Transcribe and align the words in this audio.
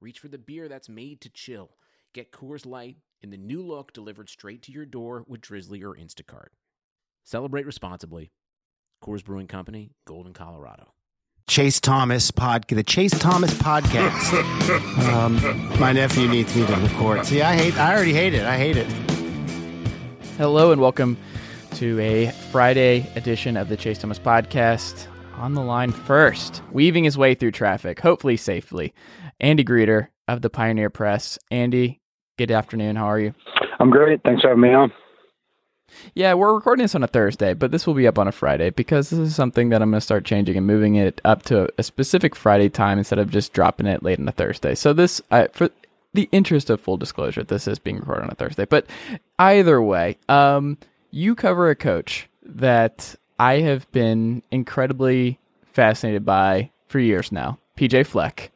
reach 0.00 0.18
for 0.18 0.28
the 0.28 0.38
beer 0.38 0.68
that's 0.68 0.88
made 0.88 1.20
to 1.20 1.28
chill. 1.28 1.70
Get 2.14 2.32
Coors 2.32 2.66
Light 2.66 2.96
in 3.20 3.30
the 3.30 3.36
new 3.36 3.62
look 3.62 3.92
delivered 3.92 4.30
straight 4.30 4.62
to 4.62 4.72
your 4.72 4.86
door 4.86 5.24
with 5.28 5.42
Drizzly 5.42 5.82
or 5.82 5.94
Instacart. 5.94 6.48
Celebrate 7.22 7.66
responsibly. 7.66 8.32
Coors 9.04 9.24
Brewing 9.24 9.46
Company, 9.46 9.92
Golden, 10.06 10.32
Colorado. 10.32 10.94
Chase 11.46 11.80
Thomas 11.80 12.30
pod, 12.30 12.66
the 12.68 12.82
Chase 12.82 13.18
Thomas 13.18 13.52
podcast. 13.54 15.08
um, 15.12 15.78
my 15.78 15.92
nephew 15.92 16.28
needs 16.28 16.54
me 16.56 16.66
to 16.66 16.76
record. 16.76 17.26
See, 17.26 17.42
I 17.42 17.54
hate. 17.54 17.76
I 17.76 17.94
already 17.94 18.14
hate 18.14 18.34
it. 18.34 18.44
I 18.44 18.56
hate 18.56 18.76
it. 18.76 18.86
Hello 20.36 20.72
and 20.72 20.80
welcome 20.80 21.18
to 21.74 21.98
a 22.00 22.30
Friday 22.50 23.06
edition 23.16 23.56
of 23.56 23.68
the 23.68 23.76
Chase 23.76 23.98
Thomas 23.98 24.18
podcast. 24.18 25.08
On 25.36 25.54
the 25.54 25.62
line 25.62 25.90
first, 25.90 26.62
weaving 26.70 27.04
his 27.04 27.16
way 27.16 27.34
through 27.34 27.52
traffic, 27.52 27.98
hopefully 27.98 28.36
safely. 28.36 28.92
Andy 29.40 29.64
Greder 29.64 30.08
of 30.28 30.42
the 30.42 30.50
Pioneer 30.50 30.90
Press. 30.90 31.38
Andy, 31.50 32.00
good 32.38 32.50
afternoon. 32.50 32.96
How 32.96 33.06
are 33.06 33.18
you? 33.18 33.34
I'm 33.78 33.90
great. 33.90 34.20
Thanks 34.22 34.42
for 34.42 34.48
having 34.48 34.62
me 34.62 34.74
on. 34.74 34.92
Yeah, 36.14 36.34
we're 36.34 36.54
recording 36.54 36.84
this 36.84 36.94
on 36.94 37.02
a 37.02 37.08
Thursday, 37.08 37.52
but 37.54 37.72
this 37.72 37.86
will 37.86 37.94
be 37.94 38.06
up 38.06 38.18
on 38.18 38.28
a 38.28 38.32
Friday 38.32 38.70
because 38.70 39.10
this 39.10 39.18
is 39.18 39.34
something 39.34 39.70
that 39.70 39.82
I'm 39.82 39.90
going 39.90 39.98
to 39.98 40.04
start 40.04 40.24
changing 40.24 40.56
and 40.56 40.66
moving 40.66 40.94
it 40.94 41.20
up 41.24 41.42
to 41.44 41.68
a 41.78 41.82
specific 41.82 42.36
Friday 42.36 42.68
time 42.68 42.98
instead 42.98 43.18
of 43.18 43.30
just 43.30 43.52
dropping 43.52 43.86
it 43.86 44.02
late 44.02 44.20
on 44.20 44.28
a 44.28 44.32
Thursday. 44.32 44.74
So 44.74 44.92
this, 44.92 45.20
I, 45.30 45.48
for 45.48 45.70
the 46.12 46.28
interest 46.30 46.70
of 46.70 46.80
full 46.80 46.96
disclosure, 46.96 47.42
this 47.42 47.66
is 47.66 47.78
being 47.78 47.96
recorded 47.98 48.24
on 48.24 48.30
a 48.30 48.34
Thursday. 48.34 48.66
But 48.66 48.86
either 49.38 49.82
way, 49.82 50.16
um, 50.28 50.78
you 51.10 51.34
cover 51.34 51.70
a 51.70 51.76
coach 51.76 52.28
that 52.44 53.14
I 53.38 53.60
have 53.60 53.90
been 53.92 54.42
incredibly 54.50 55.38
fascinated 55.72 56.24
by 56.24 56.70
for 56.88 56.98
years 56.98 57.32
now, 57.32 57.58
PJ 57.76 58.06
Fleck. 58.06 58.52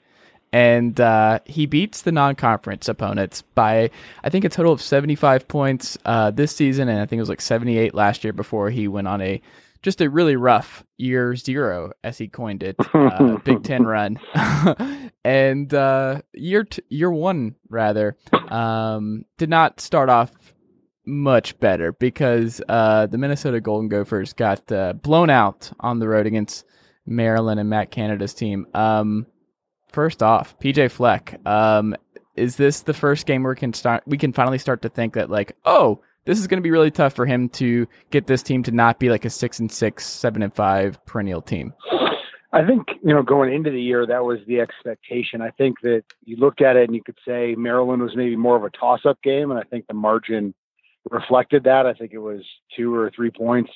And 0.54 1.00
uh, 1.00 1.40
he 1.46 1.66
beats 1.66 2.02
the 2.02 2.12
non 2.12 2.36
conference 2.36 2.88
opponents 2.88 3.42
by, 3.42 3.90
I 4.22 4.30
think, 4.30 4.44
a 4.44 4.48
total 4.48 4.70
of 4.70 4.80
75 4.80 5.48
points 5.48 5.98
uh, 6.04 6.30
this 6.30 6.54
season. 6.54 6.88
And 6.88 7.00
I 7.00 7.06
think 7.06 7.18
it 7.18 7.22
was 7.22 7.28
like 7.28 7.40
78 7.40 7.92
last 7.92 8.22
year 8.22 8.32
before 8.32 8.70
he 8.70 8.86
went 8.86 9.08
on 9.08 9.20
a 9.20 9.42
just 9.82 10.00
a 10.00 10.08
really 10.08 10.36
rough 10.36 10.84
year 10.96 11.34
zero, 11.34 11.90
as 12.04 12.18
he 12.18 12.28
coined 12.28 12.62
it, 12.62 12.76
uh, 12.94 13.36
Big 13.44 13.64
Ten 13.64 13.82
run. 13.82 14.20
and 15.24 15.74
uh, 15.74 16.22
year, 16.32 16.62
t- 16.62 16.84
year 16.88 17.10
one, 17.10 17.56
rather, 17.68 18.16
um, 18.48 19.24
did 19.38 19.50
not 19.50 19.80
start 19.80 20.08
off 20.08 20.30
much 21.04 21.58
better 21.58 21.90
because 21.90 22.62
uh, 22.68 23.06
the 23.06 23.18
Minnesota 23.18 23.60
Golden 23.60 23.88
Gophers 23.88 24.32
got 24.32 24.70
uh, 24.70 24.92
blown 24.92 25.30
out 25.30 25.72
on 25.80 25.98
the 25.98 26.06
road 26.06 26.26
against 26.26 26.64
Maryland 27.06 27.58
and 27.58 27.68
Matt 27.68 27.90
Canada's 27.90 28.34
team. 28.34 28.68
Um, 28.72 29.26
first 29.94 30.22
off, 30.22 30.58
PJ 30.58 30.90
Fleck, 30.90 31.40
um, 31.46 31.96
is 32.36 32.56
this 32.56 32.80
the 32.80 32.92
first 32.92 33.26
game 33.26 33.44
we 33.44 33.54
can 33.54 33.72
start? 33.72 34.02
We 34.06 34.18
can 34.18 34.32
finally 34.32 34.58
start 34.58 34.82
to 34.82 34.88
think 34.88 35.14
that 35.14 35.30
like, 35.30 35.56
oh, 35.64 36.00
this 36.24 36.38
is 36.38 36.46
going 36.46 36.58
to 36.58 36.62
be 36.62 36.70
really 36.70 36.90
tough 36.90 37.14
for 37.14 37.26
him 37.26 37.48
to 37.50 37.86
get 38.10 38.26
this 38.26 38.42
team 38.42 38.62
to 38.64 38.72
not 38.72 38.98
be 38.98 39.08
like 39.08 39.24
a 39.24 39.30
six 39.30 39.58
and 39.60 39.70
six, 39.70 40.06
seven 40.06 40.42
and 40.42 40.52
five 40.52 41.04
perennial 41.06 41.42
team. 41.42 41.72
I 42.52 42.64
think, 42.64 42.86
you 43.02 43.12
know, 43.12 43.22
going 43.22 43.52
into 43.52 43.70
the 43.70 43.80
year, 43.80 44.06
that 44.06 44.24
was 44.24 44.38
the 44.46 44.60
expectation. 44.60 45.40
I 45.40 45.50
think 45.50 45.80
that 45.82 46.04
you 46.24 46.36
looked 46.36 46.62
at 46.62 46.76
it 46.76 46.84
and 46.84 46.94
you 46.94 47.02
could 47.02 47.18
say 47.26 47.54
Maryland 47.56 48.00
was 48.00 48.16
maybe 48.16 48.36
more 48.36 48.56
of 48.56 48.62
a 48.62 48.70
toss 48.70 49.00
up 49.04 49.20
game. 49.22 49.50
And 49.50 49.58
I 49.58 49.64
think 49.64 49.86
the 49.86 49.94
margin 49.94 50.54
reflected 51.10 51.64
that. 51.64 51.86
I 51.86 51.94
think 51.94 52.12
it 52.12 52.18
was 52.18 52.42
two 52.76 52.94
or 52.94 53.10
three 53.10 53.30
points 53.30 53.70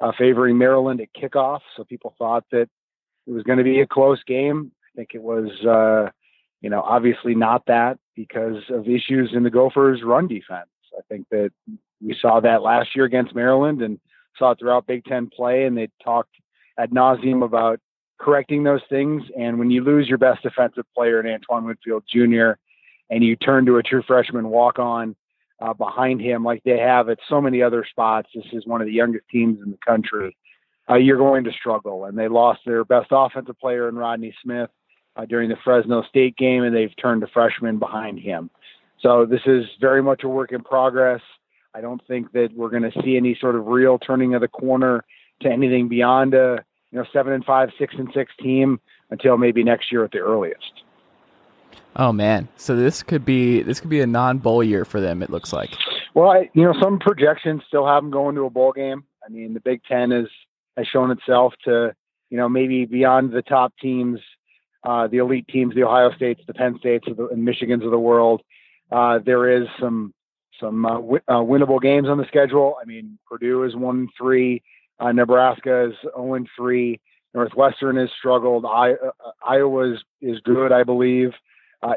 uh, 0.00 0.12
favoring 0.18 0.56
Maryland 0.56 1.00
at 1.02 1.08
kickoff. 1.14 1.60
So 1.76 1.84
people 1.84 2.14
thought 2.18 2.44
that 2.50 2.68
it 3.26 3.30
was 3.30 3.42
going 3.42 3.58
to 3.58 3.64
be 3.64 3.80
a 3.80 3.86
close 3.86 4.22
game. 4.24 4.72
I 4.94 4.96
think 4.96 5.10
it 5.14 5.22
was, 5.22 5.50
uh, 5.66 6.10
you 6.60 6.70
know, 6.70 6.82
obviously 6.82 7.34
not 7.34 7.66
that 7.66 7.98
because 8.14 8.62
of 8.70 8.88
issues 8.88 9.32
in 9.34 9.42
the 9.42 9.50
Gophers' 9.50 10.02
run 10.04 10.28
defense. 10.28 10.68
I 10.96 11.02
think 11.08 11.26
that 11.30 11.50
we 12.00 12.16
saw 12.20 12.40
that 12.40 12.62
last 12.62 12.94
year 12.94 13.04
against 13.04 13.34
Maryland 13.34 13.82
and 13.82 13.98
saw 14.38 14.52
it 14.52 14.58
throughout 14.58 14.86
Big 14.86 15.04
Ten 15.04 15.28
play, 15.28 15.64
and 15.64 15.76
they 15.76 15.88
talked 16.02 16.30
ad 16.78 16.90
nauseum 16.90 17.44
about 17.44 17.80
correcting 18.18 18.62
those 18.62 18.82
things. 18.88 19.22
And 19.36 19.58
when 19.58 19.70
you 19.70 19.82
lose 19.82 20.08
your 20.08 20.18
best 20.18 20.42
defensive 20.42 20.84
player 20.94 21.20
in 21.20 21.26
Antoine 21.26 21.64
Winfield 21.64 22.04
Jr., 22.08 22.52
and 23.10 23.22
you 23.22 23.36
turn 23.36 23.66
to 23.66 23.76
a 23.76 23.82
true 23.82 24.02
freshman 24.06 24.48
walk 24.48 24.78
on 24.78 25.14
uh, 25.60 25.74
behind 25.74 26.20
him 26.20 26.44
like 26.44 26.62
they 26.64 26.78
have 26.78 27.08
at 27.08 27.18
so 27.28 27.40
many 27.40 27.62
other 27.62 27.84
spots, 27.88 28.28
this 28.34 28.46
is 28.52 28.66
one 28.66 28.80
of 28.80 28.86
the 28.86 28.92
youngest 28.92 29.28
teams 29.28 29.58
in 29.62 29.70
the 29.70 29.78
country. 29.86 30.36
Uh, 30.88 30.94
you're 30.94 31.18
going 31.18 31.44
to 31.44 31.52
struggle. 31.52 32.06
And 32.06 32.16
they 32.16 32.28
lost 32.28 32.60
their 32.64 32.84
best 32.84 33.08
offensive 33.10 33.58
player 33.58 33.88
in 33.88 33.96
Rodney 33.96 34.34
Smith 34.42 34.70
uh, 35.16 35.24
during 35.24 35.48
the 35.48 35.56
Fresno 35.62 36.02
State 36.02 36.36
game, 36.36 36.64
and 36.64 36.74
they've 36.74 36.94
turned 37.00 37.22
a 37.22 37.26
freshman 37.28 37.78
behind 37.78 38.18
him. 38.18 38.50
So 39.00 39.26
this 39.26 39.42
is 39.46 39.64
very 39.80 40.02
much 40.02 40.24
a 40.24 40.28
work 40.28 40.52
in 40.52 40.62
progress. 40.62 41.20
I 41.74 41.80
don't 41.80 42.00
think 42.06 42.32
that 42.32 42.50
we're 42.54 42.70
going 42.70 42.90
to 42.90 43.02
see 43.02 43.16
any 43.16 43.36
sort 43.40 43.56
of 43.56 43.66
real 43.66 43.98
turning 43.98 44.34
of 44.34 44.40
the 44.40 44.48
corner 44.48 45.04
to 45.40 45.48
anything 45.48 45.88
beyond 45.88 46.34
a 46.34 46.64
you 46.90 46.98
know 46.98 47.04
seven 47.12 47.32
and 47.32 47.44
five, 47.44 47.70
six 47.78 47.94
and 47.98 48.08
six 48.14 48.32
team 48.40 48.80
until 49.10 49.36
maybe 49.36 49.62
next 49.62 49.90
year 49.90 50.04
at 50.04 50.12
the 50.12 50.18
earliest. 50.18 50.82
Oh 51.96 52.12
man, 52.12 52.48
so 52.56 52.76
this 52.76 53.02
could 53.02 53.24
be 53.24 53.62
this 53.62 53.80
could 53.80 53.90
be 53.90 54.00
a 54.00 54.06
non-bowl 54.06 54.64
year 54.64 54.84
for 54.84 55.00
them. 55.00 55.22
It 55.22 55.30
looks 55.30 55.52
like. 55.52 55.70
Well, 56.14 56.30
I, 56.30 56.50
you 56.54 56.62
know, 56.62 56.74
some 56.80 56.98
projections 56.98 57.62
still 57.66 57.86
have 57.86 58.02
them 58.02 58.10
going 58.10 58.36
to 58.36 58.42
a 58.42 58.50
bowl 58.50 58.72
game. 58.72 59.04
I 59.24 59.28
mean, 59.28 59.54
the 59.54 59.60
Big 59.60 59.82
Ten 59.84 60.12
is 60.12 60.28
has 60.76 60.86
shown 60.86 61.10
itself 61.10 61.54
to 61.64 61.94
you 62.30 62.36
know 62.36 62.48
maybe 62.48 62.84
beyond 62.84 63.32
the 63.32 63.42
top 63.42 63.74
teams, 63.80 64.20
uh, 64.84 65.06
the 65.06 65.18
elite 65.18 65.48
teams, 65.48 65.74
the 65.74 65.84
Ohio 65.84 66.12
States, 66.12 66.40
the 66.46 66.54
Penn 66.54 66.76
States, 66.78 67.06
the, 67.06 67.28
and 67.28 67.46
Michigans 67.46 67.84
of 67.84 67.90
the 67.90 67.98
world. 67.98 68.42
Uh, 68.92 69.18
there 69.24 69.50
is 69.50 69.66
some 69.80 70.12
some 70.60 70.84
uh, 70.86 70.94
w- 70.94 71.20
uh, 71.26 71.34
winnable 71.34 71.80
games 71.80 72.08
on 72.08 72.18
the 72.18 72.26
schedule. 72.26 72.76
I 72.80 72.84
mean, 72.84 73.18
Purdue 73.28 73.64
is 73.64 73.74
one 73.74 74.08
three, 74.16 74.62
uh, 75.00 75.12
Nebraska 75.12 75.86
is 75.88 75.94
zero 76.02 76.44
three, 76.56 77.00
Northwestern 77.34 77.96
has 77.96 78.10
struggled. 78.18 78.64
I, 78.64 78.92
uh, 78.92 79.10
Iowa 79.44 79.94
is, 79.94 79.98
is 80.20 80.38
good, 80.40 80.70
I 80.70 80.84
believe. 80.84 81.30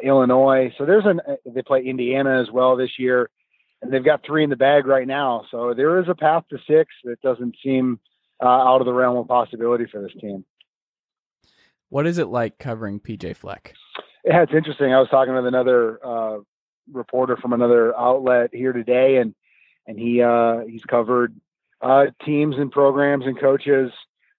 Illinois, 0.04 0.74
so 0.78 0.86
there's 0.86 1.06
an 1.06 1.22
they 1.46 1.62
play 1.62 1.82
Indiana 1.86 2.42
as 2.42 2.52
well 2.52 2.76
this 2.76 3.00
year, 3.00 3.30
and 3.82 3.90
they've 3.90 4.04
got 4.04 4.22
three 4.26 4.44
in 4.44 4.50
the 4.50 4.58
bag 4.58 4.86
right 4.86 5.08
now. 5.08 5.46
So 5.50 5.74
there 5.74 6.02
is 6.02 6.10
a 6.10 6.14
path 6.16 6.44
to 6.50 6.58
six 6.68 6.94
that 7.06 7.22
doesn't 7.22 7.56
seem 7.64 7.98
out 8.44 8.82
of 8.82 8.86
the 8.86 8.92
realm 8.92 9.16
of 9.16 9.30
possibility 9.30 9.86
for 9.90 10.02
this 10.02 10.12
team. 10.20 10.44
What 11.90 12.06
is 12.06 12.18
it 12.18 12.28
like 12.28 12.58
covering 12.58 13.00
PJ 13.00 13.38
Fleck? 13.38 13.74
Yeah, 14.26 14.44
it's 14.44 14.54
interesting. 14.54 14.94
I 14.94 15.00
was 15.00 15.10
talking 15.10 15.34
with 15.34 15.46
another 15.46 16.06
uh, 16.06 16.38
reporter 16.92 17.38
from 17.38 17.54
another 17.54 17.98
outlet 17.98 18.50
here 18.54 18.74
today, 18.74 19.18
and 19.18 19.34
and 19.88 19.98
he 19.98 20.22
uh, 20.22 20.60
he's 20.68 20.84
covered 20.84 21.40
uh, 21.82 22.08
teams 22.26 22.56
and 22.58 22.72
programs 22.72 23.26
and 23.26 23.40
coaches 23.40 23.92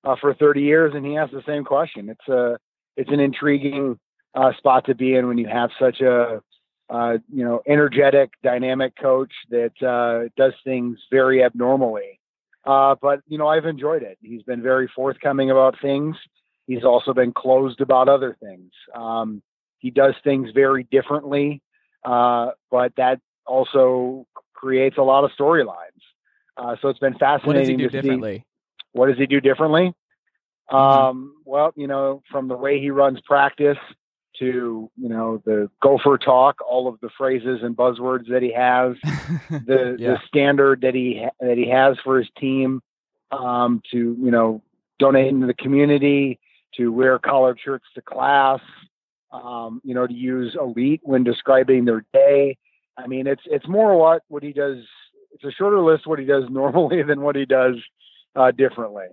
uh, 0.05 0.17
for 0.21 0.35
30 0.35 0.61
years, 0.61 0.93
and 0.95 1.07
he 1.07 1.17
asked 1.17 1.33
the 1.33 1.43
same 1.47 1.65
question. 1.65 2.11
It's 2.11 2.29
a 2.29 2.59
it's 2.97 3.11
an 3.11 3.21
intriguing 3.21 3.99
uh, 4.35 4.53
spot 4.59 4.85
to 4.87 4.95
be 4.95 5.15
in 5.15 5.27
when 5.27 5.39
you 5.39 5.49
have 5.49 5.71
such 5.81 6.03
a 6.03 6.43
uh, 6.91 7.19
you 7.33 7.45
know 7.45 7.63
energetic, 7.67 8.31
dynamic 8.43 8.93
coach 9.01 9.33
that 9.49 10.31
does 10.37 10.53
things 10.65 10.99
very 11.11 11.43
abnormally. 11.43 12.21
but 12.67 13.21
you 13.27 13.39
know 13.39 13.49
I've 13.49 13.65
enjoyed 13.65 14.03
it. 14.03 14.19
He's 14.21 14.43
been 14.43 14.61
very 14.61 14.91
forthcoming 14.95 15.51
about 15.51 15.81
things. 15.81 16.15
He's 16.69 16.85
also 16.85 17.13
been 17.13 17.33
closed 17.33 17.81
about 17.81 18.09
other 18.09 18.37
things. 18.41 18.71
Um, 18.95 19.43
he 19.79 19.91
does 19.91 20.15
things 20.23 20.51
very 20.55 20.85
differently 20.85 21.63
uh, 22.05 22.51
but 22.71 22.93
that 22.97 23.21
also 23.47 24.27
creates 24.55 24.99
a 24.99 25.03
lot 25.03 25.25
of 25.25 25.31
storylines. 25.39 25.75
Uh, 26.57 26.77
so 26.81 26.89
it's 26.89 26.99
been 26.99 27.17
fascinating. 27.19 27.47
What 27.47 27.59
does 27.61 27.69
he 27.69 27.77
do 27.77 27.89
differently? 27.89 28.39
See. 28.39 28.45
What 28.93 29.07
does 29.09 29.19
he 29.19 29.27
do 29.27 29.41
differently? 29.41 29.95
Mm-hmm. 30.71 30.77
Um, 30.77 31.35
well, 31.45 31.73
you 31.77 31.87
know, 31.87 32.23
from 32.31 32.49
the 32.49 32.57
way 32.57 32.81
he 32.81 32.91
runs 32.91 33.21
practice 33.21 33.79
to 34.39 34.91
you 34.97 35.09
know 35.09 35.43
the 35.45 35.71
gopher 35.83 36.19
talk, 36.19 36.57
all 36.67 36.89
of 36.89 37.01
the 37.01 37.11
phrases 37.17 37.61
and 37.63 37.77
buzzwords 37.77 38.29
that 38.29 38.43
he 38.43 38.53
has, 38.53 38.97
the 39.51 39.97
yeah. 39.99 40.11
the 40.11 40.19
standard 40.27 40.83
that 40.83 40.95
he 40.95 41.23
ha- 41.25 41.35
that 41.41 41.57
he 41.57 41.69
has 41.69 41.97
for 42.05 42.19
his 42.19 42.29
team, 42.39 42.83
um, 43.31 43.83
to 43.91 43.97
you 43.97 44.31
know 44.31 44.63
donating 44.99 45.41
to 45.41 45.47
the 45.47 45.55
community, 45.55 46.39
to 46.79 46.91
wear 46.91 47.19
collared 47.19 47.59
shirts 47.63 47.85
to 47.95 48.03
class, 48.03 48.61
um, 49.33 49.81
you 49.85 49.95
know, 49.95 50.07
to 50.07 50.15
use 50.15 50.57
elite 50.59 51.01
when 51.03 51.25
describing 51.25 51.85
their 51.85 52.05
day. 52.13 52.57
I 52.97 53.07
mean, 53.07 53.27
it's 53.27 53.43
it's 53.47 53.69
more 53.69 53.97
what 53.99 54.23
what 54.29 54.43
he 54.43 54.53
does. 54.53 54.79
It's 55.33 55.45
a 55.45 55.53
shorter 55.53 55.81
list 55.81 56.07
what 56.07 56.19
he 56.19 56.25
does 56.25 56.45
normally 56.51 57.03
than 57.03 57.21
what 57.21 57.37
he 57.37 57.45
does 57.45 57.77
uh, 58.35 58.51
differently. 58.51 59.07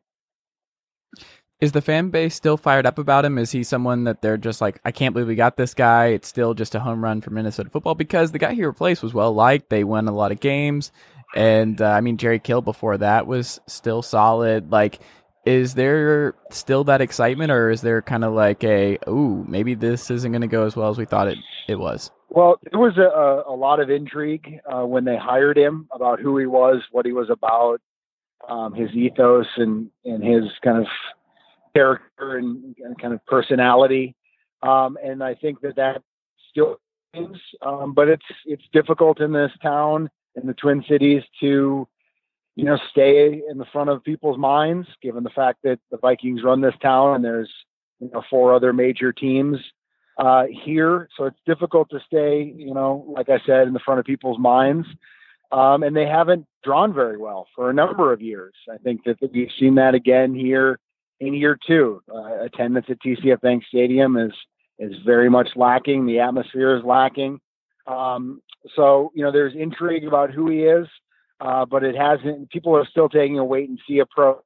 Is 1.62 1.72
the 1.72 1.82
fan 1.82 2.10
base 2.10 2.36
still 2.36 2.58
fired 2.58 2.86
up 2.86 2.98
about 2.98 3.24
him? 3.24 3.38
Is 3.38 3.52
he 3.52 3.64
someone 3.64 4.04
that 4.04 4.22
they're 4.22 4.38
just 4.38 4.60
like, 4.60 4.80
I 4.84 4.92
can't 4.92 5.14
believe 5.14 5.30
we 5.30 5.36
got 5.36 5.56
this 5.56 5.74
guy. 5.74 6.08
It's 6.08 6.28
still 6.28 6.54
just 6.54 6.76
a 6.76 6.82
home 6.82 7.02
run 7.02 7.22
for 7.22 7.30
Minnesota 7.30 7.70
football 7.70 7.96
because 7.96 8.32
the 8.32 8.40
guy 8.40 8.54
he 8.54 8.66
replaced 8.66 9.02
was 9.02 9.14
well 9.14 9.34
liked. 9.34 9.70
They 9.70 9.86
won 9.86 10.10
a 10.10 10.14
lot 10.14 10.34
of 10.34 10.42
games, 10.42 10.92
and 11.34 11.82
uh, 11.82 11.86
I 11.86 12.02
mean 12.02 12.18
Jerry 12.18 12.40
Kill 12.40 12.62
before 12.62 12.98
that 12.98 13.26
was 13.26 13.60
still 13.68 14.02
solid. 14.02 14.70
Like, 14.70 15.00
is 15.46 15.76
there 15.76 16.34
still 16.50 16.84
that 16.86 17.02
excitement, 17.02 17.52
or 17.52 17.70
is 17.70 17.82
there 17.82 18.02
kind 18.02 18.24
of 18.24 18.34
like 18.34 18.64
a, 18.64 18.98
ooh, 19.08 19.46
maybe 19.48 19.76
this 19.76 20.10
isn't 20.10 20.32
going 20.32 20.42
to 20.42 20.48
go 20.48 20.66
as 20.66 20.76
well 20.76 20.90
as 20.90 20.98
we 20.98 21.06
thought 21.06 21.28
it 21.28 21.38
it 21.68 21.76
was? 21.76 22.12
Well, 22.30 22.60
there 22.70 22.80
was 22.80 22.98
a, 22.98 23.50
a 23.50 23.56
lot 23.56 23.80
of 23.80 23.90
intrigue 23.90 24.60
uh, 24.66 24.86
when 24.86 25.06
they 25.06 25.18
hired 25.18 25.58
him 25.58 25.88
about 25.92 26.20
who 26.20 26.38
he 26.38 26.46
was, 26.46 26.82
what 26.92 27.06
he 27.06 27.12
was 27.12 27.30
about, 27.30 27.80
um, 28.50 28.74
his 28.74 28.90
ethos, 28.92 29.48
and 29.58 29.90
and 30.04 30.24
his 30.24 30.52
kind 30.64 30.80
of 30.80 30.88
character 31.76 32.38
and, 32.38 32.76
and 32.80 33.00
kind 33.00 33.14
of 33.14 33.26
personality. 33.26 34.16
Um, 34.64 34.98
and 35.04 35.24
I 35.24 35.36
think 35.36 35.62
that 35.62 35.76
that 35.76 36.02
still 36.50 36.78
is, 37.14 37.38
um, 37.62 37.94
but 37.94 38.08
it's 38.08 38.26
it's 38.46 38.64
difficult 38.74 39.22
in 39.22 39.32
this 39.32 39.52
town 39.62 40.10
in 40.36 40.48
the 40.48 40.54
Twin 40.54 40.84
Cities 40.90 41.24
to 41.42 41.88
you 42.56 42.64
know 42.64 42.78
stay 42.90 43.42
in 43.50 43.58
the 43.58 43.66
front 43.72 43.90
of 43.90 44.04
people's 44.04 44.38
minds, 44.38 44.88
given 45.02 45.24
the 45.24 45.30
fact 45.30 45.60
that 45.64 45.80
the 45.92 45.98
Vikings 45.98 46.44
run 46.44 46.62
this 46.62 46.76
town 46.82 47.16
and 47.16 47.24
there's 47.24 47.52
you 48.00 48.10
know 48.14 48.24
four 48.30 48.54
other 48.54 48.74
major 48.74 49.12
teams 49.12 49.58
uh, 50.18 50.46
here, 50.64 51.10
so 51.18 51.26
it's 51.26 51.40
difficult 51.46 51.90
to 51.90 52.00
stay 52.06 52.54
you 52.56 52.74
know 52.74 53.06
like 53.16 53.30
I 53.30 53.40
said 53.46 53.68
in 53.68 53.74
the 53.74 53.80
front 53.80 54.00
of 54.00 54.06
people's 54.06 54.40
minds. 54.40 54.88
Um, 55.52 55.84
and 55.84 55.96
they 55.96 56.08
haven't 56.08 56.48
drawn 56.64 56.92
very 56.94 57.18
well 57.18 57.48
for 57.56 57.70
a 57.70 57.74
number 57.74 58.12
of 58.12 58.20
years. 58.20 58.54
I 58.70 58.78
think 58.78 59.04
that 59.06 59.18
we've 59.32 59.48
seen 59.60 59.76
that 59.76 59.94
again 59.94 60.34
here 60.34 60.80
in 61.20 61.34
year 61.34 61.58
two. 61.66 62.02
Uh, 62.14 62.44
attendance 62.44 62.88
at 62.90 63.00
TCF 63.02 63.42
Bank 63.42 63.64
Stadium 63.68 64.18
is 64.18 64.34
is 64.80 64.94
very 65.06 65.30
much 65.30 65.50
lacking. 65.56 66.06
The 66.06 66.20
atmosphere 66.20 66.76
is 66.76 66.84
lacking. 66.84 67.40
Um, 67.88 68.42
so 68.76 69.12
you 69.16 69.24
know, 69.24 69.32
there's 69.32 69.54
intrigue 69.56 70.06
about 70.06 70.32
who 70.32 70.50
he 70.50 70.64
is, 70.64 70.88
uh, 71.40 71.66
but 71.66 71.84
it 71.84 71.96
hasn't. 71.96 72.50
People 72.50 72.76
are 72.76 72.86
still 72.86 73.10
taking 73.10 73.40
a 73.40 73.46
wait 73.46 73.70
and 73.70 73.80
see 73.88 74.00
approach 74.00 74.42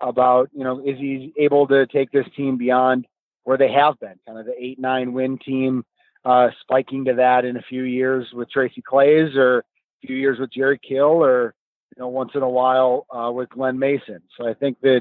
about 0.00 0.50
you 0.52 0.64
know 0.64 0.80
is 0.80 0.98
he 0.98 1.32
able 1.38 1.66
to 1.66 1.86
take 1.86 2.10
this 2.10 2.26
team 2.36 2.56
beyond 2.56 3.06
where 3.44 3.56
they 3.56 3.70
have 3.70 3.98
been, 4.00 4.18
kind 4.26 4.38
of 4.38 4.46
the 4.46 4.54
eight 4.58 4.78
nine 4.78 5.12
win 5.12 5.38
team, 5.38 5.84
uh, 6.24 6.48
spiking 6.60 7.04
to 7.06 7.14
that 7.14 7.44
in 7.44 7.56
a 7.56 7.62
few 7.62 7.82
years 7.82 8.26
with 8.32 8.50
Tracy 8.50 8.82
Claeys 8.82 9.36
or 9.36 9.58
a 9.58 10.06
few 10.06 10.16
years 10.16 10.38
with 10.38 10.52
Jerry 10.52 10.78
Kill 10.86 11.24
or 11.24 11.54
you 11.96 12.02
know 12.02 12.08
once 12.08 12.32
in 12.34 12.42
a 12.42 12.48
while 12.48 13.06
uh, 13.10 13.30
with 13.32 13.48
Glen 13.48 13.78
Mason. 13.78 14.20
So 14.36 14.48
I 14.48 14.54
think 14.54 14.78
that 14.82 15.00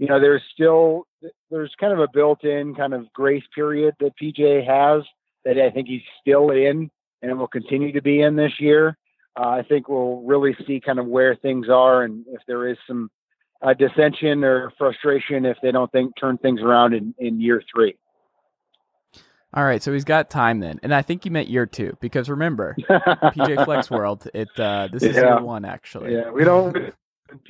you 0.00 0.06
know, 0.06 0.18
there's 0.18 0.42
still 0.54 1.06
there's 1.50 1.74
kind 1.78 1.92
of 1.92 1.98
a 1.98 2.08
built-in 2.12 2.74
kind 2.74 2.94
of 2.94 3.12
grace 3.12 3.44
period 3.54 3.94
that 4.00 4.16
PJ 4.16 4.66
has 4.66 5.02
that 5.44 5.58
I 5.58 5.68
think 5.70 5.88
he's 5.88 6.00
still 6.22 6.50
in 6.50 6.90
and 7.20 7.38
will 7.38 7.46
continue 7.46 7.92
to 7.92 8.00
be 8.00 8.22
in 8.22 8.34
this 8.34 8.58
year. 8.58 8.96
Uh, 9.38 9.48
I 9.48 9.62
think 9.62 9.88
we'll 9.88 10.22
really 10.22 10.56
see 10.66 10.80
kind 10.80 10.98
of 10.98 11.06
where 11.06 11.36
things 11.36 11.68
are 11.68 12.02
and 12.04 12.24
if 12.28 12.40
there 12.46 12.68
is 12.68 12.76
some 12.86 13.10
uh, 13.62 13.74
dissension 13.74 14.42
or 14.44 14.72
frustration 14.78 15.44
if 15.44 15.56
they 15.62 15.70
don't 15.70 15.90
think 15.92 16.12
turn 16.18 16.38
things 16.38 16.60
around 16.62 16.94
in, 16.94 17.14
in 17.18 17.40
year 17.40 17.62
three. 17.72 17.96
All 19.52 19.64
right, 19.64 19.82
so 19.82 19.92
he's 19.92 20.04
got 20.04 20.30
time 20.30 20.60
then, 20.60 20.78
and 20.84 20.94
I 20.94 21.02
think 21.02 21.24
you 21.24 21.32
meant 21.32 21.48
year 21.48 21.66
two 21.66 21.96
because 22.00 22.30
remember, 22.30 22.76
PJ 22.88 23.64
Fleck's 23.64 23.90
World, 23.90 24.28
it 24.32 24.48
uh, 24.60 24.88
this 24.92 25.02
is 25.02 25.16
Yeah. 25.16 25.22
year 25.22 25.42
one 25.42 25.64
actually. 25.64 26.14
Yeah, 26.14 26.30
we 26.30 26.44
don't 26.44 26.72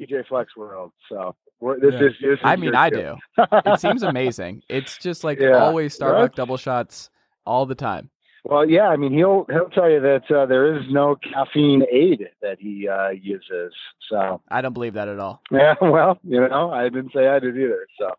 PJ 0.00 0.26
Fleck's 0.28 0.56
world, 0.56 0.92
so 1.10 1.36
we're, 1.60 1.78
this 1.78 1.92
Yeah. 1.92 2.06
is. 2.06 2.12
This 2.22 2.32
is 2.32 2.38
I 2.42 2.56
mean, 2.56 2.74
I 2.74 2.88
two. 2.88 3.16
do. 3.36 3.44
It 3.66 3.80
seems 3.80 4.02
amazing. 4.02 4.62
It's 4.70 4.96
just 4.96 5.24
like 5.24 5.40
Yeah. 5.40 5.62
always 5.62 5.98
Starbucks 5.98 6.14
Right? 6.20 6.34
double 6.34 6.56
shots 6.56 7.10
all 7.44 7.66
the 7.66 7.74
time. 7.74 8.08
Well, 8.44 8.68
yeah, 8.68 8.88
I 8.88 8.96
mean, 8.96 9.12
he'll 9.12 9.46
he'll 9.50 9.68
tell 9.68 9.90
you 9.90 10.00
that 10.00 10.30
uh, 10.30 10.46
there 10.46 10.76
is 10.76 10.84
no 10.90 11.16
caffeine 11.16 11.84
aid 11.92 12.28
that 12.42 12.58
he 12.58 12.88
uh, 12.88 13.10
uses. 13.10 13.72
So, 14.08 14.40
I 14.48 14.60
don't 14.60 14.72
believe 14.72 14.94
that 14.94 15.08
at 15.08 15.18
all. 15.18 15.42
yeah, 15.50 15.74
well, 15.80 16.18
you 16.24 16.40
know, 16.48 16.70
I 16.70 16.84
didn't 16.84 17.12
say 17.14 17.28
I 17.28 17.38
did 17.38 17.56
either. 17.56 17.86
So, 17.98 18.10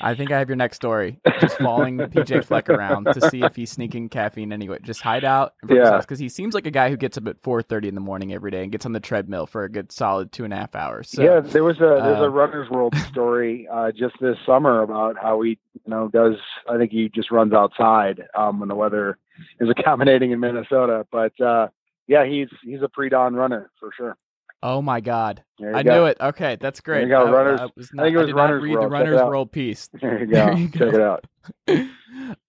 I 0.00 0.16
think 0.16 0.32
I 0.32 0.38
have 0.40 0.48
your 0.48 0.56
next 0.56 0.76
story. 0.76 1.20
Just 1.40 1.58
following 1.58 1.96
PJ 1.98 2.44
Fleck 2.44 2.68
around 2.68 3.04
to 3.04 3.20
see 3.30 3.42
if 3.42 3.54
he's 3.54 3.70
sneaking 3.70 4.08
caffeine 4.08 4.52
anyway. 4.52 4.78
Just 4.82 5.00
hide 5.00 5.24
out 5.24 5.54
Yeah. 5.68 5.98
because 5.98 6.18
he 6.18 6.28
seems 6.28 6.54
like 6.54 6.66
a 6.66 6.72
guy 6.72 6.90
who 6.90 6.96
gets 6.96 7.16
up 7.16 7.28
at 7.28 7.40
four 7.42 7.62
thirty 7.62 7.86
in 7.86 7.94
the 7.94 8.00
morning 8.00 8.32
every 8.32 8.50
day 8.50 8.64
and 8.64 8.72
gets 8.72 8.84
on 8.84 8.92
the 8.92 9.00
treadmill 9.00 9.46
for 9.46 9.62
a 9.62 9.68
good 9.70 9.92
solid 9.92 10.32
two 10.32 10.44
and 10.44 10.52
a 10.52 10.56
half 10.56 10.74
hours. 10.74 11.10
So, 11.10 11.22
yeah, 11.22 11.38
there 11.40 11.62
was 11.62 11.76
a 11.76 12.00
there's 12.02 12.18
uh, 12.18 12.24
a 12.24 12.30
runner's 12.30 12.68
world 12.68 12.96
story 13.10 13.68
uh, 13.72 13.92
just 13.92 14.16
this 14.20 14.36
summer 14.44 14.82
about 14.82 15.16
how 15.22 15.40
he, 15.42 15.50
you 15.50 15.80
know, 15.90 16.08
does. 16.08 16.34
I 16.68 16.78
think 16.78 16.90
he 16.90 17.08
just 17.08 17.30
runs 17.30 17.52
outside 17.52 18.24
um, 18.36 18.58
when 18.58 18.68
the 18.68 18.74
weather 18.74 19.18
is 19.60 19.68
accommodating 19.68 20.30
in 20.32 20.40
Minnesota. 20.40 21.06
But 21.10 21.38
uh, 21.40 21.68
yeah, 22.06 22.24
he's 22.26 22.48
he's 22.64 22.82
a 22.82 22.88
pre-dawn 22.88 23.34
runner 23.34 23.70
for 23.80 23.90
sure. 23.96 24.16
Oh 24.64 24.80
my 24.80 25.00
God, 25.00 25.42
I 25.74 25.82
go. 25.82 25.92
knew 25.94 26.04
it. 26.06 26.18
Okay, 26.20 26.56
that's 26.60 26.80
great. 26.80 27.08
There 27.08 27.18
you 27.20 27.26
go, 27.26 27.26
I, 27.26 27.30
Runners- 27.32 27.60
I 27.60 27.64
was 27.76 27.90
I 27.92 27.96
not, 27.96 28.02
think 28.04 28.14
it 28.14 28.18
was 28.18 28.28
not 28.28 28.36
Runner's 28.36 28.62
read 28.62 28.72
World. 28.74 28.84
the 28.84 28.90
Runner's. 28.90 29.20
World 29.22 29.52
piece. 29.52 29.88
There 30.00 30.20
you 30.20 30.26
go. 30.32 30.32
There 30.46 30.56
you 30.56 30.68
Check 30.68 30.94
it 30.94 31.00
out. 31.00 31.24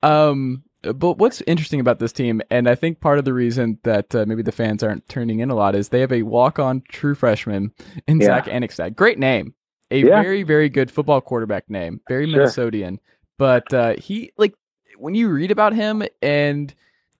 um, 0.04 0.64
but 0.84 1.18
what's 1.18 1.42
interesting 1.48 1.80
about 1.80 2.00
this 2.00 2.12
team, 2.12 2.42
and 2.52 2.68
I 2.70 2.76
think 2.76 3.00
part 3.00 3.18
of 3.18 3.26
the 3.26 3.34
reason 3.34 3.80
that 3.84 4.14
uh, 4.14 4.26
maybe 4.28 4.42
the 4.44 4.52
fans 4.52 4.84
aren't 4.84 5.08
turning 5.10 5.40
in 5.40 5.50
a 5.50 5.56
lot 5.56 5.76
is 5.76 5.90
they 5.90 6.02
have 6.02 6.12
a 6.12 6.24
walk-on 6.24 6.84
true 6.90 7.16
freshman 7.16 7.72
in 8.08 8.20
Yeah. 8.20 8.28
Zach 8.28 8.46
Annexstad. 8.46 8.96
Great 8.96 9.18
name, 9.18 9.54
a 9.92 10.00
Yeah. 10.00 10.22
very 10.22 10.44
very 10.44 10.70
good 10.70 10.92
football 10.92 11.22
quarterback 11.22 11.70
name, 11.70 12.02
very 12.08 12.30
Sure. 12.30 12.42
Minnesotian. 12.46 12.98
But 13.40 13.74
uh, 13.74 13.96
he 13.98 14.32
like 14.38 14.54
when 14.98 15.16
you 15.16 15.30
read 15.30 15.52
about 15.52 15.74
him 15.74 16.04
and 16.22 16.74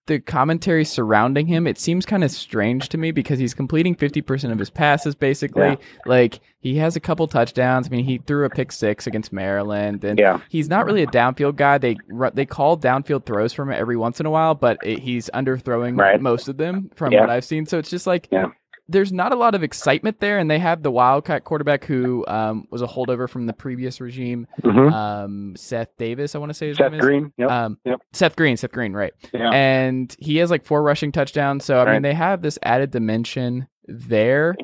the 0.06 0.20
commentary 0.20 0.84
surrounding 0.84 1.48
him, 1.48 1.66
it 1.66 1.80
seems 1.80 2.06
kind 2.06 2.26
of 2.26 2.32
strange 2.32 2.90
to 2.90 2.98
me 2.98 3.12
because 3.12 3.40
he's 3.40 3.54
completing 3.54 3.96
50% 3.96 4.52
of 4.52 4.60
his 4.60 4.70
passes 4.70 5.16
basically. 5.16 5.64
Yeah. 5.64 5.76
Like 6.06 6.42
he 6.60 6.76
has 6.78 6.98
a 6.98 7.00
couple 7.00 7.26
touchdowns. 7.28 7.88
I 7.88 7.90
mean, 7.90 8.04
he 8.04 8.18
threw 8.18 8.44
a 8.44 8.50
pick 8.50 8.74
six 8.74 9.08
against 9.08 9.32
Maryland 9.32 10.04
and 10.04 10.20
Yeah. 10.20 10.40
he's 10.50 10.68
not 10.68 10.86
really 10.86 11.04
a 11.04 11.08
downfield 11.08 11.56
guy. 11.56 11.78
They 11.78 11.96
they 12.34 12.46
call 12.46 12.78
downfield 12.78 13.26
throws 13.26 13.54
from 13.54 13.70
him 13.70 13.80
every 13.80 13.96
once 13.96 14.20
in 14.20 14.26
a 14.26 14.30
while, 14.30 14.56
but 14.56 14.78
it, 14.84 15.00
he's 15.00 15.30
underthrowing 15.34 15.98
Right. 15.98 16.20
most 16.20 16.50
of 16.50 16.58
them 16.58 16.92
from 16.96 17.14
Yeah. 17.14 17.22
what 17.22 17.30
I've 17.30 17.46
seen. 17.46 17.66
So 17.66 17.78
it's 17.78 17.90
just 17.90 18.06
like. 18.06 18.28
There's 18.90 19.14
not 19.14 19.32
a 19.32 19.36
lot 19.36 19.56
of 19.56 19.64
excitement 19.64 20.20
there, 20.20 20.38
and 20.40 20.52
they 20.52 20.60
have 20.60 20.84
the 20.84 20.92
Wildcat 20.92 21.44
quarterback 21.46 21.86
who 21.86 22.26
um, 22.28 22.68
was 22.70 22.82
a 22.82 22.88
holdover 22.88 23.30
from 23.30 23.46
the 23.46 23.54
previous 23.54 24.02
regime, 24.02 24.46
Mhm. 24.62 24.92
um, 24.92 25.56
Seth 25.56 25.96
Davis. 25.98 26.36
I 26.36 26.40
want 26.40 26.50
to 26.50 26.54
say 26.54 26.68
his 26.68 26.78
Seth 26.78 26.92
name 26.92 27.00
is. 27.00 27.06
Green. 27.06 27.34
Yep. 27.38 27.50
Um, 27.52 27.78
Yep. 27.86 28.02
Seth 28.12 28.36
Green, 28.36 28.58
Seth 28.58 28.72
Green, 28.72 28.94
right? 28.94 29.14
yeah. 29.34 29.50
And 29.52 30.16
he 30.20 30.38
has 30.38 30.52
like 30.52 30.66
four 30.66 30.84
rushing 30.84 31.12
touchdowns. 31.12 31.64
So 31.66 31.80
I 31.80 31.94
mean, 31.94 32.02
they 32.02 32.14
have 32.14 32.42
this 32.42 32.60
added 32.64 32.92
dimension 32.92 33.68
there, 33.88 34.56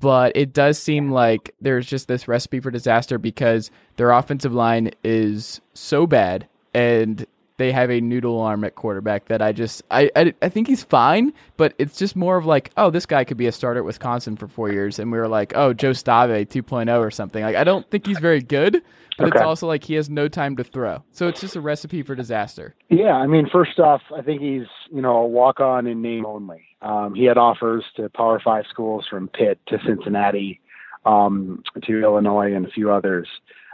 but 0.00 0.32
it 0.36 0.52
does 0.52 0.78
seem 0.78 1.10
like 1.12 1.54
there's 1.60 1.86
just 1.86 2.08
this 2.08 2.26
recipe 2.28 2.60
for 2.60 2.70
disaster 2.70 3.18
because 3.18 3.70
their 3.96 4.10
offensive 4.10 4.52
line 4.52 4.90
is 5.04 5.60
so 5.74 6.06
bad 6.06 6.48
and 6.74 7.24
they 7.56 7.72
have 7.72 7.90
a 7.90 8.00
noodle 8.00 8.40
arm 8.40 8.64
at 8.64 8.74
quarterback 8.74 9.26
that 9.26 9.40
I 9.40 9.52
just 9.52 9.82
I, 9.90 10.10
I 10.16 10.34
I 10.42 10.48
think 10.48 10.66
he's 10.66 10.82
fine, 10.82 11.32
but 11.56 11.74
it's 11.78 11.96
just 11.96 12.16
more 12.16 12.36
of 12.36 12.46
like, 12.46 12.70
oh, 12.76 12.90
this 12.90 13.06
guy 13.06 13.24
could 13.24 13.36
be 13.36 13.46
a 13.46 13.52
starter 13.52 13.80
at 13.80 13.84
Wisconsin 13.84 14.36
for 14.36 14.48
four 14.48 14.72
years, 14.72 14.98
and 14.98 15.12
we 15.12 15.18
were 15.18 15.28
like, 15.28 15.52
oh, 15.54 15.72
Joel 15.72 15.94
Stave 15.94 16.48
2.0 16.48 16.98
or 16.98 17.10
something. 17.10 17.42
Like 17.42 17.56
I 17.56 17.64
don't 17.64 17.88
think 17.90 18.06
he's 18.06 18.18
very 18.18 18.40
good, 18.40 18.82
but 19.18 19.28
it's 19.28 19.40
also 19.40 19.66
like 19.66 19.84
he 19.84 19.94
has 19.94 20.10
no 20.10 20.28
time 20.28 20.56
to 20.56 20.64
throw, 20.64 21.02
so 21.12 21.28
it's 21.28 21.40
just 21.40 21.56
a 21.56 21.60
recipe 21.60 22.02
for 22.02 22.14
disaster. 22.14 22.74
Yeah, 22.88 23.14
I 23.14 23.26
mean, 23.26 23.48
first 23.50 23.78
off, 23.78 24.02
I 24.16 24.22
think 24.22 24.42
he's 24.42 24.66
you 24.90 25.02
know 25.02 25.16
a 25.16 25.26
walk 25.26 25.60
on 25.60 25.86
in 25.86 26.02
name 26.02 26.26
only. 26.26 26.66
Um, 26.82 27.14
he 27.14 27.24
had 27.24 27.38
offers 27.38 27.84
to 27.96 28.08
Power 28.10 28.40
Five 28.44 28.64
schools 28.68 29.06
from 29.08 29.28
Pitt 29.28 29.60
to 29.68 29.78
Cincinnati 29.86 30.60
um, 31.06 31.62
to 31.84 32.02
Illinois 32.02 32.52
and 32.54 32.66
a 32.66 32.70
few 32.70 32.90
others. 32.90 33.28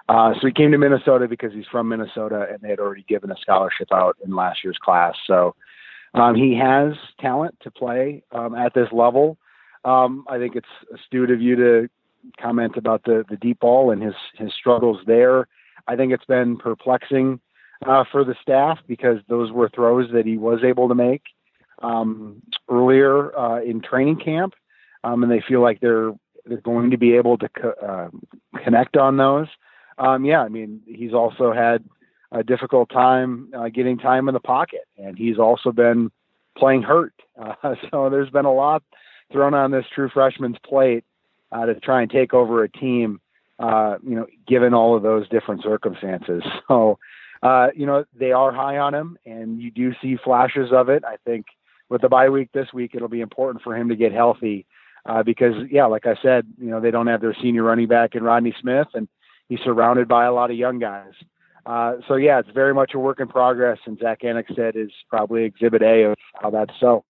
Uh, 0.09 0.33
so 0.41 0.47
he 0.47 0.53
came 0.53 0.73
to 0.73 0.79
Minnesota 0.79 1.29
because 1.29 1.53
he's 1.53 1.67
from 1.71 1.89
Minnesota, 1.89 2.47
and 2.51 2.61
they 2.61 2.69
had 2.69 2.81
already 2.81 3.05
given 3.09 3.31
a 3.31 3.37
scholarship 3.41 3.89
out 3.93 4.17
in 4.25 4.35
last 4.35 4.65
year's 4.65 4.79
class. 4.83 5.15
So 5.27 5.55
um, 6.15 6.35
he 6.35 6.57
has 6.57 6.95
talent 7.21 7.57
to 7.63 7.71
play 7.71 8.23
um, 8.33 8.55
at 8.55 8.75
this 8.75 8.89
level. 8.93 9.39
Um, 9.85 10.25
I 10.29 10.39
think 10.39 10.57
it's 10.57 10.67
astute 10.95 11.31
of 11.31 11.41
you 11.41 11.57
to 11.57 11.89
comment 12.41 12.77
about 12.77 13.03
the 13.05 13.25
the 13.31 13.37
deep 13.37 13.61
ball 13.61 13.91
and 13.91 14.03
his 14.03 14.15
his 14.35 14.53
struggles 14.53 14.99
there. 15.07 15.49
I 15.87 15.97
think 15.97 16.13
it's 16.13 16.25
been 16.25 16.57
perplexing 16.57 17.41
uh, 17.87 18.05
for 18.11 18.25
the 18.25 18.35
staff 18.43 18.79
because 18.87 19.19
those 19.29 19.51
were 19.53 19.71
throws 19.71 20.11
that 20.13 20.27
he 20.27 20.37
was 20.37 20.61
able 20.65 20.89
to 20.89 20.95
make 20.95 21.23
um, 21.83 22.43
earlier 22.69 23.37
uh, 23.39 23.63
in 23.63 23.81
training 23.81 24.21
camp, 24.23 24.55
um, 25.05 25.23
and 25.23 25.33
they 25.33 25.43
feel 25.47 25.63
like 25.63 25.81
they're 25.81 26.13
they're 26.47 26.61
going 26.61 26.91
to 26.91 26.99
be 26.99 27.15
able 27.15 27.39
to 27.39 27.49
co- 27.49 27.75
uh, 27.83 28.09
connect 28.63 28.97
on 28.97 29.17
those. 29.17 29.47
Um, 30.01 30.25
yeah, 30.25 30.41
I 30.41 30.49
mean 30.49 30.81
he's 30.87 31.13
also 31.13 31.53
had 31.53 31.85
a 32.33 32.43
difficult 32.43 32.89
time 32.91 33.53
uh, 33.57 33.69
getting 33.69 33.99
time 33.99 34.29
in 34.29 34.35
the 34.35 34.41
pocket, 34.41 34.89
and 34.99 35.17
he's 35.17 35.39
also 35.39 35.71
been 35.71 36.11
playing 36.59 36.83
hurt. 36.83 37.15
Uh, 37.63 37.75
so 37.91 38.11
there's 38.11 38.29
been 38.29 38.45
a 38.45 38.53
lot 38.53 38.83
thrown 39.33 39.55
on 39.55 39.71
this 39.71 39.87
true 39.95 40.11
freshman's 40.13 40.59
plate 40.63 41.05
uh, 41.53 41.65
to 41.65 41.75
try 41.81 42.03
and 42.03 42.11
take 42.11 42.35
over 42.35 42.63
a 42.63 42.69
team. 42.69 43.19
Uh, 43.59 43.97
you 44.07 44.15
know, 44.15 44.27
given 44.47 44.75
all 44.75 44.95
of 44.95 45.03
those 45.03 45.27
different 45.29 45.63
circumstances. 45.63 46.43
So, 46.69 46.99
uh, 47.43 47.69
you 47.75 47.87
know, 47.87 48.05
they 48.19 48.33
are 48.33 48.53
high 48.53 48.77
on 48.77 48.95
him, 48.95 49.17
and 49.25 49.61
you 49.61 49.71
do 49.71 49.93
see 50.03 50.19
flashes 50.23 50.71
of 50.71 50.91
it. 50.91 51.03
I 51.03 51.17
think 51.25 51.47
with 51.89 52.03
the 52.03 52.11
bye 52.11 52.29
week 52.29 52.51
this 52.53 52.73
week, 52.75 52.93
it'll 52.95 53.09
be 53.09 53.23
important 53.23 53.63
for 53.63 53.75
him 53.75 53.89
to 53.89 53.97
get 53.97 54.13
healthy 54.13 54.67
uh, 55.07 55.23
because, 55.23 55.55
yeah, 55.71 55.87
like 55.87 56.07
I 56.07 56.17
said, 56.23 56.47
you 56.59 56.69
know, 56.69 56.81
they 56.81 56.91
don't 56.91 57.07
have 57.07 57.23
their 57.23 57.37
senior 57.41 57.63
running 57.63 57.89
back 57.89 58.15
in 58.15 58.23
Rodney 58.23 58.55
Smith, 58.61 58.89
and 58.93 59.09
he's 59.51 59.61
surrounded 59.63 60.09
by 60.09 60.25
a 60.25 60.33
lot 60.33 60.51
of 60.51 60.57
young 60.57 60.79
guys. 60.79 61.13
Uh, 61.67 61.97
so 62.09 62.15
yeah, 62.15 62.39
it's 62.39 62.49
very 62.55 62.73
much 62.73 62.93
a 62.95 62.99
work 62.99 63.21
in 63.21 63.29
progress, 63.29 63.79
and 63.85 63.99
Zach 63.99 64.23
Annexstad 64.23 64.77
is 64.77 64.91
probably 65.11 65.45
Exhibit 65.45 65.83
A 65.83 66.13
of 66.13 66.17
how 66.41 66.49
that's 66.49 66.73
so. 66.81 67.05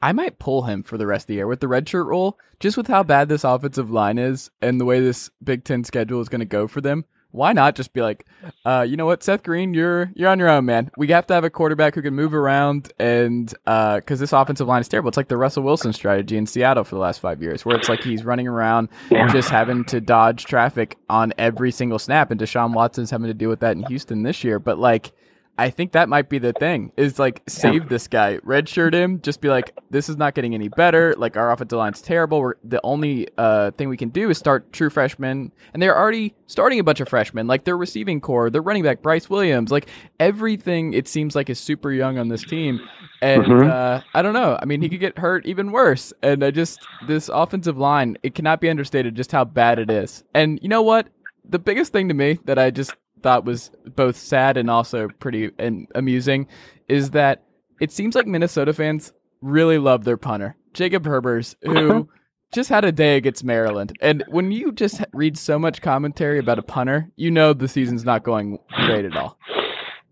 I 0.00 0.12
might 0.12 0.38
pull 0.38 0.62
him 0.62 0.84
for 0.84 0.96
the 0.96 1.06
rest 1.06 1.24
of 1.24 1.28
the 1.28 1.34
year 1.34 1.46
with 1.48 1.58
the 1.58 1.66
redshirt 1.66 2.06
rule, 2.06 2.38
just 2.60 2.76
with 2.76 2.86
how 2.86 3.02
bad 3.02 3.28
this 3.28 3.42
offensive 3.42 3.90
line 3.90 4.18
is 4.18 4.50
and 4.60 4.80
the 4.80 4.84
way 4.84 5.00
this 5.00 5.30
Big 5.42 5.64
Ten 5.64 5.82
schedule 5.82 6.20
is 6.20 6.28
going 6.28 6.40
to 6.40 6.44
go 6.44 6.68
for 6.68 6.80
them 6.80 7.04
why 7.36 7.52
not 7.52 7.76
just 7.76 7.92
be 7.92 8.00
like, 8.00 8.26
uh, 8.64 8.84
you 8.88 8.96
know 8.96 9.06
what, 9.06 9.22
Seth 9.22 9.42
Green, 9.42 9.74
you're 9.74 10.10
you're 10.14 10.28
on 10.28 10.38
your 10.38 10.48
own, 10.48 10.64
man. 10.64 10.90
We 10.96 11.08
have 11.08 11.26
to 11.28 11.34
have 11.34 11.44
a 11.44 11.50
quarterback 11.50 11.94
who 11.94 12.02
can 12.02 12.14
move 12.14 12.34
around, 12.34 12.92
and 12.98 13.48
because 13.48 13.60
uh, 13.66 14.00
this 14.16 14.32
offensive 14.32 14.66
line 14.66 14.80
is 14.80 14.88
terrible, 14.88 15.08
it's 15.08 15.16
like 15.16 15.28
the 15.28 15.36
Russell 15.36 15.62
Wilson 15.62 15.92
strategy 15.92 16.36
in 16.36 16.46
Seattle 16.46 16.84
for 16.84 16.94
the 16.94 17.00
last 17.00 17.20
five 17.20 17.42
years, 17.42 17.64
where 17.64 17.76
it's 17.76 17.88
like 17.88 18.00
he's 18.00 18.24
running 18.24 18.48
around 18.48 18.88
yeah. 19.10 19.28
just 19.28 19.50
having 19.50 19.84
to 19.84 20.00
dodge 20.00 20.46
traffic 20.46 20.96
on 21.08 21.32
every 21.38 21.70
single 21.70 21.98
snap, 21.98 22.30
and 22.30 22.40
Deshaun 22.40 22.72
Watson's 22.72 23.10
having 23.10 23.26
to 23.28 23.34
deal 23.34 23.50
with 23.50 23.60
that 23.60 23.76
in 23.76 23.84
Houston 23.84 24.22
this 24.22 24.42
year. 24.42 24.58
But 24.58 24.78
like 24.78 25.12
I 25.58 25.70
think 25.70 25.92
that 25.92 26.08
might 26.08 26.28
be 26.28 26.38
the 26.38 26.52
thing 26.52 26.92
is 26.96 27.18
like 27.18 27.42
save 27.48 27.88
this 27.88 28.08
guy, 28.08 28.36
redshirt 28.38 28.92
him, 28.92 29.20
just 29.22 29.40
be 29.40 29.48
like, 29.48 29.76
this 29.90 30.08
is 30.08 30.16
not 30.16 30.34
getting 30.34 30.54
any 30.54 30.68
better. 30.68 31.14
Like 31.16 31.36
our 31.36 31.50
offensive 31.50 31.78
line's 31.78 32.02
terrible. 32.02 32.40
We're 32.40 32.54
the 32.62 32.80
only 32.84 33.28
uh, 33.38 33.70
thing 33.72 33.88
we 33.88 33.96
can 33.96 34.10
do 34.10 34.28
is 34.28 34.36
start 34.36 34.70
true 34.72 34.90
freshmen, 34.90 35.52
and 35.72 35.82
they're 35.82 35.96
already 35.96 36.34
starting 36.46 36.78
a 36.78 36.84
bunch 36.84 37.00
of 37.00 37.08
freshmen. 37.08 37.46
Like 37.46 37.64
their 37.64 37.76
receiving 37.76 38.20
corps, 38.20 38.50
their 38.50 38.60
running 38.60 38.82
back 38.82 39.00
Bryce 39.00 39.30
Williams, 39.30 39.70
like 39.70 39.88
everything. 40.20 40.92
It 40.92 41.08
seems 41.08 41.34
like 41.34 41.48
is 41.48 41.58
super 41.58 41.90
young 41.90 42.18
on 42.18 42.28
this 42.28 42.44
team, 42.44 42.80
and 43.22 43.44
mm-hmm. 43.44 43.70
uh, 43.70 44.02
I 44.14 44.22
don't 44.22 44.34
know. 44.34 44.58
I 44.60 44.66
mean, 44.66 44.82
he 44.82 44.90
could 44.90 45.00
get 45.00 45.18
hurt 45.18 45.46
even 45.46 45.72
worse. 45.72 46.12
And 46.22 46.44
I 46.44 46.50
just 46.50 46.80
this 47.06 47.30
offensive 47.32 47.78
line, 47.78 48.18
it 48.22 48.34
cannot 48.34 48.60
be 48.60 48.68
understated 48.68 49.14
just 49.14 49.32
how 49.32 49.44
bad 49.44 49.78
it 49.78 49.90
is. 49.90 50.22
And 50.34 50.58
you 50.62 50.68
know 50.68 50.82
what? 50.82 51.08
The 51.48 51.58
biggest 51.58 51.92
thing 51.92 52.08
to 52.08 52.14
me 52.14 52.40
that 52.44 52.58
I 52.58 52.70
just 52.70 52.94
thought 53.26 53.44
was 53.44 53.72
both 53.96 54.16
sad 54.16 54.56
and 54.56 54.70
also 54.70 55.08
pretty 55.18 55.50
and 55.58 55.88
amusing 55.96 56.46
is 56.86 57.10
that 57.10 57.42
it 57.80 57.90
seems 57.90 58.14
like 58.14 58.24
Minnesota 58.24 58.72
fans 58.72 59.12
really 59.40 59.78
love 59.78 60.04
their 60.04 60.16
punter, 60.16 60.54
Jacob 60.74 61.04
Herbers, 61.04 61.56
who 61.62 62.08
just 62.52 62.68
had 62.68 62.84
a 62.84 62.92
day 62.92 63.16
against 63.16 63.42
Maryland. 63.42 63.98
And 64.00 64.22
when 64.28 64.52
you 64.52 64.70
just 64.70 65.04
read 65.12 65.36
so 65.36 65.58
much 65.58 65.82
commentary 65.82 66.38
about 66.38 66.60
a 66.60 66.62
punter, 66.62 67.10
you 67.16 67.32
know 67.32 67.52
the 67.52 67.66
season's 67.66 68.04
not 68.04 68.22
going 68.22 68.60
great 68.86 69.04
at 69.04 69.16
all. 69.16 69.36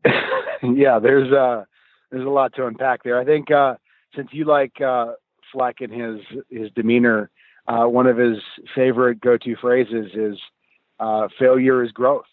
yeah, 0.74 0.98
there's 0.98 1.32
uh 1.32 1.62
there's 2.10 2.26
a 2.26 2.30
lot 2.30 2.52
to 2.54 2.66
unpack 2.66 3.04
there. 3.04 3.20
I 3.20 3.24
think 3.24 3.52
uh 3.52 3.76
since 4.16 4.30
you 4.32 4.44
like 4.44 4.80
uh 4.80 5.12
Fleck 5.52 5.76
and 5.82 5.92
his 5.92 6.42
his 6.50 6.68
demeanor, 6.74 7.30
uh 7.68 7.84
one 7.84 8.08
of 8.08 8.16
his 8.16 8.38
favorite 8.74 9.20
go-to 9.20 9.54
phrases 9.60 10.10
is 10.14 10.36
uh 10.98 11.28
failure 11.38 11.84
is 11.84 11.92
growth. 11.92 12.24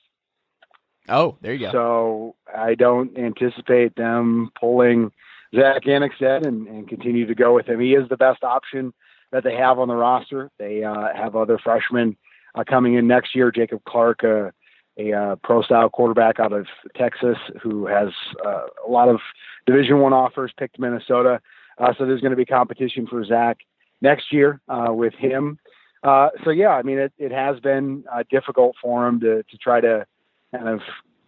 Oh, 1.12 1.38
there 1.42 1.54
you 1.54 1.68
go. 1.68 1.72
So 1.72 2.36
I 2.58 2.76
don't 2.76 3.18
anticipate 3.18 3.96
them 3.96 4.52
pulling 4.60 5.12
Zach 5.54 5.84
Annexstad 5.84 6.46
and, 6.46 6.68
and 6.68 6.88
continue 6.88 7.26
to 7.28 7.36
go 7.36 7.54
with 7.54 7.68
him. 7.68 7.80
He 7.80 7.94
is 7.94 8.08
the 8.10 8.18
best 8.18 8.44
option 8.44 8.94
that 9.32 9.44
they 9.44 9.56
have 9.56 9.80
on 9.80 9.90
the 9.90 9.96
roster. 9.96 10.50
They 10.58 10.84
uh, 10.84 11.10
have 11.16 11.36
other 11.36 11.58
freshmen 11.58 12.16
uh, 12.56 12.64
coming 12.64 12.96
in 12.96 13.08
next 13.08 13.36
year. 13.36 13.52
Jacob 13.52 13.82
Clark, 13.86 14.24
uh, 14.24 14.52
a 14.98 15.14
uh, 15.14 15.36
pro 15.44 15.62
style 15.62 15.90
quarterback 15.90 16.40
out 16.40 16.54
of 16.54 16.68
Texas, 16.96 17.38
who 17.62 17.86
has 17.88 18.10
uh, 18.46 18.64
a 18.86 18.90
lot 18.90 19.10
of 19.10 19.20
Division 19.66 20.00
One 20.00 20.14
offers, 20.14 20.52
picked 20.58 20.80
Minnesota. 20.80 21.42
Uh, 21.78 21.94
so 21.98 22.06
there's 22.06 22.22
going 22.22 22.32
to 22.32 22.38
be 22.38 22.46
competition 22.46 23.08
for 23.08 23.24
Zach 23.26 23.58
next 24.02 24.32
year 24.32 24.62
with 24.68 25.14
him. 25.14 25.60
so 26.04 26.50
yeah, 26.50 26.70
I 26.70 26.84
mean 26.84 27.00
it, 27.00 27.14
it 27.18 27.32
has 27.32 27.60
been 27.60 28.04
difficult 28.30 28.76
for 28.82 29.08
him 29.08 29.20
to 29.22 29.44
to 29.44 29.58
try 29.58 29.82
to 29.82 30.06
kind 30.56 30.68
of 30.68 30.82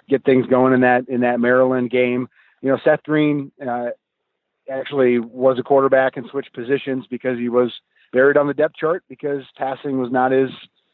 get 0.10 0.24
things 0.26 0.46
going 0.48 0.74
in 0.74 0.82
that 0.82 1.08
in 1.08 1.22
that 1.22 1.40
Maryland 1.40 1.90
game. 1.90 2.28
You 2.62 2.70
know, 2.70 2.78
Seth 2.84 3.04
Green 3.04 3.52
uh, 3.66 3.90
actually 4.72 5.20
was 5.20 5.60
a 5.60 5.64
quarterback 5.64 6.18
and 6.18 6.28
switched 6.30 6.54
positions 6.54 7.06
because 7.10 7.38
he 7.38 7.50
was 7.50 7.72
buried 8.12 8.38
on 8.38 8.48
the 8.48 8.54
depth 8.54 8.76
chart 8.76 9.04
because 9.10 9.44
passing 9.58 10.00
was 10.00 10.12
not 10.12 10.32
his 10.32 10.52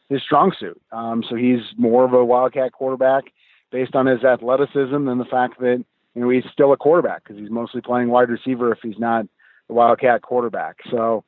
his 0.09 0.21
strong 0.23 0.53
suit. 0.59 0.81
Um, 0.91 1.23
so 1.29 1.35
he's 1.35 1.61
more 1.77 2.03
of 2.03 2.13
a 2.13 2.25
wildcat 2.25 2.71
quarterback 2.71 3.25
based 3.71 3.95
on 3.95 4.07
his 4.07 4.23
athleticism 4.23 5.05
than 5.05 5.17
the 5.17 5.25
fact 5.29 5.59
that 5.59 5.83
you 6.15 6.21
know 6.21 6.29
he's 6.29 6.45
still 6.51 6.73
a 6.73 6.77
quarterback 6.77 7.23
because 7.23 7.39
he's 7.39 7.51
mostly 7.51 7.81
playing 7.81 8.09
wide 8.09 8.29
receiver 8.29 8.71
if 8.71 8.79
he's 8.81 8.99
not 8.99 9.25
the 9.67 9.73
wildcat 9.73 10.21
quarterback. 10.21 10.77
So 10.89 11.23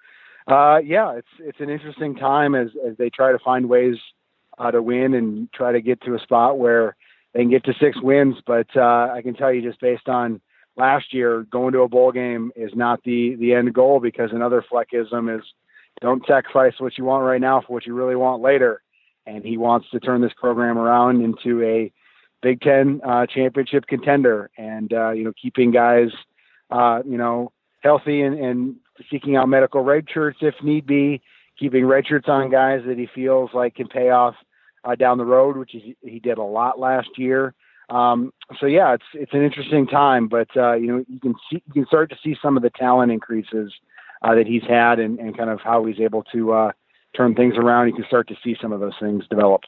uh, 0.48 0.80
yeah, 0.84 1.14
it's 1.14 1.28
it's 1.40 1.60
an 1.60 1.70
interesting 1.70 2.16
time 2.16 2.56
as 2.56 2.70
as 2.88 2.98
they 2.98 3.10
try 3.10 3.32
to 3.32 3.40
find 3.40 3.70
ways 3.70 3.98
uh, 4.62 4.72
to 4.72 4.82
win 4.82 5.14
and 5.14 5.52
try 5.54 5.72
to 5.72 5.82
get 5.82 6.02
to 6.02 6.16
a 6.16 6.20
spot 6.20 6.60
where 6.60 6.96
they 7.34 7.40
can 7.40 7.50
get 7.50 7.64
to 7.66 7.74
six 7.80 7.98
wins. 8.02 8.36
But 8.46 8.68
uh, 8.76 9.10
I 9.14 9.22
can 9.24 9.34
tell 9.34 9.52
you, 9.52 9.62
just 9.62 9.82
based 9.82 10.08
on 10.08 10.40
last 10.78 11.14
year, 11.14 11.46
going 11.52 11.74
to 11.74 11.82
a 11.82 11.90
bowl 11.90 12.12
game 12.12 12.52
is 12.56 12.72
not 12.76 13.04
the 13.04 13.36
the 13.36 13.54
end 13.54 13.74
goal 13.74 14.00
because 14.00 14.32
another 14.32 14.64
Fleckism 14.72 15.36
is 15.36 15.44
don't 16.00 16.26
sacrifice 16.28 16.74
what 16.78 16.98
you 16.98 17.06
want 17.06 17.26
right 17.26 17.42
now 17.42 17.62
for 17.62 17.74
what 17.74 17.86
you 17.86 17.94
really 17.94 18.16
want 18.16 18.42
later. 18.42 18.82
And 19.26 19.44
he 19.44 19.58
wants 19.58 19.88
to 19.92 20.00
turn 20.00 20.22
this 20.22 20.34
program 20.40 20.78
around 20.78 21.24
into 21.24 21.64
a 21.64 21.92
Big 22.42 22.62
Ten 22.62 23.02
uh, 23.06 23.28
championship 23.28 23.86
contender, 23.88 24.50
and 24.58 24.92
uh, 24.94 25.12
you 25.12 25.24
know, 25.24 25.34
keeping 25.40 25.72
guys, 25.72 26.10
uh, 26.72 27.02
you 27.06 27.18
know, 27.18 27.52
healthy 27.82 28.22
and, 28.22 28.40
and 28.40 28.76
seeking 29.12 29.36
out 29.36 29.48
medical 29.48 29.82
red 29.82 30.06
shirts 30.12 30.40
if 30.42 30.56
need 30.64 30.88
be, 30.88 31.22
keeping 31.60 31.86
red 31.86 32.08
shirts 32.08 32.28
on 32.28 32.50
guys 32.50 32.82
that 32.88 32.98
he 32.98 33.08
feels 33.14 33.52
like 33.54 33.76
can 33.76 33.88
pay 33.88 34.10
off 34.10 34.36
uh, 34.84 34.96
down 34.96 35.18
the 35.18 35.26
road, 35.26 35.58
which 35.58 35.76
is, 35.76 35.84
he 36.02 36.20
did 36.20 36.38
a 36.38 36.44
lot 36.44 36.80
last 36.80 37.10
year. 37.18 37.54
Um, 37.90 38.32
so 38.60 38.68
yeah, 38.68 38.94
it's 38.94 39.04
it's 39.14 39.34
an 39.34 39.44
interesting 39.44 39.86
time, 39.86 40.28
but 40.30 40.48
uh, 40.56 40.76
you 40.76 40.88
know 40.88 41.06
you 41.10 41.20
can 41.20 41.36
see 41.50 41.62
you 41.68 41.74
can 41.74 41.86
start 41.88 42.10
to 42.12 42.18
see 42.24 42.38
some 42.42 42.56
of 42.56 42.64
the 42.64 42.70
talent 42.70 43.12
increases 43.12 43.74
uh, 44.22 44.34
that 44.36 44.48
he's 44.48 44.64
had 44.64 45.00
and, 45.00 45.20
and 45.20 45.38
kind 45.38 45.50
of 45.50 45.60
how 45.62 45.84
he's 45.86 46.00
able 46.00 46.24
to 46.32 46.54
uh, 46.54 46.72
turn 47.16 47.36
things 47.36 47.56
around. 47.58 47.88
You 47.88 47.94
can 47.94 48.06
start 48.06 48.30
to 48.30 48.36
see 48.44 48.56
some 48.62 48.72
of 48.72 48.80
those 48.80 48.96
things 49.00 49.26
develop. 49.30 49.62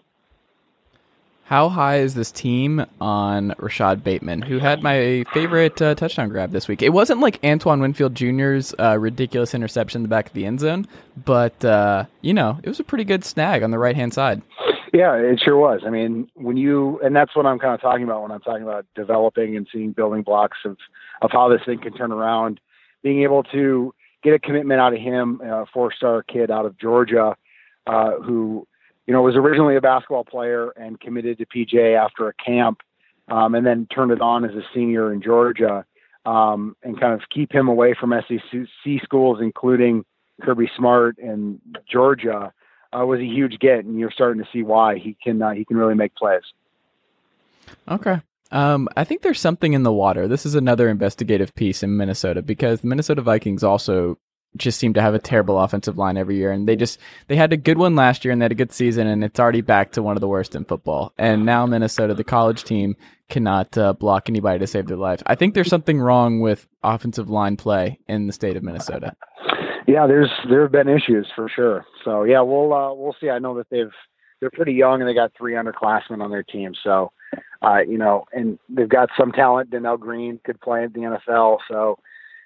How 1.45 1.67
high 1.67 1.99
is 1.99 2.15
this 2.15 2.31
team 2.31 2.85
on 3.01 3.53
Rashod 3.59 4.01
Bateman, 4.03 4.43
who 4.43 4.59
had 4.59 4.81
my 4.81 5.25
favorite 5.33 5.81
uh, 5.81 5.93
touchdown 5.93 6.29
grab 6.29 6.51
this 6.51 6.69
week? 6.69 6.81
It 6.81 6.93
wasn't 6.93 7.19
like 7.19 7.43
Antoine 7.43 7.81
Winfield 7.81 8.15
Jr.'s 8.15 8.73
uh, 8.79 8.97
ridiculous 8.97 9.53
interception 9.53 9.99
in 9.99 10.03
the 10.03 10.09
back 10.09 10.27
of 10.27 10.33
the 10.33 10.45
end 10.45 10.61
zone, 10.61 10.87
but 11.25 11.63
uh, 11.65 12.05
you 12.21 12.33
know 12.33 12.59
it 12.63 12.69
was 12.69 12.79
a 12.79 12.83
pretty 12.85 13.03
good 13.03 13.25
snag 13.25 13.61
on 13.61 13.71
the 13.71 13.77
right 13.77 13.97
hand 13.97 14.13
side. 14.13 14.41
Yeah, 14.93 15.15
it 15.15 15.41
sure 15.43 15.57
was. 15.57 15.81
I 15.85 15.89
mean, 15.89 16.27
when 16.35 16.55
you 16.55 16.99
and 17.03 17.15
that's 17.15 17.35
what 17.35 17.47
I'm 17.47 17.57
kind 17.57 17.73
of 17.73 17.81
talking 17.81 18.03
about 18.03 18.21
when 18.21 18.31
I'm 18.31 18.41
talking 18.41 18.61
about 18.61 18.85
developing 18.93 19.57
and 19.57 19.67
seeing 19.73 19.91
building 19.91 20.21
blocks 20.21 20.59
of 20.65 20.77
of 21.23 21.31
how 21.31 21.49
this 21.49 21.61
thing 21.65 21.79
can 21.79 21.93
turn 21.93 22.11
around. 22.11 22.59
Being 23.01 23.23
able 23.23 23.41
to 23.45 23.93
get 24.23 24.35
a 24.35 24.39
commitment 24.39 24.79
out 24.79 24.93
of 24.93 24.99
him, 24.99 25.41
a 25.43 25.65
four 25.73 25.91
star 25.91 26.21
kid 26.21 26.51
out 26.51 26.67
of 26.67 26.77
Georgia, 26.77 27.35
uh, 27.87 28.11
who 28.23 28.67
you 29.07 29.13
know 29.13 29.23
was 29.23 29.35
originally 29.35 29.75
a 29.75 29.81
basketball 29.81 30.25
player 30.25 30.69
and 30.77 30.99
committed 30.99 31.39
to 31.39 31.45
PJ 31.47 31.97
after 31.97 32.27
a 32.27 32.33
camp, 32.35 32.81
um, 33.29 33.55
and 33.55 33.65
then 33.65 33.87
turned 33.87 34.11
it 34.11 34.21
on 34.21 34.45
as 34.45 34.51
a 34.51 34.61
senior 34.75 35.11
in 35.11 35.23
Georgia, 35.23 35.83
um, 36.27 36.75
and 36.83 36.99
kind 36.99 37.15
of 37.15 37.21
keep 37.33 37.51
him 37.51 37.67
away 37.67 37.95
from 37.99 38.13
SEC 38.27 39.01
schools, 39.03 39.39
including 39.41 40.05
Kirby 40.43 40.69
Smart 40.77 41.17
and 41.17 41.59
Georgia 41.91 42.53
uh, 42.95 43.05
was 43.05 43.19
a 43.19 43.25
huge 43.25 43.59
get, 43.59 43.85
and 43.85 43.99
you're 43.99 44.11
starting 44.11 44.43
to 44.43 44.49
see 44.51 44.63
why 44.63 44.97
he 44.97 45.15
can 45.21 45.41
uh, 45.41 45.51
he 45.51 45.65
can 45.65 45.77
really 45.77 45.95
make 45.95 46.15
plays. 46.15 46.43
Okay. 47.87 48.19
Um, 48.51 48.87
I 48.95 49.03
think 49.03 49.21
there's 49.21 49.39
something 49.39 49.73
in 49.73 49.83
the 49.83 49.91
water. 49.91 50.27
This 50.27 50.45
is 50.45 50.53
another 50.53 50.87
investigative 50.87 51.55
piece 51.55 51.81
in 51.81 51.97
Minnesota 51.97 52.43
because 52.43 52.81
the 52.81 52.87
Minnesota 52.87 53.23
Vikings 53.23 53.63
also 53.63 54.19
just 54.55 54.79
seem 54.79 54.93
to 54.93 55.01
have 55.01 55.15
a 55.15 55.19
terrible 55.19 55.59
offensive 55.59 55.97
line 55.97 56.17
every 56.17 56.35
year, 56.35 56.51
and 56.51 56.67
they 56.67 56.75
just 56.75 56.99
they 57.27 57.35
had 57.35 57.51
a 57.51 57.57
good 57.57 57.79
one 57.79 57.95
last 57.95 58.23
year 58.23 58.31
and 58.31 58.39
they 58.39 58.45
had 58.45 58.51
a 58.51 58.55
good 58.55 58.71
season, 58.71 59.07
and 59.07 59.23
it's 59.23 59.39
already 59.39 59.61
back 59.61 59.93
to 59.93 60.03
one 60.03 60.15
of 60.15 60.21
the 60.21 60.27
worst 60.27 60.55
in 60.55 60.65
football. 60.65 61.13
And 61.17 61.45
now 61.45 61.65
Minnesota, 61.65 62.13
the 62.13 62.23
college 62.23 62.63
team, 62.63 62.95
cannot 63.29 63.75
uh, 63.77 63.93
block 63.93 64.29
anybody 64.29 64.59
to 64.59 64.67
save 64.67 64.85
their 64.85 64.97
life. 64.97 65.23
I 65.25 65.33
think 65.33 65.55
there's 65.55 65.69
something 65.69 65.99
wrong 65.99 66.39
with 66.39 66.67
offensive 66.83 67.31
line 67.31 67.57
play 67.57 67.99
in 68.07 68.27
the 68.27 68.33
state 68.33 68.55
of 68.55 68.61
Minnesota 68.61 69.15
yeah, 69.87 70.07
there's 70.07 70.31
there 70.49 70.61
have 70.63 70.71
been 70.71 70.89
issues 70.89 71.27
for 71.35 71.49
sure. 71.49 71.85
So 72.03 72.23
yeah, 72.23 72.41
we'll 72.41 72.73
uh, 72.73 72.93
we'll 72.93 73.15
see. 73.19 73.29
I 73.29 73.39
know 73.39 73.55
that 73.57 73.69
they've 73.69 73.91
they're 74.39 74.51
pretty 74.51 74.73
young 74.73 75.01
and 75.01 75.09
they 75.09 75.13
got 75.13 75.31
three 75.37 75.53
underclassmen 75.53 76.21
on 76.21 76.31
their 76.31 76.43
team. 76.43 76.73
So 76.83 77.11
Uh, 77.63 77.79
you 77.79 77.97
know, 77.97 78.25
and 78.33 78.59
they've 78.67 78.89
got 78.89 79.09
some 79.17 79.31
talent. 79.31 79.69
Donnell 79.69 79.97
Greene 79.97 80.39
could 80.43 80.59
play 80.59 80.83
in 80.83 80.91
the 80.91 80.99
NFL, 80.99 81.59
so 81.69 81.97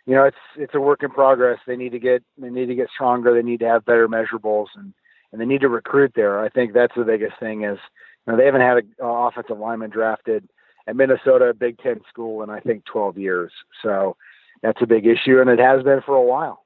you 0.06 0.14
know 0.14 0.24
it's 0.26 0.38
it's 0.56 0.76
a 0.76 0.80
work 0.80 1.02
in 1.02 1.10
progress. 1.10 1.60
They 1.66 1.76
need 1.76 1.92
to 1.94 2.00
get 2.00 2.24
they 2.38 2.50
need 2.50 2.68
to 2.68 2.76
get 2.76 2.90
stronger. 2.94 3.34
They 3.34 3.42
need 3.42 3.60
to 3.62 3.68
have 3.68 3.84
better 3.84 4.08
measurables, 4.08 4.68
and 4.76 4.94
and 5.32 5.42
they 5.42 5.46
need 5.46 5.62
to 5.62 5.70
recruit 5.70 6.14
there. 6.16 6.40
I 6.40 6.50
think 6.50 6.74
that's 6.74 6.94
the 6.96 7.04
biggest 7.04 7.40
thing 7.40 7.64
is 7.64 7.80
you 8.26 8.32
know 8.32 8.38
they 8.38 8.46
haven't 8.46 8.62
had 8.62 8.78
an 8.78 8.90
offensive 9.00 9.58
lineman 9.58 9.90
drafted 9.90 10.48
at 10.86 10.96
Minnesota, 10.96 11.46
a 11.46 11.54
Big 11.56 11.80
Ten 11.80 12.00
school, 12.08 12.44
in 12.44 12.50
I 12.52 12.60
think 12.60 12.86
12 12.86 13.18
years. 13.18 13.52
So 13.82 14.16
that's 14.62 14.82
a 14.82 14.88
big 14.88 15.06
issue, 15.08 15.42
and 15.42 15.50
it 15.50 15.60
has 15.60 15.84
been 15.84 16.02
for 16.06 16.16
a 16.16 16.24
while. 16.24 16.64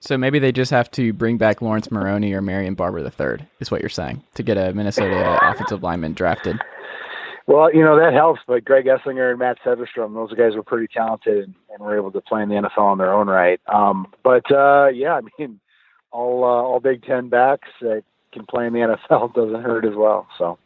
So 0.00 0.18
maybe 0.18 0.38
they 0.38 0.52
just 0.52 0.70
have 0.70 0.90
to 0.92 1.12
bring 1.12 1.38
back 1.38 1.62
Laurence 1.62 1.90
Maroney 1.90 2.32
or 2.32 2.42
Marion 2.42 2.74
Barber 2.74 3.00
III, 3.00 3.46
is 3.60 3.70
what 3.70 3.80
you're 3.80 3.88
saying, 3.88 4.22
to 4.34 4.42
get 4.42 4.56
a 4.56 4.72
Minnesota 4.74 5.38
offensive 5.42 5.82
lineman 5.82 6.12
drafted. 6.12 6.60
Well, 7.46 7.72
you 7.72 7.82
know 7.82 7.98
that 7.98 8.12
helps, 8.12 8.40
but 8.46 8.64
Greg 8.64 8.86
Eslinger 8.86 9.30
and 9.30 9.38
Matt 9.38 9.58
Setterstrom, 9.64 10.14
those 10.14 10.32
guys 10.34 10.56
were 10.56 10.64
pretty 10.64 10.88
talented 10.92 11.44
and, 11.44 11.54
and 11.70 11.78
were 11.80 11.96
able 11.96 12.10
to 12.10 12.20
play 12.20 12.42
in 12.42 12.48
the 12.48 12.56
NFL 12.56 12.78
on 12.78 12.98
their 12.98 13.12
own 13.12 13.28
right. 13.28 13.60
Um, 13.72 14.12
but 14.24 14.50
uh, 14.50 14.88
yeah, 14.88 15.14
I 15.14 15.20
mean, 15.38 15.60
all 16.10 16.42
uh, 16.42 16.46
all 16.46 16.80
Big 16.80 17.04
Ten 17.04 17.28
backs 17.28 17.68
that 17.80 18.02
can 18.32 18.46
play 18.46 18.66
in 18.66 18.72
the 18.72 18.80
NFL 18.80 19.34
doesn't 19.34 19.62
hurt 19.62 19.84
as 19.84 19.94
well. 19.94 20.26
So 20.38 20.58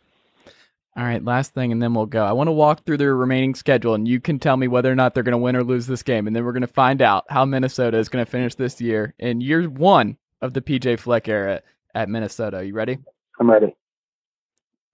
all 0.96 1.04
right, 1.04 1.24
last 1.24 1.54
thing, 1.54 1.70
and 1.70 1.80
then 1.80 1.94
we'll 1.94 2.06
go. 2.06 2.24
I 2.24 2.32
want 2.32 2.48
to 2.48 2.52
walk 2.52 2.84
through 2.84 2.96
their 2.96 3.14
remaining 3.14 3.54
schedule, 3.54 3.94
and 3.94 4.08
you 4.08 4.20
can 4.20 4.38
tell 4.38 4.56
me 4.56 4.66
whether 4.66 4.90
or 4.90 4.96
not 4.96 5.14
they're 5.14 5.22
going 5.22 5.32
to 5.32 5.38
win 5.38 5.54
or 5.54 5.62
lose 5.62 5.86
this 5.86 6.02
game, 6.02 6.26
and 6.26 6.34
then 6.34 6.44
we're 6.44 6.52
going 6.52 6.62
to 6.62 6.66
find 6.66 7.00
out 7.00 7.24
how 7.28 7.44
Minnesota 7.44 7.96
is 7.96 8.08
going 8.08 8.24
to 8.24 8.30
finish 8.30 8.56
this 8.56 8.80
year 8.80 9.14
in 9.18 9.40
year 9.40 9.68
one 9.68 10.16
of 10.42 10.52
the 10.52 10.60
PJ 10.60 10.98
Fleck 10.98 11.28
era 11.28 11.62
at 11.94 12.08
Minnesota. 12.08 12.58
Are 12.58 12.62
you 12.64 12.74
ready? 12.74 12.98
I'm 13.38 13.48
ready. 13.48 13.76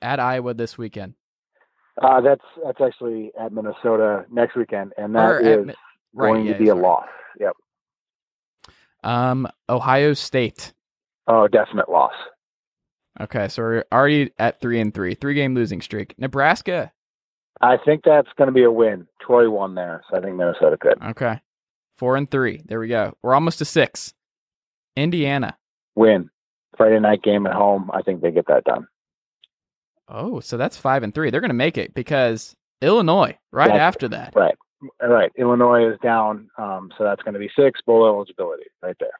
At 0.03 0.21
Iowa 0.21 0.53
this 0.53 0.77
weekend. 0.77 1.15
Uh, 2.03 2.21
that's 2.21 2.45
that's 2.63 2.81
actually 2.81 3.33
at 3.41 3.53
Minnesota 3.53 4.27
next 4.31 4.55
weekend, 4.55 4.93
and 4.99 5.15
that 5.15 5.25
or 5.25 5.41
is 5.41 5.69
at, 5.69 5.77
right, 6.13 6.29
going 6.29 6.47
yeah, 6.47 6.53
to 6.53 6.59
be 6.59 6.67
sorry. 6.67 6.79
a 6.79 6.83
loss. 6.83 7.07
Yep. 7.41 7.53
Um, 9.03 9.49
Ohio 9.69 10.13
State. 10.13 10.75
Oh, 11.27 11.49
definite 11.49 11.89
loss. 11.89 12.13
Okay, 13.21 13.49
so 13.49 13.63
we're 13.63 13.85
already 13.93 14.31
at 14.39 14.61
three 14.61 14.81
and 14.81 14.93
three, 14.93 15.15
three 15.15 15.35
game 15.35 15.55
losing 15.55 15.81
streak. 15.81 16.15
Nebraska. 16.19 16.93
I 17.61 17.79
think 17.79 18.03
that's 18.05 18.29
going 18.37 18.49
to 18.49 18.53
be 18.53 18.65
a 18.65 18.71
win. 18.71 19.07
Troy 19.21 19.49
won 19.49 19.75
there, 19.75 20.03
so 20.11 20.19
I 20.19 20.21
think 20.21 20.37
Minnesota 20.37 20.77
could. 20.77 21.03
Okay, 21.03 21.41
four 21.97 22.17
and 22.17 22.31
three. 22.31 22.63
There 22.67 22.81
we 22.81 22.89
go. 22.89 23.17
We're 23.23 23.35
almost 23.35 23.59
to 23.59 23.65
six. 23.65 24.13
Indiana. 24.97 25.57
Win. 25.95 26.31
Friday 26.77 27.01
night 27.01 27.23
game 27.23 27.47
at 27.47 27.55
home. 27.55 27.91
I 27.93 28.03
think 28.03 28.21
they 28.21 28.31
get 28.31 28.47
that 28.49 28.65
done. 28.65 28.87
Oh, 30.09 30.41
so 30.41 30.57
that's 30.57 30.77
five 30.77 31.03
and 31.03 31.15
three. 31.15 31.31
They're 31.31 31.41
going 31.41 31.49
to 31.49 31.55
make 31.55 31.79
it 31.79 31.95
because 31.95 32.55
Illinois 32.81 33.37
right 33.51 33.69
that's, 33.69 33.79
after 33.79 34.09
that. 34.09 34.35
Right, 34.37 34.55
right. 35.03 35.33
Illinois 35.37 35.91
is 35.91 35.99
down, 36.03 36.49
um, 36.59 36.93
so 36.97 37.05
that's 37.05 37.23
going 37.23 37.35
to 37.35 37.41
be 37.41 37.51
six 37.59 37.81
bowl 37.81 38.07
eligibility 38.07 38.67
right 38.83 38.97
there. 39.01 39.19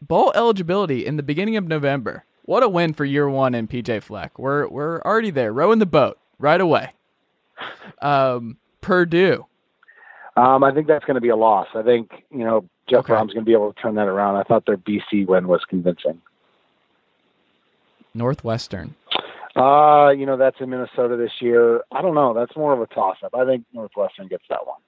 Bowl 0.00 0.32
eligibility 0.34 1.04
in 1.04 1.16
the 1.16 1.22
beginning 1.22 1.56
of 1.56 1.66
November. 1.66 2.24
What 2.46 2.62
a 2.62 2.68
win 2.68 2.92
for 2.92 3.04
year 3.04 3.28
one 3.28 3.54
in 3.54 3.66
PJ 3.66 4.02
Fleck. 4.02 4.38
We're 4.38 4.68
we're 4.68 5.00
already 5.02 5.30
there, 5.30 5.52
rowing 5.52 5.78
the 5.78 5.86
boat 5.86 6.18
right 6.38 6.60
away. 6.60 6.92
Um, 8.02 8.58
Purdue. 8.80 9.46
Um, 10.36 10.62
I 10.62 10.72
think 10.72 10.86
that's 10.86 11.04
going 11.04 11.14
to 11.14 11.20
be 11.20 11.28
a 11.30 11.36
loss. 11.36 11.68
I 11.74 11.82
think 11.82 12.10
you 12.30 12.44
know 12.44 12.68
Jeff 12.88 13.00
okay. 13.00 13.14
Brohm's 13.14 13.32
going 13.32 13.44
to 13.44 13.48
be 13.48 13.52
able 13.52 13.72
to 13.72 13.80
turn 13.80 13.94
that 13.94 14.08
around. 14.08 14.36
I 14.36 14.42
thought 14.42 14.66
their 14.66 14.76
BC 14.76 15.26
win 15.26 15.48
was 15.48 15.62
convincing. 15.68 16.20
Northwestern. 18.12 18.94
Uh, 19.56 20.10
you 20.10 20.26
know 20.26 20.36
that's 20.36 20.56
in 20.60 20.68
Minnesota 20.68 21.16
this 21.16 21.32
year. 21.40 21.82
I 21.92 22.02
don't 22.02 22.14
know. 22.14 22.34
That's 22.34 22.54
more 22.56 22.72
of 22.72 22.80
a 22.80 22.86
toss-up. 22.86 23.34
I 23.34 23.46
think 23.46 23.64
Northwestern 23.72 24.28
gets 24.28 24.44
that 24.50 24.66
one, 24.66 24.80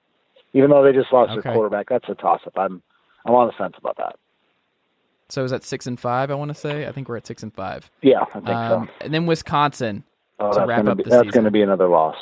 even 0.53 0.69
though 0.69 0.83
they 0.83 0.91
just 0.91 1.11
lost 1.11 1.31
okay. 1.31 1.41
their 1.41 1.53
quarterback. 1.53 1.87
That's 1.89 2.07
a 2.09 2.15
toss-up. 2.15 2.53
I'm 2.57 2.83
I'm 3.25 3.33
on 3.33 3.47
the 3.47 3.53
fence 3.53 3.75
about 3.79 3.97
that. 3.97 4.17
So 5.29 5.43
is 5.43 5.51
that 5.51 5.63
six 5.63 5.87
and 5.87 5.99
five? 5.99 6.31
I 6.31 6.35
want 6.35 6.49
to 6.49 6.55
say. 6.55 6.87
I 6.87 6.91
think 6.91 7.09
we're 7.09 7.17
at 7.17 7.27
six 7.27 7.43
and 7.43 7.53
five. 7.53 7.91
Yeah, 8.01 8.21
I 8.21 8.33
think 8.33 8.49
um, 8.49 8.87
so. 8.87 9.05
And 9.05 9.13
then 9.13 9.25
Wisconsin 9.25 10.03
oh, 10.39 10.53
to 10.53 10.65
wrap 10.65 10.87
up 10.87 10.97
be, 10.97 11.03
that's 11.03 11.31
going 11.31 11.45
to 11.45 11.51
be 11.51 11.61
another 11.61 11.87
loss. 11.87 12.15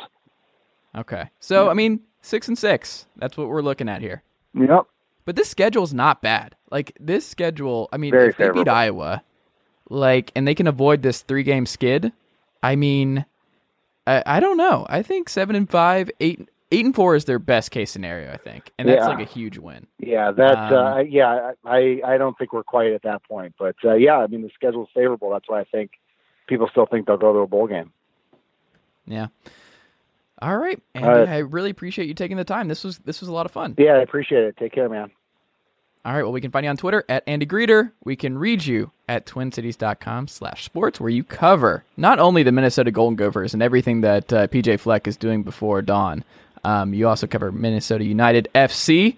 Okay, 0.96 1.30
so 1.40 1.66
yeah. 1.66 1.72
I 1.72 1.74
mean 1.74 2.02
six 2.22 2.48
and 2.48 2.58
six. 2.58 3.06
That's 3.18 3.38
what 3.38 3.48
we're 3.48 3.62
looking 3.62 3.90
at 3.90 4.02
here. 4.02 4.24
Yep. 4.54 4.88
But 5.26 5.36
this 5.36 5.50
schedule's 5.50 5.94
not 5.94 6.22
bad. 6.22 6.56
Like 6.72 6.96
this 7.00 7.28
schedule. 7.28 7.90
I 7.92 7.98
mean, 7.98 8.12
Very 8.12 8.30
if 8.30 8.38
they 8.38 8.50
beat 8.50 8.68
Iowa, 8.68 9.24
like, 9.90 10.32
and 10.36 10.48
they 10.48 10.56
can 10.56 10.68
avoid 10.68 11.02
this 11.02 11.22
three 11.22 11.44
game 11.44 11.66
skid. 11.66 12.12
I 12.64 12.76
mean, 12.76 13.26
I, 14.08 14.24
I 14.26 14.40
don't 14.40 14.58
know. 14.58 14.86
I 14.90 15.02
think 15.02 15.30
seven 15.30 15.56
and 15.56 15.70
five, 15.70 16.10
eight 16.20 16.50
eight 16.76 16.86
and 16.86 16.96
four 16.96 17.16
is 17.16 17.26
their 17.26 17.40
best 17.40 17.72
case 17.72 17.92
scenario, 17.92 18.32
I 18.32 18.38
think, 18.38 18.72
and 18.78 18.88
that's 18.88 19.00
yeah. 19.00 19.08
like 19.08 19.20
a 19.20 19.30
huge 19.30 19.58
win. 19.58 19.88
Yeah, 20.00 20.32
that 20.32 20.74
um, 20.74 20.74
uh, 20.74 21.00
yeah, 21.00 21.52
I 21.66 22.02
I 22.06 22.18
don't 22.18 22.38
think 22.38 22.54
we're 22.54 22.64
quite 22.64 22.92
at 22.92 23.04
that 23.04 23.24
point, 23.24 23.56
but 23.58 23.76
uh, 23.84 23.96
yeah, 23.96 24.18
I 24.18 24.28
mean 24.28 24.42
the 24.42 24.52
schedule's 24.54 24.90
favorable. 24.94 25.32
That's 25.32 25.48
why 25.48 25.62
I 25.62 25.64
think 25.64 25.92
people 26.48 26.68
still 26.70 26.86
think 26.86 27.08
they'll 27.08 27.18
go 27.18 27.34
to 27.34 27.40
a 27.40 27.48
bowl 27.48 27.68
game. 27.68 27.92
Yeah. 29.08 29.28
All 30.42 30.58
right, 30.58 30.82
Andy, 30.94 31.08
uh, 31.08 31.34
I 31.34 31.38
really 31.40 31.70
appreciate 31.70 32.08
you 32.08 32.14
taking 32.14 32.36
the 32.38 32.44
time. 32.44 32.68
This 32.68 32.84
was 32.84 32.98
this 33.00 33.22
was 33.22 33.30
a 33.30 33.34
lot 33.34 33.46
of 33.46 33.52
fun. 33.52 33.76
Yeah, 33.78 33.94
I 33.94 34.02
appreciate 34.02 34.44
it. 34.44 34.58
Take 34.58 34.74
care, 34.74 34.90
man. 34.90 35.12
All 36.04 36.14
right, 36.14 36.22
well, 36.22 36.34
we 36.34 36.42
can 36.42 36.52
find 36.52 36.64
you 36.64 36.70
on 36.70 36.78
Twitter 36.78 37.04
at 37.10 37.24
Andy 37.26 37.48
Greder. 37.48 37.92
We 38.04 38.16
can 38.16 38.38
read 38.38 38.64
you 38.64 38.92
at 39.10 39.26
twincities.com 39.26 40.28
slash 40.28 40.64
sports, 40.64 41.00
where 41.00 41.10
you 41.10 41.24
cover 41.24 41.84
not 41.98 42.20
only 42.20 42.44
the 42.44 42.52
Minnesota 42.52 42.92
Golden 42.92 43.16
Gophers 43.16 43.56
and 43.56 43.64
everything 43.64 44.02
that 44.02 44.32
uh, 44.32 44.48
PJ 44.48 44.80
Fleck 44.82 45.08
is 45.08 45.18
doing 45.18 45.42
before 45.42 45.82
dawn, 45.82 46.24
um, 46.66 46.94
you 46.94 47.08
also 47.08 47.28
cover 47.28 47.52
Minnesota 47.52 48.04
United 48.04 48.48
FC 48.56 49.18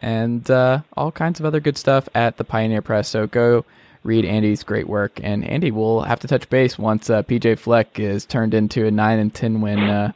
and 0.00 0.50
uh, 0.50 0.80
all 0.96 1.12
kinds 1.12 1.38
of 1.38 1.46
other 1.46 1.60
good 1.60 1.76
stuff 1.76 2.08
at 2.14 2.38
the 2.38 2.44
Pioneer 2.44 2.80
Press. 2.82 3.08
So 3.08 3.26
go 3.26 3.64
read 4.02 4.24
Andy's 4.24 4.62
great 4.62 4.88
work. 4.88 5.20
And 5.22 5.44
Andy, 5.44 5.70
we'll 5.70 6.02
have 6.02 6.20
to 6.20 6.28
touch 6.28 6.48
base 6.48 6.78
once 6.78 7.10
uh, 7.10 7.22
PJ 7.22 7.58
Fleck 7.58 7.98
is 7.98 8.24
turned 8.24 8.54
into 8.54 8.86
a 8.86 8.90
9 8.90 9.18
and 9.18 9.34
10 9.34 9.60
win 9.60 9.80
uh, 9.80 10.12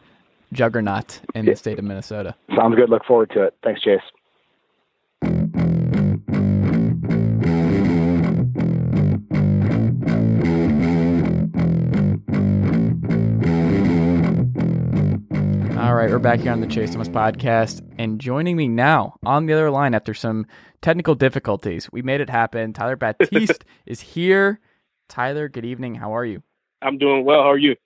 juggernaut 0.53 1.21
in 1.35 1.45
the 1.45 1.55
state 1.55 1.79
of 1.79 1.85
Minnesota. 1.85 2.35
Sounds 2.57 2.77
good. 2.77 2.89
Look 2.89 3.05
forward 3.05 3.31
to 3.31 3.43
it. 3.43 3.55
Thanks, 3.63 3.83
Chase. 3.83 4.01
Right, 16.01 16.09
we're 16.09 16.19
back 16.19 16.41
here 16.41 16.51
on 16.51 16.63
the 16.63 16.67
Chase 16.67 16.93
Thomas 16.93 17.11
podcast, 17.11 17.87
and 17.99 18.19
joining 18.19 18.57
me 18.57 18.69
now 18.69 19.17
on 19.23 19.45
the 19.45 19.53
other 19.53 19.71
line 19.71 19.93
after 19.93 20.15
some 20.15 20.47
technical 20.81 21.15
difficulties, 21.15 21.93
we 21.93 22.01
made 22.01 22.23
it 22.23 22.31
happen. 22.31 22.73
Tyler 22.73 22.97
Batiste 22.97 23.67
is 23.87 24.01
here. 24.01 24.61
Tyler, 25.11 25.47
good 25.51 25.67
evening. 25.67 25.97
How 25.97 26.17
are 26.17 26.25
you? 26.25 26.43
I'm 26.81 26.97
doing 26.97 27.27
well. 27.27 27.43
How 27.43 27.51
are 27.51 27.59
you? 27.59 27.77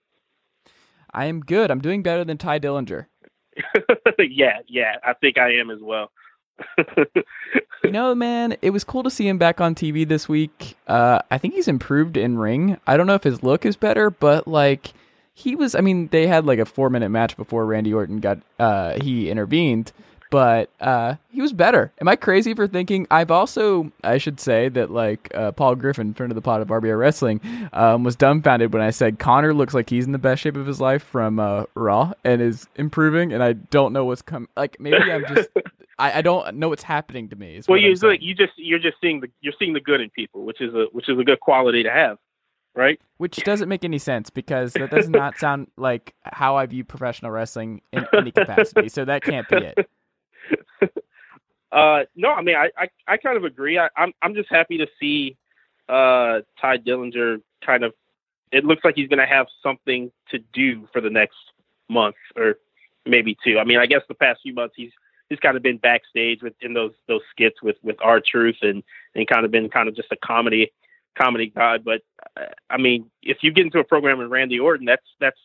I 1.12 1.24
am 1.24 1.40
good. 1.40 1.72
I'm 1.72 1.80
doing 1.80 2.04
better 2.04 2.24
than 2.24 2.38
Tye 2.38 2.60
Dillinger. 2.60 3.06
yeah, 4.20 4.60
yeah, 4.68 4.94
I 5.02 5.14
think 5.14 5.36
I 5.36 5.54
am 5.54 5.70
as 5.70 5.80
well. 5.82 6.12
you 7.82 7.90
know, 7.90 8.14
man, 8.14 8.56
it 8.62 8.70
was 8.70 8.84
cool 8.84 9.02
to 9.02 9.10
see 9.10 9.26
him 9.26 9.38
back 9.38 9.60
on 9.60 9.74
TV 9.74 10.06
this 10.06 10.28
week. 10.28 10.76
Uh, 10.86 11.18
I 11.32 11.38
think 11.38 11.54
he's 11.54 11.66
improved 11.66 12.16
in 12.16 12.38
ring. 12.38 12.78
I 12.86 12.96
don't 12.96 13.08
know 13.08 13.14
if 13.14 13.24
his 13.24 13.42
look 13.42 13.66
is 13.66 13.74
better, 13.74 14.08
but 14.08 14.46
like 14.46 14.92
he 15.34 15.56
was. 15.56 15.74
I 15.74 15.80
mean, 15.80 16.08
they 16.08 16.26
had 16.26 16.46
like 16.46 16.60
a 16.60 16.64
four 16.64 16.88
minute 16.88 17.10
match 17.10 17.36
before 17.36 17.66
Randy 17.66 17.92
Orton 17.92 18.20
got 18.20 18.38
uh, 18.58 18.98
he 19.02 19.28
intervened, 19.28 19.92
but 20.30 20.70
uh, 20.80 21.16
he 21.30 21.42
was 21.42 21.52
better. 21.52 21.92
Am 22.00 22.08
I 22.08 22.16
crazy 22.16 22.54
for 22.54 22.68
thinking? 22.68 23.06
I've 23.10 23.32
also, 23.32 23.92
I 24.04 24.18
should 24.18 24.38
say 24.38 24.68
that 24.70 24.90
like 24.90 25.30
uh, 25.34 25.50
Paul 25.52 25.74
Griffin, 25.74 26.14
friend 26.14 26.30
of 26.30 26.36
the 26.36 26.42
pot 26.42 26.60
of 26.60 26.68
RBR 26.68 26.98
Wrestling, 26.98 27.40
um, 27.72 28.04
was 28.04 28.14
dumbfounded 28.14 28.72
when 28.72 28.80
I 28.80 28.90
said 28.90 29.18
Connor 29.18 29.52
looks 29.52 29.74
like 29.74 29.90
he's 29.90 30.06
in 30.06 30.12
the 30.12 30.18
best 30.18 30.40
shape 30.40 30.56
of 30.56 30.66
his 30.66 30.80
life 30.80 31.02
from 31.02 31.40
uh, 31.40 31.64
Raw 31.74 32.12
and 32.24 32.40
is 32.40 32.68
improving, 32.76 33.32
and 33.32 33.42
I 33.42 33.54
don't 33.54 33.92
know 33.92 34.04
what's 34.04 34.22
coming. 34.22 34.48
Like 34.56 34.78
maybe 34.78 34.96
I'm 34.96 35.24
just. 35.34 35.48
I, 35.96 36.18
I 36.18 36.22
don't 36.22 36.56
know 36.56 36.68
what's 36.68 36.82
happening 36.82 37.28
to 37.28 37.36
me. 37.36 37.60
Well, 37.68 37.78
you 37.78 37.94
you 38.20 38.34
just 38.34 38.52
you're 38.56 38.80
just 38.80 38.96
seeing 39.00 39.20
the 39.20 39.28
you're 39.40 39.54
seeing 39.60 39.74
the 39.74 39.80
good 39.80 40.00
in 40.00 40.10
people, 40.10 40.44
which 40.44 40.60
is 40.60 40.74
a 40.74 40.86
which 40.90 41.08
is 41.08 41.16
a 41.18 41.22
good 41.22 41.38
quality 41.38 41.84
to 41.84 41.90
have 41.90 42.18
right? 42.74 43.00
Which 43.18 43.36
doesn't 43.44 43.68
make 43.68 43.84
any 43.84 43.98
sense 43.98 44.30
because 44.30 44.72
that 44.74 44.90
does 44.90 45.08
not 45.08 45.38
sound 45.38 45.68
like 45.76 46.14
how 46.22 46.56
I 46.56 46.66
view 46.66 46.84
professional 46.84 47.30
wrestling 47.30 47.82
in 47.92 48.06
any 48.12 48.32
capacity. 48.32 48.88
so 48.88 49.04
that 49.04 49.22
can't 49.22 49.48
be 49.48 49.56
it. 49.56 49.90
Uh, 51.74 52.04
no, 52.14 52.30
I 52.30 52.40
mean, 52.40 52.54
I, 52.54 52.70
I, 52.78 52.88
I 53.08 53.16
kind 53.16 53.36
of 53.36 53.42
agree. 53.42 53.80
I, 53.80 53.88
I'm, 53.96 54.12
I'm 54.22 54.36
just 54.36 54.48
happy 54.48 54.78
to 54.78 54.86
see 55.00 55.36
uh, 55.88 56.40
Tye 56.60 56.78
Dillinger 56.78 57.42
kind 57.66 57.82
of. 57.82 57.92
It 58.52 58.64
looks 58.64 58.84
like 58.84 58.94
he's 58.94 59.08
going 59.08 59.18
to 59.18 59.26
have 59.26 59.48
something 59.60 60.12
to 60.30 60.38
do 60.52 60.86
for 60.92 61.00
the 61.00 61.10
next 61.10 61.34
month 61.88 62.14
or 62.36 62.58
maybe 63.04 63.36
two. 63.44 63.58
I 63.58 63.64
mean, 63.64 63.78
I 63.78 63.86
guess 63.86 64.02
the 64.06 64.14
past 64.14 64.40
few 64.44 64.54
months 64.54 64.74
he's 64.76 64.92
he's 65.28 65.40
kind 65.40 65.56
of 65.56 65.64
been 65.64 65.78
backstage 65.78 66.42
with 66.42 66.54
in 66.60 66.74
those 66.74 66.92
those 67.08 67.22
skits 67.32 67.60
with 67.60 67.76
with 67.82 67.96
R-Truth 68.00 68.58
and 68.62 68.84
and 69.16 69.26
kind 69.26 69.44
of 69.44 69.50
been 69.50 69.68
kind 69.68 69.88
of 69.88 69.96
just 69.96 70.12
a 70.12 70.16
comedy 70.24 70.72
comedy 71.16 71.52
god. 71.54 71.84
But 71.84 72.02
uh, 72.36 72.46
I 72.70 72.78
mean, 72.78 73.10
if 73.22 73.38
you 73.42 73.52
get 73.52 73.66
into 73.66 73.78
a 73.78 73.84
program 73.84 74.18
with 74.18 74.28
Randy 74.28 74.58
Orton, 74.58 74.86
that's 74.86 75.06
that's 75.20 75.38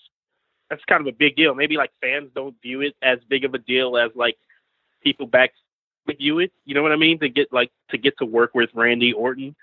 that's 0.70 0.84
kind 0.86 1.02
of 1.02 1.08
a 1.08 1.18
big 1.18 1.36
deal. 1.36 1.56
Maybe 1.56 1.78
like 1.78 1.92
fans 2.02 2.30
don't 2.36 2.56
view 2.62 2.82
it 2.82 2.96
as 3.02 3.20
big 3.28 3.46
of 3.46 3.54
a 3.54 3.58
deal 3.58 3.98
as 3.98 4.12
like 4.16 4.38
people 5.02 5.28
back 5.28 5.52
view 6.18 6.40
it. 6.40 6.52
You 6.66 6.76
know 6.76 6.82
what 6.82 6.92
I 6.92 6.98
mean? 6.98 7.20
To 7.20 7.30
get 7.30 7.52
like 7.52 7.72
to 7.92 7.98
get 7.98 8.18
to 8.20 8.26
work 8.26 8.54
with 8.54 8.70
Randy 8.74 9.14
Orton. 9.14 9.56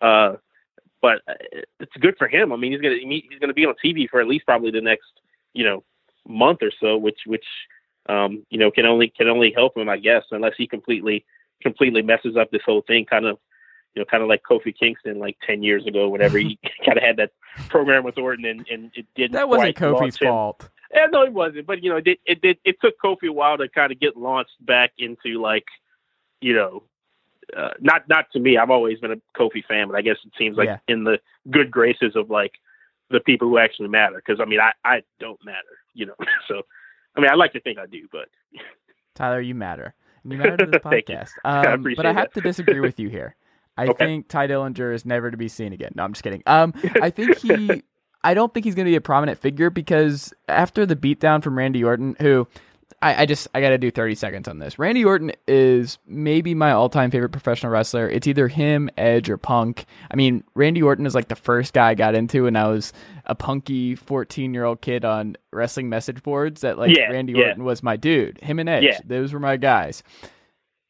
Uh, 0.00 0.36
but 1.02 1.22
uh, 1.28 1.34
it's 1.78 1.96
good 2.00 2.16
for 2.18 2.28
him. 2.28 2.52
I 2.52 2.56
mean, 2.56 2.72
he's 2.72 2.80
gonna 2.80 2.96
he's 3.00 3.38
gonna 3.40 3.54
be 3.54 3.66
on 3.66 3.74
TV 3.84 4.08
for 4.08 4.20
at 4.20 4.28
least 4.28 4.46
probably 4.46 4.70
the 4.70 4.80
next 4.80 5.08
you 5.52 5.64
know 5.64 5.84
month 6.26 6.58
or 6.62 6.72
so, 6.80 6.96
which 6.96 7.20
which 7.26 7.44
um, 8.08 8.44
you 8.50 8.58
know 8.58 8.70
can 8.70 8.86
only 8.86 9.08
can 9.08 9.28
only 9.28 9.52
help 9.54 9.76
him, 9.76 9.88
I 9.88 9.98
guess, 9.98 10.24
unless 10.30 10.54
he 10.56 10.66
completely 10.66 11.24
completely 11.62 12.02
messes 12.02 12.36
up 12.36 12.50
this 12.50 12.62
whole 12.64 12.82
thing, 12.86 13.04
kind 13.04 13.26
of 13.26 13.38
you 13.94 14.00
know, 14.00 14.06
kind 14.06 14.22
of 14.22 14.28
like 14.28 14.42
Kofi 14.48 14.74
Kingston 14.78 15.18
like 15.18 15.36
10 15.46 15.62
years 15.62 15.86
ago, 15.86 16.08
whenever 16.08 16.38
he 16.38 16.58
kind 16.84 16.96
of 16.98 17.02
had 17.04 17.16
that 17.16 17.30
program 17.68 18.04
with 18.04 18.18
Orton 18.18 18.44
and, 18.44 18.66
and 18.70 18.90
it 18.94 19.06
didn't. 19.14 19.32
That 19.32 19.48
wasn't 19.48 19.76
Kofi's 19.76 20.16
fault. 20.16 20.68
Yeah, 20.94 21.06
no, 21.10 21.22
it 21.22 21.32
wasn't. 21.32 21.66
But, 21.66 21.82
you 21.84 21.90
know, 21.90 21.96
it 21.98 22.04
did, 22.04 22.18
it 22.26 22.42
did, 22.42 22.58
it 22.64 22.76
took 22.80 22.94
Kofi 23.02 23.28
a 23.28 23.32
while 23.32 23.56
to 23.58 23.68
kind 23.68 23.92
of 23.92 24.00
get 24.00 24.16
launched 24.16 24.54
back 24.60 24.92
into 24.98 25.40
like, 25.40 25.64
you 26.40 26.54
know, 26.54 26.82
uh, 27.56 27.70
not, 27.80 28.08
not 28.08 28.26
to 28.32 28.40
me. 28.40 28.56
I've 28.56 28.70
always 28.70 28.98
been 28.98 29.12
a 29.12 29.16
Kofi 29.38 29.64
fan, 29.66 29.88
but 29.88 29.96
I 29.96 30.02
guess 30.02 30.16
it 30.24 30.32
seems 30.38 30.56
like 30.56 30.66
Yeah. 30.66 30.78
in 30.88 31.04
the 31.04 31.18
good 31.50 31.70
graces 31.70 32.14
of 32.16 32.30
like 32.30 32.52
the 33.10 33.20
people 33.20 33.48
who 33.48 33.58
actually 33.58 33.88
matter. 33.88 34.20
Cause 34.24 34.38
I 34.40 34.44
mean, 34.44 34.60
I, 34.60 34.72
I 34.84 35.02
don't 35.18 35.38
matter, 35.44 35.58
you 35.94 36.06
know, 36.06 36.14
so, 36.48 36.62
I 37.16 37.20
mean, 37.20 37.30
I 37.30 37.34
like 37.34 37.52
to 37.54 37.60
think 37.60 37.78
I 37.78 37.86
do, 37.86 38.06
but 38.12 38.28
Tyler, 39.14 39.40
you 39.40 39.54
matter. 39.54 39.94
You 40.24 40.36
matter 40.36 40.56
to 40.58 40.66
the 40.66 40.78
podcast. 40.80 41.30
I 41.44 41.66
Um, 41.66 41.82
but 41.96 42.04
I 42.06 42.12
have 42.12 42.28
that. 42.28 42.34
to 42.34 42.40
disagree 42.40 42.80
with 42.80 43.00
you 43.00 43.08
here. 43.08 43.34
I 43.76 43.86
Okay. 43.86 44.04
think 44.04 44.28
Tye 44.28 44.46
Dillinger 44.48 44.94
is 44.94 45.04
never 45.06 45.30
to 45.30 45.36
be 45.36 45.48
seen 45.48 45.72
again. 45.72 45.92
No, 45.94 46.02
I'm 46.04 46.12
just 46.12 46.22
kidding. 46.22 46.42
Um, 46.46 46.74
I 47.00 47.10
think 47.10 47.38
he, 47.38 47.82
I 48.24 48.34
don't 48.34 48.52
think 48.52 48.64
he's 48.64 48.74
going 48.74 48.84
to 48.86 48.90
be 48.90 48.96
a 48.96 49.00
prominent 49.00 49.38
figure 49.38 49.70
because 49.70 50.34
after 50.48 50.84
the 50.84 50.96
beatdown 50.96 51.42
from 51.42 51.56
Randy 51.56 51.82
Orton, 51.82 52.16
who 52.20 52.46
I, 53.00 53.22
I 53.22 53.26
just 53.26 53.48
I 53.54 53.62
got 53.62 53.70
to 53.70 53.78
do 53.78 53.90
30 53.90 54.14
seconds 54.16 54.48
on 54.48 54.58
this. 54.58 54.78
Randy 54.78 55.02
Orton 55.04 55.32
is 55.48 55.96
maybe 56.06 56.54
my 56.54 56.72
all-time 56.72 57.10
favorite 57.10 57.30
professional 57.30 57.72
wrestler. 57.72 58.10
It's 58.10 58.26
either 58.26 58.48
him, 58.48 58.90
Edge, 58.98 59.30
or 59.30 59.38
Punk. 59.38 59.86
I 60.10 60.16
mean, 60.16 60.44
Randy 60.54 60.82
Orton 60.82 61.06
is 61.06 61.14
like 61.14 61.28
the 61.28 61.36
first 61.36 61.72
guy 61.72 61.90
I 61.90 61.94
got 61.94 62.14
into 62.14 62.42
when 62.44 62.56
I 62.56 62.66
was 62.68 62.92
a 63.24 63.34
punky 63.34 63.96
14-year-old 63.96 64.82
kid 64.82 65.06
on 65.06 65.36
wrestling 65.52 65.88
message 65.88 66.22
boards. 66.22 66.60
That 66.60 66.76
like 66.76 66.94
Yeah, 66.94 67.04
Randy 67.10 67.32
yeah. 67.32 67.46
Orton 67.46 67.64
was 67.64 67.82
my 67.82 67.96
dude. 67.96 68.38
Him 68.42 68.58
and 68.58 68.68
Edge, 68.68 68.82
Yeah. 68.84 68.98
those 69.06 69.32
were 69.32 69.40
my 69.40 69.56
guys 69.56 70.02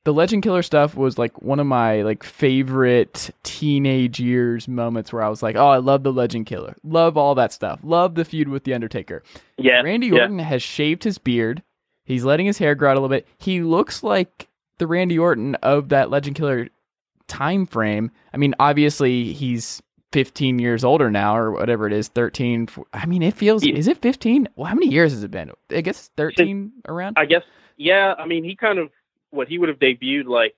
the 0.04 0.12
legend 0.12 0.42
killer 0.42 0.62
stuff 0.62 0.96
was 0.96 1.18
like 1.18 1.42
one 1.42 1.60
of 1.60 1.66
my 1.66 2.02
like 2.02 2.22
favorite 2.22 3.30
teenage 3.42 4.18
years 4.20 4.66
moments 4.68 5.12
where 5.12 5.22
i 5.22 5.28
was 5.28 5.42
like 5.42 5.56
oh 5.56 5.68
i 5.68 5.76
love 5.78 6.02
the 6.02 6.12
legend 6.12 6.46
killer 6.46 6.74
love 6.82 7.16
all 7.16 7.34
that 7.34 7.52
stuff 7.52 7.78
love 7.82 8.14
the 8.14 8.24
feud 8.24 8.48
with 8.48 8.64
the 8.64 8.74
undertaker 8.74 9.22
yeah. 9.58 9.80
randy 9.82 10.08
yeah. 10.08 10.22
orton 10.22 10.38
has 10.38 10.62
shaved 10.62 11.04
his 11.04 11.18
beard 11.18 11.62
he's 12.04 12.24
letting 12.24 12.46
his 12.46 12.58
hair 12.58 12.74
grow 12.74 12.90
out 12.90 12.96
a 12.96 13.00
little 13.00 13.08
bit 13.14 13.26
he 13.38 13.60
looks 13.62 14.02
like 14.02 14.48
the 14.78 14.86
randy 14.86 15.18
orton 15.18 15.54
of 15.56 15.90
that 15.90 16.10
legend 16.10 16.36
killer 16.36 16.68
time 17.28 17.66
frame 17.66 18.10
i 18.32 18.36
mean 18.36 18.54
obviously 18.58 19.32
he's 19.32 19.82
15 20.12 20.58
years 20.58 20.82
older 20.82 21.08
now 21.08 21.36
or 21.36 21.52
whatever 21.52 21.86
it 21.86 21.92
is 21.92 22.08
13 22.08 22.68
i 22.92 23.06
mean 23.06 23.22
it 23.22 23.34
feels 23.34 23.64
Yeah. 23.64 23.76
is 23.76 23.86
it 23.86 23.98
15 23.98 24.48
well 24.56 24.66
how 24.66 24.74
many 24.74 24.88
years 24.88 25.12
has 25.12 25.22
it 25.22 25.30
been 25.30 25.52
i 25.70 25.80
guess 25.82 26.10
13 26.16 26.72
around 26.88 27.14
I 27.16 27.26
guess, 27.26 27.42
yeah. 27.76 28.14
I 28.18 28.26
mean, 28.26 28.42
he 28.44 28.56
kind 28.56 28.78
of 28.78 28.90
what 29.31 29.49
he 29.49 29.59
would 29.59 29.69
have 29.69 29.79
debuted 29.79 30.27
like. 30.27 30.55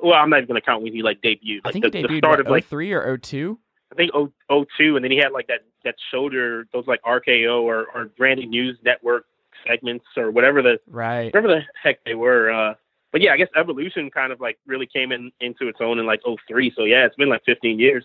Well, 0.00 0.14
I'm 0.14 0.30
not 0.30 0.38
even 0.38 0.48
going 0.48 0.60
to 0.60 0.64
count 0.64 0.82
when 0.82 0.94
he 0.94 1.02
like 1.02 1.20
debuted. 1.20 1.60
i 1.64 1.72
think 1.72 1.84
the, 1.84 1.90
he 1.98 2.02
the 2.02 2.08
debuted 2.08 2.18
start 2.18 2.38
what, 2.38 2.46
of 2.46 2.50
like 2.50 2.64
03 2.64 2.92
or 2.92 3.18
02 3.18 3.58
I 3.92 3.96
think 3.96 4.10
O 4.14 4.32
O 4.50 4.64
two, 4.76 4.96
and 4.96 5.04
then 5.04 5.12
he 5.12 5.18
had 5.18 5.32
like 5.32 5.46
that 5.46 5.60
that 5.84 5.94
shoulder, 6.10 6.66
those 6.72 6.86
like 6.86 7.00
RKO 7.02 7.62
or 7.62 7.86
or 7.94 8.10
Randy 8.18 8.46
News 8.46 8.76
Network 8.84 9.26
segments 9.66 10.04
or 10.16 10.30
whatever 10.30 10.62
the 10.62 10.80
right 10.88 11.26
whatever 11.26 11.48
the 11.48 11.60
heck 11.80 12.02
they 12.04 12.14
were. 12.14 12.50
Uh, 12.50 12.74
but 13.12 13.20
yeah, 13.20 13.32
I 13.32 13.36
guess 13.36 13.48
Evolution 13.56 14.10
kind 14.10 14.32
of 14.32 14.40
like 14.40 14.58
really 14.66 14.86
came 14.86 15.12
in 15.12 15.30
into 15.40 15.68
its 15.68 15.78
own 15.80 16.00
in 16.00 16.06
like 16.06 16.22
03. 16.48 16.72
So 16.76 16.84
yeah, 16.84 17.06
it's 17.06 17.14
been 17.14 17.28
like 17.28 17.44
15 17.44 17.78
years. 17.78 18.04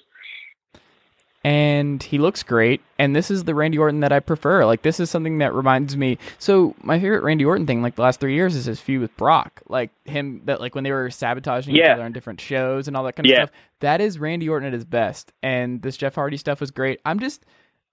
And 1.43 2.03
he 2.03 2.17
looks 2.17 2.43
great. 2.43 2.81
And 2.97 3.15
this 3.15 3.31
is 3.31 3.45
the 3.45 3.55
Randy 3.55 3.77
Orton 3.77 4.01
that 4.01 4.11
I 4.11 4.19
prefer. 4.19 4.65
Like 4.65 4.81
this 4.81 4.99
is 4.99 5.09
something 5.09 5.37
that 5.37 5.53
reminds 5.53 5.95
me. 5.95 6.17
So 6.37 6.75
my 6.83 6.99
favorite 6.99 7.23
Randy 7.23 7.45
Orton 7.45 7.65
thing, 7.65 7.81
like 7.81 7.95
the 7.95 8.01
last 8.01 8.19
three 8.19 8.33
years, 8.35 8.55
is 8.55 8.65
his 8.65 8.79
feud 8.81 9.01
with 9.01 9.15
Brock. 9.15 9.61
Like 9.69 9.89
him 10.05 10.41
that 10.45 10.59
like 10.59 10.75
when 10.75 10.83
they 10.83 10.91
were 10.91 11.09
sabotaging 11.09 11.75
each 11.75 11.81
other 11.93 12.03
on 12.03 12.11
different 12.11 12.41
shows 12.41 12.87
and 12.89 12.97
all 12.97 13.03
that 13.05 13.15
kind 13.15 13.25
of 13.25 13.31
Yeah. 13.31 13.37
stuff. 13.45 13.51
That 13.79 14.01
is 14.01 14.19
Randy 14.19 14.49
Orton 14.49 14.67
at 14.67 14.73
his 14.73 14.83
best. 14.85 15.31
And 15.41 15.81
this 15.81 15.95
Jeff 15.95 16.15
Hardy 16.15 16.35
stuff 16.37 16.59
was 16.59 16.71
great. 16.71 16.99
I'm 17.05 17.19
just, 17.19 17.45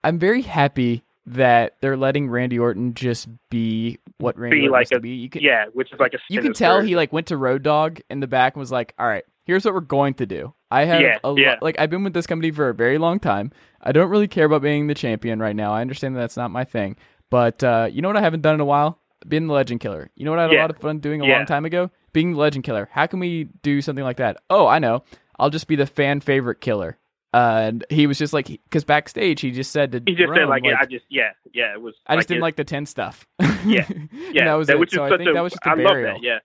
I'm 0.03 0.19
very 0.19 0.43
happy 0.43 1.05
that 1.29 1.75
they're 1.81 1.97
letting 1.97 2.29
Randy 2.31 2.59
Orton 2.59 2.95
just 2.95 3.29
be 3.51 3.99
what 4.19 4.37
Randy 4.39 4.57
Be 4.57 4.63
Orton 4.63 4.73
like 4.73 4.81
used 4.83 4.93
to 4.93 5.01
be. 5.01 5.11
You 5.11 5.29
can, 5.29 5.43
Yeah, 5.43 5.67
which 5.73 5.93
is 5.93 5.99
like 6.01 6.15
a 6.15 6.19
you 6.29 6.41
can 6.41 6.53
tell 6.53 6.81
he 6.81 6.97
like 6.97 7.13
went 7.13 7.29
to 7.29 7.37
Road 7.37 7.63
Dogg 7.63 8.01
in 8.11 8.21
the 8.21 8.27
back 8.29 8.55
and 8.55 8.61
was 8.61 8.71
like, 8.73 8.95
"All 8.99 9.07
right, 9.07 9.25
here's 9.47 9.65
what 9.65 9.73
we're 9.73 9.81
going 9.81 10.13
to 10.15 10.27
do. 10.27 10.53
I 10.71 10.85
have 10.85 11.01
Yeah, 11.01 11.19
a 11.25 11.31
lo- 11.31 11.37
yeah. 11.39 11.57
like 11.63 11.77
I've 11.79 11.89
been 11.91 12.05
with 12.05 12.13
this 12.13 12.27
company 12.27 12.51
for 12.51 12.69
a 12.69 12.75
very 12.75 12.99
long 12.99 13.19
time. 13.19 13.53
I 13.81 13.93
don't 13.93 14.11
really 14.11 14.29
care 14.29 14.45
about 14.47 14.61
being 14.63 14.87
the 14.89 14.95
champion 14.95 15.39
right 15.41 15.57
now. 15.57 15.73
I 15.73 15.81
understand 15.81 16.15
that 16.17 16.21
that's 16.21 16.37
not 16.37 16.51
my 16.51 16.65
thing, 16.65 16.97
but 17.31 17.63
uh, 17.65 17.89
you 17.91 18.03
know 18.03 18.09
what 18.09 18.17
I 18.17 18.21
haven't 18.23 18.43
done 18.43 18.55
in 18.55 18.61
a 18.61 18.65
while? 18.65 18.99
Being 19.27 19.47
the 19.47 19.55
Legend 19.55 19.81
Killer. 19.81 20.11
You 20.15 20.25
know 20.25 20.31
what 20.33 20.41
I 20.41 20.43
had 20.43 20.53
a 20.53 20.57
lot 20.61 20.71
of 20.71 20.79
fun 20.79 20.99
doing 20.99 21.23
a 21.23 21.27
Yeah. 21.27 21.37
long 21.39 21.47
time 21.47 21.65
ago? 21.65 21.91
Being 22.13 22.33
the 22.33 22.39
Legend 22.39 22.65
Killer. 22.65 22.89
How 22.93 23.07
can 23.07 23.19
we 23.21 23.45
do 23.63 23.81
something 23.81 24.05
like 24.05 24.19
that? 24.19 24.37
Oh, 24.51 24.67
I 24.67 24.79
know. 24.79 25.05
I'll 25.39 25.51
just 25.51 25.67
be 25.69 25.77
the 25.77 25.87
fan 25.87 26.21
favorite 26.21 26.61
killer. 26.61 26.99
Uh, 27.35 27.61
and 27.65 27.85
he 27.91 28.07
was 28.07 28.19
just 28.19 28.33
like, 28.33 28.47
because 28.47 28.85
backstage 28.85 29.41
he 29.43 29.51
just 29.51 29.71
said 29.71 29.93
to 29.93 30.03
He 30.07 30.15
just 30.15 30.33
said 30.33 30.41
Rome, 30.41 30.49
like, 30.49 30.65
yeah, 30.65 30.77
I 30.81 30.87
just 30.87 31.05
yeah, 31.11 31.31
yeah, 31.53 31.73
it 31.75 31.81
was. 31.83 31.95
I 32.07 32.17
just 32.17 32.29
didn't 32.29 32.39
it- 32.39 32.43
like 32.43 32.57
the 32.57 32.65
ten 32.65 32.87
stuff. 32.87 33.27
Yeah, 33.67 33.85
And 33.91 34.09
yeah, 34.33 34.45
that 34.47 34.55
was 34.55 34.69
that, 34.69 34.75
it. 34.75 34.79
which 34.79 34.93
So 34.93 35.05
is 35.05 35.13
I 35.13 35.17
think 35.19 35.31
a, 35.31 35.33
that 35.35 35.41
was 35.43 35.53
just 35.53 35.67
a 35.67 35.71
I 35.71 35.75
love 35.75 35.97
that. 36.03 36.23
Yeah. 36.23 36.39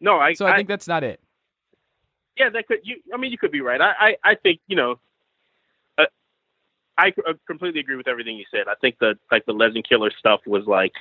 No, 0.00 0.18
I. 0.18 0.34
So 0.34 0.46
I 0.46 0.56
think 0.56 0.68
that's 0.68 0.86
not 0.86 1.02
it. 1.04 1.20
Yeah, 2.40 2.48
that 2.48 2.66
could 2.66 2.78
you. 2.82 2.96
I 3.12 3.18
mean, 3.18 3.32
you 3.32 3.38
could 3.38 3.52
be 3.52 3.60
right. 3.60 3.80
I, 3.80 3.92
I, 4.00 4.16
I 4.24 4.34
think 4.34 4.60
you 4.66 4.76
know. 4.76 4.98
Uh, 5.98 6.06
I 6.96 7.12
uh, 7.28 7.34
completely 7.46 7.80
agree 7.80 7.96
with 7.96 8.08
everything 8.08 8.36
you 8.36 8.46
said. 8.50 8.66
I 8.66 8.74
think 8.80 8.98
the 8.98 9.18
like 9.30 9.44
the 9.44 9.52
Legend 9.52 9.86
Killer 9.86 10.10
stuff 10.18 10.40
was 10.46 10.64
like, 10.66 10.92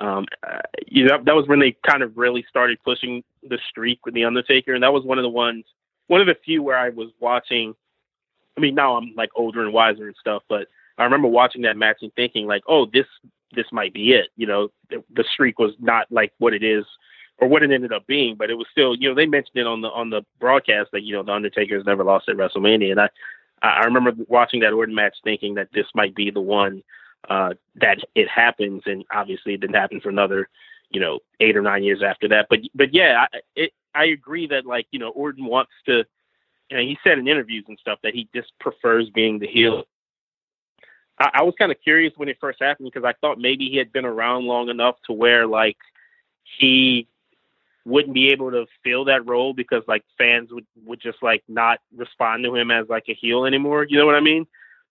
um, 0.00 0.26
uh, 0.42 0.58
you 0.88 1.04
know, 1.04 1.22
that 1.22 1.34
was 1.36 1.46
when 1.46 1.60
they 1.60 1.76
kind 1.88 2.02
of 2.02 2.16
really 2.16 2.44
started 2.48 2.82
pushing 2.84 3.22
the 3.48 3.58
streak 3.68 4.04
with 4.04 4.14
the 4.14 4.24
Undertaker, 4.24 4.74
and 4.74 4.82
that 4.82 4.92
was 4.92 5.04
one 5.04 5.18
of 5.18 5.22
the 5.22 5.28
ones, 5.28 5.64
one 6.08 6.20
of 6.20 6.26
the 6.26 6.36
few 6.44 6.60
where 6.62 6.76
I 6.76 6.88
was 6.88 7.10
watching. 7.20 7.74
I 8.56 8.60
mean, 8.60 8.74
now 8.74 8.96
I'm 8.96 9.14
like 9.16 9.30
older 9.36 9.62
and 9.62 9.72
wiser 9.72 10.08
and 10.08 10.16
stuff, 10.18 10.42
but 10.48 10.66
I 10.98 11.04
remember 11.04 11.28
watching 11.28 11.62
that 11.62 11.76
match 11.76 11.98
and 12.02 12.12
thinking 12.14 12.48
like, 12.48 12.62
oh, 12.66 12.86
this 12.92 13.06
this 13.52 13.66
might 13.70 13.94
be 13.94 14.10
it. 14.10 14.30
You 14.36 14.48
know, 14.48 14.68
the, 14.90 15.04
the 15.14 15.24
streak 15.32 15.60
was 15.60 15.72
not 15.78 16.10
like 16.10 16.32
what 16.38 16.52
it 16.52 16.64
is 16.64 16.84
or 17.40 17.48
what 17.48 17.62
it 17.62 17.70
ended 17.70 17.92
up 17.92 18.06
being, 18.06 18.36
but 18.36 18.50
it 18.50 18.54
was 18.54 18.66
still, 18.70 18.94
you 18.94 19.08
know, 19.08 19.14
they 19.14 19.26
mentioned 19.26 19.56
it 19.56 19.66
on 19.66 19.80
the 19.80 19.88
on 19.88 20.10
the 20.10 20.22
broadcast 20.38 20.90
that 20.92 21.02
you 21.02 21.14
know 21.14 21.22
the 21.22 21.32
Undertaker 21.32 21.76
has 21.76 21.86
never 21.86 22.04
lost 22.04 22.28
at 22.28 22.36
WrestleMania, 22.36 22.90
and 22.90 23.00
I 23.00 23.08
I 23.62 23.84
remember 23.84 24.12
watching 24.28 24.60
that 24.60 24.72
Orton 24.72 24.94
match 24.94 25.16
thinking 25.24 25.54
that 25.54 25.68
this 25.72 25.86
might 25.94 26.14
be 26.14 26.30
the 26.30 26.40
one 26.40 26.82
uh, 27.28 27.54
that 27.76 27.98
it 28.14 28.28
happens, 28.28 28.82
and 28.86 29.04
obviously 29.12 29.54
it 29.54 29.60
didn't 29.60 29.76
happen 29.76 30.00
for 30.00 30.08
another, 30.08 30.48
you 30.90 31.00
know, 31.00 31.20
eight 31.40 31.56
or 31.56 31.62
nine 31.62 31.82
years 31.82 32.02
after 32.02 32.28
that. 32.28 32.46
But 32.48 32.60
but 32.74 32.94
yeah, 32.94 33.26
I, 33.32 33.38
it, 33.56 33.72
I 33.94 34.04
agree 34.06 34.46
that 34.48 34.66
like 34.66 34.86
you 34.90 34.98
know 34.98 35.10
Orton 35.10 35.46
wants 35.46 35.72
to, 35.86 36.04
you 36.70 36.76
know, 36.76 36.82
he 36.82 36.98
said 37.02 37.18
in 37.18 37.26
interviews 37.26 37.64
and 37.68 37.78
stuff 37.78 37.98
that 38.02 38.14
he 38.14 38.28
just 38.34 38.52
prefers 38.60 39.08
being 39.10 39.38
the 39.38 39.46
heel. 39.46 39.84
I, 41.18 41.30
I 41.34 41.42
was 41.42 41.54
kind 41.58 41.72
of 41.72 41.80
curious 41.82 42.12
when 42.16 42.28
it 42.28 42.38
first 42.40 42.62
happened 42.62 42.90
because 42.92 43.06
I 43.06 43.14
thought 43.20 43.38
maybe 43.38 43.68
he 43.68 43.76
had 43.76 43.92
been 43.92 44.04
around 44.04 44.44
long 44.44 44.68
enough 44.68 44.96
to 45.06 45.12
where 45.12 45.46
like 45.46 45.78
he 46.58 47.06
wouldn't 47.84 48.14
be 48.14 48.30
able 48.30 48.50
to 48.50 48.66
fill 48.84 49.06
that 49.06 49.26
role 49.26 49.52
because 49.54 49.82
like 49.88 50.04
fans 50.18 50.52
would 50.52 50.66
would 50.84 51.00
just 51.00 51.22
like 51.22 51.42
not 51.48 51.80
respond 51.96 52.44
to 52.44 52.54
him 52.54 52.70
as 52.70 52.88
like 52.88 53.04
a 53.08 53.14
heel 53.14 53.44
anymore. 53.44 53.86
You 53.88 53.98
know 53.98 54.06
what 54.06 54.14
I 54.14 54.20
mean? 54.20 54.46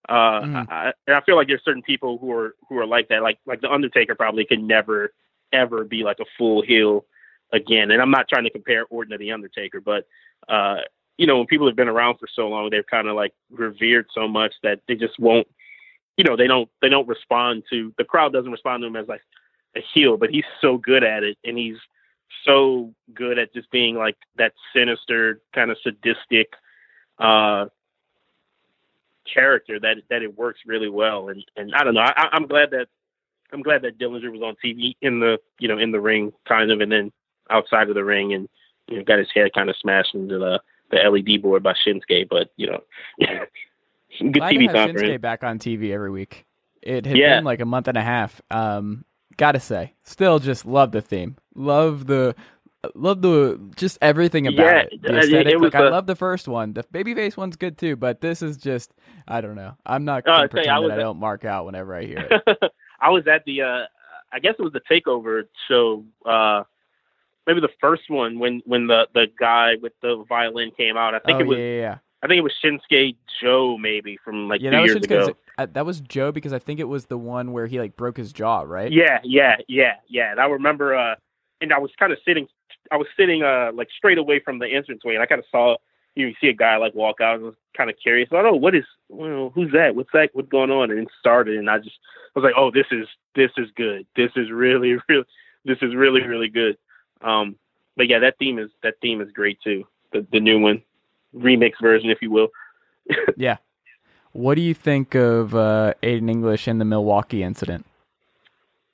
Uh, 0.08 0.41
Mhm. 0.41 0.71
I, 0.71 0.93
and 1.08 1.15
I 1.15 1.21
feel 1.21 1.36
like 1.36 1.47
there's 1.47 1.63
certain 1.63 1.84
people 1.84 2.17
who 2.17 2.32
are 2.32 2.56
who 2.67 2.78
are 2.78 2.86
like 2.88 3.10
that. 3.10 3.21
Like 3.21 3.38
like 3.45 3.62
the 3.62 3.71
Undertaker 3.71 4.15
probably 4.15 4.45
could 4.45 4.62
never 4.62 5.13
ever 5.52 5.84
be 5.84 6.04
like 6.04 6.19
a 6.19 6.25
full 6.38 6.62
heel 6.62 7.06
again. 7.52 7.91
And 7.91 8.02
I'm 8.02 8.12
not 8.12 8.28
trying 8.30 8.43
to 8.43 8.49
compare 8.49 8.86
Orton 8.89 9.12
to 9.12 9.17
the 9.17 9.32
Undertaker, 9.32 9.82
but 9.82 10.08
uh, 10.47 10.78
you 11.17 11.28
know 11.28 11.38
when 11.38 11.47
people 11.47 11.67
have 11.67 11.75
been 11.75 11.89
around 11.89 12.17
for 12.17 12.28
so 12.34 12.47
long, 12.47 12.69
they're 12.69 12.84
kind 12.84 13.08
of 13.08 13.15
like 13.15 13.34
revered 13.52 14.08
so 14.13 14.28
much 14.28 14.54
that 14.63 14.82
they 14.88 14.95
just 14.95 15.19
won't. 15.19 15.47
You 16.17 16.23
know 16.23 16.36
they 16.36 16.47
don't 16.47 16.69
they 16.82 16.89
don't 16.89 17.08
respond 17.08 17.63
to 17.69 17.93
the 17.97 18.04
crowd 18.04 18.34
doesn't 18.34 18.52
respond 18.52 18.82
to 18.82 18.88
him 18.88 18.95
as 18.95 19.08
like 19.08 19.21
a 19.75 19.82
heel, 19.93 20.17
but 20.17 20.32
he's 20.32 20.45
so 20.60 20.78
good 20.78 21.04
at 21.04 21.23
it, 21.23 21.38
and 21.43 21.58
he's 21.58 21.78
so 22.46 22.94
good 23.13 23.38
at 23.39 23.54
just 23.54 23.70
being 23.72 23.96
like 23.96 24.18
that 24.38 24.54
sinister 24.76 25.42
kind 25.54 25.72
of 25.72 25.78
sadistic 25.84 26.54
uh 27.20 27.65
character 29.32 29.80
that 29.80 29.98
that 30.10 30.22
it 30.24 30.38
works 30.38 30.62
really 30.65 30.89
well 30.89 31.30
and 31.30 31.44
and 31.56 31.74
I 31.76 31.84
don't 31.84 31.94
know 31.94 32.02
I, 32.02 32.30
I'm 32.32 32.48
glad 32.48 32.72
that 32.72 32.88
I'm 33.52 33.62
glad 33.62 33.82
that 33.84 33.98
Dillinger 34.00 34.32
was 34.32 34.42
on 34.42 34.56
TV 34.63 34.96
in 35.02 35.20
the 35.20 35.39
you 35.60 35.68
know 35.68 35.78
in 35.78 35.92
the 35.92 36.00
ring 36.00 36.32
kind 36.48 36.72
of 36.72 36.82
and 36.82 36.92
then 36.92 37.12
outside 37.50 37.89
of 37.89 37.96
the 37.96 38.04
ring 38.04 38.34
and 38.34 38.48
you 38.88 38.98
know 38.98 39.04
got 39.04 39.20
his 39.20 39.28
head 39.34 39.54
kind 39.54 39.70
of 39.70 39.76
smashed 39.78 40.15
into 40.15 40.38
the 40.38 40.62
the 40.92 40.98
LED 40.98 41.42
board 41.42 41.62
by 41.62 41.74
Shinsuke 41.74 42.28
but 42.30 42.50
you 42.58 42.68
know 42.68 42.82
good 43.20 44.34
Glad 44.34 44.54
TV 44.54 44.72
to 44.72 44.78
have 44.78 44.89
Shinsuke 44.89 45.22
back 45.22 45.44
on 45.44 45.60
TV 45.60 45.92
every 45.92 46.10
week. 46.10 46.46
It 46.82 47.06
had 47.06 47.18
Yeah. 47.18 47.36
been 47.36 47.44
like 47.44 47.60
a 47.60 47.65
month 47.65 47.88
and 47.88 47.98
a 47.98 48.02
half. 48.02 48.42
Um, 48.50 49.06
gotta 49.38 49.60
say, 49.60 49.94
still 50.04 50.39
just 50.39 50.65
love 50.65 50.92
the 50.92 51.02
theme. 51.02 51.38
Love 51.60 52.08
the. 52.08 52.36
Love 52.95 53.22
the 53.22 53.60
just 53.76 53.98
everything 54.02 54.48
about 54.48 54.65
Yeah, 54.65 54.78
it. 54.78 54.89
it- 54.93 55.02
The 55.02 55.10
it 55.17 55.24
aesthetic. 55.26 55.54
was 55.60 55.74
like 55.74 55.76
I 55.76 55.88
a- 55.88 55.89
love 55.89 56.08
the 56.08 56.15
first 56.15 56.48
one. 56.48 56.72
The 56.72 56.84
babyface 56.84 57.36
one's 57.36 57.58
good 57.58 57.78
too, 57.78 57.98
but 57.98 58.22
this 58.22 58.41
is 58.41 58.56
just 58.56 58.93
I 59.28 59.41
don't 59.41 59.56
know. 59.56 59.74
I'm 59.86 60.06
not 60.06 60.24
gonna 60.24 60.38
I 60.38 60.41
you, 60.43 60.48
pretend 60.48 60.72
I 60.72 60.88
that 60.88 60.91
I 60.98 61.02
don't 61.04 61.19
mark 61.19 61.43
out 61.43 61.65
whenever 61.65 61.93
I 61.93 62.06
hear 62.06 62.19
it. 62.32 62.72
I 63.02 63.10
was 63.10 63.28
at 63.28 63.43
the 63.43 63.63
uh 63.63 63.86
I 64.32 64.39
guess 64.39 64.56
it 64.58 64.62
was 64.62 64.72
the 64.72 64.80
takeover 64.89 65.43
show, 65.67 66.06
uh 66.26 66.63
maybe 67.45 67.60
the 67.60 67.67
first 67.82 68.04
one 68.10 68.39
when 68.39 68.62
when 68.65 68.88
the 68.88 69.10
the 69.13 69.28
guy 69.38 69.74
with 69.82 69.91
the 70.02 70.24
violin 70.30 70.72
came 70.72 70.95
out. 70.95 71.13
I 71.13 71.19
think 71.19 71.39
oh 71.39 71.41
it 71.41 71.48
was 71.48 71.58
yeah, 71.60 71.65
yeah. 71.82 71.98
I 72.24 72.28
think 72.28 72.38
it 72.38 72.43
was 72.43 72.54
Shinsuke 72.63 73.17
Joe 73.41 73.78
maybe 73.78 74.17
from 74.24 74.48
like 74.48 74.62
yeah, 74.62 74.72
two 74.72 74.78
years 74.86 74.93
'cause 75.06 75.28
ago. 75.28 75.38
uh, 75.58 75.67
that 75.74 75.86
was 75.86 76.00
Joe 76.00 76.32
because 76.32 76.54
I 76.54 76.60
think 76.60 76.80
it 76.80 76.88
was 76.88 77.08
the 77.08 77.17
one 77.17 77.52
where 77.52 77.67
he 77.67 77.78
like 77.78 77.98
broke 77.98 78.15
his 78.15 78.32
jaw, 78.32 78.62
right? 78.62 78.89
Yeah, 78.89 79.19
yeah, 79.26 79.58
yeah, 79.67 79.95
yeah. 80.08 80.32
And 80.32 80.39
I 80.39 80.45
remember 80.45 80.95
uh 80.95 81.15
and 81.62 81.74
I 81.74 81.80
was 81.80 81.91
kind 81.98 82.12
of 82.12 82.19
sitting 82.26 82.48
I 82.91 82.98
was 82.98 83.08
sitting 83.17 83.43
uh 83.43 83.72
like 83.74 83.89
straight 83.95 84.17
away 84.17 84.39
from 84.39 84.60
the 84.60 84.65
entranceway 84.65 85.15
and 85.15 85.24
I 85.24 85.26
kind 85.26 85.39
of 85.39 85.45
saw 85.52 85.78
you, 86.15 86.26
know, 86.26 86.30
you 86.30 86.36
see 86.41 86.48
a 86.48 86.54
guy 86.54 86.78
like 86.78 86.95
walk 86.95 87.22
out 87.22 87.36
and 87.36 87.45
was 87.45 87.56
kind 87.78 87.89
of 87.89 87.95
curious. 88.02 88.30
I 88.32 88.36
don't 88.41 88.52
know 88.52 88.58
what 88.58 88.76
is 88.76 88.86
well, 89.10 89.52
who's 89.54 89.72
that? 89.72 89.95
What's 89.95 90.12
that? 90.13 90.30
What's 90.34 90.50
going 90.50 90.72
on? 90.72 90.91
And 90.91 91.00
it 91.00 91.08
started 91.19 91.58
and 91.58 91.69
I 91.69 91.78
just 91.80 91.98
I 92.36 92.39
was 92.39 92.43
like, 92.43 92.56
"Oh, 92.58 92.72
this 92.72 92.88
is 92.91 93.08
this 93.36 93.52
is 93.58 93.69
good. 93.76 94.06
This 94.15 94.32
is 94.36 94.52
really 94.52 94.98
really 95.10 95.26
this 95.65 95.78
is 95.82 95.95
really 95.95 96.22
really 96.22 96.50
good." 96.50 96.78
Um 97.22 97.56
but 97.95 98.08
yeah, 98.08 98.19
that 98.19 98.38
theme 98.39 98.60
is 98.60 98.69
that 98.84 98.95
theme 99.02 99.22
is 99.22 99.32
great 99.32 99.60
too. 99.63 99.86
The 100.12 100.26
the 100.32 100.39
new 100.39 100.60
one, 100.60 100.82
remix 101.36 101.74
version 101.82 102.10
if 102.10 102.22
you 102.22 102.32
will. 102.32 102.50
Yeah. 103.38 103.58
What 104.32 104.56
do 104.56 104.62
you 104.62 104.74
think 104.74 105.15
of 105.15 105.56
uh, 105.56 105.93
Aiden 106.04 106.30
English 106.30 106.67
and 106.67 106.80
the 106.80 106.86
Milwaukee 106.86 107.41
incident? 107.41 107.86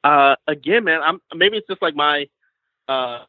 Uh, 0.03 0.35
again, 0.47 0.83
man, 0.83 1.01
I'm 1.01 1.19
maybe 1.35 1.57
it's 1.57 1.67
just 1.67 1.81
like 1.81 1.95
my, 1.95 2.27
uh, 2.87 3.19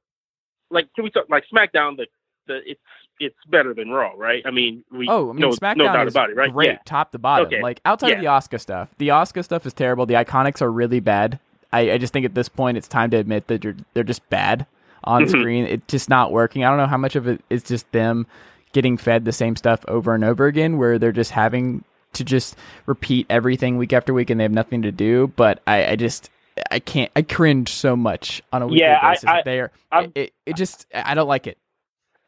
like 0.70 0.86
can 0.94 1.04
we 1.04 1.10
talk 1.10 1.26
like 1.30 1.44
SmackDown? 1.52 1.96
The 1.96 2.06
the 2.46 2.60
it's 2.66 2.80
it's 3.18 3.36
better 3.48 3.72
than 3.72 3.88
Raw, 3.90 4.12
right? 4.16 4.42
I 4.44 4.50
mean, 4.50 4.84
we 4.92 5.06
Oh, 5.08 5.30
I 5.30 5.32
mean, 5.32 5.40
no, 5.40 5.50
SmackDown 5.50 5.76
no 5.76 5.84
doubt 5.86 6.06
is 6.06 6.12
about 6.12 6.30
it, 6.30 6.36
right? 6.36 6.52
great, 6.52 6.66
Yeah, 6.68 6.78
top 6.84 7.12
to 7.12 7.18
bottom. 7.18 7.46
Okay. 7.46 7.62
Like 7.62 7.80
outside 7.86 8.12
of 8.12 8.20
the 8.20 8.26
Oscar 8.26 8.58
stuff, 8.58 8.88
the 8.98 9.10
Oscar 9.10 9.42
stuff 9.42 9.64
is 9.64 9.72
terrible. 9.72 10.04
The 10.06 10.14
Iconics 10.14 10.60
are 10.60 10.70
really 10.70 11.00
bad. 11.00 11.38
I, 11.72 11.92
I 11.92 11.98
just 11.98 12.12
think 12.12 12.26
at 12.26 12.34
this 12.34 12.48
point 12.50 12.76
it's 12.76 12.88
time 12.88 13.10
to 13.10 13.16
admit 13.16 13.46
that 13.48 13.64
you're, 13.64 13.74
they're 13.94 14.04
just 14.04 14.28
bad 14.28 14.66
on 15.04 15.24
Mhm. 15.24 15.30
screen. 15.30 15.64
It's 15.64 15.86
just 15.88 16.08
not 16.10 16.30
working. 16.30 16.62
I 16.64 16.68
don't 16.68 16.76
know 16.78 16.86
how 16.86 16.96
much 16.98 17.16
of 17.16 17.26
it 17.26 17.40
is 17.48 17.62
just 17.62 17.90
them 17.92 18.26
getting 18.72 18.96
fed 18.98 19.24
the 19.24 19.32
same 19.32 19.56
stuff 19.56 19.82
over 19.88 20.14
and 20.14 20.22
over 20.22 20.46
again, 20.46 20.76
where 20.76 20.98
they're 20.98 21.10
just 21.12 21.30
having 21.30 21.84
to 22.12 22.22
just 22.24 22.54
repeat 22.86 23.26
everything 23.30 23.78
week 23.78 23.92
after 23.94 24.12
week, 24.12 24.28
and 24.30 24.38
they 24.38 24.44
have 24.44 24.52
nothing 24.52 24.82
to 24.82 24.92
do. 24.92 25.32
But 25.36 25.62
I, 25.66 25.86
I 25.92 25.96
just 25.96 26.28
I 26.70 26.78
can't. 26.78 27.10
I 27.14 27.22
cringe 27.22 27.70
so 27.70 27.96
much 27.96 28.42
on 28.52 28.62
a 28.62 28.66
weekly 28.66 28.80
Yeah, 28.80 29.10
basis. 29.10 29.24
I- 29.28 29.42
there, 29.42 29.70
I'm- 29.92 30.12
it, 30.14 30.32
it 30.46 30.56
just 30.56 30.86
I 30.94 31.14
don't 31.14 31.28
like 31.28 31.46
it. 31.46 31.58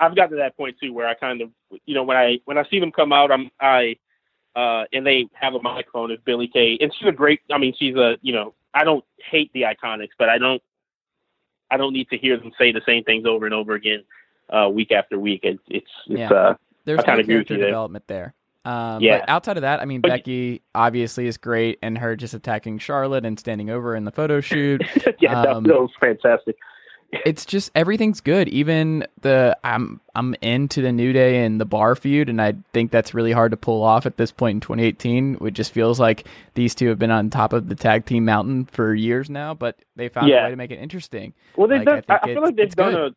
I've 0.01 0.14
got 0.14 0.31
to 0.31 0.37
that 0.37 0.57
point 0.57 0.77
too 0.81 0.93
where 0.93 1.09
I 1.09 1.14
kind 1.14 1.41
of, 1.41 1.51
you 1.85 1.95
know, 1.95 2.05
when 2.05 2.17
I 2.17 2.38
when 2.45 2.57
I 2.57 2.64
see 2.71 2.79
them 2.79 2.93
come 2.93 3.12
out, 3.12 3.33
I'm 3.33 3.51
I, 3.61 3.97
uh, 4.55 4.85
and 4.93 5.05
they 5.07 5.29
have 5.33 5.55
a 5.55 5.62
microphone. 5.62 6.11
It's 6.12 6.23
Billie 6.25 6.47
Kay, 6.49 6.79
and 6.81 6.93
she's 6.95 7.09
a 7.09 7.12
great. 7.12 7.41
I 7.51 7.59
mean, 7.59 7.75
she's 7.77 7.97
a, 7.97 8.17
you 8.23 8.33
know, 8.33 8.55
I 8.75 8.85
don't 8.85 9.05
hate 9.19 9.53
the 9.55 9.62
Iconics, 9.62 10.11
but 10.19 10.29
I 10.29 10.38
don't, 10.38 10.62
I 11.71 11.77
don't 11.79 11.93
need 11.93 12.09
to 12.11 12.19
hear 12.19 12.37
them 12.37 12.53
say 12.59 12.71
the 12.71 12.83
same 12.87 13.03
things 13.03 13.27
over 13.27 13.45
and 13.47 13.55
over 13.55 13.73
again, 13.75 14.05
uh, 14.51 14.69
week 14.73 14.93
after 14.93 15.19
week. 15.19 15.41
It's 15.43 15.62
it's 15.69 15.91
it's 16.07 16.19
Yeah. 16.21 16.31
uh, 16.33 16.55
There's 16.85 17.01
I 17.01 17.03
kinda 17.03 17.23
no 17.23 17.27
character 17.27 17.57
development 17.57 18.05
there. 18.07 18.35
Um, 18.68 19.02
Yeah. 19.02 19.20
But 19.20 19.28
outside 19.28 19.57
of 19.57 19.62
that, 19.62 19.81
I 19.81 19.85
mean, 19.85 20.00
But- 20.00 20.11
Becky 20.11 20.62
obviously 20.74 21.26
is 21.26 21.37
great, 21.37 21.78
and 21.83 21.96
her 21.98 22.16
just 22.16 22.35
attacking 22.35 22.78
Charlotte 22.78 23.24
and 23.24 23.38
standing 23.38 23.70
over 23.70 23.94
in 23.94 24.04
the 24.04 24.12
photo 24.12 24.40
shoot. 24.42 24.83
yeah, 25.20 25.42
that, 25.42 25.48
Um, 25.48 25.64
that 25.64 25.81
was 25.81 25.90
fantastic. 26.00 26.57
it's 27.24 27.46
just 27.46 27.70
everything's 27.74 28.20
good. 28.20 28.48
Even 28.50 29.07
the 29.22 29.57
I'm 29.64 29.98
I'm 30.14 30.35
into 30.42 30.83
the 30.83 30.92
New 30.92 31.14
Day 31.14 31.42
and 31.44 31.59
the 31.59 31.64
Bar 31.64 31.94
feud, 31.96 32.28
and 32.28 32.42
I 32.42 32.54
think 32.74 32.90
that's 32.90 33.14
really 33.14 33.33
hard 33.33 33.50
to 33.52 33.57
pull 33.57 33.83
off 33.83 34.04
at 34.04 34.18
this 34.18 34.31
point 34.31 34.57
in 34.57 34.61
2018. 34.61 35.38
It 35.40 35.52
just 35.54 35.72
feels 35.72 35.98
like 35.98 36.26
these 36.54 36.74
two 36.74 36.88
have 36.88 36.98
been 36.98 37.11
on 37.11 37.31
top 37.31 37.54
of 37.54 37.68
the 37.68 37.74
tag 37.74 38.04
team 38.04 38.26
mountain 38.26 38.66
for 38.66 38.94
years 38.94 39.31
now, 39.31 39.54
but 39.54 39.76
they 39.96 40.09
found 40.11 40.28
Yeah. 40.28 40.42
a 40.42 40.44
way 40.44 40.50
to 40.50 40.57
make 40.57 40.70
it 40.70 40.81
interesting. 40.81 41.33
Well, 41.57 41.66
they've 41.68 41.78
Like, 41.78 41.88
I 41.88 42.00
done. 42.00 42.04
I, 42.11 42.31
I 42.31 42.35
feel 42.35 42.42
like 42.42 42.57
they've 42.57 42.76
done 42.76 42.92
good. 42.92 43.12
a 43.12 43.14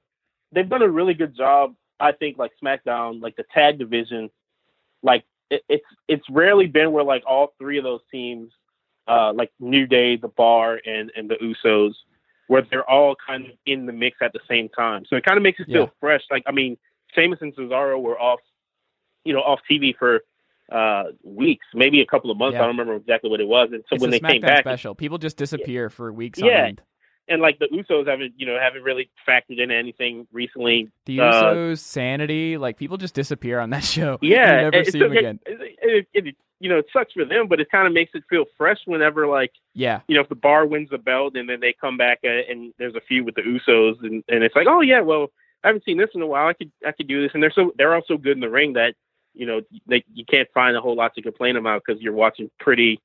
they've 0.53 0.69
done 0.69 0.81
a 0.83 0.89
really 0.89 1.13
good 1.13 1.35
job. 1.35 1.75
I 1.99 2.13
think 2.13 2.37
like 2.37 2.51
SmackDown, 2.63 3.21
like 3.21 3.35
the 3.35 3.43
tag 3.53 3.77
division, 3.77 4.29
like 5.03 5.23
it, 5.51 5.61
it's 5.69 5.85
it's 6.07 6.23
rarely 6.31 6.65
been 6.65 6.91
where 6.91 7.03
like 7.03 7.23
all 7.27 7.53
three 7.59 7.77
of 7.77 7.83
those 7.83 8.01
teams, 8.11 8.51
uh, 9.07 9.31
like 9.33 9.51
New 9.59 9.85
Day, 9.85 10.15
the 10.17 10.29
Bar, 10.29 10.79
and 10.85 11.11
and 11.15 11.29
the 11.29 11.35
Usos, 11.35 11.93
where 12.47 12.63
they're 12.71 12.89
all 12.89 13.15
kind 13.27 13.45
of 13.45 13.51
in 13.67 13.85
the 13.85 13.93
mix 13.93 14.17
at 14.21 14.33
the 14.33 14.39
same 14.49 14.69
time. 14.69 15.03
So 15.07 15.15
it 15.15 15.23
kind 15.23 15.37
of 15.37 15.43
makes 15.43 15.59
it 15.59 15.67
feel 15.67 15.83
Yeah. 15.83 15.89
fresh. 15.99 16.21
Like 16.31 16.43
I 16.47 16.51
mean, 16.51 16.77
Sheamus 17.13 17.39
and 17.41 17.55
Cesaro 17.55 18.01
were 18.01 18.19
off, 18.19 18.39
you 19.25 19.33
know, 19.33 19.41
off 19.41 19.59
TV 19.69 19.95
for 19.97 20.21
uh 20.71 21.11
weeks, 21.23 21.65
maybe 21.73 22.01
a 22.01 22.05
couple 22.05 22.31
of 22.31 22.37
months. 22.37 22.53
Yeah. 22.53 22.59
I 22.59 22.61
don't 22.61 22.77
remember 22.77 22.95
exactly 22.95 23.29
what 23.29 23.41
it 23.41 23.47
was. 23.47 23.69
And 23.73 23.83
so 23.89 23.95
it's 23.95 24.01
when 24.01 24.09
they 24.11 24.19
came 24.19 24.41
back, 24.41 24.61
special. 24.63 24.95
People 24.95 25.17
just 25.17 25.35
disappear 25.37 25.89
for 25.89 26.11
weeks 26.13 26.39
Yeah. 26.39 26.71
And 27.27 27.41
like 27.41 27.59
the 27.59 27.67
Usos 27.67 28.07
haven't, 28.07 28.33
you 28.37 28.45
know, 28.45 28.57
haven't 28.59 28.83
really 28.83 29.09
factored 29.27 29.59
into 29.59 29.75
anything 29.75 30.27
recently. 30.31 30.89
The 31.05 31.21
Uh, 31.21 31.53
Usos, 31.53 31.79
Sanity, 31.79 32.57
like 32.57 32.77
people 32.77 32.97
just 32.97 33.13
disappear 33.13 33.59
on 33.59 33.69
that 33.71 33.83
show. 33.95 34.17
Yeah, 34.21 34.55
you 34.57 34.61
never 34.63 34.77
it- 34.77 34.85
see 34.87 34.99
so 34.99 35.07
them 35.09 35.17
again. 35.17 35.39
It, 35.45 36.07
it, 36.13 36.25
it, 36.27 36.35
you 36.59 36.69
know, 36.69 36.77
it 36.77 36.85
sucks 36.93 37.13
for 37.13 37.25
them, 37.25 37.47
but 37.47 37.59
it 37.59 37.71
kind 37.71 37.87
of 37.87 37.93
makes 37.93 38.11
it 38.13 38.23
feel 38.29 38.45
fresh 38.55 38.77
whenever, 38.85 39.25
like, 39.27 39.51
Yeah, 39.73 40.01
you 40.07 40.15
know, 40.15 40.21
if 40.21 40.29
the 40.29 40.35
bar 40.35 40.65
wins 40.67 40.89
the 40.91 40.99
belt 40.99 41.35
and 41.35 41.49
then 41.49 41.59
they 41.59 41.73
come 41.73 41.97
back 41.97 42.19
uh, 42.23 42.27
and 42.27 42.71
there's 42.77 42.93
a 42.95 43.01
feud 43.01 43.25
with 43.25 43.33
the 43.35 43.41
Usos, 43.41 43.99
and, 44.03 44.23
and 44.27 44.43
it's 44.43 44.55
like, 44.55 44.67
oh 44.69 44.81
yeah, 44.81 45.01
well, 45.01 45.31
I 45.63 45.67
haven't 45.67 45.85
seen 45.85 45.97
this 45.97 46.09
in 46.13 46.21
a 46.21 46.27
while. 46.27 46.47
I 46.47 46.53
could 46.53 46.71
I 46.85 46.91
could 46.91 47.07
do 47.07 47.21
this, 47.21 47.31
and 47.33 47.41
they're 47.41 47.51
so 47.51 47.71
they're 47.77 47.95
also 47.95 48.17
good 48.17 48.33
in 48.37 48.41
the 48.41 48.49
ring 48.49 48.73
that 48.73 48.93
you 49.33 49.45
know 49.45 49.61
they 49.87 50.03
you 50.13 50.25
can't 50.25 50.49
find 50.53 50.75
a 50.75 50.81
whole 50.81 50.95
lot 50.95 51.13
to 51.15 51.21
complain 51.21 51.55
about 51.55 51.83
because 51.85 52.01
you're 52.01 52.13
watching 52.13 52.49
pretty 52.59 52.99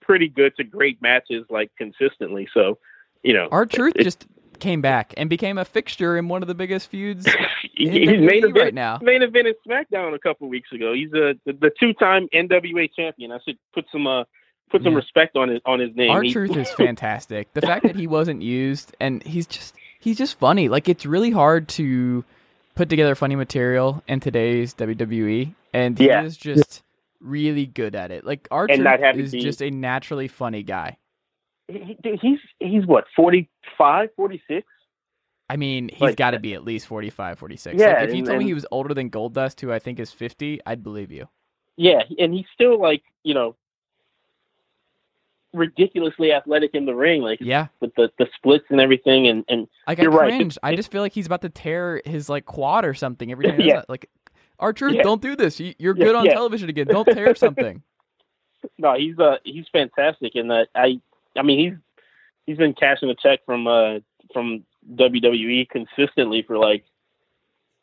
pretty 0.00 0.28
good 0.28 0.54
to 0.56 0.64
great 0.64 1.00
matches 1.02 1.44
like 1.50 1.70
consistently. 1.76 2.48
So, 2.54 2.78
you 3.22 3.32
know, 3.34 3.48
R-Truth 3.50 3.94
just 4.00 4.26
came 4.60 4.80
back 4.80 5.14
and 5.16 5.30
became 5.30 5.56
a 5.58 5.64
fixture 5.64 6.16
in 6.16 6.28
one 6.28 6.42
of 6.42 6.48
the 6.48 6.54
biggest 6.54 6.88
feuds 6.90 7.26
he- 7.74 7.86
in 7.86 7.92
he's 7.92 8.08
main 8.20 8.44
event 8.44 8.56
right 8.56 8.74
now. 8.74 8.98
main 9.02 9.20
evented 9.22 9.54
SmackDown 9.66 10.14
a 10.14 10.18
couple 10.18 10.48
weeks 10.48 10.70
ago. 10.72 10.92
He's 10.94 11.12
a 11.12 11.34
the, 11.46 11.52
the 11.52 11.70
two 11.78 11.92
time 11.94 12.28
NWA 12.34 12.88
champion. 12.94 13.30
I 13.32 13.38
should 13.44 13.56
put 13.72 13.84
some 13.92 14.06
uh 14.06 14.24
put 14.70 14.82
some 14.82 14.92
Yeah. 14.92 14.98
respect 14.98 15.36
on 15.36 15.48
his 15.48 15.60
on 15.64 15.78
his 15.80 15.94
name. 15.94 16.10
Our 16.10 16.22
He- 16.22 16.32
truth 16.32 16.56
is 16.56 16.70
fantastic. 16.76 17.52
The 17.54 17.60
fact 17.62 17.84
that 17.84 17.94
he 17.96 18.06
wasn't 18.06 18.42
used 18.42 18.96
and 19.00 19.22
he's 19.22 19.46
just 19.46 19.74
he's 20.00 20.18
just 20.18 20.38
funny. 20.38 20.68
Like 20.68 20.88
it's 20.88 21.06
really 21.06 21.30
hard 21.30 21.68
to 21.70 22.24
put 22.74 22.88
together 22.88 23.14
funny 23.14 23.34
material 23.36 24.02
in 24.08 24.20
today's 24.20 24.74
WWE, 24.74 25.54
and 25.72 25.98
he 25.98 26.06
Yeah. 26.06 26.22
is 26.22 26.36
just 26.36 26.82
really 27.20 27.66
good 27.66 27.94
at 27.96 28.10
it. 28.12 28.24
Like 28.24 28.46
R-Truth 28.52 29.16
is 29.16 29.32
be- 29.32 29.40
just 29.40 29.60
a 29.62 29.70
naturally 29.70 30.28
funny 30.28 30.62
guy. 30.62 30.96
He- 31.68 32.18
he's 32.20 32.38
he's 32.60 32.86
what 32.86 33.04
45, 33.14 34.10
46? 34.16 34.66
I 35.50 35.56
mean, 35.56 35.88
he's 35.88 36.00
Like- 36.00 36.16
got 36.16 36.32
to 36.32 36.38
be 36.40 36.54
at 36.54 36.64
least 36.64 36.86
45, 36.86 37.38
46. 37.38 37.80
Yeah, 37.80 37.94
like 38.00 38.08
if 38.08 38.10
you 38.14 38.18
and- 38.18 38.26
told 38.26 38.38
me 38.38 38.44
he 38.46 38.54
was 38.54 38.66
older 38.70 38.92
than 38.94 39.10
Goldust, 39.10 39.60
who 39.60 39.72
I 39.72 39.78
think 39.78 39.98
is 39.98 40.12
50, 40.12 40.60
I'd 40.66 40.82
believe 40.82 41.10
you. 41.10 41.28
Yeah, 41.76 42.02
and 42.18 42.34
he's 42.34 42.46
still 42.54 42.80
like 42.80 43.02
you 43.22 43.34
know 43.34 43.54
ridiculously 45.54 46.32
athletic 46.32 46.72
in 46.74 46.84
the 46.84 46.94
ring, 46.94 47.22
like 47.22 47.38
Yeah. 47.40 47.68
with 47.80 47.94
the 47.94 48.10
the 48.18 48.28
splits 48.36 48.66
and 48.70 48.80
everything. 48.80 49.28
And 49.28 49.44
and 49.48 49.68
Like 49.86 49.98
You're 49.98 50.12
I 50.12 50.28
right. 50.28 50.56
I 50.62 50.76
just 50.76 50.90
feel 50.90 51.00
like 51.02 51.12
he's 51.12 51.26
about 51.26 51.42
to 51.42 51.48
tear 51.48 52.02
his 52.04 52.28
like 52.28 52.44
quad 52.44 52.84
or 52.84 52.94
something 52.94 53.30
every 53.32 53.46
time 53.46 53.60
Yeah. 53.60 53.82
Like, 53.88 54.10
truth, 54.74 54.94
Yeah. 54.96 55.02
don't 55.02 55.22
do 55.22 55.36
this. 55.36 55.58
You- 55.60 55.74
You're 55.78 55.96
Yeah, 55.96 56.04
good 56.04 56.14
on 56.16 56.24
yeah. 56.26 56.34
television 56.34 56.68
again. 56.68 56.86
Don't 56.88 57.06
tear 57.06 57.34
something. 57.34 57.82
no, 58.76 58.94
he's 58.94 59.18
uh 59.18 59.38
he's 59.44 59.66
fantastic, 59.72 60.34
and 60.34 60.52
uh, 60.52 60.66
I 60.74 61.00
I 61.38 61.42
mean 61.42 61.58
he's 61.58 61.78
he's 62.46 62.56
been 62.58 62.74
cashing 62.74 63.10
a 63.10 63.14
check 63.14 63.40
from 63.46 63.66
uh 63.66 64.00
from 64.32 64.64
WWE 64.94 65.68
consistently 65.68 66.42
for 66.42 66.58
like 66.58 66.84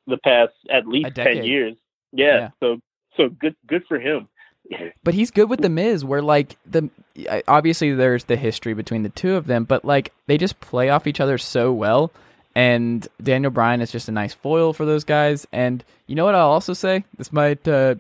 the 0.08 0.18
past 0.18 0.54
at 0.70 0.88
least 0.88 1.15
ten 1.15 1.44
years. 1.44 1.76
Yeah, 2.12 2.38
Yeah. 2.38 2.50
so 2.60 2.82
so 3.18 3.30
good 3.30 3.56
good 3.68 3.84
for 3.88 4.00
him. 4.00 4.28
But 5.04 5.13
he's 5.13 5.30
good 5.30 5.48
with 5.48 5.62
the 5.62 5.70
Miz, 5.70 6.04
where 6.04 6.24
like 6.24 6.58
the 6.65 6.89
obviously 7.48 7.94
there's 7.94 8.24
the 8.24 8.36
history 8.36 8.74
between 8.74 9.04
the 9.04 9.10
two 9.10 9.36
of 9.36 9.46
them, 9.46 9.63
but 9.63 9.86
like 9.86 10.12
they 10.26 10.39
just 10.39 10.60
play 10.60 10.89
off 10.89 11.06
each 11.06 11.20
other 11.20 11.38
so 11.38 11.72
well. 11.72 12.12
And 12.56 13.08
Daniel 13.22 13.52
Bryan 13.52 13.82
is 13.82 13.91
just 13.91 14.10
a 14.10 14.12
nice 14.12 14.34
foil 14.34 14.74
for 14.74 14.86
those 14.86 15.04
guys. 15.04 15.46
And 15.52 15.84
you 16.08 16.15
know 16.15 16.26
what 16.26 16.34
I'll 16.34 16.50
also 16.50 16.74
say? 16.74 17.04
This 17.18 17.32
might 17.32 17.68
uh, 17.68 17.96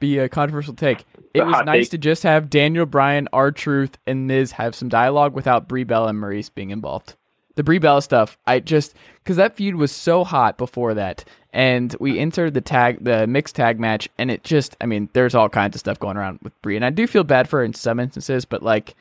be 0.00 0.18
a 0.18 0.28
controversial 0.28 0.74
take. 0.74 1.06
It 1.34 1.44
was 1.46 1.64
nice 1.64 1.84
take. 1.86 1.90
to 1.92 1.98
just 1.98 2.22
have 2.24 2.50
Daniel 2.50 2.86
Bryan, 2.86 3.28
R 3.32 3.50
Truth, 3.50 3.98
and 4.06 4.26
Miz 4.26 4.52
have 4.52 4.74
some 4.74 4.88
dialogue 4.88 5.34
without 5.34 5.68
Brie 5.68 5.84
Bella 5.84 6.08
and 6.08 6.18
Maryse 6.22 6.50
being 6.54 6.70
involved. 6.70 7.14
The 7.54 7.62
Brie 7.62 7.78
Bella 7.78 8.00
stuff, 8.02 8.38
I 8.46 8.60
just 8.60 8.94
because 9.22 9.36
that 9.36 9.54
feud 9.56 9.74
was 9.74 9.92
so 9.92 10.24
hot 10.24 10.56
before 10.56 10.94
that, 10.94 11.24
and 11.52 11.94
we 12.00 12.18
entered 12.18 12.54
the 12.54 12.60
tag, 12.62 13.04
the 13.04 13.26
mixed 13.26 13.56
tag 13.56 13.78
match, 13.78 14.08
and 14.18 14.30
it 14.30 14.42
just, 14.42 14.74
I 14.80 14.86
mean, 14.86 15.10
there's 15.12 15.34
all 15.34 15.50
kinds 15.50 15.76
of 15.76 15.80
stuff 15.80 15.98
going 15.98 16.16
around 16.16 16.38
with 16.42 16.60
Brie, 16.62 16.76
and 16.76 16.84
I 16.84 16.90
do 16.90 17.06
feel 17.06 17.24
bad 17.24 17.48
for 17.48 17.58
her 17.58 17.64
in 17.64 17.74
some 17.74 18.00
instances, 18.00 18.46
but 18.46 18.62
like, 18.62 18.94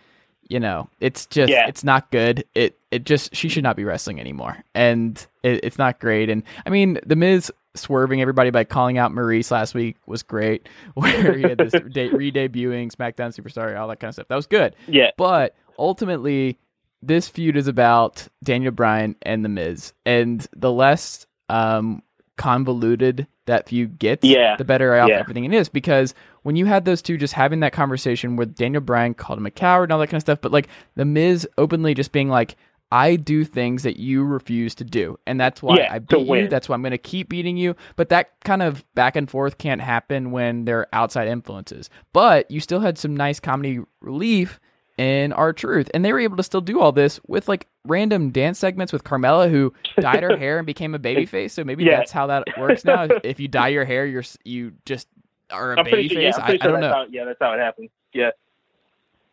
you 0.49 0.59
know, 0.59 0.89
it's 0.99 1.25
just 1.27 1.49
Yeah. 1.49 1.65
it's 1.67 1.83
not 1.85 2.11
good. 2.11 2.43
It 2.53 2.75
it 2.91 3.05
just 3.05 3.33
she 3.33 3.47
should 3.47 3.63
not 3.63 3.77
be 3.77 3.85
wrestling 3.85 4.19
anymore, 4.19 4.57
and 4.75 5.25
it, 5.43 5.61
it's 5.63 5.77
not 5.77 5.99
great. 5.99 6.29
And 6.29 6.43
I 6.65 6.69
mean, 6.69 6.99
the 7.05 7.15
Miz 7.15 7.51
swerving 7.75 8.21
everybody 8.21 8.49
by 8.49 8.63
calling 8.63 8.97
out 8.97 9.11
Maryse 9.11 9.51
last 9.51 9.73
week 9.73 9.97
was 10.05 10.23
great, 10.23 10.67
where 10.95 11.35
he 11.37 11.43
had 11.43 11.57
this 11.57 11.71
de- 11.91 12.09
re-debuting 12.09 12.91
SmackDown 12.91 13.33
Superstar, 13.35 13.79
all 13.79 13.87
that 13.87 13.99
kind 13.99 14.09
of 14.09 14.15
stuff. 14.15 14.27
That 14.27 14.35
was 14.35 14.47
good. 14.47 14.75
Yeah. 14.87 15.11
But 15.17 15.55
ultimately, 15.79 16.59
this 17.01 17.27
feud 17.27 17.57
is 17.57 17.67
about 17.67 18.27
Daniel 18.43 18.71
Bryan 18.71 19.15
and 19.21 19.43
The 19.45 19.49
Miz, 19.49 19.93
and 20.05 20.45
the 20.55 20.71
less 20.71 21.25
um, 21.49 22.03
convoluted 22.37 23.27
that 23.45 23.67
feud 23.69 23.97
gets, 23.99 24.23
Yeah. 24.25 24.55
the 24.57 24.63
better 24.63 24.95
off 24.99 25.09
Yeah. 25.09 25.19
everything 25.19 25.51
is. 25.51 25.67
Because 25.69 26.13
when 26.43 26.55
you 26.55 26.65
had 26.65 26.85
those 26.85 27.01
two 27.01 27.17
just 27.17 27.33
having 27.33 27.59
that 27.61 27.73
conversation 27.73 28.35
where 28.35 28.45
Daniel 28.45 28.81
Bryan 28.81 29.13
called 29.13 29.39
him 29.39 29.45
a 29.45 29.51
coward 29.51 29.85
and 29.85 29.93
all 29.93 29.99
that 29.99 30.07
kind 30.07 30.15
of 30.17 30.21
stuff, 30.21 30.39
but 30.41 30.51
like 30.51 30.67
The 30.95 31.05
Miz 31.05 31.47
openly 31.57 31.93
just 31.93 32.11
being 32.11 32.29
like, 32.29 32.55
I 32.91 33.15
do 33.15 33.45
things 33.45 33.83
that 33.83 33.97
you 33.97 34.23
refuse 34.23 34.75
to 34.75 34.83
do, 34.83 35.17
and 35.25 35.39
that's 35.39 35.61
why 35.63 35.77
Yeah, 35.77 35.93
I 35.93 35.99
beat 35.99 36.27
you. 36.27 36.47
That's 36.49 36.67
why 36.67 36.73
I'm 36.75 36.81
going 36.81 36.91
to 36.91 36.97
keep 36.97 37.29
beating 37.29 37.55
you. 37.57 37.75
But 37.95 38.09
that 38.09 38.31
kind 38.43 38.61
of 38.61 38.83
back 38.95 39.15
and 39.15 39.29
forth 39.29 39.57
can't 39.57 39.79
happen 39.81 40.31
when 40.31 40.65
there 40.65 40.79
are 40.79 40.87
outside 40.91 41.27
influences. 41.29 41.89
But 42.13 42.51
you 42.51 42.59
still 42.59 42.79
had 42.81 42.97
some 42.97 43.15
nice 43.15 43.39
comedy 43.39 43.79
relief 44.01 44.59
in 44.97 45.31
R-Truth, 45.33 45.89
and 45.93 46.03
they 46.03 46.11
were 46.11 46.19
able 46.19 46.35
to 46.37 46.43
still 46.43 46.59
do 46.61 46.79
all 46.81 46.91
this 46.91 47.19
with 47.27 47.47
like 47.47 47.67
random 47.87 48.29
dance 48.29 48.59
segments 48.59 48.91
with 48.91 49.03
Carmella, 49.05 49.49
who 49.49 49.73
dyed 49.99 50.21
her 50.21 50.35
hair 50.37 50.57
and 50.57 50.67
became 50.67 50.93
a 50.93 50.99
baby 50.99 51.25
face. 51.25 51.53
So 51.53 51.63
maybe 51.63 51.85
Yeah. 51.85 51.97
that's 51.97 52.11
how 52.11 52.27
that 52.27 52.43
works 52.59 52.83
now. 52.85 53.07
if 53.23 53.39
you 53.39 53.47
dye 53.47 53.69
your 53.69 53.85
hair, 53.85 54.05
you're 54.05 54.23
you 54.43 54.73
just 54.85 55.07
are 55.49 55.73
a 55.73 55.79
I'm 55.79 55.85
babyface. 55.85 56.11
sure. 56.11 56.21
Yeah, 56.21 56.31
I, 56.37 56.41
pretty 56.41 56.59
I 56.59 56.63
sure 56.65 56.71
don't 56.73 56.81
know. 56.81 56.89
how. 56.93 57.05
Yeah, 57.09 57.23
that's 57.25 57.39
how 57.41 57.53
it 57.53 57.59
happens. 57.59 57.89
Yeah. 58.13 58.31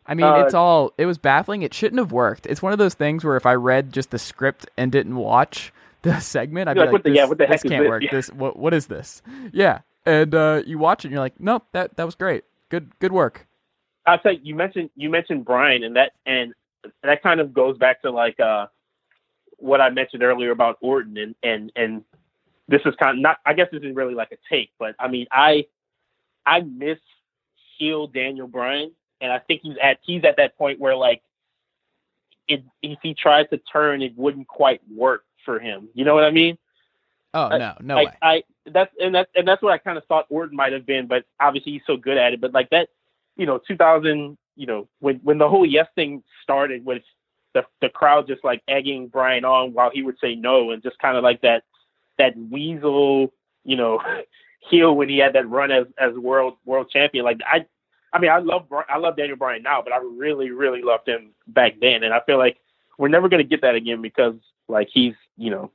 I 0.09 0.15
mean, 0.15 0.25
Uh, 0.25 0.43
it's 0.43 0.53
all 0.53 0.91
it 0.97 1.05
was 1.05 1.17
baffling. 1.17 1.61
It 1.61 1.73
shouldn't 1.73 1.99
have 1.99 2.11
worked. 2.11 2.45
It's 2.47 2.61
one 2.61 2.73
of 2.73 2.79
those 2.79 2.95
things 2.95 3.23
where 3.23 3.37
if 3.37 3.45
I 3.45 3.53
read 3.53 3.93
just 3.93 4.09
the 4.11 4.19
script 4.19 4.67
and 4.75 4.91
didn't 4.91 5.15
watch 5.15 5.71
the 6.01 6.19
segment, 6.19 6.67
I'd 6.67 6.73
be 6.73 6.79
like, 6.81 6.87
like, 6.87 6.93
what 6.93 7.03
the- 7.03 7.09
this, 7.11 7.17
yeah, 7.17 7.25
what 7.25 7.37
the 7.37 7.45
heck 7.45 7.55
is 7.57 7.63
can't 7.63 7.83
this? 7.83 7.89
work. 7.89 8.03
Yeah. 8.03 8.09
This 8.11 8.27
what 8.33 8.57
what 8.57 8.73
is 8.73 8.87
this? 8.87 9.21
Yeah, 9.53 9.79
and 10.05 10.33
uh, 10.35 10.63
you 10.65 10.77
watch 10.79 11.05
it 11.05 11.09
and 11.09 11.13
you're 11.13 11.21
like, 11.21 11.39
nope, 11.39 11.63
that 11.73 11.95
that 11.97 12.05
was 12.05 12.15
great. 12.15 12.43
Good 12.69 12.91
good 12.99 13.11
work. 13.11 13.45
I'll 14.05 14.17
tell 14.19 14.33
you, 14.33 14.39
you 14.43 14.55
mentioned 14.55 14.89
you 14.95 15.09
mentioned 15.09 15.45
Bryan, 15.45 15.83
and 15.83 15.95
that 15.95 16.13
and 16.25 16.53
that 17.03 17.21
kind 17.21 17.39
of 17.39 17.53
goes 17.53 17.77
back 17.77 18.01
to 18.01 18.09
like 18.11 18.39
uh 18.39 18.65
what 19.57 19.81
I 19.81 19.89
mentioned 19.89 20.23
earlier 20.23 20.51
about 20.51 20.77
Orton, 20.81 21.17
and 21.17 21.35
and 21.43 21.71
and 21.75 22.03
this 22.67 22.81
is 22.85 22.95
kind 22.95 23.17
of 23.17 23.21
not. 23.21 23.37
I 23.45 23.53
guess 23.53 23.67
this 23.71 23.83
is 23.83 23.95
really 23.95 24.13
like 24.15 24.31
a 24.31 24.37
take, 24.49 24.71
but 24.79 24.95
I 24.99 25.07
mean, 25.07 25.27
I 25.31 25.65
I 26.45 26.61
miss 26.61 26.97
heel 27.77 28.07
Daniel 28.07 28.47
Bryan, 28.47 28.91
and 29.21 29.31
I 29.31 29.39
think 29.39 29.61
he's 29.63 29.75
at 29.81 29.99
he's 30.01 30.23
at 30.23 30.37
that 30.37 30.57
point 30.57 30.79
where 30.79 30.95
like 30.95 31.21
it, 32.47 32.63
if 32.81 32.99
he 33.03 33.13
tries 33.13 33.47
to 33.49 33.57
turn, 33.57 34.01
it 34.01 34.17
wouldn't 34.17 34.47
quite 34.47 34.81
work 34.93 35.23
for 35.45 35.59
him. 35.59 35.89
You 35.93 36.03
know 36.03 36.15
what 36.15 36.23
I 36.23 36.31
mean? 36.31 36.57
Oh 37.33 37.45
I- 37.45 37.57
no, 37.57 37.73
no 37.81 37.95
like, 37.95 38.07
way. 38.07 38.17
I 38.21 38.43
that's 38.65 38.93
and 38.99 39.13
that's 39.13 39.29
and 39.35 39.47
that's 39.47 39.61
what 39.61 39.73
I 39.73 39.77
kind 39.77 39.97
of 39.97 40.05
thought 40.05 40.25
Orton 40.29 40.55
might 40.55 40.73
have 40.73 40.85
been, 40.85 41.07
but 41.07 41.25
obviously 41.39 41.73
he's 41.73 41.81
so 41.85 41.97
good 41.97 42.17
at 42.17 42.33
it. 42.33 42.41
But 42.41 42.53
like 42.53 42.69
that, 42.71 42.89
you 43.37 43.45
know, 43.45 43.59
2000, 43.67 44.37
you 44.55 44.65
know, 44.65 44.87
when 44.99 45.17
when 45.17 45.37
the 45.37 45.47
whole 45.47 45.65
yes 45.65 45.87
thing 45.95 46.23
started 46.43 46.85
with 46.85 47.03
the 47.53 47.63
the 47.81 47.89
crowd 47.89 48.27
just 48.27 48.43
like 48.43 48.61
egging 48.67 49.07
Bryan 49.07 49.45
on 49.45 49.73
while 49.73 49.91
he 49.93 50.03
would 50.03 50.17
say 50.19 50.35
no, 50.35 50.71
and 50.71 50.83
just 50.83 50.99
kind 50.99 51.17
of 51.17 51.23
like 51.23 51.41
that 51.41 51.63
that 52.17 52.33
weasel, 52.37 53.31
you 53.63 53.75
know, 53.75 54.01
heel 54.69 54.95
when 54.95 55.09
he 55.09 55.17
had 55.17 55.33
that 55.33 55.49
run 55.49 55.71
as 55.71 55.85
as 55.99 56.13
world 56.15 56.57
world 56.65 56.89
champion. 56.91 57.25
Like 57.25 57.39
I, 57.45 57.65
I 58.11 58.19
mean, 58.19 58.31
I 58.31 58.39
love 58.39 58.67
I 58.89 58.97
love 58.97 59.17
Daniel 59.17 59.37
Bryan 59.37 59.63
now, 59.63 59.81
but 59.81 59.93
I 59.93 59.97
really 59.97 60.51
really 60.51 60.81
loved 60.81 61.07
him 61.07 61.31
back 61.47 61.73
then, 61.79 62.03
and 62.03 62.13
I 62.13 62.21
feel 62.25 62.37
like 62.37 62.57
we're 62.97 63.07
never 63.07 63.29
gonna 63.29 63.43
get 63.43 63.61
that 63.61 63.75
again 63.75 64.01
because 64.01 64.35
like 64.67 64.89
he's 64.91 65.13
you 65.37 65.49
know 65.49 65.71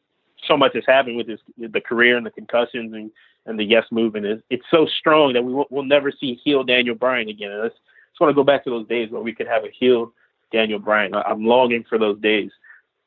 so 0.46 0.56
much 0.56 0.74
has 0.74 0.84
happened 0.86 1.16
with 1.16 1.28
his 1.28 1.40
the 1.56 1.80
career 1.80 2.16
and 2.16 2.26
the 2.26 2.30
concussions 2.30 2.92
and 2.92 3.10
and 3.46 3.58
the 3.58 3.64
yes 3.64 3.84
movement 3.90 4.26
is 4.26 4.40
it's 4.50 4.64
so 4.70 4.86
strong 4.98 5.32
that 5.34 5.42
we 5.42 5.52
will, 5.52 5.66
we'll 5.70 5.84
never 5.84 6.10
see 6.10 6.40
heel 6.42 6.64
Daniel 6.64 6.94
Bryan 6.94 7.28
again. 7.28 7.50
And 7.50 7.62
I 7.62 7.68
just, 7.68 7.80
just 8.10 8.20
want 8.20 8.30
to 8.30 8.34
go 8.34 8.44
back 8.44 8.64
to 8.64 8.70
those 8.70 8.86
days 8.88 9.10
where 9.10 9.22
we 9.22 9.34
could 9.34 9.46
have 9.46 9.64
a 9.64 9.70
heel 9.70 10.12
Daniel 10.52 10.78
Bryan. 10.78 11.14
I, 11.14 11.22
I'm 11.22 11.44
longing 11.44 11.84
for 11.88 11.98
those 11.98 12.18
days. 12.20 12.50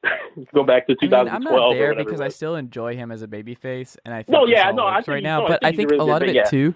go 0.53 0.63
back 0.63 0.85
to 0.87 0.93
I 0.93 0.97
mean, 1.01 1.09
2012 1.09 1.33
I'm 1.33 1.43
not 1.43 1.59
or 1.59 1.73
there 1.73 1.95
because 1.95 2.21
I 2.21 2.27
still 2.27 2.55
enjoy 2.55 2.95
him 2.95 3.11
as 3.11 3.23
a 3.23 3.27
babyface, 3.27 3.97
and 4.05 4.13
I 4.13 4.21
think 4.21 4.29
No, 4.29 4.45
yeah, 4.45 4.71
no, 4.71 4.83
I 4.83 5.01
right 5.07 5.23
now. 5.23 5.39
no, 5.39 5.45
I 5.45 5.49
but 5.49 5.65
I 5.65 5.71
think 5.71 5.89
think 5.89 6.01
a 6.01 6.05
lot 6.05 6.21
of 6.21 6.29
it 6.29 6.35
yeah. 6.35 6.43
too. 6.43 6.75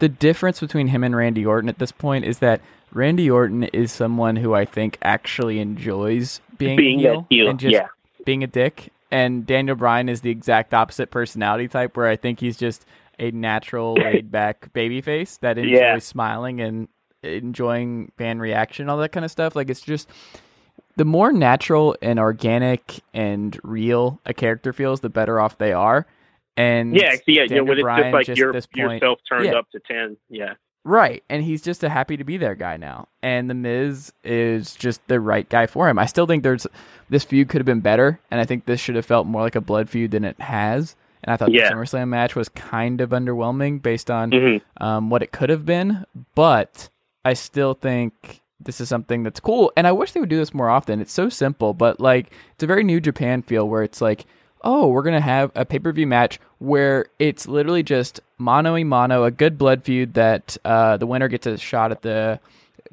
The 0.00 0.08
difference 0.08 0.60
between 0.60 0.88
him 0.88 1.02
and 1.02 1.14
Randy 1.16 1.44
Orton 1.44 1.68
at 1.68 1.78
this 1.78 1.92
point 1.92 2.24
is 2.24 2.38
that 2.38 2.60
Randy 2.92 3.30
Orton 3.30 3.64
is 3.64 3.90
someone 3.92 4.36
who 4.36 4.54
I 4.54 4.64
think 4.64 4.96
actually 5.02 5.58
enjoys 5.58 6.40
being, 6.56 6.76
being 6.76 6.98
a 7.00 7.02
heel 7.02 7.26
heel. 7.28 7.48
and 7.50 7.58
just 7.60 7.72
yeah, 7.72 7.88
being 8.24 8.42
a 8.44 8.46
dick. 8.46 8.92
And 9.10 9.46
Daniel 9.46 9.74
Bryan 9.76 10.08
is 10.08 10.20
the 10.20 10.30
exact 10.30 10.72
opposite 10.74 11.10
personality 11.10 11.66
type, 11.68 11.96
where 11.96 12.06
I 12.06 12.16
think 12.16 12.40
he's 12.40 12.56
just 12.56 12.84
a 13.18 13.30
natural, 13.32 13.94
laid 14.00 14.30
back 14.30 14.72
babyface 14.72 15.40
that 15.40 15.58
enjoys 15.58 15.78
Yeah. 15.78 15.98
smiling 15.98 16.60
and 16.60 16.88
enjoying 17.22 18.12
fan 18.16 18.38
reaction, 18.38 18.88
all 18.88 18.98
that 18.98 19.10
kind 19.12 19.24
of 19.24 19.30
stuff. 19.30 19.56
Like 19.56 19.68
it's 19.70 19.80
just 19.80 20.08
the 20.96 21.04
more 21.04 21.32
natural 21.32 21.96
and 22.00 22.18
organic 22.18 23.00
and 23.12 23.58
real 23.62 24.20
a 24.24 24.32
character 24.34 24.72
feels, 24.72 25.00
the 25.00 25.08
better 25.08 25.40
off 25.40 25.58
they 25.58 25.72
are. 25.72 26.06
And 26.58 26.94
yeah, 26.96 27.12
see, 27.12 27.20
yeah, 27.28 27.32
you 27.34 27.40
know, 27.42 27.46
Daniel 27.48 27.64
when 27.66 27.78
it's 27.78 27.82
Bryan 27.84 28.12
just 28.24 28.28
like 28.28 28.36
your 28.36 28.52
point- 28.52 28.66
yourself 28.74 29.20
turned 29.28 29.44
Yeah. 29.46 29.52
up 29.52 29.70
to 29.70 29.80
ten. 29.80 30.16
Yeah, 30.28 30.54
Right, 30.84 31.22
and 31.28 31.42
he's 31.42 31.60
just 31.62 31.84
a 31.84 31.88
happy 31.88 32.16
to 32.16 32.24
be 32.24 32.36
there 32.36 32.54
guy 32.54 32.76
now, 32.76 33.08
and 33.22 33.48
the 33.50 33.54
Miz 33.54 34.12
is 34.24 34.74
just 34.74 35.06
the 35.06 35.20
right 35.20 35.46
guy 35.48 35.66
for 35.66 35.88
him. 35.88 35.98
I 35.98 36.06
still 36.06 36.26
think 36.26 36.42
there's 36.42 36.66
this 37.10 37.24
feud 37.24 37.48
could 37.48 37.60
have 37.60 37.66
been 37.66 37.80
better, 37.80 38.18
and 38.30 38.40
I 38.40 38.44
think 38.44 38.64
this 38.64 38.80
should 38.80 38.96
have 38.96 39.04
felt 39.06 39.26
more 39.26 39.42
like 39.42 39.54
a 39.56 39.60
blood 39.60 39.88
feud 39.90 40.10
than 40.12 40.24
it 40.24 40.40
has. 40.40 40.96
And 41.22 41.32
I 41.32 41.36
thought 41.36 41.52
Yeah. 41.52 41.68
the 41.68 41.74
SummerSlam 41.74 42.08
match 42.08 42.34
was 42.34 42.48
kind 42.48 43.00
of 43.00 43.10
underwhelming 43.10 43.82
based 43.82 44.10
on 44.10 44.30
Mhm. 44.30 44.60
um, 44.80 45.10
what 45.10 45.22
it 45.22 45.30
could 45.32 45.50
have 45.50 45.66
been, 45.66 46.06
but 46.34 46.88
I 47.24 47.34
still 47.34 47.74
think 47.74 48.40
this 48.60 48.80
is 48.80 48.88
something 48.88 49.22
that's 49.24 49.40
cool, 49.40 49.72
and 49.76 49.86
I 49.86 49.92
wish 49.92 50.12
they 50.12 50.20
would 50.20 50.28
do 50.28 50.38
this 50.38 50.54
more 50.54 50.70
often. 50.70 51.00
It's 51.00 51.12
so 51.12 51.28
simple, 51.28 51.74
but 51.74 52.00
like 52.00 52.32
it's 52.54 52.62
a 52.64 52.66
very 52.68 52.82
New 52.82 53.00
Japan 53.00 53.42
feel 53.42 53.68
where 53.68 53.82
it's 53.82 54.00
like, 54.00 54.24
oh, 54.62 54.88
we're 54.88 55.02
gonna 55.02 55.20
have 55.20 55.50
a 55.54 55.64
pay 55.64 55.78
per 55.78 55.92
view 55.92 56.06
match 56.06 56.38
where 56.58 57.06
it's 57.18 57.46
literally 57.48 57.82
just 57.82 58.20
mano 58.38 58.76
a 58.76 58.84
mano, 58.84 59.24
a 59.24 59.30
good 59.30 59.56
blood 59.58 59.82
feud 59.84 60.14
that 60.14 60.56
uh, 60.64 60.96
the 60.96 61.06
winner 61.06 61.28
gets 61.28 61.46
a 61.46 61.56
shot 61.58 61.90
at 61.92 62.02
the 62.02 62.40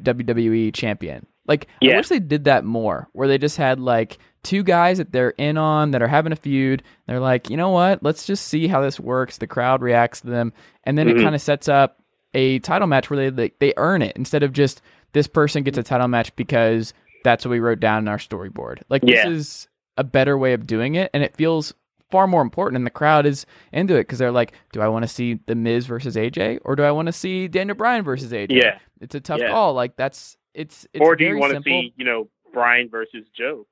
WWE 0.02 0.74
champion. 0.74 1.26
Like 1.48 1.68
I 1.82 1.86
Yeah. 1.88 1.98
wish 1.98 2.10
they 2.10 2.20
did 2.20 2.46
that 2.46 2.66
more, 2.66 3.08
where 3.14 3.28
they 3.28 3.38
just 3.38 3.58
had 3.58 3.80
like 3.80 4.18
two 4.44 4.64
guys 4.64 4.98
that 4.98 5.12
they're 5.12 5.32
in 5.32 5.58
on 5.58 5.92
that 5.92 6.02
are 6.02 6.08
having 6.08 6.32
a 6.32 6.36
feud. 6.36 6.84
They're 7.08 7.20
like, 7.20 7.50
you 7.50 7.58
know 7.58 7.70
what? 7.70 8.04
Let's 8.04 8.26
just 8.26 8.48
see 8.48 8.68
how 8.68 8.82
this 8.82 9.00
works. 9.00 9.38
The 9.38 9.48
crowd 9.48 9.82
reacts 9.82 10.22
to 10.22 10.28
them, 10.28 10.54
and 10.84 10.98
then 10.98 11.08
it 11.08 11.18
Mhm. 11.18 11.22
kind 11.24 11.36
of 11.36 11.42
sets 11.42 11.68
up 11.68 12.00
a 12.34 12.60
title 12.60 12.88
match 12.88 13.10
where 13.10 13.18
they, 13.18 13.30
they 13.30 13.54
they 13.60 13.74
earn 13.78 14.02
it 14.02 14.16
instead 14.16 14.44
of 14.44 14.54
just 14.54 14.82
this 15.14 15.28
person 15.28 15.64
gets 15.64 15.78
a 15.78 15.84
title 15.84 16.08
match 16.08 16.36
because 16.36 16.94
that's 17.24 17.46
what 17.46 17.52
we 17.52 17.60
wrote 17.60 17.80
down 17.80 18.00
in 18.04 18.08
our 18.08 18.18
storyboard. 18.18 18.82
Like 18.90 19.04
Yeah. 19.06 19.28
this 19.30 19.38
is 19.38 19.68
a 19.98 20.04
better 20.04 20.38
way 20.38 20.54
of 20.54 20.68
doing 20.68 20.96
it, 20.96 21.10
and 21.14 21.24
it 21.24 21.36
feels 21.36 21.74
far 22.12 22.28
more 22.28 22.42
important. 22.42 22.78
And 22.78 22.86
the 22.86 22.92
crowd 22.92 23.26
is 23.26 23.46
into 23.74 23.96
it 23.96 24.02
because 24.02 24.20
they're 24.20 24.32
like, 24.32 24.54
do 24.72 24.82
I 24.82 24.88
want 24.88 25.04
to 25.04 25.08
see 25.08 25.40
the 25.48 25.56
Miz 25.56 25.86
versus 25.86 26.16
AJ 26.16 26.60
or 26.64 26.76
do 26.76 26.84
I 26.84 26.92
want 26.92 27.08
to 27.08 27.12
see 27.12 27.48
Daniel 27.48 27.76
Bryan 27.76 28.04
versus 28.04 28.32
AJ? 28.32 28.48
Yeah. 28.52 28.78
it's 29.02 29.16
a 29.16 29.20
tough 29.20 29.40
Yeah. 29.40 29.50
call. 29.50 29.74
Like 29.74 29.96
that's 29.96 30.38
it's 30.54 30.88
it's 30.94 31.02
or 31.02 31.16
do 31.16 31.26
you 31.26 31.38
want 31.38 31.54
to 31.54 31.62
see 31.64 31.94
you 31.98 32.06
know 32.06 32.30
Bryan 32.54 32.90
versus 32.90 33.26
Joe? 33.36 33.66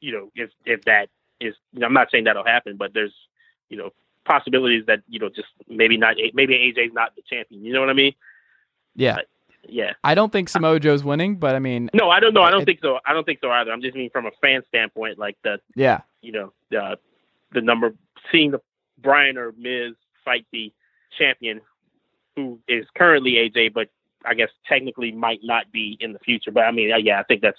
You 0.00 0.12
know, 0.12 0.30
if 0.34 0.50
if 0.64 0.82
that 0.86 1.08
is, 1.40 1.54
I'm 1.82 1.92
not 1.92 2.10
saying 2.10 2.24
that'll 2.24 2.44
happen, 2.44 2.76
but 2.76 2.94
there's 2.94 3.14
you 3.68 3.76
know 3.76 3.90
possibilities 4.24 4.84
that 4.86 5.00
you 5.08 5.18
know 5.18 5.28
just 5.28 5.48
maybe 5.68 5.96
not 5.98 6.16
maybe 6.32 6.54
AJ's 6.54 6.92
not 6.94 7.14
the 7.14 7.22
champion. 7.28 7.62
You 7.62 7.72
know 7.74 7.80
what 7.80 7.90
I 7.90 7.94
mean? 7.94 8.14
Yeah, 8.96 9.18
Yeah. 9.68 9.92
I 10.02 10.14
don't 10.14 10.32
think 10.32 10.48
Samoa 10.48 10.80
Joe's 10.80 11.04
winning, 11.04 11.36
but 11.36 11.54
I 11.54 11.58
mean, 11.58 11.90
No, 11.94 12.10
I 12.10 12.18
don't 12.20 12.34
know. 12.34 12.42
I 12.42 12.50
don't 12.50 12.62
It- 12.62 12.66
think 12.66 12.80
so. 12.80 12.98
I 13.06 13.12
don't 13.12 13.24
think 13.24 13.40
so 13.40 13.50
either. 13.50 13.70
I'm 13.72 13.82
just 13.82 13.96
mean 13.96 14.10
from 14.10 14.26
a 14.26 14.30
fan 14.42 14.62
standpoint, 14.68 15.18
like 15.18 15.36
the 15.44 15.60
yeah, 15.74 16.00
you 16.22 16.32
know 16.32 16.52
the 16.70 16.98
the 17.52 17.60
number 17.60 17.94
seeing 18.32 18.50
the 18.52 18.60
Bryan 18.98 19.36
or 19.38 19.52
Miz 19.58 19.94
fight 20.24 20.46
the 20.52 20.72
champion 21.18 21.60
who 22.36 22.58
is 22.68 22.86
currently 22.96 23.32
AJ, 23.32 23.72
but 23.72 23.88
I 24.24 24.34
guess 24.34 24.50
technically 24.68 25.12
might 25.12 25.40
not 25.42 25.70
be 25.72 25.96
in 26.00 26.12
the 26.12 26.18
future. 26.20 26.50
But 26.50 26.64
I 26.64 26.70
mean, 26.70 26.92
uh, 26.92 26.96
yeah, 26.96 27.20
I 27.20 27.22
think 27.24 27.42
that's. 27.42 27.58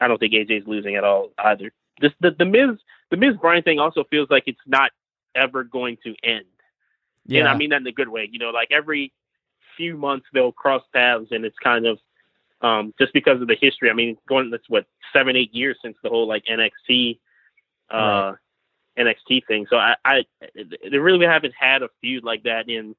I 0.00 0.08
don't 0.08 0.18
think 0.18 0.32
AJ's 0.34 0.66
losing 0.66 0.96
at 0.96 1.04
all 1.04 1.30
either. 1.38 1.72
This 2.00 2.12
the 2.20 2.32
the 2.32 2.44
Miz 2.44 2.76
the 3.10 3.16
Miz 3.16 3.36
Bryan 3.36 3.62
thing 3.62 3.78
also 3.78 4.04
feels 4.04 4.28
like 4.30 4.44
it's 4.46 4.58
not 4.66 4.90
ever 5.34 5.64
going 5.64 5.96
to 6.04 6.14
end. 6.22 6.44
yeah. 7.26 7.40
And 7.40 7.48
I 7.48 7.56
mean 7.56 7.70
that 7.70 7.80
in 7.80 7.86
a 7.86 7.92
good 7.92 8.08
way. 8.08 8.28
You 8.30 8.38
know, 8.38 8.50
like 8.50 8.68
every 8.70 9.12
few 9.76 9.96
months 9.96 10.26
they'll 10.32 10.52
cross 10.52 10.82
paths, 10.92 11.28
and 11.30 11.44
it's 11.44 11.58
kind 11.62 11.86
of 11.86 11.98
um, 12.60 12.94
just 12.98 13.12
because 13.12 13.40
of 13.40 13.48
the 13.48 13.56
history. 13.60 13.90
I 13.90 13.94
mean, 13.94 14.16
going 14.28 14.50
that's 14.50 14.68
what 14.68 14.86
seven, 15.12 15.36
eight 15.36 15.54
years 15.54 15.76
since 15.82 15.96
the 16.02 16.08
whole 16.08 16.26
like 16.26 16.44
NXT, 16.46 17.18
uh, 17.90 18.32
NXT 18.98 19.46
thing. 19.46 19.66
So 19.68 19.76
I, 19.76 19.96
I, 20.04 20.24
they 20.90 20.98
really 20.98 21.26
haven't 21.26 21.54
had 21.58 21.82
a 21.82 21.88
feud 22.00 22.24
like 22.24 22.44
that 22.44 22.68
in 22.68 22.94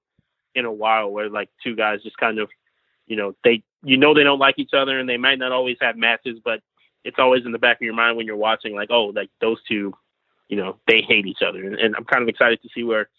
in 0.54 0.66
a 0.66 0.72
while, 0.72 1.10
where 1.10 1.30
like 1.30 1.50
two 1.64 1.76
guys 1.76 2.04
just 2.04 2.18
kind 2.18 2.40
of, 2.40 2.50
you 3.08 3.16
know, 3.16 3.36
they 3.44 3.64
you 3.84 3.98
know 3.98 4.14
they 4.14 4.24
don't 4.24 4.40
like 4.40 4.56
each 4.58 4.74
other 4.74 5.00
and 5.00 5.10
they 5.10 5.18
might 5.18 5.40
not 5.40 5.52
always 5.52 5.78
have 5.82 5.98
matches, 5.98 6.40
but 6.44 6.62
it's 7.04 7.20
always 7.20 7.46
in 7.46 7.52
the 7.52 7.60
back 7.60 7.78
of 7.78 7.82
your 7.82 7.94
mind 7.94 8.18
when 8.18 8.26
you're 8.26 8.36
watching, 8.36 8.74
like, 8.74 8.90
oh, 8.92 9.06
like 9.16 9.30
those 9.40 9.60
two, 9.68 9.94
you 10.50 10.58
know, 10.58 10.78
they 10.88 11.02
hate 11.08 11.28
each 11.28 11.42
other, 11.48 11.64
and, 11.64 11.76
and 11.76 11.96
I'm 11.96 12.06
kind 12.06 12.24
of 12.24 12.30
excited 12.30 12.62
to 12.62 12.70
see 12.74 12.84
where, 12.84 13.10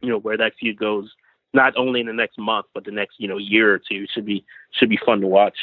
you 0.00 0.08
know, 0.08 0.18
where 0.18 0.36
that 0.38 0.54
feud 0.58 0.78
goes. 0.78 1.10
Not 1.54 1.74
only 1.76 2.00
in 2.00 2.06
the 2.06 2.12
next 2.12 2.38
month, 2.38 2.66
but 2.74 2.84
the 2.84 2.90
next 2.90 3.16
you 3.18 3.28
know 3.28 3.36
year 3.38 3.72
or 3.72 3.78
two 3.78 4.06
should 4.12 4.24
be 4.24 4.44
should 4.72 4.88
be 4.88 4.98
fun 5.04 5.20
to 5.20 5.26
watch. 5.26 5.56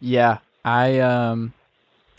Yeah, 0.00 0.38
I 0.64 0.98
um, 1.00 1.52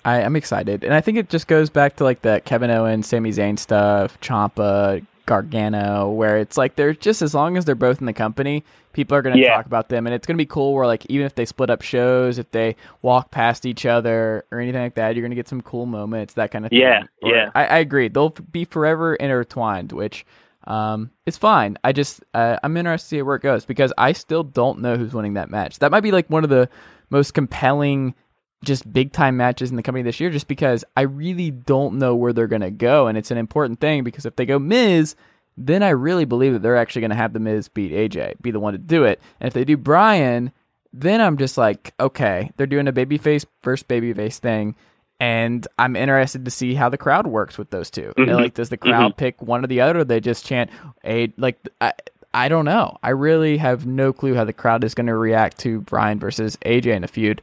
I 0.05 0.21
am 0.21 0.35
excited, 0.35 0.83
and 0.83 0.93
I 0.93 1.01
think 1.01 1.17
it 1.17 1.29
just 1.29 1.47
goes 1.47 1.69
back 1.69 1.95
to 1.97 2.03
like 2.03 2.21
the 2.21 2.41
Kevin 2.45 2.69
Owens, 2.69 3.07
Sami 3.07 3.31
Zayn 3.31 3.57
stuff, 3.57 4.19
Ciampa, 4.21 5.05
Gargano, 5.25 6.09
where 6.09 6.37
it's 6.37 6.57
like 6.57 6.75
they're 6.75 6.93
just 6.93 7.21
as 7.21 7.33
long 7.33 7.57
as 7.57 7.65
they're 7.65 7.75
both 7.75 7.99
in 7.99 8.05
the 8.05 8.13
company, 8.13 8.63
people 8.93 9.17
are 9.17 9.21
going 9.23 9.35
to 9.35 9.41
Yeah. 9.41 9.55
talk 9.55 9.65
about 9.65 9.89
them, 9.89 10.05
and 10.05 10.13
it's 10.13 10.27
going 10.27 10.37
to 10.37 10.41
be 10.41 10.45
cool. 10.47 10.73
Where 10.73 10.85
like 10.85 11.05
even 11.07 11.25
if 11.25 11.33
they 11.35 11.45
split 11.45 11.69
up 11.71 11.81
shows, 11.81 12.37
if 12.37 12.49
they 12.51 12.75
walk 13.01 13.31
past 13.31 13.65
each 13.65 13.85
other 13.85 14.45
or 14.51 14.59
anything 14.59 14.81
like 14.81 14.95
that, 14.95 15.15
you're 15.15 15.23
going 15.23 15.31
to 15.31 15.35
get 15.35 15.47
some 15.47 15.61
cool 15.61 15.85
moments, 15.87 16.35
that 16.35 16.51
kind 16.51 16.65
of 16.65 16.69
thing. 16.69 16.79
Yeah, 16.81 17.03
Or- 17.23 17.35
yeah. 17.35 17.49
I, 17.55 17.65
I 17.65 17.77
agree. 17.79 18.07
They'll 18.09 18.29
be 18.29 18.63
forever 18.65 19.15
intertwined, 19.15 19.91
which 19.91 20.25
um, 20.65 21.11
it's 21.25 21.37
fine. 21.37 21.77
I 21.83 21.91
just 21.91 22.23
uh, 22.33 22.57
I'm 22.63 22.77
interested 22.77 23.05
to 23.05 23.09
see 23.09 23.21
where 23.21 23.35
it 23.35 23.41
goes 23.41 23.65
because 23.65 23.93
I 23.97 24.13
still 24.13 24.43
don't 24.43 24.79
know 24.79 24.95
who's 24.95 25.13
winning 25.13 25.33
that 25.33 25.49
match. 25.49 25.79
That 25.79 25.91
might 25.91 26.01
be 26.01 26.11
like 26.11 26.29
one 26.29 26.43
of 26.43 26.49
the 26.49 26.69
most 27.09 27.33
compelling 27.33 28.15
just 28.63 28.91
big 28.91 29.11
time 29.11 29.37
matches 29.37 29.71
in 29.71 29.75
the 29.75 29.83
company 29.83 30.03
this 30.03 30.19
year 30.19 30.29
just 30.29 30.47
because 30.47 30.85
I 30.95 31.01
really 31.01 31.49
don't 31.51 31.97
know 31.97 32.15
where 32.15 32.31
they're 32.31 32.47
to 32.61 32.71
go. 32.71 33.07
And 33.07 33.17
it's 33.17 33.31
an 33.31 33.37
important 33.37 33.79
thing 33.79 34.03
because 34.03 34.25
if 34.25 34.35
they 34.35 34.45
go 34.45 34.59
Miz, 34.59 35.15
then 35.57 35.83
I 35.83 35.89
really 35.89 36.25
believe 36.25 36.53
that 36.53 36.61
they're 36.61 36.77
actually 36.77 37.01
to 37.09 37.15
have 37.15 37.33
the 37.33 37.39
Miz 37.39 37.67
beat 37.67 37.91
AJ, 37.91 38.41
be 38.41 38.51
the 38.51 38.59
one 38.59 38.73
to 38.73 38.79
do 38.79 39.03
it. 39.03 39.19
And 39.39 39.47
if 39.47 39.53
they 39.53 39.65
do 39.65 39.77
Bryan, 39.77 40.51
then 40.93 41.21
I'm 41.21 41.37
just 41.37 41.57
like, 41.57 41.93
okay, 41.99 42.51
they're 42.55 42.67
doing 42.67 42.87
a 42.87 42.93
babyface 42.93 43.45
first 43.61 43.87
babyface 43.87 44.37
thing. 44.37 44.75
And 45.21 45.67
I'm 45.77 45.95
interested 45.95 46.45
to 46.45 46.51
see 46.51 46.73
how 46.73 46.89
the 46.89 46.97
crowd 46.97 47.27
works 47.27 47.57
with 47.57 47.69
those 47.69 47.91
2 47.91 48.11
Mhm. 48.17 48.33
Like, 48.33 48.55
does 48.55 48.69
the 48.69 48.77
crowd 48.77 49.15
pick 49.17 49.39
one 49.41 49.63
or 49.63 49.67
the 49.67 49.79
other? 49.81 49.99
Or 49.99 50.03
they 50.03 50.19
just 50.19 50.45
chant 50.47 50.71
a 51.05 51.31
like? 51.37 51.57
I, 51.79 51.93
I 52.33 52.47
don't 52.49 52.65
know. 52.65 52.97
I 53.03 53.09
really 53.11 53.57
have 53.57 53.85
no 53.85 54.13
clue 54.13 54.33
how 54.33 54.45
the 54.45 54.53
crowd 54.53 54.83
is 54.83 54.95
going 54.95 55.07
to 55.07 55.15
react 55.15 55.59
to 55.59 55.81
Bryan 55.81 56.17
versus 56.19 56.57
AJ 56.65 56.87
in 56.95 57.03
a 57.03 57.07
feud 57.07 57.41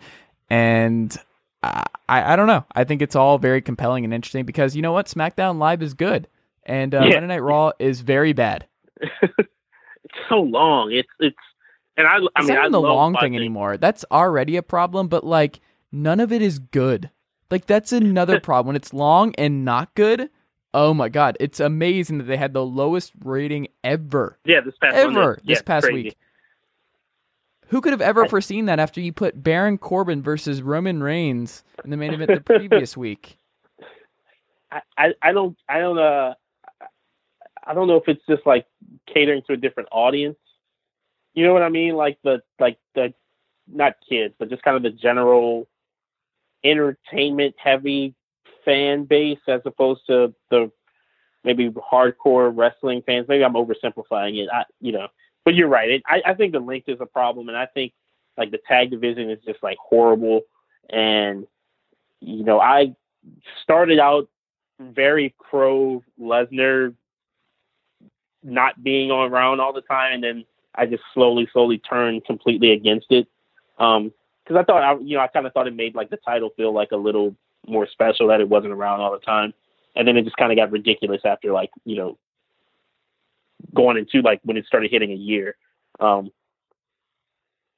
and 0.51 1.16
I, 1.62 1.85
I 2.09 2.37
don't 2.37 2.47
know. 2.47 2.64
I 2.74 2.85
think 2.85 3.01
it's 3.03 3.14
all 3.16 3.39
very 3.39 3.61
compelling 3.61 4.05
and 4.05 4.14
interesting 4.14 4.45
because 4.47 4.74
you 4.74 4.83
know 4.83 4.93
what, 4.93 5.07
SmackDown 5.07 5.59
Live 5.59 5.83
is 5.83 5.93
good, 5.95 6.26
and 6.64 6.95
uh, 6.95 6.99
Yeah. 7.05 7.14
Monday 7.14 7.26
Night 7.26 7.43
Raw 7.43 7.72
is 7.79 8.01
very 8.01 8.33
bad. 8.33 8.66
It's 10.05 10.14
so 10.29 10.41
long. 10.41 10.91
It's 10.93 11.09
it's 11.20 11.37
and 11.97 12.07
I 12.07 12.16
I 12.16 12.26
It's 12.39 12.49
mean 12.49 12.57
not 12.57 12.66
I 12.66 12.68
the 12.70 12.81
long 12.81 13.14
thing 13.16 13.37
anymore. 13.37 13.76
That's 13.76 14.05
already 14.11 14.57
a 14.57 14.62
problem, 14.62 15.09
but 15.09 15.22
like 15.24 15.61
none 15.93 16.18
of 16.20 16.33
it 16.33 16.41
is 16.41 16.59
good. 16.59 17.11
Like 17.51 17.67
that's 17.67 17.93
another 17.93 18.41
problem 18.41 18.69
when 18.69 18.77
it's 18.77 18.93
long 18.93 19.35
and 19.37 19.65
not 19.65 19.95
good. 19.95 20.31
Oh 20.75 20.93
my 20.93 21.09
god, 21.09 21.37
it's 21.41 21.61
amazing 21.61 22.19
that 22.19 22.25
they 22.25 22.37
had 22.37 22.53
the 22.53 22.65
lowest 22.65 23.13
rating 23.25 23.69
ever, 23.83 24.39
Yeah, 24.45 24.61
this 24.61 24.75
past 24.81 24.97
ever 24.97 25.39
this 25.45 25.63
past 25.63 25.87
crazy. 25.87 26.03
week. 26.09 26.17
Who 27.69 27.81
could 27.81 27.93
have 27.93 28.01
ever 28.01 28.27
foreseen 28.27 28.67
that 28.67 28.79
after 28.79 29.01
you 29.01 29.13
put 29.13 29.43
Baron 29.43 29.77
Corbin 29.79 30.23
versus 30.23 30.63
Roman 30.63 31.03
Reigns 31.03 31.65
in 31.85 31.91
the 31.91 31.97
main 31.97 32.15
event 32.15 32.31
the 32.33 32.41
previous 32.41 32.97
week? 32.97 33.39
I, 34.71 34.81
I 34.97 35.15
I 35.23 35.33
don't 35.33 35.57
I 35.69 35.79
don't 35.81 35.99
uh 35.99 36.35
I 37.67 37.75
don't 37.75 37.89
know 37.89 37.97
if 37.97 38.09
it's 38.09 38.25
just 38.29 38.47
like 38.47 38.67
catering 39.13 39.43
to 39.47 39.53
a 39.55 39.57
different 39.57 39.89
audience. 39.93 40.39
You 41.35 41.47
know 41.47 41.53
what 41.53 41.63
I 41.63 41.69
mean? 41.69 41.95
Like 41.95 42.19
the 42.25 42.43
like 42.59 42.79
the 42.95 43.13
not 43.71 43.95
kids, 44.09 44.35
but 44.39 44.49
just 44.51 44.63
kind 44.63 44.77
of 44.77 44.83
the 44.83 44.91
general 44.91 45.69
entertainment 46.65 47.55
heavy 47.63 48.15
fan 48.65 49.05
base 49.05 49.39
as 49.49 49.61
opposed 49.65 50.03
to 50.07 50.35
the 50.51 50.71
maybe 51.45 51.71
hardcore 51.71 52.53
wrestling 52.55 53.03
fans. 53.07 53.27
Maybe 53.29 53.45
I'm 53.45 53.55
oversimplifying 53.55 54.43
it. 54.43 54.49
I 54.53 54.65
you 54.81 54.93
know, 54.93 55.09
but 55.45 55.55
you're 55.55 55.69
right. 55.69 55.91
It, 55.91 56.03
I 56.07 56.23
I 56.27 56.35
think 56.35 56.53
the 56.53 56.61
length 56.61 56.89
is 56.89 57.01
a 57.01 57.07
problem, 57.07 57.49
and 57.49 57.57
I 57.57 57.67
think 57.67 57.93
like 58.37 58.51
the 58.51 58.61
tag 58.69 58.91
division 58.91 59.31
is 59.31 59.39
just 59.45 59.63
like 59.63 59.79
horrible. 59.79 60.43
And 60.91 61.47
you 62.21 62.45
know, 62.45 62.61
I 62.61 62.95
started 63.63 63.99
out 63.99 64.29
very 64.81 65.35
pro 65.51 66.03
Lesnar 66.21 66.95
not 68.43 68.83
being 68.83 69.11
on 69.11 69.31
around 69.31 69.61
all 69.61 69.73
the 69.73 69.81
time, 69.83 70.15
and 70.15 70.25
then 70.25 70.45
I 70.75 70.87
just 70.87 71.03
slowly, 71.13 71.49
slowly 71.53 71.79
turned 71.79 72.25
completely 72.25 72.73
against 72.73 73.07
it. 73.11 73.27
Um, 73.79 74.13
because 74.49 74.61
I 74.61 74.65
thought, 74.65 74.83
I, 74.83 74.99
you 75.03 75.17
know, 75.17 75.23
I 75.23 75.27
kind 75.27 75.47
of 75.47 75.53
thought 75.53 75.67
it 75.67 75.77
made 75.77 75.95
like 75.95 76.09
the 76.09 76.17
title 76.17 76.51
feel 76.57 76.73
like 76.73 76.93
a 76.93 76.97
little 76.97 77.37
more 77.67 77.87
special 77.87 78.29
that 78.29 78.41
it 78.41 78.49
wasn't 78.49 78.73
around 78.73 79.01
all 79.01 79.13
the 79.13 79.19
time, 79.19 79.53
and 79.95 80.09
then 80.09 80.17
it 80.17 80.25
just 80.25 80.39
kind 80.39 80.51
of 80.51 80.57
got 80.57 80.73
ridiculous 80.73 81.21
after 81.25 81.53
like 81.53 81.71
you 81.85 81.97
know 81.97 82.19
going 83.75 83.99
into 83.99 84.23
like 84.23 84.41
when 84.45 84.57
it 84.57 84.65
started 84.65 84.91
hitting 84.91 85.13
a 85.13 85.17
year. 85.17 85.57
Um, 86.01 86.31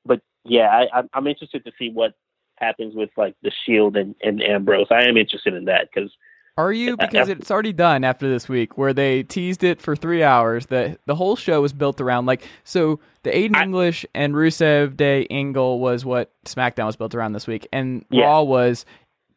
but 0.06 0.20
yeah, 0.44 0.86
I, 0.92 0.98
I'm- 1.12 1.26
interested 1.26 1.64
to 1.64 1.72
see 1.76 1.90
what 1.90 2.14
happens 2.56 2.94
with 2.94 3.10
like 3.16 3.34
the 3.42 3.50
Shield 3.64 3.96
and, 3.96 4.14
and 4.22 4.42
Ambrose. 4.42 4.88
I 4.90 5.04
am 5.04 5.16
interested 5.16 5.54
in 5.54 5.64
that 5.64 5.88
because 5.92 6.12
Are 6.58 6.72
you? 6.72 6.96
Because 6.96 7.28
it's 7.28 7.50
already 7.50 7.72
done 7.72 8.04
after 8.04 8.28
this 8.28 8.48
week, 8.48 8.76
where 8.76 8.92
they 8.92 9.22
teased 9.22 9.64
it 9.64 9.80
for 9.80 9.96
three 9.96 10.22
hours. 10.22 10.66
The 10.66 10.98
the 11.06 11.14
whole 11.14 11.36
show 11.36 11.62
was 11.62 11.72
built 11.72 12.00
around 12.00 12.26
like 12.26 12.42
so. 12.64 13.00
The 13.22 13.30
Aiden 13.30 13.56
I- 13.56 13.62
English 13.64 14.04
and 14.14 14.34
Rusev 14.34 14.96
Day 14.96 15.26
angle 15.30 15.78
was 15.80 16.04
what 16.04 16.32
SmackDown 16.44 16.86
was 16.86 16.96
built 16.96 17.14
around 17.14 17.32
this 17.32 17.46
week, 17.46 17.66
and 17.72 18.04
Yeah. 18.10 18.24
Raw 18.24 18.42
was 18.42 18.84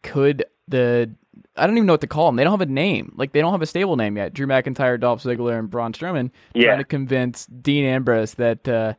could 0.01 0.45
the 0.67 1.09
I 1.55 1.67
don't 1.67 1.77
even 1.77 1.85
know 1.87 1.93
what 1.93 2.01
to 2.01 2.07
call 2.07 2.25
them. 2.27 2.35
They 2.35 2.43
don't 2.43 2.51
have 2.53 2.61
a 2.61 2.65
name. 2.71 3.13
Like 3.15 3.31
they 3.31 3.41
don't 3.41 3.51
have 3.51 3.61
a 3.61 3.65
stable 3.67 3.95
name 3.95 4.17
yet. 4.17 4.33
Drew 4.33 4.47
McIntyre, 4.47 4.99
Dolph 4.99 5.23
Ziggler, 5.23 5.57
and 5.59 5.69
Braun 5.69 5.93
Strowman 5.93 6.31
Yeah. 6.53 6.67
trying 6.67 6.77
to 6.79 6.83
convince 6.85 7.45
Dean 7.45 7.85
Ambrose 7.85 8.33
that 8.35 8.67
uh, 8.67 8.93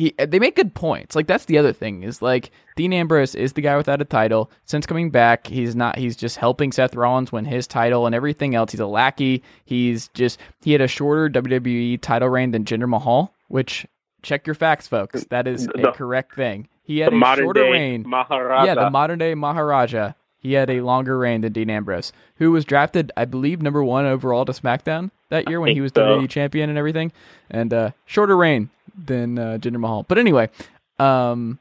he. 0.00 0.14
Uh, 0.18 0.26
they 0.26 0.38
make 0.38 0.56
good 0.56 0.74
points. 0.74 1.14
Like 1.14 1.26
that's 1.26 1.44
the 1.44 1.58
other 1.58 1.72
thing 1.72 2.02
is 2.02 2.20
like 2.22 2.50
Dean 2.76 2.92
Ambrose 2.92 3.34
is 3.34 3.52
the 3.52 3.60
guy 3.60 3.76
without 3.76 4.00
a 4.00 4.04
title. 4.04 4.50
Since 4.64 4.86
coming 4.86 5.10
back, 5.10 5.46
he's 5.46 5.76
not. 5.76 5.98
He's 5.98 6.16
just 6.16 6.36
helping 6.38 6.72
Seth 6.72 6.94
Rollins 6.96 7.30
win 7.32 7.44
his 7.44 7.66
title 7.66 8.06
and 8.06 8.14
everything 8.14 8.54
else. 8.54 8.72
He's 8.72 8.80
a 8.80 8.86
lackey. 8.86 9.42
He's 9.64 10.08
just 10.08 10.38
he 10.62 10.72
had 10.72 10.80
a 10.80 10.88
shorter 10.88 11.28
WWE 11.40 12.00
title 12.00 12.28
reign 12.28 12.50
than 12.50 12.64
Jinder 12.64 12.88
Mahal, 12.88 13.34
which 13.48 13.86
check 14.22 14.46
your 14.46 14.54
facts, 14.54 14.86
folks. 14.88 15.24
That 15.30 15.46
is 15.46 15.66
a 15.74 15.80
The- 15.82 15.92
correct 15.92 16.34
thing. 16.34 16.68
He 16.82 16.98
had 16.98 17.12
a 17.12 17.20
shorter 17.36 17.62
day 17.62 17.70
reign. 17.70 18.04
Maharaja. 18.06 18.66
Yeah, 18.66 18.74
the 18.74 18.90
modern 18.90 19.18
day 19.20 19.34
Maharaja. 19.34 20.12
He 20.38 20.54
had 20.54 20.70
a 20.70 20.80
longer 20.80 21.18
reign 21.18 21.42
than 21.42 21.52
Dean 21.52 21.68
Ambrose, 21.70 22.12
who 22.36 22.50
was 22.50 22.64
drafted, 22.64 23.12
I 23.16 23.26
believe, 23.26 23.60
number 23.62 23.84
one 23.84 24.06
overall 24.06 24.44
to 24.46 24.52
SmackDown 24.52 25.10
that 25.30 25.48
year 25.48 25.60
when 25.60 25.74
he 25.74 25.80
was 25.80 25.92
so. 25.94 26.02
WWE 26.02 26.28
champion 26.28 26.68
and 26.68 26.78
everything, 26.78 27.12
and 27.50 27.72
uh, 27.72 27.90
shorter 28.04 28.36
reign 28.36 28.70
than 28.94 29.38
uh, 29.38 29.58
Jinder 29.60 29.80
Mahal. 29.80 30.04
But 30.06 30.18
anyway, 30.18 30.50
um, 30.98 31.58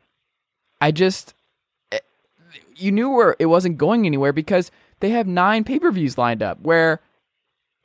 I 0.82 0.92
just 0.92 1.34
eh, 1.92 2.00
you 2.76 2.92
knew 2.92 3.10
where 3.10 3.36
it 3.40 3.48
wasn't 3.48 3.78
going 3.78 4.06
anywhere 4.06 4.34
because 4.34 4.72
they 5.00 5.12
have 5.12 5.28
nine 5.28 5.64
pay 5.64 5.80
per 5.80 5.92
views 5.92 6.18
lined 6.18 6.44
up 6.44 6.60
where 6.62 7.00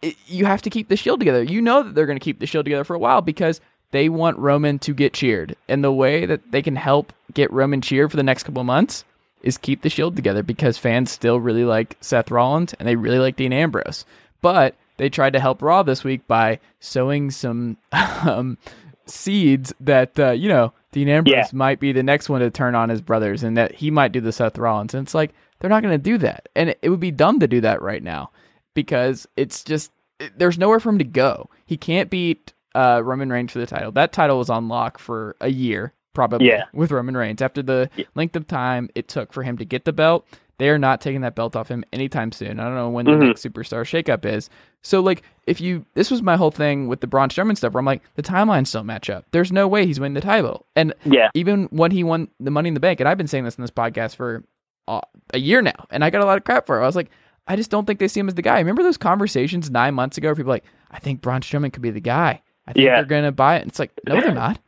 it, 0.03 0.16
you 0.26 0.45
have 0.47 0.62
to 0.62 0.70
keep 0.70 0.89
the 0.89 0.97
shield 0.97 1.20
together. 1.20 1.43
You 1.43 1.62
know 1.62 1.82
that 1.82 1.95
they're 1.95 2.07
going 2.07 2.18
to 2.18 2.24
keep 2.24 2.41
the 2.41 2.47
shield 2.47 2.66
together 2.66 2.85
for 2.85 2.95
a 2.95 2.99
while 2.99 3.20
because 3.20 3.61
they 3.91 4.09
want 4.09 4.39
Roman 4.39 4.78
to 4.80 4.93
get 4.93 5.14
cheered. 5.14 5.57
And 5.68 5.85
the 5.85 5.93
way 5.93 6.26
that 6.26 6.51
they 6.51 6.62
can 6.62 6.76
help 6.76 7.12
get 7.32 7.53
Roman 7.53 7.80
cheered 7.80 8.11
for 8.11 8.16
the 8.16 8.22
next 8.22 8.43
couple 8.43 8.61
of 8.61 8.66
months 8.66 9.05
is 9.43 9.59
keep 9.59 9.82
the 9.82 9.91
shield 9.91 10.16
together 10.16 10.43
because 10.43 10.78
fans 10.78 11.11
still 11.11 11.39
really 11.39 11.64
like 11.64 11.97
Seth 12.01 12.30
Rollins 12.30 12.74
and 12.74 12.89
they 12.89 12.97
really 12.97 13.18
like 13.18 13.37
Dean 13.37 13.53
Ambrose. 13.53 14.05
But 14.41 14.74
they 14.97 15.09
tried 15.09 15.33
to 15.35 15.41
help 15.41 15.63
Raw 15.63 15.83
this 15.83 16.05
week 16.05 16.27
by 16.27 16.61
sowing 16.81 17.31
some 17.31 17.77
um, 17.93 18.59
seeds 19.07 19.75
that, 19.81 20.19
uh, 20.19 20.31
you 20.31 20.49
know, 20.49 20.73
Dean 20.93 21.09
Ambrose 21.09 21.33
Yeah. 21.35 21.47
might 21.53 21.81
be 21.81 21.93
the 21.93 22.03
next 22.03 22.29
one 22.29 22.41
to 22.41 22.51
turn 22.51 22.75
on 22.75 22.89
his 22.89 23.01
brothers 23.01 23.43
and 23.43 23.57
that 23.57 23.75
he 23.75 23.91
might 23.91 24.13
do 24.13 24.21
the 24.21 24.33
Seth 24.33 24.59
Rollins. 24.59 24.95
And 24.95 25.07
it's 25.07 25.15
like, 25.15 25.33
they're 25.59 25.71
not 25.71 25.83
going 25.83 25.95
to 25.95 26.03
do 26.03 26.19
that. 26.19 26.49
And 26.55 26.75
it, 26.83 26.89
would 26.89 27.01
be 27.01 27.11
dumb 27.11 27.41
to 27.41 27.49
do 27.49 27.61
that 27.63 27.83
right 27.83 28.03
now 28.03 28.31
because 28.75 29.27
it's 29.37 29.63
just, 29.65 29.91
it- 30.21 30.39
there's 30.39 30.59
nowhere 30.59 30.81
for 30.81 30.91
him 30.91 30.99
to 30.99 31.05
go. 31.05 31.49
He 31.67 31.77
can't 31.77 32.11
beat 32.11 32.53
uh, 32.75 33.01
Roman 33.05 33.31
Reigns 33.31 33.53
for 33.53 33.59
the 33.59 33.67
title. 33.67 33.93
That 33.93 34.13
title 34.13 34.39
was 34.39 34.51
on 34.51 34.69
lock 34.69 34.99
for 34.99 35.37
a 35.41 35.49
year, 35.49 35.93
probably, 36.13 36.49
Yeah. 36.49 36.65
with 36.73 36.91
Roman 36.91 37.17
Reigns. 37.17 37.43
After 37.43 37.63
the 37.63 37.89
Yeah. 37.97 38.07
length 38.15 38.37
of 38.37 38.47
time 38.47 38.89
it 38.95 39.09
took 39.09 39.33
for 39.33 39.43
him 39.43 39.59
to 39.59 39.65
get 39.65 39.85
the 39.85 39.93
belt, 39.93 40.27
they 40.59 40.69
are 40.69 40.79
not 40.79 41.01
taking 41.01 41.23
that 41.23 41.35
belt 41.35 41.57
off 41.57 41.69
him 41.69 41.85
anytime 41.93 42.31
soon. 42.33 42.61
I 42.61 42.65
don't 42.65 42.75
know 42.77 42.89
when 42.91 43.07
Mhm. 43.07 43.19
the 43.21 43.27
next 43.27 43.45
superstar 43.45 43.83
shakeup 43.83 44.25
is. 44.25 44.49
So, 44.83 45.01
like, 45.01 45.23
if 45.47 45.61
you, 45.61 45.85
this 45.95 46.11
was 46.11 46.23
my 46.23 46.37
whole 46.37 46.51
thing 46.51 46.87
with 46.89 47.01
the 47.01 47.07
Braun 47.07 47.29
Strowman 47.29 47.57
stuff, 47.57 47.73
where 47.75 47.81
I'm 47.81 47.85
like, 47.87 48.03
the 48.15 48.23
timelines 48.23 48.73
don't 48.73 48.87
match 48.87 49.09
up. 49.11 49.25
There's 49.33 49.51
no 49.51 49.67
way 49.67 49.87
he's 49.87 49.99
winning 49.99 50.15
the 50.15 50.21
title. 50.21 50.67
And 50.77 50.95
yeah. 51.05 51.31
even 51.35 51.65
when 51.71 51.91
he 51.91 52.05
won 52.05 52.29
the 52.39 52.51
Money 52.51 52.69
in 52.69 52.75
the 52.75 52.81
Bank, 52.81 53.01
and 53.01 53.09
I've 53.09 53.19
been 53.19 53.27
saying 53.27 53.45
this 53.45 53.57
in 53.57 53.63
this 53.63 53.71
podcast 53.71 54.15
for 54.17 54.45
uh, 54.87 55.01
a 55.33 55.39
year 55.39 55.63
now, 55.63 55.87
and 55.91 56.05
I 56.05 56.11
got 56.11 56.21
a 56.21 56.27
lot 56.27 56.37
of 56.37 56.45
crap 56.45 56.67
for 56.67 56.79
it. 56.79 56.83
I 56.83 56.87
was 56.87 56.97
like, 56.97 57.11
I 57.49 57.57
just 57.57 57.71
don't 57.71 57.87
think 57.87 57.99
they 57.99 58.09
see 58.09 58.21
him 58.21 58.29
as 58.29 58.35
the 58.35 58.43
guy. 58.43 58.59
Remember 58.59 58.83
those 58.83 58.97
conversations 58.99 59.71
nine 59.71 59.95
months 59.95 60.19
ago 60.19 60.29
where 60.29 60.35
people 60.35 60.49
were 60.51 60.55
like, 60.57 60.65
I 60.91 60.99
think 60.99 61.21
Braun 61.23 61.41
Strowman 61.41 61.73
could 61.73 61.83
be 61.83 61.91
the 61.91 62.01
guy. 62.01 62.43
I 62.67 62.73
think 62.73 62.85
Yeah. 62.85 62.97
they're 62.97 63.05
going 63.05 63.25
to 63.25 63.33
buy 63.33 63.57
it. 63.57 63.63
And 63.63 63.71
it's 63.71 63.79
like, 63.79 63.93
no, 64.07 64.21
they're 64.21 64.33
not. 64.35 64.61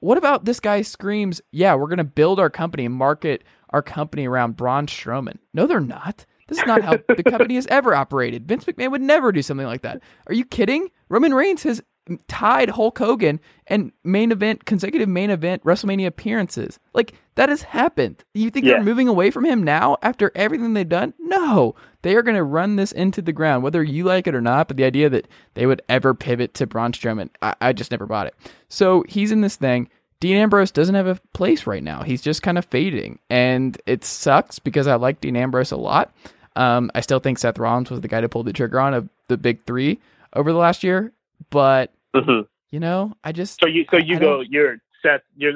What 0.00 0.16
about 0.16 0.46
this 0.46 0.60
guy 0.60 0.80
screams, 0.80 1.42
"Yeah, 1.52 1.74
we're 1.74 1.88
going 1.88 1.98
to 1.98 2.04
build 2.04 2.40
our 2.40 2.48
company 2.48 2.86
and 2.86 2.94
market 2.94 3.44
our 3.70 3.82
company 3.82 4.26
around 4.26 4.56
Braun 4.56 4.86
Strowman"? 4.86 5.38
No, 5.54 5.66
they're 5.66 5.80
not. 5.80 6.26
This 6.48 6.58
is 6.58 6.66
not 6.66 6.82
how 6.82 6.96
the 7.16 7.22
company 7.22 7.54
has 7.54 7.66
ever 7.68 7.94
operated. 7.94 8.46
Vince 8.48 8.64
McMahon 8.64 8.90
would 8.90 9.02
never 9.02 9.30
do 9.32 9.42
something 9.42 9.66
like 9.66 9.82
that. 9.82 10.02
Are 10.26 10.34
you 10.34 10.44
kidding? 10.44 10.90
Roman 11.08 11.32
Reigns 11.34 11.62
has 11.62 11.80
tied 12.26 12.70
Hulk 12.70 12.98
Hogan 12.98 13.38
and 13.68 13.92
main 14.02 14.32
event 14.32 14.64
consecutive 14.64 15.08
main 15.08 15.30
event 15.30 15.62
WrestleMania 15.62 16.08
appearances. 16.08 16.80
Like 16.92 17.14
that 17.36 17.48
has 17.50 17.62
happened. 17.62 18.24
You 18.34 18.50
think 18.50 18.66
Yeah. 18.66 18.74
they're 18.74 18.82
moving 18.82 19.06
away 19.06 19.30
from 19.30 19.44
him 19.44 19.62
now 19.62 19.96
after 20.02 20.32
everything 20.34 20.74
they've 20.74 20.88
done? 20.88 21.14
No. 21.20 21.76
They 22.02 22.16
are 22.16 22.22
going 22.22 22.36
to 22.36 22.42
run 22.42 22.74
this 22.76 22.90
into 22.90 23.22
the 23.22 23.32
ground, 23.32 23.62
whether 23.62 23.82
you 23.82 24.02
like 24.04 24.26
it 24.26 24.34
or 24.34 24.40
not. 24.40 24.66
But 24.66 24.76
the 24.76 24.84
idea 24.84 25.08
that 25.10 25.28
they 25.54 25.66
would 25.66 25.82
ever 25.88 26.12
pivot 26.14 26.52
to 26.54 26.66
Braun 26.66 26.90
Strowman, 26.92 27.28
I, 27.42 27.54
I 27.60 27.72
just 27.72 27.92
never 27.92 28.06
bought 28.06 28.26
it. 28.26 28.34
So 28.68 29.04
he's 29.08 29.30
in 29.30 29.42
this 29.42 29.54
thing. 29.56 29.88
Dean 30.20 30.36
Ambrose 30.36 30.70
doesn't 30.70 30.94
have 30.94 31.06
a 31.06 31.18
place 31.32 31.66
right 31.66 31.82
now. 31.82 32.02
He's 32.02 32.20
just 32.22 32.42
kind 32.42 32.58
of 32.58 32.64
fading, 32.66 33.18
and 33.30 33.80
it 33.86 34.04
sucks 34.04 34.58
because 34.58 34.86
I 34.86 34.94
like 34.96 35.20
Dean 35.20 35.36
Ambrose 35.36 35.72
a 35.72 35.76
lot. 35.76 36.12
Um, 36.56 36.90
I 36.94 37.00
still 37.00 37.20
think 37.20 37.38
Seth 37.38 37.58
Rollins 37.58 37.90
was 37.90 38.00
the 38.02 38.08
guy 38.08 38.20
to 38.20 38.28
pull 38.28 38.42
the 38.42 38.52
trigger 38.52 38.80
on 38.80 38.92
of 38.92 39.08
the 39.28 39.36
big 39.38 39.64
three 39.64 39.98
over 40.34 40.52
the 40.52 40.58
last 40.58 40.84
year, 40.84 41.12
but 41.50 41.90
Mhm. 42.14 42.46
you 42.70 42.80
know, 42.80 43.14
I 43.24 43.32
just 43.32 43.60
So 43.60 43.66
you 43.68 43.86
so 43.90 43.96
you 43.96 44.16
I 44.16 44.18
go 44.18 44.36
don't- 44.38 44.50
you're 44.50 44.76
Seth 45.02 45.22
you're 45.36 45.54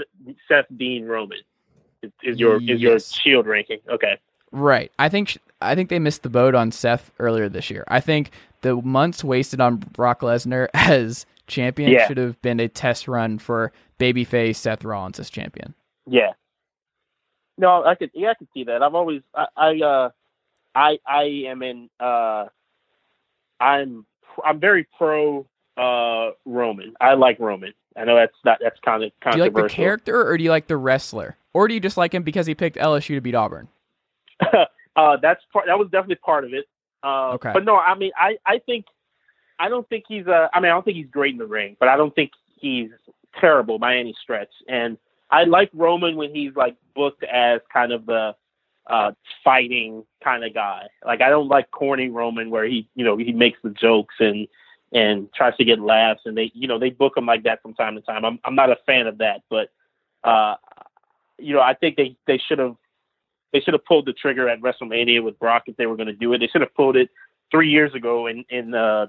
Seth 0.49 0.67
Dean 0.77 1.05
Roman 1.07 1.39
is, 2.03 2.11
is 2.23 2.39
your 2.41 2.57
is 2.63 2.81
your 2.81 2.99
shield 3.01 3.47
ranking. 3.47 3.81
Okay. 3.89 4.17
Right. 4.53 4.91
I 4.99 5.09
think 5.09 5.37
I 5.61 5.75
think 5.75 5.91
they 5.91 5.99
missed 5.99 6.23
the 6.23 6.31
boat 6.31 6.55
on 6.55 6.71
Seth 6.73 7.11
earlier 7.19 7.49
this 7.49 7.71
year. 7.71 7.85
I 7.89 8.01
think 8.01 8.31
the 8.63 8.77
months 8.77 9.23
wasted 9.25 9.61
on 9.61 9.77
Brock 9.77 10.21
Lesnar 10.21 10.69
as 10.75 11.27
champion 11.47 11.93
Yeah. 11.93 12.07
should 12.07 12.17
have 12.19 12.41
been 12.43 12.61
a 12.61 12.69
test 12.69 13.09
run 13.09 13.39
for 13.39 13.73
babyface 13.99 14.57
Seth 14.57 14.85
Rollins 14.85 15.19
as 15.21 15.31
champion. 15.31 15.75
Yeah. 16.07 16.33
No, 17.57 17.85
I 17.85 17.95
could 17.95 18.11
yeah, 18.15 18.31
I 18.31 18.35
could 18.35 18.49
see 18.55 18.65
that. 18.65 18.83
I've 18.83 18.95
always 18.95 19.23
I, 19.35 19.47
I 19.57 19.81
uh 19.85 20.11
I 20.75 20.99
I 21.07 21.23
am 21.47 21.63
in 21.63 21.89
uh 22.01 22.47
I'm 23.61 24.07
I'm 24.45 24.61
very 24.61 24.87
pro 24.99 25.47
uh 25.77 26.31
Roman. 26.45 26.95
I 27.01 27.15
like 27.15 27.39
Roman. 27.39 27.73
I 27.97 28.05
know 28.05 28.17
that's 28.17 28.35
not 28.45 28.59
that's 28.61 28.79
kind 28.85 29.05
of 29.05 29.13
controversial. 29.23 29.53
Do 29.53 29.57
you 29.59 29.63
like 29.63 29.71
the 29.71 29.75
character 29.75 30.29
or 30.29 30.37
do 30.37 30.45
you 30.45 30.51
like 30.51 30.67
the 30.67 30.77
wrestler? 30.77 31.37
Or 31.53 31.69
do 31.69 31.75
you 31.75 31.81
just 31.81 31.97
like 31.97 32.13
him 32.15 32.25
because 32.25 32.47
he 32.47 32.55
picked 32.55 32.77
LSU 32.77 33.15
to 33.15 33.21
beat 33.21 33.35
Auburn? 33.37 33.69
uh 34.97 35.17
that's 35.23 35.43
part 35.53 35.67
that 35.67 35.79
was 35.79 35.89
definitely 35.93 36.17
part 36.17 36.45
of 36.45 36.53
it. 36.53 36.65
Uh 37.05 37.33
Okay. 37.35 37.53
but 37.53 37.65
no, 37.65 37.77
I 37.77 37.95
mean 37.95 38.11
I 38.19 38.37
I 38.45 38.59
think 38.59 38.87
I 39.59 39.69
don't 39.69 39.89
think 39.89 40.05
he's 40.09 40.27
uh 40.27 40.49
I 40.53 40.61
mean 40.61 40.71
I 40.71 40.75
don't 40.75 40.85
think 40.85 40.97
he's 40.97 41.11
great 41.11 41.33
in 41.33 41.39
the 41.39 41.47
ring, 41.47 41.77
but 41.79 41.89
I 41.89 41.97
don't 41.97 42.15
think 42.15 42.33
he's 42.57 42.91
terrible 43.41 43.79
by 43.79 43.97
any 43.97 44.15
stretch. 44.23 44.51
And 44.69 44.99
I 45.31 45.45
like 45.45 45.71
Roman 45.73 46.17
when 46.17 46.35
he's 46.35 46.55
like 46.55 46.77
booked 46.95 47.25
as 47.25 47.61
kind 47.73 47.93
of 47.93 48.07
the 48.07 48.35
uh 48.89 49.13
fighting 49.43 50.05
kind 50.23 50.45
of 50.45 50.55
guy. 50.55 50.83
Like 51.05 51.21
I 51.23 51.29
don't 51.29 51.49
like 51.49 51.71
corny 51.71 52.09
Roman 52.09 52.51
where 52.51 52.65
he 52.65 52.89
you 52.95 53.05
know 53.05 53.17
he 53.17 53.33
makes 53.33 53.59
the 53.63 53.71
jokes 53.71 54.15
and 54.19 54.47
and 54.93 55.33
tries 55.35 55.57
to 55.57 55.65
get 55.65 55.81
laughs 55.81 56.23
and 56.25 56.37
they 56.37 56.51
you 56.55 56.69
know 56.69 56.79
they 56.79 56.91
book 56.91 57.17
him 57.17 57.27
like 57.27 57.45
that 57.45 57.63
from 57.63 57.75
time 57.75 57.95
to 57.95 58.01
time. 58.01 58.25
I'm 58.25 58.39
I'm 58.45 58.55
not 58.55 58.71
a 58.71 58.77
fan 58.87 59.07
of 59.07 59.19
that, 59.19 59.43
but 59.51 59.71
uh 60.25 60.57
you 61.39 61.55
know 61.55 61.61
I 61.61 61.75
think 61.75 61.97
they 61.97 62.17
they 62.27 62.39
should 62.39 62.59
have 62.59 62.77
they 63.53 63.61
should 63.61 63.75
have 63.75 63.85
pulled 63.85 64.07
the 64.07 64.13
trigger 64.13 64.49
at 64.49 64.61
WrestleMania 64.61 65.23
with 65.23 65.39
Brock 65.39 65.65
if 65.67 65.77
they 65.77 65.87
were 65.87 65.95
going 65.95 66.09
to 66.09 66.13
do 66.13 66.33
it. 66.33 66.39
They 66.39 66.49
should 66.49 66.61
have 66.61 66.75
pulled 66.75 66.97
it 66.97 67.09
three 67.53 67.71
years 67.71 67.95
ago 67.95 68.27
in 68.27 68.45
in 68.51 68.75
uh, 68.75 69.07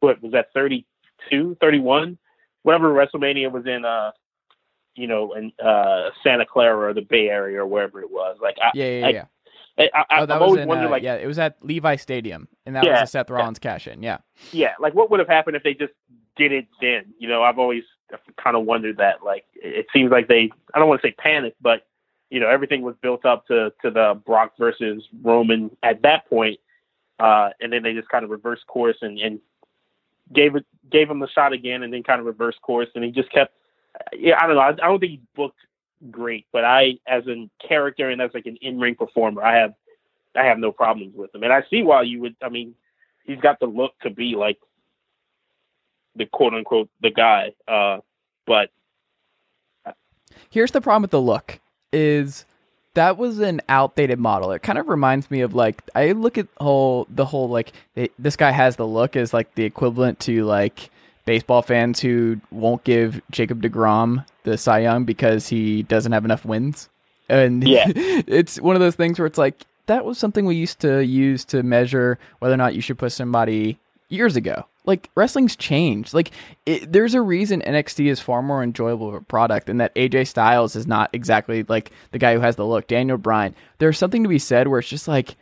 what 0.00 0.22
was 0.22 0.32
that 0.32 0.52
32, 0.54 1.56
31, 1.60 2.18
whatever 2.62 2.92
WrestleMania 2.92 3.50
was 3.50 3.66
in 3.66 3.84
uh 3.84 4.12
you 4.94 5.06
know 5.06 5.34
in 5.34 5.52
uh 5.64 6.10
Santa 6.22 6.46
Clara 6.46 6.90
or 6.90 6.94
the 6.94 7.02
Bay 7.02 7.28
Area 7.28 7.60
or 7.60 7.66
wherever 7.66 8.00
it 8.00 8.10
was. 8.10 8.38
Like 8.40 8.56
I 8.62 8.70
Yeah, 8.74 8.86
yeah, 8.86 9.06
I- 9.06 9.10
yeah. 9.10 9.24
I, 9.78 9.82
I, 9.94 10.04
oh, 10.18 10.22
I've 10.22 10.28
was 10.30 10.40
always 10.40 10.62
in, 10.62 10.68
wondered 10.68 10.86
uh, 10.86 10.90
like 10.90 11.02
yeah, 11.04 11.14
it 11.14 11.26
was 11.28 11.38
at 11.38 11.56
Levi 11.62 11.94
Stadium, 11.96 12.48
and 12.66 12.74
that 12.74 12.84
Yeah, 12.84 12.94
was 12.94 13.02
a 13.02 13.06
Seth 13.12 13.30
yeah. 13.30 13.36
Rollins 13.36 13.60
cash 13.60 13.86
in. 13.86 14.02
Yeah, 14.02 14.18
yeah, 14.52 14.72
like 14.80 14.94
what 14.94 15.08
would 15.10 15.20
have 15.20 15.28
happened 15.28 15.56
if 15.56 15.62
they 15.62 15.74
just 15.74 15.92
did 16.36 16.50
it 16.52 16.66
then? 16.80 17.14
You 17.18 17.28
know, 17.28 17.44
I've 17.44 17.58
always 17.60 17.84
kind 18.42 18.56
of 18.56 18.64
wondered 18.64 18.96
that. 18.96 19.22
Like, 19.22 19.44
it 19.54 19.86
seems 19.92 20.10
like 20.10 20.26
they, 20.28 20.50
I 20.74 20.78
don't 20.78 20.88
want 20.88 21.00
to 21.02 21.08
say 21.08 21.12
panicked, 21.12 21.62
but 21.62 21.86
you 22.30 22.40
know, 22.40 22.48
everything 22.48 22.82
was 22.82 22.96
built 23.02 23.24
up 23.24 23.46
to 23.46 23.72
to 23.82 23.90
the 23.90 24.20
Brock 24.26 24.54
versus 24.58 25.04
Roman 25.22 25.70
at 25.84 26.02
that 26.02 26.28
point, 26.28 26.58
uh, 27.20 27.50
and 27.60 27.72
then 27.72 27.82
they 27.82 27.94
just 27.94 28.08
kind 28.08 28.24
of 28.24 28.30
reversed 28.30 28.66
course 28.66 28.96
and 29.00 29.18
and 29.18 29.40
gave 30.32 30.56
it 30.56 30.66
gave 30.90 31.10
him 31.10 31.18
the 31.18 31.28
shot 31.28 31.52
again, 31.52 31.82
and 31.82 31.92
then 31.92 32.02
kind 32.02 32.20
of 32.20 32.26
reversed 32.26 32.60
course, 32.62 32.88
and 32.94 33.04
he 33.04 33.10
just 33.10 33.30
kept. 33.30 33.54
Yeah, 34.12 34.38
I 34.40 34.46
don't 34.46 34.56
know. 34.56 34.62
I, 34.62 34.70
I 34.70 34.88
don't 34.88 35.00
think 35.00 35.12
he 35.12 35.20
booked 35.34 35.58
great, 36.10 36.46
but 36.52 36.64
I, 36.64 36.98
as 37.06 37.26
a 37.26 37.48
character 37.66 38.08
and 38.10 38.22
as 38.22 38.30
like 38.34 38.46
an 38.46 38.56
in 38.60 38.78
ring 38.78 38.94
performer, 38.94 39.42
I 39.42 39.56
have 39.56 39.74
I 40.36 40.44
have 40.44 40.58
no 40.58 40.72
problems 40.72 41.14
with 41.16 41.34
him, 41.34 41.42
and 41.42 41.52
I 41.52 41.64
see 41.70 41.82
why 41.82 42.02
you 42.02 42.20
would. 42.22 42.36
I 42.42 42.48
mean, 42.48 42.74
he's 43.24 43.40
got 43.40 43.60
the 43.60 43.66
look 43.66 43.98
to 44.02 44.10
be 44.10 44.34
like 44.36 44.58
the 46.16 46.26
quote 46.26 46.54
unquote 46.54 46.88
the 47.00 47.10
guy. 47.10 47.52
Uh, 47.66 47.98
but 48.46 48.70
Here's 50.50 50.70
the 50.70 50.80
problem 50.80 51.02
with 51.02 51.10
the 51.10 51.20
look 51.20 51.60
is 51.92 52.44
that 52.98 53.16
was 53.16 53.38
an 53.38 53.60
outdated 53.68 54.18
model. 54.18 54.50
It 54.50 54.62
kind 54.62 54.76
of 54.76 54.88
reminds 54.88 55.30
me 55.30 55.40
of 55.42 55.54
like 55.54 55.82
I 55.94 56.12
look 56.12 56.36
at 56.36 56.48
whole 56.60 57.06
the 57.08 57.24
whole 57.24 57.48
like 57.48 57.72
this 58.18 58.34
guy 58.34 58.50
has 58.50 58.74
the 58.74 58.86
look 58.86 59.14
is 59.14 59.32
like 59.32 59.54
the 59.54 59.62
equivalent 59.64 60.18
to 60.20 60.44
like 60.44 60.90
baseball 61.24 61.62
fans 61.62 62.00
who 62.00 62.40
won't 62.50 62.82
give 62.82 63.20
Jacob 63.30 63.62
DeGrom 63.62 64.24
the 64.42 64.58
Cy 64.58 64.80
Young 64.80 65.04
because 65.04 65.46
he 65.46 65.84
doesn't 65.84 66.10
have 66.10 66.24
enough 66.24 66.44
wins. 66.44 66.88
And 67.28 67.66
Yeah. 67.68 67.84
it's 67.94 68.60
one 68.60 68.74
of 68.74 68.80
those 68.80 68.96
things 68.96 69.18
where 69.20 69.26
it's 69.26 69.38
like 69.38 69.64
that 69.86 70.04
was 70.04 70.18
something 70.18 70.44
we 70.44 70.56
used 70.56 70.80
to 70.80 71.04
use 71.04 71.44
to 71.46 71.62
measure 71.62 72.18
whether 72.40 72.54
or 72.54 72.58
not 72.58 72.74
you 72.74 72.80
should 72.80 72.98
put 72.98 73.12
somebody 73.12 73.78
years 74.08 74.36
ago. 74.36 74.64
Like 74.84 75.10
wrestling's 75.14 75.56
changed. 75.56 76.14
Like 76.14 76.30
it, 76.64 76.90
there's 76.90 77.14
a 77.14 77.20
reason 77.20 77.60
NXT 77.60 78.06
is 78.06 78.20
far 78.20 78.42
more 78.42 78.62
enjoyable 78.62 79.08
of 79.08 79.14
a 79.14 79.20
product, 79.20 79.68
and 79.68 79.80
that 79.80 79.94
AJ 79.94 80.28
Styles 80.28 80.76
is 80.76 80.86
not 80.86 81.10
exactly 81.12 81.64
like 81.68 81.90
the 82.12 82.18
guy 82.18 82.34
who 82.34 82.40
has 82.40 82.56
the 82.56 82.66
look. 82.66 82.86
Daniel 82.86 83.18
Bryan. 83.18 83.54
There's 83.78 83.98
something 83.98 84.22
to 84.22 84.28
be 84.28 84.38
said 84.38 84.68
where 84.68 84.80
it's 84.80 84.88
just 84.88 85.08
like 85.08 85.36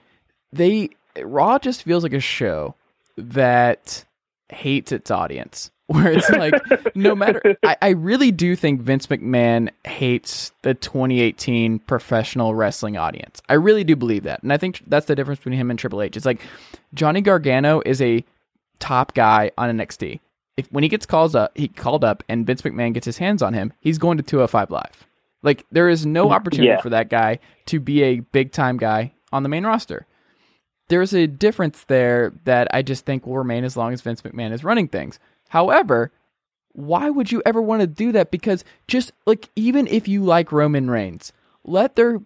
they 0.53 0.91
Raw 1.23 1.59
just 1.59 1.85
feels 1.85 2.03
like 2.03 2.13
a 2.13 2.21
show 2.21 2.75
that 3.17 4.05
hates 4.49 4.93
its 4.93 5.11
audience. 5.11 5.71
Where 5.89 6.11
it's 6.11 6.29
like, 6.31 6.53
no 6.97 7.15
matter, 7.15 7.57
I, 7.63 7.77
I 7.81 7.89
really 7.91 8.33
do 8.33 8.57
think 8.57 8.81
Vince 8.81 9.07
McMahon 9.07 9.71
hates 9.85 10.51
the 10.63 10.75
2018 10.75 11.79
professional 11.79 12.57
wrestling 12.57 12.97
audience. 12.97 13.41
I 13.49 13.55
really 13.55 13.85
do 13.85 13.95
believe 13.95 14.25
that, 14.25 14.43
and 14.43 14.53
I 14.53 14.57
think 14.57 14.83
that's 14.89 15.07
the 15.07 15.15
difference 15.15 15.39
between 15.39 15.57
him 15.57 15.71
and 15.71 15.79
Triple 15.79 16.03
H. 16.03 16.17
It's 16.17 16.27
like 16.27 16.41
Johnny 16.93 17.21
Gargano 17.21 17.83
is 17.87 18.03
a 18.03 18.25
top 18.79 19.15
guy 19.15 19.51
on 19.59 19.77
NXT. 19.77 20.21
If 20.57 20.71
when 20.73 20.83
he 20.83 20.89
gets 20.89 21.05
calls 21.07 21.35
up, 21.35 21.53
he 21.57 21.69
called 21.69 22.03
up, 22.05 22.23
and 22.29 22.47
Vince 22.47 22.63
McMahon 22.63 22.95
gets 22.95 23.05
his 23.05 23.19
hands 23.19 23.43
on 23.43 23.53
him, 23.55 23.73
he's 23.81 23.99
going 23.99 24.17
to 24.17 24.23
205 24.23 24.71
Live. 24.71 25.07
Like 25.43 25.65
there 25.71 25.89
is 25.89 26.07
no 26.07 26.31
opportunity 26.31 26.69
Yeah. 26.69 26.81
for 26.81 26.91
that 26.91 27.11
guy 27.11 27.39
to 27.67 27.79
be 27.79 28.03
a 28.03 28.21
big 28.21 28.53
time 28.53 28.79
guy 28.79 29.13
on 29.33 29.43
the 29.43 29.49
main 29.49 29.65
roster. 29.67 30.07
There's 30.89 31.13
a 31.13 31.27
difference 31.27 31.85
there 31.85 32.33
that 32.45 32.69
I 32.73 32.83
just 32.83 33.05
think 33.05 33.27
will 33.27 33.37
remain 33.39 33.65
as 33.65 33.77
long 33.77 33.93
as 33.93 34.01
Vince 34.01 34.23
McMahon 34.23 34.53
is 34.53 34.65
running 34.65 34.89
things. 34.89 35.19
However, 35.49 36.13
why 36.73 37.11
would 37.11 37.33
you 37.33 37.43
ever 37.45 37.61
want 37.61 37.81
to 37.81 37.87
do 37.87 38.13
that? 38.13 38.31
Because 38.31 38.65
just 38.89 39.13
like 39.27 39.49
even 39.57 39.87
if 39.89 40.07
you 40.09 40.23
like 40.25 40.53
Roman 40.53 40.89
Reigns, 40.91 41.33
let 41.65 41.97
there 41.97 42.21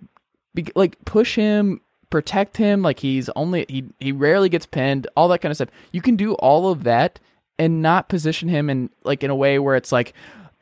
be 0.55 0.67
like 0.75 0.97
push 1.05 1.37
him, 1.37 1.81
protect 2.11 2.57
him. 2.57 2.83
Like 2.83 2.99
he's 3.01 3.29
only 3.31 3.65
he 3.69 3.85
he 4.01 4.13
rarely 4.13 4.49
gets 4.49 4.67
pinned, 4.67 5.07
all 5.17 5.29
that 5.29 5.39
kind 5.41 5.51
of 5.51 5.57
stuff. 5.57 5.71
You 5.93 6.01
can 6.03 6.17
do 6.17 6.35
all 6.35 6.71
of 6.71 6.85
that 6.85 7.19
and 7.59 7.81
not 7.83 8.09
position 8.09 8.49
him 8.49 8.69
in 8.71 8.91
like 9.05 9.23
in 9.23 9.31
a 9.31 9.35
way 9.37 9.59
where 9.59 9.77
it's 9.77 9.93
like 9.93 10.13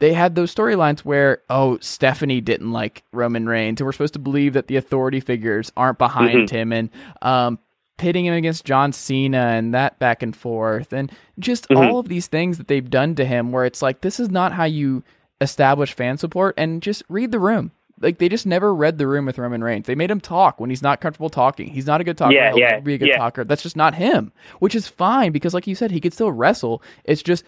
they 0.01 0.13
had 0.13 0.35
those 0.35 0.55
storylines 0.55 1.01
where 1.01 1.43
oh 1.51 1.79
Stephanie 1.81 2.41
didn't 2.41 2.71
like 2.73 3.03
Roman 3.13 3.49
Reigns 3.49 3.81
and 3.81 3.87
we're 3.87 3.93
supposed 3.93 4.13
to 4.15 4.19
believe 4.21 4.53
that 4.53 4.69
the 4.69 4.77
authority 4.77 5.21
figures 5.21 5.73
aren't 5.77 5.99
behind 5.99 6.51
him 6.51 6.73
and 6.73 6.91
um 7.23 7.59
pitting 7.97 8.25
him 8.27 8.35
against 8.35 8.65
John 8.65 8.93
Cena 8.93 9.39
and 9.39 9.75
that 9.75 9.99
back 9.99 10.23
and 10.23 10.37
forth 10.37 10.93
and 10.93 11.11
just 11.41 11.69
Mhm. 11.69 11.77
all 11.91 11.99
of 11.99 12.07
these 12.09 12.29
things 12.29 12.59
that 12.59 12.69
they've 12.69 12.89
done 12.89 13.17
to 13.17 13.25
him 13.25 13.51
where 13.51 13.65
it's 13.65 13.83
like 13.83 14.03
this 14.03 14.21
is 14.21 14.31
not 14.31 14.53
how 14.53 14.65
you 14.65 15.03
establish 15.41 15.93
fan 15.93 16.17
support 16.19 16.55
and 16.59 16.83
just 16.83 17.03
read 17.09 17.33
the 17.33 17.41
room. 17.41 17.71
Like 18.01 18.19
they 18.19 18.29
just 18.29 18.47
never 18.47 18.75
read 18.75 18.99
the 18.99 19.07
room 19.07 19.27
with 19.27 19.39
Roman 19.39 19.63
Reigns. 19.63 19.87
They 19.87 19.95
made 19.95 20.11
him 20.11 20.21
talk 20.21 20.61
when 20.61 20.71
he's 20.71 20.83
not 20.83 21.01
comfortable 21.01 21.31
talking. 21.31 21.69
He's 21.69 21.87
not 21.87 22.01
a 22.01 22.05
good 22.05 22.17
talker. 22.19 22.35
Yeah, 22.35 22.51
He'll 22.51 22.59
yeah, 22.59 22.81
be 22.81 22.95
a 22.95 22.99
good 22.99 23.09
yeah. 23.09 23.19
talker. 23.19 23.45
That's 23.45 23.63
just 23.63 23.77
not 23.77 23.95
him, 23.95 24.33
which 24.61 24.75
is 24.75 24.87
fine 24.89 25.33
because, 25.33 25.55
like 25.55 25.67
you 25.67 25.75
said, 25.75 25.91
he 25.91 26.01
could 26.01 26.13
still 26.13 26.31
wrestle. 26.33 26.83
It's 27.05 27.23
just 27.23 27.45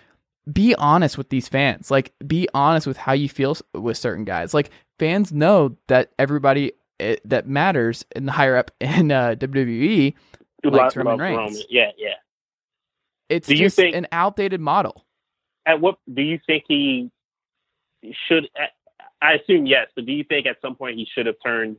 be 0.50 0.74
honest 0.76 1.18
with 1.18 1.28
these 1.28 1.48
fans. 1.48 1.90
Like 1.90 2.12
be 2.26 2.48
honest 2.54 2.86
with 2.86 2.96
how 2.96 3.12
you 3.12 3.28
feel 3.28 3.56
with 3.74 3.96
certain 3.96 4.24
guys. 4.24 4.54
Like 4.54 4.70
fans 4.98 5.32
know 5.32 5.76
that 5.88 6.10
everybody 6.18 6.72
eh, 6.98 7.16
that 7.24 7.46
matters 7.46 8.04
in 8.16 8.26
the 8.26 8.32
higher 8.32 8.56
up 8.56 8.70
in 8.80 9.10
uh, 9.12 9.34
WWE 9.38 10.14
you 10.64 10.70
Likes 10.70 10.96
Roman 10.96 11.18
Reigns. 11.18 11.64
Yeah, 11.70 11.90
yeah. 11.96 12.14
It's 13.28 13.46
Do 13.48 13.54
you 13.54 13.70
think- 13.70 13.94
an 13.94 14.06
outdated 14.12 14.60
model. 14.60 15.04
At 15.66 15.80
what 15.80 15.96
do 16.12 16.22
you 16.22 16.40
think 16.46 16.64
he 16.68 17.10
should? 18.26 18.48
At, 18.56 18.70
I 19.22 19.34
assume 19.34 19.66
yes, 19.66 19.88
but 19.94 20.06
do 20.06 20.12
you 20.12 20.24
think 20.24 20.46
at 20.46 20.56
some 20.62 20.74
point 20.76 20.96
he 20.96 21.06
should 21.14 21.26
have 21.26 21.36
turned 21.44 21.76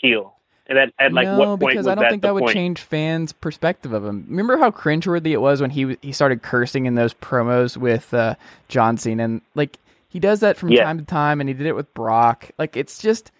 heel? 0.00 0.36
And 0.68 0.78
at, 0.78 0.92
at 0.98 1.12
like 1.12 1.28
no, 1.28 1.38
what 1.38 1.60
point 1.60 1.70
because 1.74 1.86
I 1.86 1.94
don't 1.94 2.08
think 2.10 2.22
that 2.22 2.34
would 2.34 2.42
point? 2.42 2.54
change 2.54 2.80
fans' 2.80 3.32
perspective 3.32 3.92
of 3.92 4.04
him. 4.04 4.26
Remember 4.28 4.56
how 4.58 4.70
cringeworthy 4.72 5.30
it 5.30 5.40
was 5.40 5.60
when 5.60 5.70
he 5.70 5.96
he 6.02 6.10
started 6.10 6.42
cursing 6.42 6.86
in 6.86 6.96
those 6.96 7.14
promos 7.14 7.76
with 7.76 8.12
uh, 8.12 8.34
John 8.68 8.96
Cena, 8.96 9.24
and 9.24 9.42
like 9.54 9.78
he 10.08 10.18
does 10.18 10.40
that 10.40 10.56
from 10.56 10.72
Yeah. 10.72 10.82
time 10.82 10.98
to 10.98 11.04
time, 11.04 11.40
and 11.40 11.48
he 11.48 11.54
did 11.54 11.66
it 11.66 11.76
with 11.76 11.92
Brock. 11.94 12.50
Like 12.58 12.76
it's 12.76 12.98
just 12.98 13.30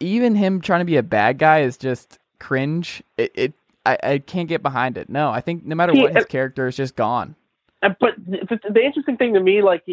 even 0.00 0.34
him 0.34 0.60
trying 0.60 0.80
to 0.80 0.84
be 0.84 0.98
a 0.98 1.02
bad 1.02 1.38
guy 1.38 1.60
is 1.60 1.78
just 1.78 2.18
cringe. 2.38 3.02
It, 3.16 3.32
it 3.34 3.52
I, 3.86 3.98
I 4.02 4.18
can't 4.18 4.48
get 4.48 4.62
behind 4.62 4.98
it. 4.98 5.08
No, 5.08 5.30
I 5.30 5.40
think 5.40 5.64
no 5.64 5.74
matter 5.76 5.94
what, 5.94 6.14
his 6.14 6.26
character 6.26 6.66
is 6.66 6.76
just 6.76 6.94
gone. 6.94 7.36
But 7.80 8.16
the, 8.18 8.58
the 8.68 8.84
interesting 8.84 9.16
thing 9.16 9.32
to 9.34 9.40
me, 9.40 9.62
like 9.62 9.84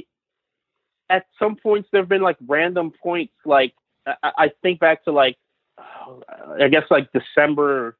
at 1.14 1.26
some 1.38 1.55
points, 1.55 1.88
there 1.91 2.01
have 2.01 2.09
been 2.09 2.22
like 2.24 2.38
random 2.47 2.91
points. 2.91 3.34
Like 3.45 3.74
I, 4.07 4.16
I 4.24 4.51
think 4.64 4.80
back 4.80 5.03
to 5.05 5.11
like 5.11 5.38
I 5.78 6.68
guess 6.70 6.84
like 6.89 7.09
December 7.14 7.97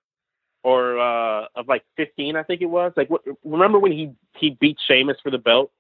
or 0.64 0.99
uh 0.99 1.45
of 1.55 1.68
like 1.68 1.84
15, 1.97 2.36
I 2.36 2.43
think 2.43 2.61
it 2.61 2.66
was. 2.66 2.91
Like 2.97 3.09
what, 3.09 3.22
remember 3.43 3.78
when 3.80 3.91
he 3.91 4.11
he 4.36 4.57
beat 4.59 4.78
Sheamus 4.88 5.18
for 5.22 5.30
the 5.32 5.38
belt 5.38 5.72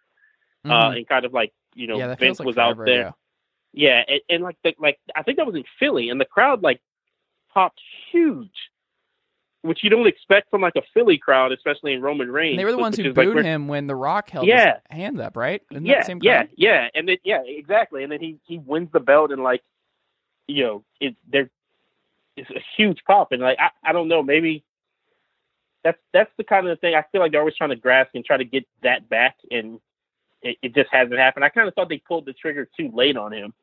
uh, 0.65 0.69
Mhm. 0.69 0.97
and 0.97 1.07
kind 1.07 1.25
of 1.25 1.33
like 1.33 1.51
you 1.73 1.87
know 1.87 1.97
yeah, 1.97 2.13
Vince 2.15 2.39
like 2.39 2.45
was 2.45 2.57
out 2.57 2.77
there. 2.85 3.07
ago. 3.07 3.15
Yeah, 3.73 4.03
and, 4.07 4.21
and 4.29 4.43
like 4.43 4.57
the, 4.63 4.75
like 4.77 4.99
I 5.15 5.23
think 5.23 5.37
that 5.37 5.47
was 5.47 5.55
in 5.55 5.63
Philly, 5.79 6.09
and 6.09 6.21
the 6.21 6.25
crowd 6.25 6.61
like 6.61 6.79
popped 7.51 7.81
huge, 8.11 8.69
which 9.63 9.83
you 9.83 9.89
don't 9.89 10.05
expect 10.07 10.49
from 10.51 10.61
like 10.61 10.75
a 10.75 10.81
Philly 10.93 11.17
crowd, 11.17 11.51
especially 11.51 11.93
in 11.93 12.01
Roman 12.01 12.29
Reigns. 12.31 12.57
They 12.57 12.65
were 12.65 12.71
the 12.71 12.77
ones 12.77 12.95
who 12.97 13.03
like, 13.03 13.15
booed 13.15 13.33
where- 13.35 13.43
him 13.43 13.67
when 13.67 13.87
The 13.87 13.95
Rock 13.95 14.29
held 14.29 14.45
Yeah. 14.45 14.79
his 14.91 14.97
hands 14.99 15.19
up, 15.19 15.35
right? 15.35 15.61
Isn't 15.71 15.85
yeah, 15.85 16.03
yeah, 16.21 16.43
yeah, 16.55 16.89
and 16.93 17.07
then 17.07 17.17
yeah, 17.23 17.41
exactly, 17.45 18.03
and 18.03 18.11
then 18.11 18.19
he 18.19 18.37
he 18.45 18.59
wins 18.59 18.89
the 18.91 18.99
belt, 18.99 19.31
and 19.31 19.41
like 19.41 19.63
you 20.47 20.63
know, 20.63 20.83
it 20.99 21.15
there 21.29 21.49
it's 22.35 22.49
a 22.51 22.61
huge 22.77 23.03
pop, 23.05 23.31
and 23.31 23.41
like 23.41 23.57
I 23.59 23.69
I 23.83 23.91
don't 23.93 24.07
know, 24.07 24.21
maybe. 24.21 24.63
That's 25.83 25.99
that's 26.13 26.31
the 26.37 26.43
kind 26.45 26.67
of 26.67 26.79
thing 26.79 26.95
I 26.95 27.03
feel 27.11 27.19
like 27.19 27.31
they're 27.31 27.41
always 27.41 27.55
trying 27.57 27.71
to 27.71 27.75
grasp 27.75 28.11
and 28.15 28.23
try 28.23 28.37
to 28.37 28.45
get 28.45 28.65
that 28.83 29.09
back, 29.09 29.35
and 29.51 29.79
it, 30.41 30.57
it 30.61 30.73
just 30.75 30.89
hasn't 30.91 31.19
happened. 31.19 31.43
I 31.43 31.49
kind 31.49 31.67
of 31.67 31.73
thought 31.73 31.89
they 31.89 31.97
pulled 31.97 32.25
the 32.25 32.31
trigger 32.33 32.67
too 32.77 32.89
late 32.93 33.17
on 33.17 33.33
him. 33.33 33.53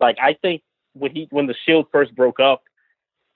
Like 0.00 0.16
I 0.22 0.34
think 0.34 0.62
when 0.92 1.10
he 1.12 1.26
when 1.30 1.46
the 1.46 1.54
Shield 1.66 1.86
first 1.90 2.14
broke 2.14 2.38
up 2.38 2.62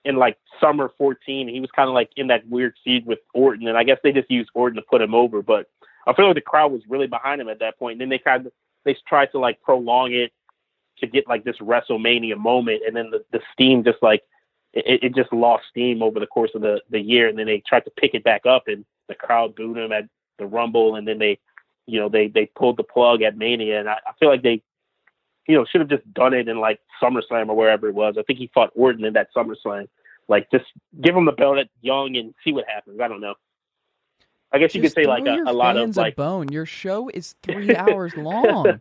in 0.08 0.16
like 0.16 0.38
summer 0.58 0.90
14, 0.96 1.48
he 1.48 1.60
was 1.60 1.70
kind 1.70 1.88
of 1.88 1.94
like 1.94 2.10
in 2.16 2.28
that 2.28 2.48
weird 2.48 2.74
feud 2.82 3.04
with 3.04 3.18
Orton, 3.34 3.68
and 3.68 3.76
I 3.76 3.84
guess 3.84 3.98
they 4.02 4.10
just 4.10 4.30
used 4.30 4.48
Orton 4.54 4.76
to 4.76 4.82
put 4.82 5.02
him 5.02 5.14
over. 5.14 5.42
But 5.42 5.66
I 6.06 6.14
feel 6.14 6.26
like 6.26 6.34
the 6.34 6.40
crowd 6.40 6.72
was 6.72 6.80
really 6.88 7.06
behind 7.06 7.40
him 7.40 7.48
at 7.48 7.60
that 7.60 7.78
point. 7.78 7.92
And 7.92 8.00
then 8.00 8.08
they 8.08 8.18
kind 8.18 8.46
of 8.46 8.52
they 8.84 8.96
tried 9.06 9.30
to 9.32 9.38
like 9.38 9.60
prolong 9.60 10.14
it 10.14 10.32
to 11.00 11.06
get 11.06 11.28
like 11.28 11.44
this 11.44 11.58
WrestleMania 11.58 12.38
moment, 12.38 12.82
and 12.86 12.96
then 12.96 13.10
the 13.10 13.22
the 13.32 13.40
steam 13.52 13.84
just 13.84 14.02
like 14.02 14.22
it, 14.72 15.04
it 15.04 15.14
just 15.14 15.32
lost 15.32 15.64
steam 15.70 16.02
over 16.02 16.18
the 16.18 16.26
course 16.26 16.52
of 16.54 16.62
the 16.62 16.80
the 16.90 17.00
year, 17.00 17.28
and 17.28 17.38
then 17.38 17.46
they 17.46 17.62
tried 17.68 17.84
to 17.84 17.90
pick 17.90 18.14
it 18.14 18.24
back 18.24 18.46
up, 18.46 18.64
and 18.66 18.86
the 19.08 19.14
crowd 19.14 19.54
booed 19.54 19.76
him 19.76 19.92
at 19.92 20.08
the 20.38 20.46
Rumble, 20.46 20.96
and 20.96 21.06
then 21.06 21.18
they 21.18 21.38
you 21.86 22.00
know 22.00 22.08
they 22.08 22.28
they 22.28 22.46
pulled 22.46 22.78
the 22.78 22.82
plug 22.82 23.20
at 23.20 23.36
Mania, 23.36 23.78
and 23.78 23.90
I, 23.90 23.98
I 24.06 24.12
feel 24.18 24.30
like 24.30 24.42
they 24.42 24.62
you 25.46 25.54
know 25.54 25.66
should 25.66 25.82
have 25.82 25.90
just 25.90 26.10
done 26.14 26.32
it 26.32 26.48
in 26.48 26.60
like 26.60 26.80
SummerSlam 27.02 27.48
or 27.48 27.56
wherever 27.56 27.88
it 27.88 27.94
was. 27.94 28.16
I 28.18 28.22
think 28.22 28.38
he 28.38 28.50
fought 28.54 28.70
Orton 28.74 29.04
in 29.04 29.14
that 29.14 29.28
SummerSlam. 29.36 29.88
Like 30.28 30.50
just 30.50 30.66
give 31.00 31.16
him 31.16 31.24
the 31.24 31.32
belt 31.32 31.58
at 31.58 31.68
Young 31.80 32.16
and 32.16 32.34
see 32.44 32.52
what 32.52 32.64
happens. 32.68 33.00
I 33.00 33.08
don't 33.08 33.20
know. 33.20 33.34
I 34.52 34.58
guess 34.58 34.74
you 34.74 34.80
could 34.82 34.92
say 34.92 35.04
like 35.06 35.26
a, 35.26 35.42
a 35.46 35.52
lot 35.52 35.76
of 35.76 35.96
like 35.96 36.14
a 36.14 36.16
bone. 36.16 36.48
Your 36.52 36.66
show 36.66 37.08
is 37.08 37.34
three 37.42 37.74
hours 37.74 38.16
long. 38.16 38.80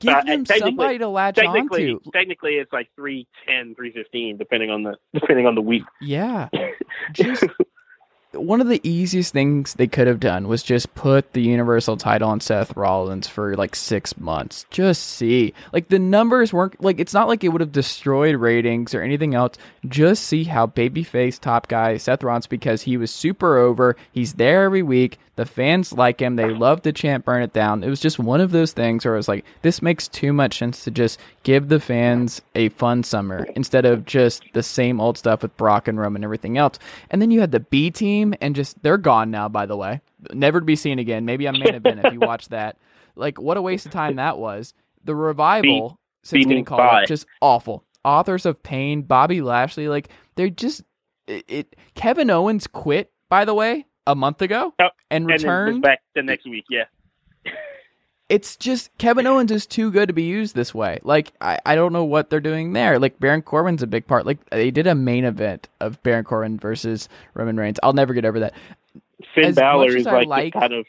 Give 0.00 0.12
Uh, 0.14 0.22
them 0.24 0.44
somebody 0.44 0.98
to 0.98 1.08
latch 1.08 1.36
technically 1.36 1.92
onto. 1.92 2.10
technically 2.10 2.54
it's 2.54 2.72
like 2.72 2.88
310 2.96 3.74
315 3.76 4.36
depending 4.36 4.70
on 4.70 4.82
the 4.82 4.96
depending 5.14 5.46
on 5.46 5.54
the 5.54 5.62
week 5.62 5.84
Yeah, 6.00 6.48
just 7.12 7.44
one 8.34 8.60
of 8.60 8.68
the 8.68 8.80
easiest 8.88 9.32
things 9.32 9.74
they 9.74 9.86
could 9.86 10.06
have 10.06 10.20
done 10.20 10.48
was 10.48 10.62
just 10.62 10.94
put 10.94 11.32
the 11.32 11.42
Universal 11.42 11.96
title 11.98 12.28
on 12.28 12.40
Seth 12.40 12.76
Rollins 12.76 13.26
for 13.26 13.56
like 13.56 13.74
six 13.74 14.16
months. 14.18 14.66
Just 14.70 15.02
see, 15.02 15.54
like 15.72 15.88
the 15.88 15.98
numbers 15.98 16.52
weren't 16.52 16.82
like 16.82 17.00
it's 17.00 17.14
not 17.14 17.28
like 17.28 17.44
it 17.44 17.48
would 17.48 17.60
have 17.60 17.72
destroyed 17.72 18.36
ratings 18.36 18.94
or 18.94 19.02
anything 19.02 19.34
else. 19.34 19.56
Just 19.88 20.24
see 20.24 20.44
how 20.44 20.66
babyface 20.66 21.38
top 21.40 21.68
guy 21.68 21.96
Seth 21.96 22.22
Rollins 22.22 22.46
because 22.46 22.82
he 22.82 22.96
was 22.96 23.10
super 23.10 23.58
over. 23.58 23.96
He's 24.12 24.34
there 24.34 24.64
every 24.64 24.82
week. 24.82 25.18
The 25.36 25.46
fans 25.46 25.92
like 25.92 26.20
him. 26.20 26.36
They 26.36 26.48
love 26.50 26.82
to 26.82 26.92
chant 26.92 27.24
"Burn 27.24 27.42
It 27.42 27.52
Down." 27.52 27.82
It 27.82 27.88
was 27.88 27.98
just 28.00 28.20
one 28.20 28.40
of 28.40 28.52
those 28.52 28.72
things 28.72 29.04
where 29.04 29.14
I 29.14 29.16
was 29.16 29.26
like, 29.26 29.44
this 29.62 29.82
makes 29.82 30.06
too 30.06 30.32
much 30.32 30.58
sense 30.58 30.84
to 30.84 30.92
just 30.92 31.18
give 31.42 31.68
the 31.68 31.80
fans 31.80 32.40
a 32.54 32.68
fun 32.68 33.02
summer 33.02 33.44
instead 33.56 33.84
of 33.84 34.06
just 34.06 34.44
the 34.52 34.62
same 34.62 35.00
old 35.00 35.18
stuff 35.18 35.42
with 35.42 35.56
Brock 35.56 35.88
and 35.88 35.98
Roman 35.98 36.16
and 36.16 36.24
everything 36.24 36.56
else. 36.56 36.78
And 37.10 37.20
then 37.20 37.32
you 37.32 37.40
had 37.40 37.50
the 37.50 37.60
B 37.60 37.90
team, 37.90 38.23
and 38.40 38.56
just 38.56 38.82
they're 38.82 38.96
gone 38.96 39.30
now. 39.30 39.48
By 39.48 39.66
the 39.66 39.76
way, 39.76 40.00
never 40.32 40.60
to 40.60 40.64
be 40.64 40.76
seen 40.76 40.98
again. 40.98 41.24
Maybe 41.26 41.46
on 41.46 41.58
main 41.58 41.74
event 41.74 42.00
if 42.02 42.12
you 42.12 42.20
watch 42.20 42.48
that. 42.48 42.78
Like 43.16 43.40
what 43.40 43.56
a 43.56 43.62
waste 43.62 43.86
of 43.86 43.92
time 43.92 44.16
that 44.16 44.38
was. 44.38 44.74
The 45.04 45.14
revival 45.14 46.00
since 46.24 46.38
beating 46.40 46.48
getting 46.48 46.64
called 46.64 46.80
up, 46.80 47.06
just 47.06 47.26
awful. 47.40 47.84
Authors 48.04 48.44
of 48.44 48.60
Pain, 48.62 49.02
Bobby 49.02 49.40
Lashley, 49.40 49.86
like 49.86 50.08
they're 50.34 50.50
just 50.50 50.82
it, 51.28 51.44
it. 51.46 51.76
Kevin 51.94 52.28
Owens 52.30 52.66
quit. 52.66 53.12
By 53.28 53.44
the 53.44 53.54
way, 53.54 53.86
a 54.06 54.14
month 54.16 54.42
ago 54.42 54.74
Yep. 54.80 54.92
and 55.10 55.22
and 55.24 55.26
returned. 55.30 55.82
back 55.82 56.00
the 56.16 56.22
next 56.22 56.44
week 56.48 56.64
yeah 56.68 56.84
it's 58.34 58.56
just 58.56 58.90
Kevin 58.98 59.26
Owens 59.26 59.52
is 59.52 59.66
too 59.66 59.90
good 59.92 60.08
to 60.08 60.12
be 60.12 60.24
used 60.24 60.54
this 60.56 60.74
way. 60.74 60.98
Like 61.02 61.32
I, 61.40 61.58
I 61.64 61.74
don't 61.76 61.92
know 61.92 62.04
what 62.04 62.30
they're 62.30 62.40
doing 62.40 62.72
there. 62.72 62.98
Like 62.98 63.20
Baron 63.20 63.42
Corbin's 63.42 63.82
a 63.82 63.86
big 63.86 64.06
part. 64.06 64.26
Like 64.26 64.44
they 64.50 64.70
did 64.72 64.86
a 64.88 64.94
main 64.94 65.24
event 65.24 65.68
of 65.80 66.02
Baron 66.02 66.24
Corbin 66.24 66.58
versus 66.58 67.08
Roman 67.34 67.56
Reigns. 67.56 67.78
I'll 67.82 67.92
never 67.92 68.12
get 68.14 68.24
over 68.24 68.40
that. 68.40 68.54
Finn 69.34 69.44
As 69.46 69.54
Balor 69.54 69.96
is 69.96 70.04
like, 70.06 70.26
like- 70.26 70.52
kind 70.52 70.72
of 70.72 70.86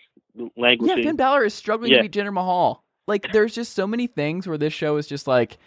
Yeah, 0.58 0.96
Finn 0.96 1.16
Balor 1.16 1.46
is 1.46 1.54
struggling 1.54 1.92
Yeah. 1.92 1.98
to 1.98 2.04
beat 2.10 2.12
Jinder 2.14 2.34
Mahal. 2.34 2.84
Like 3.08 3.32
there's 3.32 3.54
just 3.54 3.74
so 3.76 3.86
many 3.86 4.08
things 4.08 4.48
where 4.48 4.58
this 4.58 4.74
show 4.74 4.98
is 4.98 5.06
just 5.08 5.28
like 5.28 5.58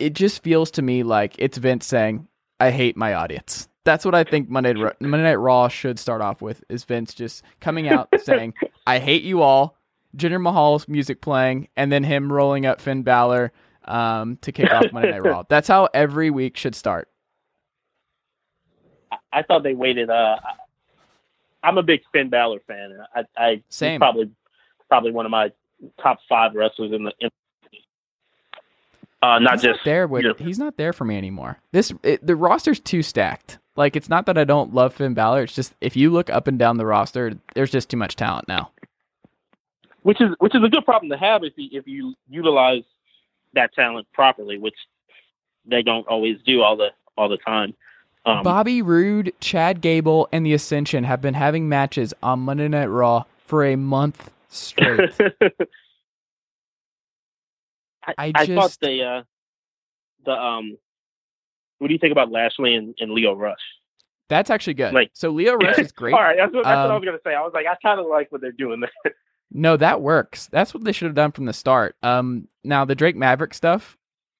it 0.00 0.14
just 0.14 0.42
feels 0.42 0.70
to 0.72 0.82
me 0.82 1.02
like 1.04 1.36
it's 1.38 1.58
Vince 1.58 1.86
saying, 1.86 2.26
"I 2.58 2.70
hate 2.70 2.96
my 2.96 3.14
audience." 3.14 3.68
That's 3.84 4.04
what 4.04 4.14
I 4.14 4.24
think 4.24 4.50
Monday 4.50 4.72
Monday 4.74 5.22
Night 5.22 5.34
Raw 5.36 5.68
should 5.68 5.98
start 5.98 6.20
off 6.20 6.42
with 6.42 6.64
is 6.68 6.84
Vince 6.84 7.14
just 7.14 7.42
coming 7.60 7.88
out 7.88 8.08
saying, 8.24 8.54
"I 8.86 8.98
hate 8.98 9.22
you 9.22 9.42
all." 9.42 9.76
Jinder 10.16 10.40
Mahal's 10.40 10.88
music 10.88 11.20
playing, 11.20 11.68
and 11.76 11.90
then 11.90 12.04
him 12.04 12.32
rolling 12.32 12.66
up 12.66 12.80
Finn 12.80 13.02
Balor 13.02 13.52
um, 13.84 14.36
to 14.42 14.52
kick 14.52 14.70
off 14.72 14.92
Monday 14.92 15.10
Night 15.10 15.24
Raw. 15.24 15.44
That's 15.48 15.68
how 15.68 15.88
every 15.94 16.30
week 16.30 16.56
should 16.56 16.74
start. 16.74 17.08
I, 19.10 19.16
I 19.32 19.42
thought 19.42 19.62
they 19.62 19.74
waited 19.74 20.10
uh 20.10 20.36
I'm 21.62 21.78
a 21.78 21.82
big 21.82 22.00
Finn 22.12 22.30
Balor 22.30 22.60
fan 22.66 22.92
and 22.92 23.26
I 23.36 23.42
I 23.42 23.62
Same. 23.68 24.00
probably 24.00 24.30
probably 24.88 25.12
one 25.12 25.26
of 25.26 25.30
my 25.30 25.52
top 26.02 26.18
5 26.28 26.54
wrestlers 26.54 26.92
in 26.92 27.04
the 27.04 27.12
in, 27.20 27.30
uh 29.22 29.38
not 29.38 29.54
he's 29.54 29.62
just 29.62 29.78
not 29.80 29.84
there 29.84 30.06
with 30.06 30.22
you 30.22 30.28
know, 30.28 30.34
he's 30.38 30.58
not 30.58 30.76
there 30.76 30.92
for 30.92 31.04
me 31.04 31.16
anymore. 31.16 31.58
This 31.72 31.92
it, 32.02 32.26
the 32.26 32.36
roster's 32.36 32.80
too 32.80 33.02
stacked. 33.02 33.58
Like 33.76 33.96
it's 33.96 34.08
not 34.08 34.26
that 34.26 34.36
I 34.36 34.44
don't 34.44 34.74
love 34.74 34.94
Finn 34.94 35.14
Balor. 35.14 35.44
It's 35.44 35.54
just 35.54 35.74
if 35.80 35.96
you 35.96 36.10
look 36.10 36.28
up 36.30 36.46
and 36.46 36.58
down 36.58 36.76
the 36.76 36.86
roster, 36.86 37.34
there's 37.54 37.70
just 37.70 37.88
too 37.88 37.96
much 37.96 38.16
talent 38.16 38.46
now. 38.48 38.72
Which 40.02 40.20
is 40.20 40.30
which 40.38 40.54
is 40.54 40.62
a 40.64 40.68
good 40.68 40.84
problem 40.84 41.10
to 41.10 41.16
have 41.18 41.44
if 41.44 41.52
you 41.56 41.68
if 41.72 41.86
you 41.86 42.14
utilize 42.28 42.82
that 43.54 43.74
talent 43.74 44.06
properly, 44.12 44.56
which 44.58 44.74
they 45.66 45.82
don't 45.82 46.06
always 46.08 46.38
do 46.46 46.62
all 46.62 46.76
the 46.76 46.88
all 47.16 47.28
the 47.28 47.36
time. 47.38 47.74
Um, 48.24 48.42
Bobby 48.42 48.82
Roode, 48.82 49.32
Chad 49.40 49.80
Gable, 49.80 50.28
and 50.32 50.44
the 50.44 50.52
Ascension 50.52 51.04
have 51.04 51.20
been 51.22 51.34
having 51.34 51.68
matches 51.68 52.12
on 52.22 52.40
Monday 52.40 52.68
Night 52.68 52.86
Raw 52.86 53.24
for 53.46 53.64
a 53.64 53.76
month 53.76 54.30
straight. 54.48 55.10
I, 58.06 58.14
I 58.18 58.32
I 58.34 58.46
thought 58.46 58.76
the 58.80 59.02
uh, 59.04 59.22
the 60.24 60.32
um, 60.32 60.76
what 61.78 61.88
do 61.88 61.92
you 61.94 61.98
think 61.98 62.12
about 62.12 62.30
Lashley 62.30 62.74
and, 62.74 62.94
and 63.00 63.12
Lio 63.12 63.34
Rush? 63.34 63.58
That's 64.28 64.48
actually 64.50 64.74
good. 64.74 64.94
Like- 64.94 65.10
so 65.12 65.30
Lio 65.30 65.54
Rush 65.56 65.78
is 65.78 65.92
great. 65.96 66.14
All 66.14 66.20
right, 66.22 66.36
that's, 66.38 66.52
what, 66.54 66.64
that's 66.64 66.76
what 66.76 66.90
I 66.90 66.94
Um, 66.94 67.00
was 67.00 67.04
gonna 67.04 67.18
say. 67.24 67.34
I 67.34 67.40
was 67.42 67.52
like, 67.54 67.66
I 67.66 67.74
kind 67.82 68.00
of 68.00 68.06
like 68.06 68.30
what 68.32 68.40
they're 68.40 68.52
doing 68.52 68.80
there. 68.80 69.14
No, 69.52 69.76
that 69.76 70.00
works. 70.00 70.46
That's 70.46 70.72
what 70.72 70.84
they 70.84 70.92
should 70.92 71.06
have 71.06 71.14
done 71.14 71.32
from 71.32 71.46
the 71.46 71.52
start. 71.52 71.96
Um, 72.02 72.48
now 72.62 72.84
the 72.84 72.94
Drake 72.94 73.16
Maverick 73.16 73.54
stuff. 73.54 73.96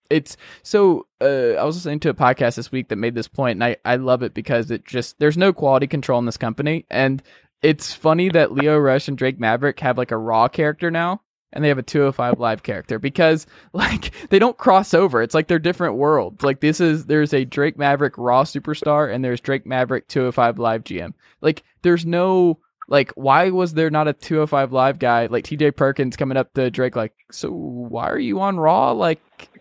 It's 0.09 0.37
so. 0.63 1.07
Uh, 1.21 1.55
I 1.55 1.65
was 1.65 1.77
listening 1.77 2.01
to 2.01 2.11
a 2.11 2.15
podcast 2.15 2.57
this 2.57 2.73
week 2.73 2.89
that 2.89 2.97
made 2.97 3.15
this 3.15 3.29
point, 3.29 3.57
and 3.57 3.65
I 3.65 3.77
I 3.85 3.97
love 3.97 4.23
it 4.23 4.35
because 4.35 4.71
it 4.71 4.85
just 4.85 5.19
there's 5.21 5.37
no 5.37 5.53
quality 5.53 5.87
control 5.87 6.19
in 6.19 6.27
this 6.27 6.37
company, 6.37 6.85
and 6.91 7.23
it's 7.63 7.93
funny 7.95 8.29
that 8.31 8.53
Lio 8.53 8.77
Rush 8.79 9.07
and 9.09 9.17
Drake 9.17 9.39
Maverick 9.39 9.79
have 9.81 9.99
like 9.99 10.11
a 10.11 10.17
Raw 10.17 10.49
character 10.49 10.91
now, 10.91 11.23
and 11.53 11.63
they 11.63 11.69
have 11.69 11.79
a 11.79 11.83
205 11.83 12.39
Live 12.41 12.63
character 12.63 12.99
because 12.99 13.47
like 13.73 14.13
they 14.31 14.39
don't 14.39 14.57
cross 14.59 14.95
over. 14.95 15.23
It's 15.23 15.35
like 15.35 15.49
they're 15.49 15.59
different 15.59 15.97
worlds. 15.97 16.43
Like 16.43 16.61
this 16.61 16.81
is 16.81 17.07
there's 17.07 17.33
a 17.33 17.45
Drake 17.45 17.79
Maverick 17.79 18.15
Raw 18.17 18.45
superstar, 18.45 19.13
and 19.13 19.25
there's 19.25 19.41
Drake 19.41 19.67
Maverick 19.67 20.09
205 20.09 20.59
Live 20.59 20.85
GM. 20.85 21.13
Like 21.41 21.63
there's 21.83 22.07
no 22.07 22.59
like 22.91 23.13
why 23.13 23.49
was 23.49 23.73
there 23.73 23.89
not 23.89 24.09
a 24.09 24.13
205 24.13 24.73
live 24.73 24.99
guy 24.99 25.27
like 25.27 25.45
TJ 25.45 25.75
Perkins 25.77 26.17
coming 26.17 26.37
up 26.37 26.53
to 26.55 26.71
Drake 26.71 26.97
like 26.97 27.15
so 27.31 27.51
why 27.51 28.09
are 28.11 28.19
you 28.19 28.41
on 28.41 28.59
Raw 28.59 28.93
like 28.93 29.21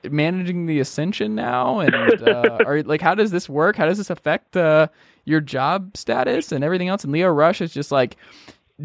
managing 0.10 0.66
the 0.66 0.80
Ascension 0.80 1.36
now, 1.36 1.80
and 1.80 1.96
uh, 2.28 2.60
or 2.66 2.84
like 2.84 3.02
how 3.02 3.16
does 3.16 3.32
this 3.32 3.50
work? 3.50 3.76
How 3.76 3.86
does 3.86 3.98
this 3.98 4.10
affect 4.10 4.56
uh, 4.56 4.88
your 5.26 5.42
job 5.42 5.96
status 5.98 6.52
and 6.52 6.64
everything 6.64 6.88
else? 6.88 7.04
And 7.04 7.14
Lio 7.14 7.30
Rush 7.30 7.62
is 7.62 7.74
just 7.74 7.92
like 7.92 8.18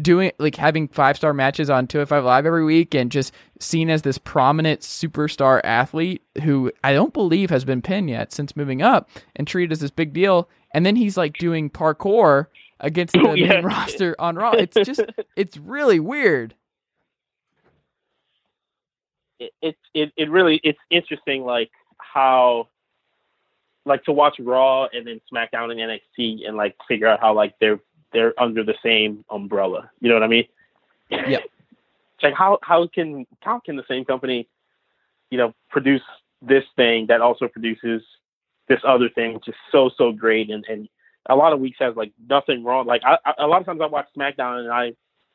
doing 0.01 0.31
like 0.39 0.55
having 0.55 0.87
five 0.89 1.15
star 1.15 1.33
matches 1.33 1.69
on 1.69 1.87
205 1.87 2.23
Live 2.23 2.45
every 2.45 2.65
week 2.65 2.93
and 2.93 3.11
just 3.11 3.33
seen 3.59 3.89
as 3.89 4.01
this 4.01 4.17
prominent 4.17 4.81
superstar 4.81 5.61
athlete 5.63 6.21
who 6.43 6.71
I 6.83 6.93
don't 6.93 7.13
believe 7.13 7.49
has 7.49 7.63
been 7.63 7.81
pinned 7.81 8.09
yet 8.09 8.33
since 8.33 8.55
moving 8.55 8.81
up 8.81 9.09
and 9.35 9.47
treated 9.47 9.71
as 9.71 9.79
this 9.79 9.91
big 9.91 10.13
deal. 10.13 10.49
And 10.71 10.85
then 10.85 10.97
he's 10.97 11.15
like 11.15 11.37
doing 11.37 11.69
parkour 11.69 12.47
against 12.79 13.15
oh, 13.17 13.23
the 13.23 13.29
Oh, 13.29 13.33
yeah. 13.33 13.49
main 13.55 13.65
roster 13.65 14.15
on 14.19 14.35
Raw. 14.35 14.51
It's 14.51 14.75
just 14.75 15.01
it's 15.35 15.57
really 15.57 15.99
weird. 15.99 16.55
it, 19.39 19.53
it 19.61 19.75
it 19.93 20.13
it 20.17 20.29
really 20.29 20.59
it's 20.63 20.79
interesting 20.89 21.43
like 21.43 21.71
how 21.97 22.67
like 23.85 24.03
to 24.05 24.11
watch 24.11 24.35
Raw 24.39 24.87
and 24.93 25.05
then 25.07 25.21
SmackDown 25.31 25.71
and 25.71 25.79
NXT 25.79 26.47
and 26.47 26.57
like 26.57 26.75
figure 26.87 27.07
out 27.07 27.19
how 27.19 27.33
like 27.33 27.53
they're 27.59 27.79
they're 28.13 28.33
under 28.41 28.63
the 28.63 28.75
same 28.83 29.25
umbrella. 29.29 29.89
You 29.99 30.09
know 30.09 30.15
what 30.15 30.23
I 30.23 30.27
mean? 30.27 30.45
Yeah. 31.09 31.39
Like 32.23 32.33
how 32.33 32.57
how 32.63 32.87
can 32.87 33.27
how 33.41 33.59
can 33.59 33.75
the 33.75 33.83
same 33.89 34.05
company, 34.05 34.47
you 35.29 35.37
know, 35.37 35.53
produce 35.69 36.01
this 36.41 36.63
thing 36.75 37.07
that 37.07 37.21
also 37.21 37.47
produces 37.47 38.01
this 38.69 38.79
other 38.87 39.09
thing, 39.09 39.33
which 39.35 39.47
is 39.49 39.53
so 39.71 39.91
so 39.97 40.11
great 40.13 40.49
and 40.49 40.65
and 40.69 40.89
a 41.27 41.35
lot 41.35 41.53
of 41.53 41.59
weeks 41.59 41.77
has 41.79 41.95
like 41.95 42.11
nothing 42.29 42.63
wrong. 42.63 42.85
Like 42.85 43.03
I, 43.03 43.17
I, 43.25 43.33
a 43.39 43.47
lot 43.47 43.59
of 43.61 43.65
times 43.65 43.81
I 43.81 43.87
watch 43.87 44.07
SmackDown 44.17 44.59
and 44.61 44.71
I 44.71 44.93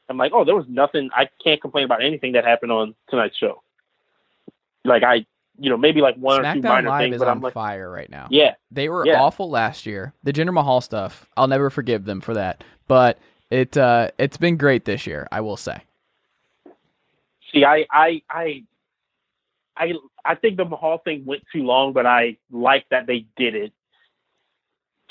I'm 0.09 0.17
like, 0.17 0.33
oh, 0.35 0.45
there 0.45 0.57
was 0.57 0.67
nothing. 0.69 1.09
I 1.15 1.29
can't 1.43 1.61
complain 1.61 1.85
about 1.85 2.03
anything 2.03 2.33
that 2.33 2.45
happened 2.45 2.73
on 2.73 2.95
tonight's 3.09 3.37
show. 3.37 3.63
Like 4.85 5.03
I, 5.05 5.25
you 5.59 5.71
know, 5.71 5.77
maybe 5.77 6.01
like 6.01 6.17
one 6.17 6.41
or 6.41 6.53
two 6.53 6.61
SmackDown 6.61 6.69
minor 6.69 6.89
Live 6.89 7.03
things, 7.03 7.15
is 7.17 7.19
but 7.21 7.29
on 7.29 7.37
I'm 7.37 7.43
like, 7.43 7.55
fire 7.55 7.91
right 7.91 8.11
now. 8.11 8.27
yeah, 8.31 8.55
They 8.73 8.89
were 8.89 9.07
Yeah. 9.07 9.21
awful 9.21 9.51
last 9.51 9.87
year. 9.87 10.13
The 10.25 10.33
Jinder 10.33 10.53
Mahal 10.53 10.81
stuff, 10.81 11.29
I'll 11.37 11.47
never 11.49 11.71
forgive 11.71 12.05
them 12.07 12.21
for 12.21 12.35
that. 12.35 12.65
But 12.89 13.19
it 13.51 13.77
uh, 13.77 14.11
it's 14.19 14.37
been 14.37 14.57
great 14.57 14.85
this 14.85 15.07
year, 15.07 15.29
I 15.31 15.41
will 15.43 15.57
say. 15.57 15.83
see, 17.53 17.65
I, 17.65 17.87
I, 17.91 18.23
I, 18.31 18.65
I, 19.77 19.93
I 20.25 20.35
think 20.35 20.57
the 20.57 20.65
Mahal 20.65 20.99
thing 20.99 21.25
went 21.25 21.43
too 21.53 21.63
long, 21.63 21.93
but 21.93 22.07
I 22.07 22.37
like 22.51 22.87
that 22.91 23.07
they 23.07 23.27
did 23.37 23.55
it 23.55 23.73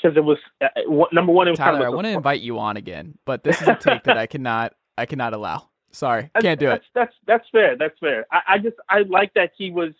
because 0.00 0.16
it 0.16 0.24
was 0.24 0.38
uh, 0.60 0.68
what- 0.86 1.12
number 1.12 1.32
one. 1.32 1.48
It 1.48 1.52
was 1.52 1.58
Tyler, 1.58 1.72
kind 1.72 1.84
I 1.84 1.86
of 1.88 1.92
a 1.92 1.96
want 1.96 2.06
to 2.06 2.12
invite 2.12 2.40
you 2.40 2.58
on 2.58 2.76
again, 2.76 3.18
but 3.24 3.44
this 3.44 3.60
is 3.60 3.68
a 3.68 3.74
take 3.74 4.04
that 4.04 4.16
I 4.18 4.26
cannot 4.26 4.74
I 4.98 5.06
cannot 5.06 5.34
allow. 5.34 5.68
Sorry, 5.92 6.22
That's- 6.34 6.42
can't 6.42 6.60
do 6.60 6.66
it. 6.66 6.70
That's 6.70 6.84
that's, 6.94 7.14
that's 7.26 7.48
fair. 7.50 7.76
That's 7.76 7.98
fair. 7.98 8.26
I, 8.30 8.40
I 8.54 8.58
just 8.58 8.76
I 8.88 9.00
like 9.02 9.34
that 9.34 9.52
he 9.56 9.70
was 9.70 9.92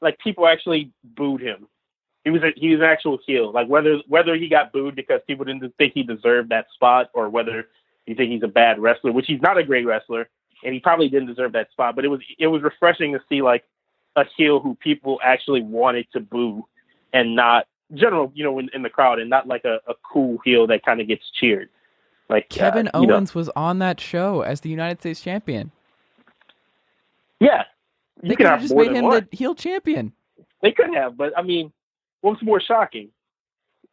like 0.00 0.18
people 0.18 0.46
actually 0.46 0.92
booed 1.02 1.40
him. 1.40 1.66
He 2.24 2.30
was 2.30 2.42
a, 2.42 2.50
he 2.54 2.70
was 2.70 2.80
an 2.80 2.86
actual 2.86 3.18
heel. 3.26 3.50
Like 3.52 3.68
whether 3.68 3.98
whether 4.06 4.34
he 4.36 4.48
got 4.48 4.72
booed 4.72 4.94
because 4.94 5.20
people 5.26 5.44
didn't 5.44 5.74
think 5.78 5.94
he 5.94 6.02
deserved 6.02 6.50
that 6.50 6.66
spot, 6.74 7.10
or 7.14 7.28
whether 7.28 7.66
you 8.06 8.14
think 8.14 8.30
he's 8.30 8.42
a 8.42 8.48
bad 8.48 8.78
wrestler, 8.78 9.12
which 9.12 9.26
he's 9.26 9.40
not 9.40 9.58
a 9.58 9.64
great 9.64 9.86
wrestler, 9.86 10.28
and 10.64 10.74
he 10.74 10.80
probably 10.80 11.08
didn't 11.08 11.28
deserve 11.28 11.52
that 11.52 11.70
spot. 11.70 11.96
But 11.96 12.04
it 12.04 12.08
was 12.08 12.20
it 12.38 12.46
was 12.48 12.62
refreshing 12.62 13.12
to 13.12 13.20
see 13.28 13.42
like 13.42 13.64
a 14.16 14.24
heel 14.36 14.60
who 14.60 14.74
people 14.74 15.18
actually 15.24 15.62
wanted 15.62 16.06
to 16.12 16.20
boo, 16.20 16.66
and 17.12 17.34
not 17.34 17.66
general 17.94 18.30
you 18.34 18.44
know 18.44 18.58
in, 18.58 18.68
in 18.74 18.82
the 18.82 18.90
crowd, 18.90 19.18
and 19.18 19.28
not 19.30 19.46
like 19.48 19.64
a, 19.64 19.80
a 19.88 19.94
cool 20.02 20.38
heel 20.44 20.66
that 20.68 20.84
kind 20.84 21.00
of 21.00 21.08
gets 21.08 21.30
cheered. 21.30 21.68
Like 22.28 22.44
uh, 22.52 22.54
Kevin 22.54 22.84
know. 22.86 22.90
Owens 23.10 23.34
was 23.34 23.48
on 23.56 23.78
that 23.80 24.00
show 24.00 24.42
as 24.42 24.60
the 24.60 24.68
United 24.70 25.00
States 25.00 25.20
champion. 25.20 25.72
yeah. 27.40 27.64
You 28.22 28.28
They 28.30 28.36
could 28.36 28.46
have 28.46 28.60
just 28.60 28.74
made 28.74 28.92
him 28.92 29.04
one. 29.06 29.26
the 29.30 29.36
heel 29.36 29.54
champion. 29.54 30.12
They 30.62 30.72
could 30.72 30.92
have, 30.94 31.16
but 31.16 31.32
I 31.38 31.42
mean, 31.42 31.72
what's 32.20 32.42
more 32.42 32.60
shocking? 32.60 33.08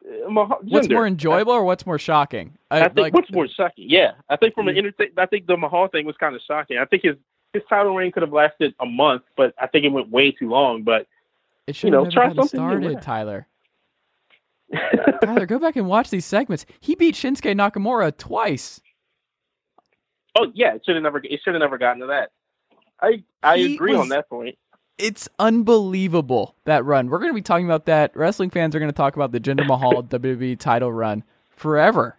Uh, 0.06 0.30
What's 0.62 0.88
more 0.88 1.06
enjoyable 1.06 1.52
or 1.52 1.64
what's 1.64 1.84
more 1.86 1.98
shocking? 1.98 2.56
I, 2.70 2.84
think 2.88 2.98
like, 2.98 3.14
what's 3.14 3.32
more 3.32 3.48
shocking? 3.48 3.86
Yeah, 3.88 4.12
I 4.28 4.36
think 4.36 4.54
from 4.54 4.68
an 4.68 4.74
Mm. 4.76 4.86
inter- 4.86 5.08
I 5.16 5.26
think 5.26 5.46
the 5.46 5.56
Mahal 5.56 5.88
thing 5.88 6.06
was 6.06 6.16
kind 6.18 6.36
of 6.36 6.42
shocking. 6.46 6.78
I 6.78 6.84
think 6.84 7.02
his 7.02 7.16
his 7.54 7.62
title 7.68 7.94
reign 7.96 8.12
could 8.12 8.22
have 8.22 8.32
lasted 8.32 8.74
a 8.80 8.86
month, 8.86 9.22
but 9.36 9.54
I 9.58 9.66
think 9.66 9.84
it 9.86 9.88
went 9.88 10.10
way 10.10 10.30
too 10.30 10.48
long. 10.50 10.82
But 10.82 11.06
it 11.66 11.74
should 11.74 11.90
know, 11.92 12.04
have 12.04 12.12
try 12.12 12.24
never 12.24 12.36
gotten 12.36 12.48
something 12.48 12.80
started. 12.80 13.02
Tyler. 13.02 13.46
Tyler, 15.22 15.46
go 15.46 15.58
back 15.58 15.76
and 15.76 15.86
watch 15.86 16.10
these 16.10 16.24
segments. 16.26 16.66
He 16.80 16.94
beat 16.94 17.14
Shinsuke 17.14 17.54
Nakamura 17.54 18.16
twice. 18.16 18.80
oh 20.36 20.50
yeah, 20.54 20.74
it 20.74 20.82
should 20.84 20.94
have 20.96 21.02
never 21.02 21.18
it 21.18 21.40
should 21.42 21.54
have 21.54 21.60
never 21.60 21.78
gotten 21.78 22.00
to 22.00 22.06
that. 22.08 22.30
I 23.00 23.24
I 23.42 23.56
He 23.58 23.74
agree 23.74 23.92
was- 23.92 24.00
on 24.02 24.08
that 24.10 24.28
point. 24.28 24.56
It's 24.98 25.28
unbelievable 25.38 26.56
that 26.64 26.84
run. 26.84 27.08
We're 27.08 27.20
going 27.20 27.30
to 27.30 27.34
be 27.34 27.40
talking 27.40 27.66
about 27.66 27.86
that. 27.86 28.16
Wrestling 28.16 28.50
fans 28.50 28.74
are 28.74 28.80
going 28.80 28.90
to 28.90 28.96
talk 28.96 29.14
about 29.14 29.30
the 29.30 29.38
Jinder 29.38 29.64
Mahal 29.64 30.02
WWE 30.02 30.58
title 30.58 30.92
run 30.92 31.22
forever. 31.50 32.18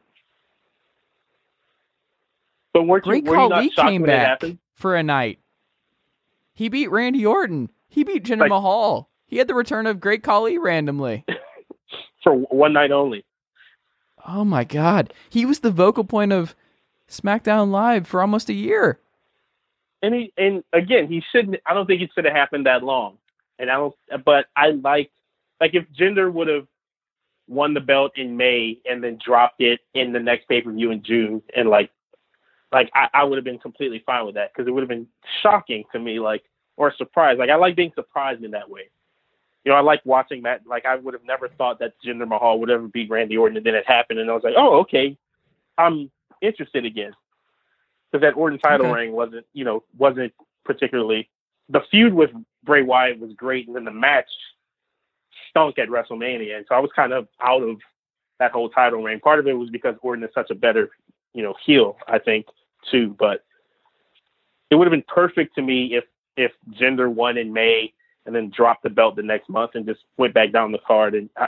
But 2.73 2.83
weren't 2.83 3.03
Great 3.03 3.25
you, 3.25 3.31
were 3.31 3.35
you 3.37 3.49
Khali 3.49 3.71
not 3.75 3.89
came 3.89 4.03
back 4.03 4.41
for 4.75 4.95
a 4.95 5.03
night. 5.03 5.39
He 6.53 6.69
beat 6.69 6.89
Randy 6.89 7.25
Orton. 7.25 7.69
He 7.89 8.05
beat 8.05 8.23
Jinder 8.23 8.41
Like- 8.41 8.49
Mahal. 8.49 9.09
He 9.25 9.37
had 9.37 9.47
the 9.49 9.55
return 9.55 9.85
of 9.85 9.99
Great 9.99 10.23
Khali 10.23 10.57
randomly. 10.57 11.25
for 12.23 12.33
one 12.33 12.73
night 12.73 12.91
only? 12.91 13.25
Oh 14.27 14.43
my 14.43 14.63
god. 14.63 15.13
He 15.29 15.45
was 15.45 15.59
the 15.59 15.71
vocal 15.71 16.03
point 16.03 16.31
of 16.33 16.55
SmackDown 17.09 17.71
Live 17.71 18.07
for 18.07 18.21
almost 18.21 18.49
a 18.49 18.53
year. 18.53 18.99
and 20.01 20.13
he 20.15 20.33
and 20.37 20.63
again 20.73 21.07
he 21.07 21.21
shouldn't 21.31 21.57
i 21.65 21.73
don't 21.73 21.85
think 21.85 22.01
it 22.01 22.09
should 22.13 22.25
have 22.25 22.33
happened 22.33 22.65
that 22.65 22.83
long 22.83 23.17
and 23.57 23.69
i 23.69 23.73
don't 23.75 23.95
but 24.23 24.45
i 24.55 24.69
like 24.69 25.11
like 25.59 25.73
if 25.75 25.85
Jinder 25.97 26.31
would 26.31 26.47
have 26.47 26.67
won 27.47 27.73
the 27.73 27.81
belt 27.81 28.11
in 28.15 28.37
may 28.37 28.77
and 28.89 29.03
then 29.03 29.17
dropped 29.23 29.59
it 29.59 29.79
in 29.93 30.13
the 30.13 30.19
next 30.19 30.47
pay-per-view 30.47 30.91
in 30.91 31.03
june 31.03 31.41
and 31.55 31.69
like 31.69 31.89
like 32.71 32.89
i, 32.93 33.09
I 33.13 33.23
would 33.23 33.37
have 33.37 33.43
been 33.45 33.59
completely 33.59 34.03
fine 34.05 34.25
with 34.25 34.35
that 34.35 34.51
because 34.53 34.67
it 34.67 34.71
would 34.71 34.83
have 34.83 34.89
been 34.89 35.07
shocking 35.41 35.83
to 35.91 35.99
me 35.99 36.19
like 36.19 36.43
or 36.77 36.89
a 36.89 36.95
surprise 36.95 37.37
like 37.37 37.49
i 37.49 37.55
like 37.55 37.75
being 37.75 37.91
surprised 37.95 38.43
in 38.43 38.51
that 38.51 38.69
way 38.69 38.89
you 39.63 39.71
know 39.71 39.77
i 39.77 39.81
like 39.81 40.01
watching 40.05 40.43
that 40.43 40.65
like 40.65 40.85
i 40.85 40.95
would 40.95 41.13
have 41.13 41.23
never 41.25 41.49
thought 41.49 41.79
that 41.79 41.93
Jinder 42.05 42.27
mahal 42.27 42.59
would 42.59 42.69
ever 42.69 42.87
beat 42.87 43.09
randy 43.09 43.37
orton 43.37 43.57
and 43.57 43.65
then 43.65 43.75
it 43.75 43.87
happened 43.87 44.19
and 44.19 44.29
i 44.29 44.33
was 44.33 44.43
like 44.43 44.55
oh 44.57 44.79
okay 44.79 45.17
i'm 45.77 46.09
interested 46.41 46.85
again 46.85 47.13
because 48.11 48.21
that 48.21 48.37
Orton 48.37 48.59
title 48.59 48.87
Okay. 48.87 48.95
reign 48.95 49.11
wasn't, 49.11 49.45
you 49.53 49.63
know, 49.63 49.83
wasn't 49.97 50.33
particularly. 50.65 51.29
The 51.69 51.81
feud 51.91 52.13
with 52.13 52.31
Bray 52.63 52.81
Wyatt 52.81 53.19
was 53.19 53.33
great, 53.33 53.67
and 53.67 53.75
then 53.75 53.85
the 53.85 53.91
match 53.91 54.29
stunk 55.49 55.77
at 55.77 55.89
WrestleMania, 55.89 56.57
and 56.57 56.65
so 56.67 56.75
I 56.75 56.79
was 56.79 56.91
kind 56.95 57.13
of 57.13 57.27
out 57.41 57.61
of 57.61 57.79
that 58.39 58.51
whole 58.51 58.69
title 58.69 59.03
reign. 59.03 59.19
Part 59.19 59.39
of 59.39 59.47
it 59.47 59.53
was 59.53 59.69
because 59.69 59.95
Orton 60.01 60.23
is 60.23 60.31
such 60.33 60.49
a 60.49 60.55
better, 60.55 60.89
you 61.33 61.43
know, 61.43 61.53
heel, 61.63 61.97
I 62.07 62.19
think, 62.19 62.47
too. 62.89 63.15
But 63.19 63.43
it 64.69 64.75
would 64.75 64.87
have 64.87 64.91
been 64.91 65.03
perfect 65.07 65.55
to 65.55 65.61
me 65.61 65.95
if 65.95 66.05
if 66.37 66.51
Jinder 66.71 67.11
won 67.11 67.37
in 67.37 67.53
May 67.53 67.93
and 68.29 68.35
then 68.35 68.51
dropped 68.55 68.83
the 68.83 68.91
belt 68.91 69.15
the 69.15 69.23
next 69.23 69.49
month 69.49 69.71
and 69.73 69.87
just 69.87 70.01
went 70.17 70.35
back 70.35 70.51
down 70.51 70.71
the 70.71 70.77
card, 70.85 71.15
and 71.15 71.31
I, 71.35 71.47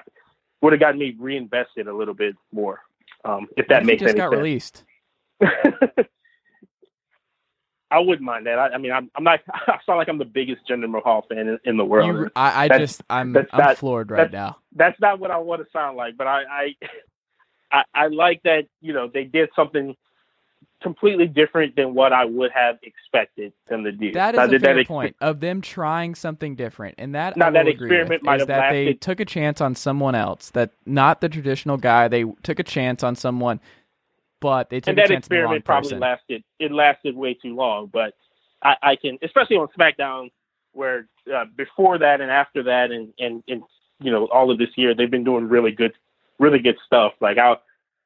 would 0.61 0.73
have 0.73 0.79
gotten 0.79 0.99
me 0.99 1.15
reinvested 1.19 1.88
a 1.88 1.93
little 1.93 2.15
bit 2.15 2.36
more. 2.51 2.79
Um, 3.23 3.45
if 3.55 3.67
that 3.67 3.82
if 3.84 3.88
makes 3.88 3.99
just 4.01 4.09
any 4.09 4.17
got 4.17 4.32
sense. 4.32 4.38
released. 4.39 4.84
I 7.91 7.99
wouldn't 7.99 8.21
mind 8.25 8.47
that. 8.47 8.57
I, 8.57 8.69
I 8.69 8.77
mean, 8.79 8.91
I'm, 8.91 9.11
I'm 9.15 9.23
not. 9.23 9.41
I 9.53 9.77
sound 9.86 9.99
like 9.99 10.07
I'm 10.09 10.17
the 10.17 10.25
biggest 10.25 10.61
Jinder 10.67 10.89
Mahal 10.89 11.23
fan 11.29 11.47
in, 11.47 11.59
in 11.65 11.77
the 11.77 11.86
world. 11.86 12.07
You, 12.07 12.32
I, 12.36 12.65
I 12.65 12.77
just 12.79 13.03
I'm 13.11 13.38
I'm 13.38 13.45
not- 13.53 13.77
floored 13.77 14.09
right 14.09 14.32
that's- 14.32 14.34
now. 14.34 14.57
That's 14.75 14.99
not 14.99 15.19
what 15.19 15.29
I 15.29 15.38
want 15.38 15.61
to 15.61 15.67
sound 15.71 15.97
like, 15.97 16.17
but 16.17 16.25
I, 16.25 16.41
I, 16.49 16.75
I, 17.71 17.84
I 17.93 18.07
like 18.07 18.41
that. 18.43 18.65
You 18.82 18.93
know, 18.93 19.07
they 19.13 19.25
did 19.25 19.49
something 19.55 19.95
completely 20.82 21.27
different 21.27 21.75
than 21.75 21.93
what 21.93 22.13
I 22.13 22.25
would 22.25 22.51
have 22.51 22.77
expected 22.84 23.53
them 23.67 23.84
to 23.84 23.91
do. 23.91 24.11
That 24.11 24.36
Now, 24.36 24.45
a 24.45 24.59
fair 24.59 24.75
that 24.75 24.88
point 24.88 25.15
of 25.21 25.39
them 25.39 25.61
trying 25.61 26.15
something 26.15 26.55
different, 26.55 26.95
and 26.97 27.15
that 27.15 27.38
Now, 27.38 27.47
I 27.47 27.51
that 27.51 27.67
experiment 27.67 28.23
might 28.23 28.36
is 28.36 28.41
have 28.41 28.47
that 28.47 28.71
they 28.71 28.93
took 28.93 29.19
a 29.19 29.25
chance 29.25 29.61
on 29.61 29.75
someone 29.75 30.15
else, 30.15 30.49
that 30.51 30.71
not 30.86 31.21
the 31.21 31.29
traditional 31.29 31.77
guy. 31.77 32.07
They 32.07 32.25
took 32.43 32.59
a 32.59 32.63
chance 32.63 33.03
on 33.03 33.15
someone, 33.15 33.59
but 34.39 34.69
they 34.69 34.79
took 34.79 34.89
and 34.89 34.99
a 34.99 35.01
that 35.01 35.07
chance 35.09 35.25
on 35.25 35.29
the 35.29 35.43
wrong 35.43 35.55
experiment 35.55 35.65
probably 35.65 35.89
person. 35.89 35.99
lasted. 35.99 36.43
It 36.59 36.71
lasted 36.71 37.15
way 37.15 37.34
too 37.36 37.55
long, 37.55 37.89
but 37.91 38.13
I, 38.63 38.75
I 38.82 38.95
can, 38.95 39.17
especially 39.23 39.57
on 39.57 39.67
SmackDown, 39.77 40.32
where 40.73 41.07
uh, 41.34 41.45
before 41.55 41.97
that 41.99 42.21
and 42.21 42.32
after 42.32 42.63
that, 42.63 42.91
and 42.91 43.13
and 43.19 43.43
and 43.47 43.63
you 43.99 44.11
know 44.11 44.25
all 44.25 44.51
of 44.51 44.57
this 44.57 44.69
year, 44.75 44.95
they've 44.95 45.11
been 45.11 45.23
doing 45.23 45.47
really 45.47 45.71
good, 45.71 45.93
really 46.39 46.59
good 46.59 46.77
stuff. 46.86 47.13
Like 47.21 47.38
I'll, 47.38 47.61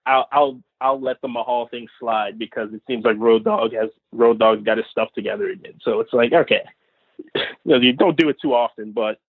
I'll, 0.06 0.28
I'll, 0.32 0.60
I'll 0.82 1.01
let 1.01 1.22
the 1.22 1.28
Mahal 1.28 1.68
thing 1.70 1.88
slide 1.99 2.38
because 2.39 2.70
it 2.74 2.82
seems 2.88 3.06
like 3.06 3.18
Road 3.18 3.43
Dogg 3.45 3.74
has 3.74 3.89
Road 4.12 4.39
Dogg's 4.39 4.64
got 4.64 4.78
his 4.78 4.86
stuff 4.91 5.10
together 5.16 5.49
again. 5.49 5.74
So 5.84 5.99
it's 5.99 6.14
like 6.14 6.34
okay, 6.34 6.62
you 7.36 7.41
know, 7.66 7.78
you 7.78 7.93
don't 7.93 8.18
do 8.18 8.30
it 8.30 8.38
too 8.41 8.53
often, 8.53 8.91
but 8.91 9.20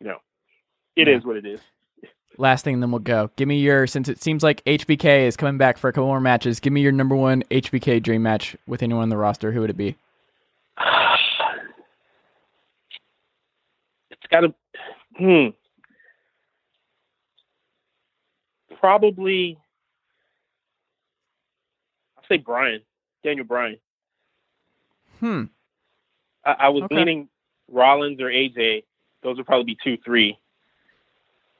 you 0.00 0.06
know, 0.08 0.18
it 0.96 1.08
is 1.08 1.22
Yeah. 1.22 1.28
what 1.28 1.36
it 1.36 1.46
is. 1.46 1.60
Last 2.38 2.64
thing, 2.64 2.80
then 2.80 2.90
we'll 2.90 2.98
go. 3.00 3.30
Give 3.36 3.48
me 3.48 3.58
your 3.60 3.86
since 3.86 4.08
it 4.08 4.22
seems 4.22 4.42
like 4.42 4.62
HBK 4.64 5.26
is 5.26 5.36
coming 5.36 5.58
back 5.58 5.78
for 5.78 5.88
a 5.88 5.92
couple 5.92 6.06
more 6.08 6.20
matches. 6.20 6.60
Give 6.60 6.72
me 6.72 6.82
your 6.82 6.92
number 6.92 7.16
one 7.16 7.42
HBK 7.50 8.02
dream 8.02 8.22
match 8.22 8.56
with 8.66 8.82
anyone 8.82 9.04
on 9.04 9.08
the 9.08 9.16
roster. 9.16 9.52
Who 9.52 9.60
would 9.62 9.70
it 9.70 9.76
be? 9.76 9.96
it's 14.10 14.26
got 14.30 14.40
to. 14.40 14.54
Hmm. 15.16 15.48
Probably. 18.80 19.58
I'll 22.16 22.24
say 22.28 22.38
Bryan, 22.38 22.80
Daniel 23.24 23.46
Bryan. 23.46 23.78
Hmm. 25.20 25.44
I, 26.44 26.52
I 26.60 26.68
was 26.68 26.84
Okay. 26.84 26.94
leaning 26.96 27.28
Rollins 27.70 28.20
or 28.20 28.26
AJ. 28.26 28.84
Those 29.22 29.36
would 29.38 29.46
probably 29.46 29.64
be 29.64 29.78
two, 29.82 29.96
three. 30.04 30.38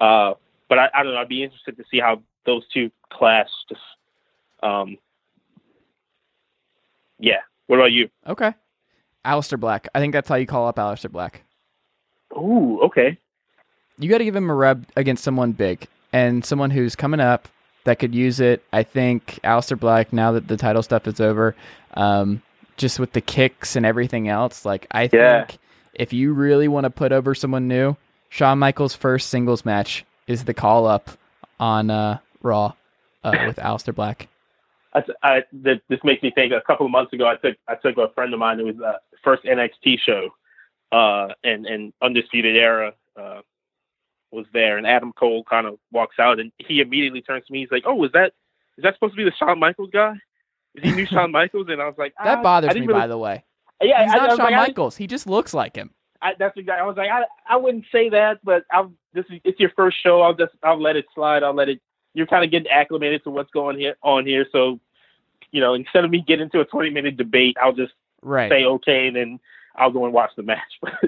Uh, 0.01 0.35
but 0.69 0.79
I, 0.79 0.89
I 0.95 1.03
don't 1.03 1.15
know. 1.15 1.21
I'd 1.21 1.29
be 1.29 1.43
interested 1.43 1.77
to 1.79 1.85
see 1.91 1.99
how 1.99 2.23
those 2.45 2.63
two 2.73 2.91
clash. 3.11 3.49
Just, 3.69 3.81
um, 4.63 4.99
yeah. 7.19 7.41
What 7.67 7.77
about 7.77 7.93
you? 7.93 8.09
Okay. 8.27 8.53
Aleister 9.25 9.59
Black. 9.59 9.89
I 9.95 9.99
think 10.01 10.13
that's 10.13 10.29
how 10.29 10.37
you 10.37 10.47
call 10.47 10.69
up 10.69 10.77
Aleister 10.77 11.11
Black. 11.11 11.43
Ooh, 12.37 12.81
okay. 12.83 13.19
You 13.99 14.09
got 14.11 14.19
to 14.19 14.25
give 14.25 14.37
him 14.37 14.51
a 14.51 14.55
rub 14.55 14.85
against 14.95 15.25
someone 15.25 15.53
big 15.53 15.89
and 16.17 16.43
someone 16.47 16.71
who's 16.71 16.97
coming 16.97 17.21
up 17.21 17.47
that 17.85 17.99
could 17.99 18.15
use 18.15 18.41
it. 18.41 18.65
I 18.73 18.83
think 18.85 19.39
Aleister 19.45 19.79
Black, 19.79 20.15
now 20.15 20.33
that 20.33 20.49
the 20.49 20.57
title 20.57 20.83
stuff 20.83 21.07
is 21.07 21.21
over, 21.21 21.55
um, 21.95 22.41
just 22.79 22.99
with 22.99 23.13
the 23.13 23.21
kicks 23.21 23.77
and 23.77 23.85
everything 23.85 24.29
else, 24.29 24.65
like 24.65 24.87
I 24.91 25.11
Yeah. 25.13 25.45
think 25.45 25.59
if 25.93 26.15
you 26.15 26.33
really 26.33 26.69
want 26.69 26.85
to 26.85 26.91
put 26.91 27.13
over 27.13 27.35
someone 27.35 27.69
new, 27.69 27.97
Shawn 28.31 28.59
Michaels' 28.59 28.95
first 28.95 29.29
singles 29.29 29.65
match 29.67 30.05
is 30.27 30.45
the 30.45 30.55
call 30.55 30.87
up 30.87 31.11
on 31.61 31.91
uh, 31.91 32.19
Raw 32.43 32.73
uh, 33.23 33.45
with 33.47 33.57
Aleister 33.69 33.95
Black. 33.95 34.29
I, 34.95 35.03
I, 35.23 35.43
this 35.53 36.01
makes 36.03 36.23
me 36.23 36.33
think. 36.35 36.55
A 36.55 36.63
couple 36.67 36.87
of 36.87 36.93
months 36.93 37.13
ago, 37.13 37.27
I 37.29 37.37
took 37.37 37.57
I 37.69 37.75
took 37.75 37.99
a 37.99 38.09
friend 38.15 38.33
of 38.33 38.41
mine. 38.41 38.59
It 38.59 38.65
was 38.65 38.81
uh, 38.81 38.95
first 39.23 39.45
NXT 39.45 39.99
show, 40.01 40.31
uh, 40.93 41.35
and 41.45 41.67
and 41.67 41.93
Undisputed 42.01 42.57
Era 42.57 42.95
uh, 43.21 43.41
was 44.37 44.47
there, 44.53 44.79
and 44.79 44.87
Adam 44.87 45.13
Cole 45.13 45.43
kind 45.45 45.67
of 45.67 45.79
walks 45.91 46.17
out, 46.21 46.39
and 46.39 46.53
he 46.59 46.81
immediately 46.81 47.23
turns 47.23 47.45
to 47.47 47.53
me. 47.53 47.61
He's 47.61 47.73
like, 47.73 47.83
"Oh, 47.87 48.05
is 48.05 48.13
that 48.13 48.35
is 48.79 48.83
that 48.85 48.95
supposed 48.95 49.15
to 49.15 49.17
be 49.17 49.25
the 49.25 49.33
Shawn 49.37 49.59
Michaels 49.59 49.91
guy? 49.93 50.13
Is 50.77 50.85
he 50.85 50.93
new 50.93 51.07
Shawn 51.07 51.33
Michaels?" 51.33 51.67
And 51.71 51.81
I 51.83 51.87
was 51.87 51.97
like, 51.99 52.15
That 52.23 52.39
"Ah, 52.39 52.43
bothers 52.43 52.75
me, 52.75 52.83
really- 52.83 52.93
by 52.93 53.07
the 53.09 53.19
way. 53.19 53.43
Yeah, 53.83 54.05
He's 54.05 54.13
I, 54.13 54.17
I 54.17 54.19
not 54.19 54.29
was 54.31 54.37
Shawn 54.37 54.45
like, 54.47 54.55
I- 54.55 54.67
Michaels. 54.69 54.97
He 54.97 55.07
just 55.07 55.27
looks 55.27 55.53
like 55.53 55.75
him. 55.75 55.91
I, 56.23 56.33
that's 56.39 56.57
exactly. 56.57 56.83
I 56.83 56.87
was 56.87 56.97
like, 56.97 57.11
I, 57.11 57.25
I 57.49 57.57
wouldn't 57.57 57.85
say 57.91 58.09
that, 58.11 58.39
but 58.45 58.65
I'll. 58.71 58.93
This 59.13 59.25
is 59.31 59.41
it's 59.45 59.59
your 59.61 59.71
first 59.77 59.97
show. 60.03 60.23
I'll 60.23 60.35
just 60.35 60.53
I'll 60.63 60.81
let 60.81 60.97
it 60.97 61.07
slide. 61.15 61.43
I'll 61.43 61.55
let 61.55 61.69
it. 61.69 61.81
You're 62.15 62.27
kind 62.27 62.45
of 62.45 62.51
getting 62.51 62.71
acclimated 62.71 63.25
to 63.25 63.31
what's 63.31 63.51
going 63.51 63.79
here 63.79 63.97
on 64.03 64.25
here. 64.27 64.47
So, 64.51 64.81
you 65.51 65.61
know, 65.61 65.75
instead 65.75 66.05
of 66.05 66.11
me 66.11 66.25
getting 66.27 66.45
into 66.45 66.61
a 66.61 66.65
20 66.65 66.89
minute 66.91 67.17
debate, 67.19 67.57
I'll 67.63 67.75
just 67.75 67.93
Right. 68.23 68.51
say 68.51 68.65
okay, 68.65 69.07
and 69.09 69.17
then 69.17 69.41
I'll 69.77 69.91
go 69.93 70.05
and 70.07 70.13
watch 70.15 70.31
the 70.37 70.43
match. 70.43 70.61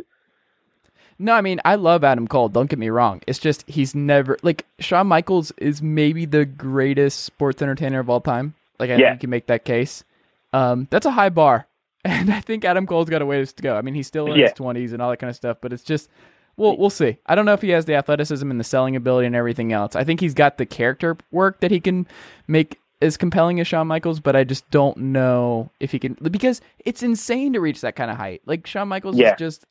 No, 1.18 1.32
I 1.34 1.40
mean 1.40 1.60
I 1.64 1.74
love 1.74 2.04
Adam 2.04 2.28
Cole. 2.28 2.48
Don't 2.48 2.70
get 2.70 2.78
me 2.78 2.90
wrong. 2.90 3.20
It's 3.26 3.38
just 3.38 3.68
he's 3.68 3.94
never 3.94 4.36
like 4.42 4.64
Shawn 4.78 5.06
Michaels 5.08 5.50
is 5.58 5.82
maybe 5.82 6.24
the 6.26 6.44
greatest 6.44 7.24
sports 7.24 7.60
entertainer 7.60 7.98
of 7.98 8.08
all 8.08 8.20
time. 8.20 8.54
Like 8.78 8.90
I 8.90 8.94
Yeah. 8.94 8.98
think 9.10 9.14
you 9.14 9.18
can 9.20 9.30
make 9.30 9.46
that 9.48 9.64
case. 9.64 10.04
Um, 10.52 10.86
that's 10.90 11.06
a 11.06 11.10
high 11.10 11.28
bar, 11.30 11.66
and 12.04 12.32
I 12.32 12.40
think 12.40 12.64
Adam 12.64 12.86
Cole's 12.86 13.10
got 13.10 13.20
a 13.22 13.26
ways 13.26 13.52
to 13.54 13.62
go. 13.62 13.76
I 13.76 13.82
mean, 13.82 13.94
he's 13.94 14.06
still 14.06 14.30
in 14.32 14.38
Yeah. 14.38 14.44
his 14.46 14.52
twenties 14.54 14.92
and 14.92 15.02
all 15.02 15.10
that 15.10 15.16
kind 15.18 15.28
of 15.30 15.36
stuff, 15.36 15.58
but 15.60 15.72
it's 15.72 15.82
just 15.82 16.08
we'll 16.56 16.76
we'll 16.76 16.88
see. 16.90 17.18
I 17.26 17.34
don't 17.34 17.44
know 17.46 17.52
if 17.52 17.62
he 17.62 17.70
has 17.70 17.84
the 17.86 17.94
athleticism 17.96 18.48
and 18.50 18.60
the 18.60 18.64
selling 18.64 18.94
ability 18.96 19.26
and 19.26 19.34
everything 19.36 19.72
else. 19.72 19.96
I 19.96 20.04
think 20.04 20.20
he's 20.20 20.34
got 20.34 20.56
the 20.58 20.66
character 20.66 21.16
work 21.32 21.60
that 21.60 21.70
he 21.72 21.80
can 21.80 22.06
make 22.46 22.78
as 23.02 23.16
compelling 23.16 23.60
as 23.60 23.66
Shawn 23.66 23.86
Michaels, 23.88 24.20
but 24.20 24.34
I 24.36 24.44
just 24.44 24.68
don't 24.70 24.96
know 24.96 25.70
if 25.80 25.90
he 25.92 25.98
can 25.98 26.14
because 26.14 26.60
it's 26.84 27.02
insane 27.02 27.52
to 27.54 27.60
reach 27.60 27.80
that 27.82 27.94
kind 27.96 28.10
of 28.10 28.16
height. 28.16 28.42
Like 28.46 28.66
Shawn 28.68 28.86
Michaels 28.88 29.16
Yeah. 29.18 29.32
is 29.32 29.38
just. 29.38 29.64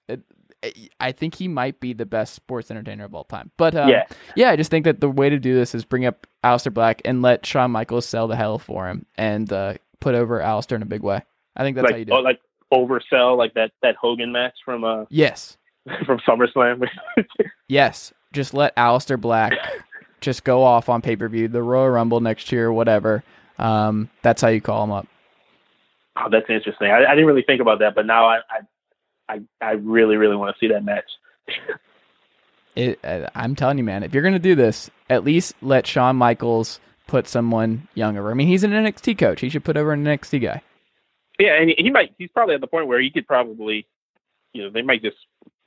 I 0.99 1.12
think 1.12 1.36
he 1.36 1.47
might 1.47 1.80
be 1.80 1.93
the 1.93 2.05
best 2.05 2.34
sports 2.34 2.72
entertainer 2.72 3.05
of 3.05 3.14
all 3.14 3.24
time. 3.24 3.51
But 3.58 3.76
um, 3.76 3.89
Yeah. 3.89 4.03
yeah, 4.36 4.49
I 4.49 4.55
just 4.55 4.72
think 4.72 4.86
that 4.86 4.99
the 5.01 5.10
way 5.10 5.30
to 5.30 5.38
do 5.39 5.53
this 5.55 5.76
is 5.76 5.86
bring 5.86 6.05
up 6.05 6.26
Aleister 6.43 6.74
Black 6.74 7.01
and 7.05 7.22
let 7.22 7.45
Shawn 7.45 7.72
Michaels 7.72 8.05
sell 8.05 8.28
the 8.28 8.36
hell 8.36 8.58
for 8.58 8.88
him 8.88 9.05
and 9.16 9.51
uh, 9.53 9.76
put 9.99 10.16
over 10.16 10.39
Aleister 10.39 10.76
in 10.76 10.82
a 10.82 10.86
big 10.88 11.03
way. 11.03 11.22
I 11.55 11.64
think 11.64 11.76
that's 11.76 11.91
how 11.91 11.95
you 11.97 12.05
like 12.05 12.08
do 12.08 12.14
oh, 12.14 12.20
it. 12.20 12.24
like 12.24 12.39
oversell 12.74 13.38
like 13.38 13.53
that 13.53 13.72
that 13.82 13.95
Hogan 13.95 14.32
match 14.32 14.53
from 14.66 14.84
uh 14.84 15.05
yes, 15.10 15.58
from 16.05 16.20
SummerSlam. 16.28 16.86
yes. 17.68 18.14
Just 18.34 18.53
let 18.53 18.76
Aleister 18.76 19.20
Black 19.20 19.53
just 20.22 20.43
go 20.43 20.64
off 20.64 20.89
on 20.89 21.01
pay 21.01 21.16
per 21.16 21.28
view, 21.30 21.47
the 21.47 21.62
Royal 21.64 21.89
Rumble 21.89 22.20
next 22.20 22.51
year, 22.51 22.72
whatever. 22.74 23.24
Um, 23.58 24.10
that's 24.22 24.41
how 24.41 24.49
you 24.49 24.62
call 24.62 24.84
him 24.84 24.91
up. 24.91 25.08
oh, 26.18 26.28
that's 26.30 26.49
interesting. 26.49 26.91
I, 26.91 27.05
I 27.05 27.12
didn't 27.16 27.26
really 27.26 27.43
think 27.43 27.62
about 27.62 27.80
that, 27.80 27.95
but 27.95 28.05
now 28.05 28.26
I 28.26 28.38
I 28.49 28.60
I, 29.30 29.41
I 29.61 29.71
really 29.71 30.15
really 30.15 30.36
want 30.36 30.55
to 30.55 30.59
see 30.59 30.71
that 30.71 30.84
match. 30.84 31.09
It, 32.75 32.99
uh, 33.03 33.28
I'm 33.34 33.55
telling 33.55 33.78
you, 33.78 33.84
man, 33.84 34.03
if 34.03 34.13
you're 34.13 34.23
gonna 34.23 34.39
do 34.39 34.55
this, 34.55 34.89
at 35.09 35.23
least 35.23 35.55
let 35.61 35.88
Shawn 35.88 36.15
Michaels 36.15 36.80
put 37.07 37.28
someone 37.28 37.88
younger. 37.95 38.30
I 38.30 38.34
mean, 38.34 38.47
he's 38.47 38.63
an 38.63 38.71
NXT 38.71 39.17
coach. 39.17 39.41
He 39.41 39.49
should 39.49 39.63
put 39.63 39.78
over 39.78 39.93
an 39.93 40.03
NXT 40.03 40.41
guy. 40.41 40.61
Yeah, 41.39 41.59
and 41.61 41.71
he, 41.78 41.89
might. 41.89 42.13
He's 42.17 42.32
probably 42.32 42.55
at 42.55 42.61
the 42.61 42.67
point 42.67 42.88
where 42.88 42.99
he 42.99 43.11
could 43.11 43.28
probably, 43.28 43.88
you 44.53 44.63
know, 44.63 44.69
they 44.71 44.82
might 44.82 45.01
just 45.01 45.17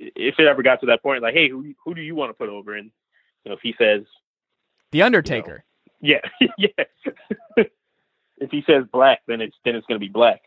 if 0.00 0.34
it 0.38 0.46
ever 0.46 0.62
got 0.62 0.80
to 0.80 0.86
that 0.86 1.02
point, 1.02 1.22
like, 1.22 1.34
hey, 1.34 1.48
who 1.48 1.74
who 1.84 1.94
do 1.94 2.00
you 2.00 2.14
want 2.14 2.30
to 2.30 2.34
put 2.34 2.48
over? 2.48 2.74
And 2.76 2.90
you 3.44 3.50
know, 3.50 3.54
if 3.54 3.60
he 3.62 3.74
says, 3.78 4.02
The 4.92 5.02
Undertaker. 5.02 5.64
yeah, 6.00 6.20
yeah, 6.58 6.68
if 7.56 8.50
he 8.50 8.62
says 8.66 8.84
black, 8.92 9.20
then 9.26 9.40
it's 9.40 9.56
then 9.64 9.76
it's 9.76 9.86
gonna 9.86 10.00
be 10.00 10.08
black. 10.08 10.42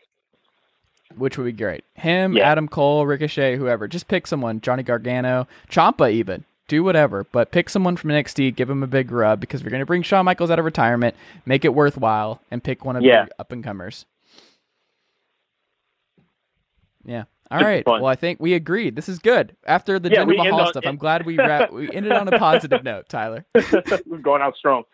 Which 1.16 1.38
would 1.38 1.44
be 1.44 1.52
great. 1.52 1.84
Him, 1.94 2.34
Yeah. 2.34 2.50
Adam 2.50 2.68
Cole, 2.68 3.06
Ricochet, 3.06 3.56
whoever. 3.56 3.86
Just 3.88 4.08
pick 4.08 4.26
someone. 4.26 4.60
Johnny 4.60 4.82
Gargano, 4.82 5.46
Ciampa, 5.70 6.10
even. 6.12 6.44
Do 6.66 6.82
whatever, 6.82 7.24
but 7.30 7.50
pick 7.50 7.68
someone 7.68 7.94
from 7.96 8.10
NXT, 8.10 8.56
give 8.56 8.70
him 8.70 8.82
a 8.82 8.86
big 8.86 9.10
rub 9.12 9.38
because 9.38 9.62
we're 9.62 9.68
going 9.70 9.80
to 9.80 9.86
bring 9.86 10.02
Shawn 10.02 10.24
Michaels 10.24 10.50
out 10.50 10.58
of 10.58 10.64
retirement, 10.64 11.14
make 11.44 11.62
it 11.64 11.74
worthwhile, 11.74 12.40
and 12.50 12.64
pick 12.64 12.86
one 12.86 12.96
of 12.96 13.02
Yeah. 13.02 13.26
the 13.26 13.34
up 13.38 13.52
and 13.52 13.62
comers. 13.62 14.06
Yeah. 17.04 17.24
All 17.50 17.60
right. 17.60 17.84
Well, 17.86 18.06
I 18.06 18.14
think 18.14 18.40
we 18.40 18.54
agreed. 18.54 18.96
This 18.96 19.08
is 19.10 19.18
good. 19.18 19.54
After 19.66 19.98
the 19.98 20.10
Yeah, 20.10 20.24
Jinder 20.24 20.36
Mahal 20.38 20.60
on- 20.62 20.68
stuff, 20.68 20.84
I'm 20.86 20.96
glad 20.96 21.26
we 21.26 21.36
wrap, 21.38 21.70
we 21.70 21.90
ended 21.92 22.12
on 22.12 22.26
a 22.32 22.38
positive 22.38 22.82
note, 22.82 23.08
Tyler. 23.08 23.44
We're 24.06 24.18
going 24.22 24.40
out 24.42 24.56
strong. 24.56 24.84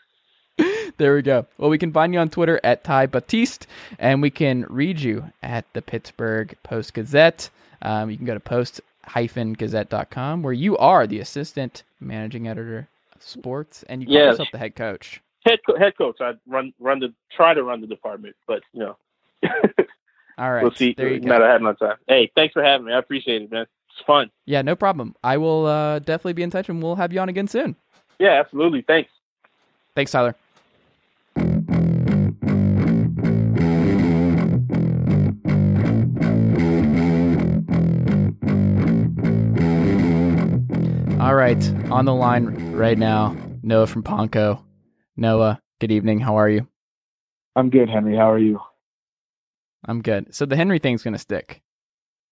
There 0.97 1.15
we 1.15 1.23
go. 1.23 1.47
Well, 1.57 1.71
we 1.71 1.79
can 1.79 1.93
find 1.93 2.13
you 2.13 2.21
on 2.21 2.29
Twitter 2.29 2.61
at 2.63 2.85
Ty 2.85 3.07
Batiste, 3.07 3.67
and 3.99 4.21
we 4.21 4.29
can 4.29 4.67
read 4.69 5.01
you 5.01 5.31
at 5.43 5.65
the 5.73 5.81
Pittsburgh 5.81 6.55
Post 6.63 6.93
Gazette. 6.93 7.49
Um, 7.81 8.11
you 8.11 8.19
can 8.19 8.27
go 8.27 8.35
to 8.35 8.41
post-gazette.com, 8.41 10.43
where 10.43 10.53
you 10.53 10.77
are 10.77 11.07
the 11.07 11.21
assistant 11.21 11.85
managing 12.01 12.47
editor 12.49 12.89
of 13.15 13.23
sports, 13.23 13.83
and 13.89 14.03
you 14.03 14.09
call 14.09 14.15
Yes. 14.15 14.33
yourself 14.33 14.49
the 14.53 14.59
head 14.59 14.77
coach. 14.77 15.23
Head 15.47 15.61
co- 15.67 15.79
head 15.79 15.97
coach. 15.97 16.21
I 16.21 16.33
run 16.47 16.75
run 16.79 16.99
the 16.99 17.15
try 17.35 17.55
to 17.55 17.63
run 17.63 17.81
the 17.81 17.87
department, 17.87 18.37
but 18.47 18.63
you 18.75 18.81
know, 18.81 18.97
All 20.39 20.53
right. 20.53 20.63
we'll 20.63 20.73
see. 20.73 20.93
There 20.95 21.09
you 21.09 21.21
ahead 21.33 21.63
of 21.63 21.79
time. 21.79 21.97
Hey, 22.09 22.31
thanks 22.35 22.53
for 22.53 22.63
having 22.63 22.87
me. 22.87 22.93
I 22.93 22.99
appreciate 22.99 23.41
it, 23.43 23.51
man. 23.51 23.67
It's 23.89 24.05
fun. 24.07 24.31
Yeah, 24.45 24.61
no 24.61 24.77
problem. 24.77 25.15
I 25.25 25.39
will 25.39 25.65
uh, 25.65 26.01
definitely 26.01 26.35
be 26.35 26.43
in 26.43 26.51
touch, 26.51 26.69
and 26.69 26.83
we'll 26.83 26.97
have 26.97 27.11
you 27.13 27.21
on 27.21 27.31
again 27.31 27.49
soon. 27.49 27.75
Yeah, 28.19 28.39
absolutely. 28.39 28.83
Thanks. 28.83 29.11
Thanks, 29.95 30.13
Tyler. 30.13 30.35
All 41.31 41.37
right, 41.37 41.65
on 41.93 42.07
the 42.07 42.13
line 42.13 42.73
right 42.73 42.99
now, 42.99 43.37
Noah 43.63 43.87
from 43.87 44.03
Ponco. 44.03 44.65
Noah, 45.17 45.61
good 45.79 45.93
evening. 45.93 46.19
How 46.19 46.37
are 46.37 46.49
you? 46.49 46.67
I'm 47.55 47.71
good, 47.71 47.89
Henry. 47.89 48.17
How 48.17 48.33
are 48.33 48.39
you? 48.41 48.59
I'm 49.85 50.03
good. 50.03 50.35
So 50.35 50.45
the 50.45 50.57
Henry 50.57 50.81
thing's 50.81 51.05
gonna 51.05 51.19
stick. 51.19 51.63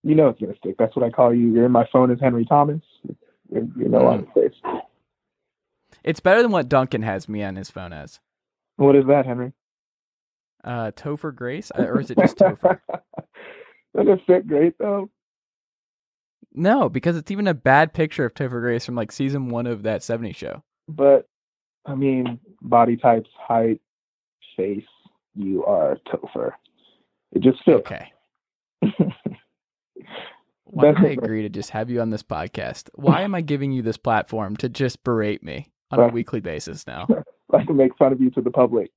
You 0.02 0.16
know 0.16 0.26
it's 0.26 0.40
gonna 0.40 0.56
stick. 0.56 0.74
That's 0.80 0.96
what 0.96 1.04
I 1.04 1.10
call 1.10 1.32
you. 1.32 1.52
You're 1.52 1.66
in 1.66 1.70
my 1.70 1.86
phone 1.92 2.10
as 2.10 2.18
Henry 2.18 2.44
Thomas. 2.44 2.80
You 3.04 3.72
you 3.76 3.88
know 3.88 4.04
on 4.04 4.26
the 4.34 4.40
face. 4.40 4.82
It's 6.02 6.18
better 6.18 6.42
than 6.42 6.50
what 6.50 6.68
Duncan 6.68 7.02
has 7.02 7.28
me 7.28 7.44
on 7.44 7.54
his 7.54 7.70
phone 7.70 7.92
as. 7.92 8.18
What 8.78 8.96
is 8.96 9.06
that, 9.06 9.26
Henry? 9.26 9.52
Uh, 10.64 10.90
Topher 10.90 11.32
Grace, 11.32 11.70
or 11.72 12.00
is 12.00 12.10
it 12.10 12.18
just 12.18 12.36
Topher? 12.36 12.80
Doesn't 13.96 14.08
it 14.08 14.20
fit 14.26 14.48
great 14.48 14.76
though? 14.76 15.08
No, 16.52 16.88
because 16.88 17.16
it's 17.16 17.30
even 17.30 17.46
a 17.46 17.54
bad 17.54 17.92
picture 17.92 18.24
of 18.24 18.34
Topher 18.34 18.60
Grace 18.60 18.84
from 18.84 18.94
like 18.94 19.12
season 19.12 19.50
one 19.50 19.66
of 19.66 19.82
that 19.84 20.00
'70s 20.00 20.36
show. 20.36 20.62
But 20.88 21.28
I 21.86 21.94
mean, 21.94 22.38
body 22.62 22.96
types, 22.96 23.30
height, 23.38 23.80
face. 24.56 24.84
You 25.34 25.64
are 25.64 25.98
Topher. 26.08 26.52
It 27.32 27.42
just 27.42 27.62
fits. 27.64 27.78
Okay. 27.80 28.12
Why 30.64 30.92
did 30.92 31.04
I 31.04 31.08
agree 31.10 31.42
to 31.42 31.48
just 31.48 31.70
have 31.70 31.88
you 31.90 32.00
on 32.00 32.10
this 32.10 32.22
podcast? 32.22 32.90
Why 32.94 33.22
am 33.22 33.34
I 33.34 33.40
giving 33.40 33.72
you 33.72 33.82
this 33.82 33.96
platform 33.96 34.56
to 34.58 34.68
just 34.68 35.02
berate 35.02 35.42
me 35.42 35.70
on 35.90 35.98
a 36.00 36.08
weekly 36.08 36.40
basis 36.40 36.86
now? 36.86 37.06
I 37.54 37.64
can 37.64 37.76
make 37.76 37.96
fun 37.96 38.12
of 38.12 38.20
you 38.20 38.30
to 38.32 38.42
the 38.42 38.50
public. 38.50 38.90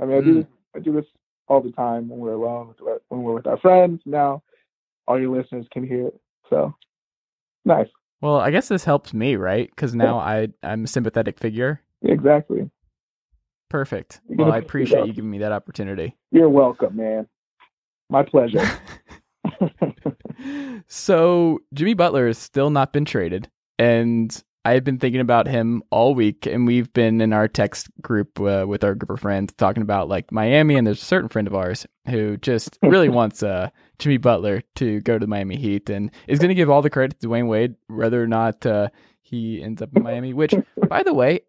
I 0.00 0.04
mean, 0.04 0.16
I 0.18 0.20
Mm. 0.20 0.24
do 0.24 0.34
this. 0.34 0.46
I 0.76 0.78
do 0.80 0.92
this 0.92 1.06
all 1.48 1.60
the 1.60 1.72
time 1.72 2.08
when 2.08 2.18
we're 2.18 2.32
alone, 2.32 2.74
when 3.08 3.22
we're 3.22 3.34
with 3.34 3.46
our 3.46 3.58
friends. 3.58 4.00
Now, 4.04 4.42
all 5.06 5.20
your 5.20 5.34
listeners 5.36 5.66
can 5.72 5.86
hear 5.86 6.08
it. 6.08 6.20
So, 6.54 6.76
nice. 7.64 7.88
Well, 8.20 8.36
I 8.36 8.50
guess 8.52 8.68
this 8.68 8.84
helps 8.84 9.12
me, 9.12 9.34
right? 9.34 9.68
Because 9.68 9.94
now 9.94 10.18
I 10.18 10.48
I'm 10.62 10.84
a 10.84 10.86
sympathetic 10.86 11.38
figure. 11.38 11.82
Exactly. 12.02 12.70
Perfect. 13.68 14.20
Well, 14.28 14.52
I 14.52 14.58
appreciate 14.58 15.06
you 15.06 15.12
giving 15.12 15.30
me 15.30 15.38
that 15.38 15.50
opportunity. 15.50 16.16
You're 16.30 16.48
welcome, 16.48 16.96
man. 16.96 17.26
My 18.08 18.22
pleasure. 18.22 18.62
so 20.86 21.58
Jimmy 21.74 21.94
Butler 21.94 22.28
has 22.28 22.38
still 22.38 22.70
not 22.70 22.92
been 22.92 23.04
traded, 23.04 23.48
and 23.78 24.42
I've 24.64 24.84
been 24.84 24.98
thinking 24.98 25.20
about 25.20 25.46
him 25.46 25.82
all 25.90 26.14
week, 26.14 26.46
and 26.46 26.66
we've 26.66 26.90
been 26.94 27.20
in 27.20 27.34
our 27.34 27.48
text 27.48 27.88
group 28.00 28.40
uh, 28.40 28.64
with 28.66 28.82
our 28.82 28.94
group 28.94 29.10
of 29.10 29.20
friends 29.20 29.52
talking 29.52 29.82
about 29.82 30.08
like 30.08 30.32
Miami, 30.32 30.76
and 30.76 30.86
there's 30.86 31.02
a 31.02 31.04
certain 31.04 31.28
friend 31.28 31.46
of 31.46 31.54
ours 31.54 31.86
who 32.08 32.38
just 32.38 32.78
really 32.82 33.08
wants 33.10 33.42
uh, 33.42 33.68
Jimmy 33.98 34.16
Butler 34.16 34.62
to 34.76 35.00
go 35.02 35.14
to 35.14 35.18
the 35.18 35.26
Miami 35.26 35.56
Heat, 35.56 35.90
and 35.90 36.10
is 36.26 36.38
going 36.38 36.48
to 36.48 36.54
give 36.54 36.70
all 36.70 36.80
the 36.80 36.88
credit 36.88 37.20
to 37.20 37.28
Dwyane 37.28 37.46
Wade, 37.46 37.74
whether 37.88 38.22
or 38.22 38.26
not 38.26 38.64
uh, 38.64 38.88
he 39.20 39.62
ends 39.62 39.82
up 39.82 39.90
in 39.94 40.02
Miami. 40.02 40.32
Which, 40.32 40.54
by 40.88 41.02
the 41.02 41.14
way. 41.14 41.40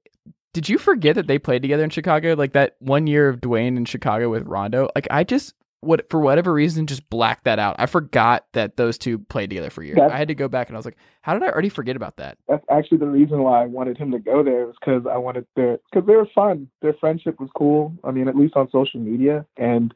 Did 0.54 0.70
you 0.70 0.78
forget 0.78 1.16
that 1.16 1.28
they 1.28 1.38
played 1.38 1.64
together 1.64 1.84
in 1.84 1.90
Chicago? 1.90 2.34
Like 2.34 2.54
that 2.54 2.78
one 2.80 3.08
year 3.08 3.28
of 3.28 3.42
Dwyane 3.42 3.76
in 3.76 3.84
Chicago 3.84 4.30
with 4.30 4.48
Rondo? 4.48 4.88
Like 4.96 5.06
I 5.12 5.26
just 5.26 5.54
what 5.82 6.10
for 6.10 6.20
whatever 6.20 6.52
reason 6.54 6.88
just 6.88 7.08
blacked 7.10 7.44
that 7.44 7.60
out. 7.60 7.76
I 7.78 7.86
forgot 7.86 8.46
that 8.54 8.76
those 8.78 8.98
two 8.98 9.20
played 9.20 9.50
together 9.52 9.70
for 9.70 9.84
years. 9.84 9.96
That's- 9.98 10.12
I 10.12 10.18
had 10.18 10.28
to 10.30 10.36
go 10.36 10.48
back 10.48 10.68
and 10.70 10.76
I 10.76 10.80
was 10.80 10.86
like, 10.86 10.98
how 11.22 11.34
did 11.34 11.44
I 11.44 11.50
already 11.50 11.70
forget 11.70 11.96
about 11.96 12.18
that? 12.18 12.38
That's 12.48 12.66
actually 12.70 12.98
the 13.00 13.08
reason 13.08 13.44
why 13.44 13.62
I 13.62 13.66
wanted 13.66 13.98
him 13.98 14.12
to 14.12 14.20
go 14.20 14.44
there 14.44 14.66
was 14.66 14.76
because 14.80 15.06
I 15.06 15.18
wanted 15.18 15.46
their 15.56 15.80
because 15.92 16.08
they 16.08 16.16
were 16.16 16.28
fun. 16.34 16.70
Their 16.82 16.94
friendship 16.94 17.40
was 17.40 17.50
cool. 17.56 17.94
I 18.04 18.12
mean, 18.12 18.28
at 18.28 18.36
least 18.36 18.56
on 18.56 18.70
social 18.72 19.00
media. 19.00 19.46
And 19.58 19.94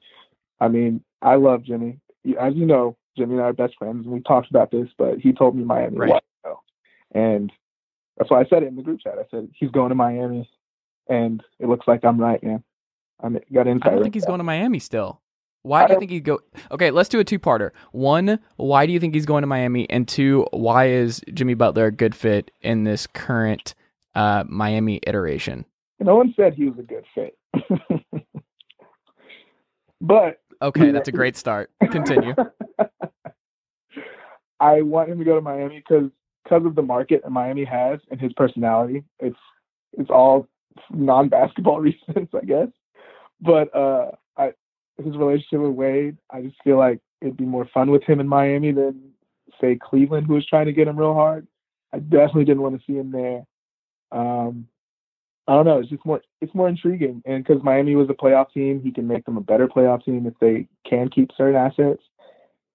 I 0.59 0.67
mean, 0.67 1.03
I 1.21 1.35
love 1.35 1.63
Jimmy. 1.63 1.99
As 2.39 2.53
you 2.55 2.65
know, 2.65 2.95
Jimmy 3.17 3.33
and 3.35 3.41
I 3.41 3.45
are 3.47 3.53
best 3.53 3.75
friends, 3.77 4.05
and 4.05 4.13
we 4.13 4.21
talked 4.21 4.49
about 4.49 4.71
this. 4.71 4.87
But 4.97 5.19
he 5.19 5.33
told 5.33 5.55
me 5.55 5.63
Miami 5.63 5.97
Right. 5.97 6.09
was 6.09 6.21
go, 6.43 6.61
and 7.17 7.51
that's 8.17 8.29
why 8.29 8.41
I 8.41 8.45
said 8.45 8.63
it 8.63 8.67
in 8.67 8.75
the 8.75 8.81
group 8.83 8.99
chat. 9.01 9.15
I 9.17 9.23
said 9.31 9.49
he's 9.55 9.71
going 9.71 9.89
to 9.89 9.95
Miami, 9.95 10.47
and 11.07 11.41
it 11.59 11.67
looks 11.67 11.87
like 11.87 12.03
I'm 12.05 12.19
right, 12.19 12.43
man. 12.43 12.63
I 13.21 13.29
mean, 13.29 13.41
got 13.53 13.67
insight. 13.67 13.87
I 13.87 13.95
don't 13.95 14.03
think 14.03 14.13
he's 14.13 14.25
going 14.25 14.37
to 14.39 14.43
Miami 14.43 14.79
still. 14.79 15.21
Why 15.63 15.85
do 15.85 15.93
you 15.93 15.99
think 15.99 16.11
he'd 16.11 16.23
go? 16.23 16.39
Okay, 16.71 16.89
let's 16.89 17.09
do 17.09 17.19
a 17.19 17.23
two-parter. 17.23 17.71
One, 17.91 18.39
why 18.55 18.85
do 18.85 18.93
you 18.93 18.99
think 18.99 19.13
he's 19.13 19.25
going 19.25 19.41
to 19.41 19.47
Miami? 19.47 19.89
And 19.89 20.07
two, 20.07 20.47
why 20.51 20.89
is 20.89 21.21
Jimmy 21.33 21.53
Butler 21.53 21.87
a 21.87 21.91
good 21.91 22.15
fit 22.15 22.49
in 22.61 22.85
this 22.85 23.07
current 23.07 23.75
uh, 24.15 24.45
Miami 24.47 25.01
iteration? 25.05 25.65
No 25.99 26.15
one 26.15 26.33
said 26.37 26.53
he 26.53 26.65
was 26.65 26.79
a 26.79 26.83
good 26.83 27.03
fit, 27.13 27.37
but 30.01 30.39
Okay, 30.61 30.91
that's 30.91 31.07
a 31.07 31.13
great 31.13 31.37
start. 31.37 31.71
Continue. 31.91 32.35
I 34.59 34.81
want 34.81 35.09
him 35.09 35.19
to 35.19 35.25
go 35.25 35.35
to 35.35 35.41
Miami 35.41 35.81
because 35.87 36.09
because 36.43 36.65
of 36.65 36.75
the 36.75 36.81
market 36.81 37.21
that 37.23 37.29
Miami 37.29 37.63
has 37.65 37.99
and 38.11 38.19
his 38.19 38.33
personality. 38.33 39.03
It's 39.19 39.37
it's 39.93 40.09
all 40.09 40.47
non 40.91 41.29
basketball 41.29 41.79
reasons, 41.79 42.27
I 42.33 42.45
guess. 42.45 42.67
But 43.41 43.73
uh, 43.75 44.11
his 45.03 45.17
relationship 45.17 45.59
with 45.59 45.71
Wade, 45.71 46.17
I 46.29 46.41
just 46.41 46.55
feel 46.63 46.77
like 46.77 46.99
it'd 47.21 47.37
be 47.37 47.45
more 47.45 47.67
fun 47.73 47.91
with 47.91 48.03
him 48.03 48.19
in 48.19 48.27
Miami 48.27 48.71
than 48.71 49.11
say 49.59 49.77
Cleveland, 49.81 50.27
who 50.27 50.33
was 50.33 50.45
trying 50.45 50.65
to 50.67 50.73
get 50.73 50.87
him 50.87 50.97
real 50.97 51.13
hard. 51.13 51.47
I 51.93 51.99
definitely 51.99 52.45
didn't 52.45 52.61
want 52.61 52.79
to 52.79 52.85
see 52.85 52.97
him 52.97 53.11
there. 53.11 53.45
Um, 54.11 54.67
I 55.47 55.53
don't 55.53 55.65
know. 55.65 55.79
It's 55.79 55.89
just 55.89 56.05
more. 56.05 56.21
It's 56.41 56.53
more 56.53 56.69
intriguing, 56.69 57.23
and 57.25 57.43
because 57.43 57.63
Miami 57.63 57.95
was 57.95 58.09
a 58.09 58.13
playoff 58.13 58.51
team, 58.53 58.81
he 58.83 58.91
can 58.91 59.07
make 59.07 59.25
them 59.25 59.37
a 59.37 59.41
better 59.41 59.67
playoff 59.67 60.05
team 60.05 60.27
if 60.27 60.33
they 60.39 60.67
can 60.87 61.09
keep 61.09 61.31
certain 61.35 61.55
assets. 61.55 62.03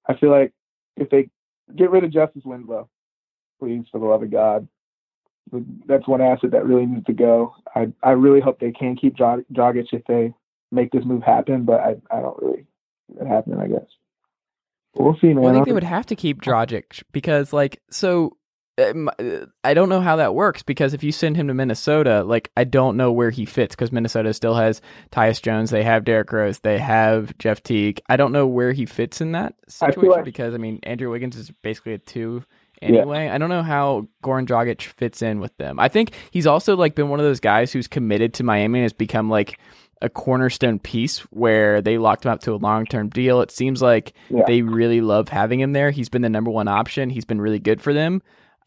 I 0.08 0.14
feel 0.16 0.30
like 0.30 0.52
if 0.96 1.08
they 1.10 1.30
get 1.76 1.90
rid 1.90 2.02
of 2.02 2.12
Justice 2.12 2.42
Winslow, 2.44 2.88
please, 3.60 3.84
for 3.92 4.00
the 4.00 4.06
love 4.06 4.24
of 4.24 4.30
God, 4.30 4.66
that's 5.86 6.08
one 6.08 6.20
asset 6.20 6.50
that 6.50 6.66
really 6.66 6.86
needs 6.86 7.06
to 7.06 7.12
go. 7.12 7.54
I 7.74 7.92
I 8.02 8.10
really 8.10 8.40
hope 8.40 8.58
they 8.58 8.72
can 8.72 8.96
keep 8.96 9.16
Dragic 9.16 9.86
if 9.92 10.04
they 10.06 10.34
make 10.74 10.90
this 10.90 11.04
move 11.04 11.22
happen, 11.22 11.64
but 11.64 11.80
I 11.80 11.96
I 12.10 12.20
don't 12.20 12.40
really 12.42 12.66
see 13.08 13.16
it 13.20 13.26
happening. 13.26 13.58
I 13.60 13.68
guess 13.68 13.86
we'll 14.94 15.16
see, 15.20 15.28
man. 15.28 15.40
Well, 15.40 15.50
I 15.50 15.54
think 15.54 15.66
they 15.66 15.72
would 15.72 15.82
have 15.84 16.06
to 16.06 16.16
keep 16.16 16.40
Dragic 16.42 17.02
because, 17.12 17.52
like, 17.52 17.80
so 17.90 18.36
um, 18.78 19.08
uh, 19.18 19.46
I 19.62 19.74
don't 19.74 19.88
know 19.88 20.00
how 20.00 20.16
that 20.16 20.34
works 20.34 20.62
because 20.62 20.94
if 20.94 21.04
you 21.04 21.12
send 21.12 21.36
him 21.36 21.48
to 21.48 21.54
Minnesota, 21.54 22.24
like, 22.24 22.50
I 22.56 22.64
don't 22.64 22.96
know 22.96 23.12
where 23.12 23.30
he 23.30 23.44
fits 23.44 23.74
because 23.74 23.92
Minnesota 23.92 24.34
still 24.34 24.54
has 24.54 24.80
Tyus 25.12 25.40
Jones, 25.40 25.70
they 25.70 25.84
have 25.84 26.04
Derrick 26.04 26.32
Rose, 26.32 26.58
they 26.60 26.78
have 26.78 27.36
Jeff 27.38 27.62
Teague. 27.62 28.00
I 28.08 28.16
don't 28.16 28.32
know 28.32 28.46
where 28.46 28.72
he 28.72 28.86
fits 28.86 29.20
in 29.20 29.32
that 29.32 29.54
I 29.80 29.90
situation 29.90 30.10
like- 30.10 30.24
because 30.24 30.54
I 30.54 30.58
mean 30.58 30.80
Andrew 30.82 31.10
Wiggins 31.10 31.36
is 31.36 31.50
basically 31.62 31.94
a 31.94 31.98
two 31.98 32.44
anyway. 32.82 33.28
I 33.28 33.38
don't 33.38 33.48
know 33.48 33.62
how 33.62 34.08
Goran 34.22 34.46
Dragic 34.46 34.82
fits 34.82 35.22
in 35.22 35.40
with 35.40 35.56
them. 35.56 35.78
I 35.78 35.88
think 35.88 36.12
he's 36.32 36.46
also 36.46 36.76
like 36.76 36.94
been 36.94 37.08
one 37.08 37.20
of 37.20 37.26
those 37.26 37.40
guys 37.40 37.72
who's 37.72 37.86
committed 37.88 38.34
to 38.34 38.44
Miami 38.44 38.80
and 38.80 38.84
has 38.84 38.92
become 38.92 39.30
like 39.30 39.58
a 40.02 40.08
cornerstone 40.08 40.78
piece 40.78 41.20
where 41.30 41.80
they 41.80 41.98
locked 41.98 42.24
him 42.24 42.32
up 42.32 42.40
to 42.40 42.52
a 42.52 42.56
long 42.56 42.84
term 42.86 43.08
deal. 43.08 43.40
It 43.40 43.50
seems 43.50 43.80
like 43.82 44.12
Yeah. 44.28 44.44
they 44.46 44.62
really 44.62 45.00
love 45.00 45.28
having 45.28 45.60
him 45.60 45.72
there. 45.72 45.90
He's 45.90 46.08
been 46.08 46.22
the 46.22 46.28
number 46.28 46.50
one 46.50 46.68
option. 46.68 47.10
He's 47.10 47.24
been 47.24 47.40
really 47.40 47.58
good 47.58 47.80
for 47.80 47.92
them. 47.92 48.22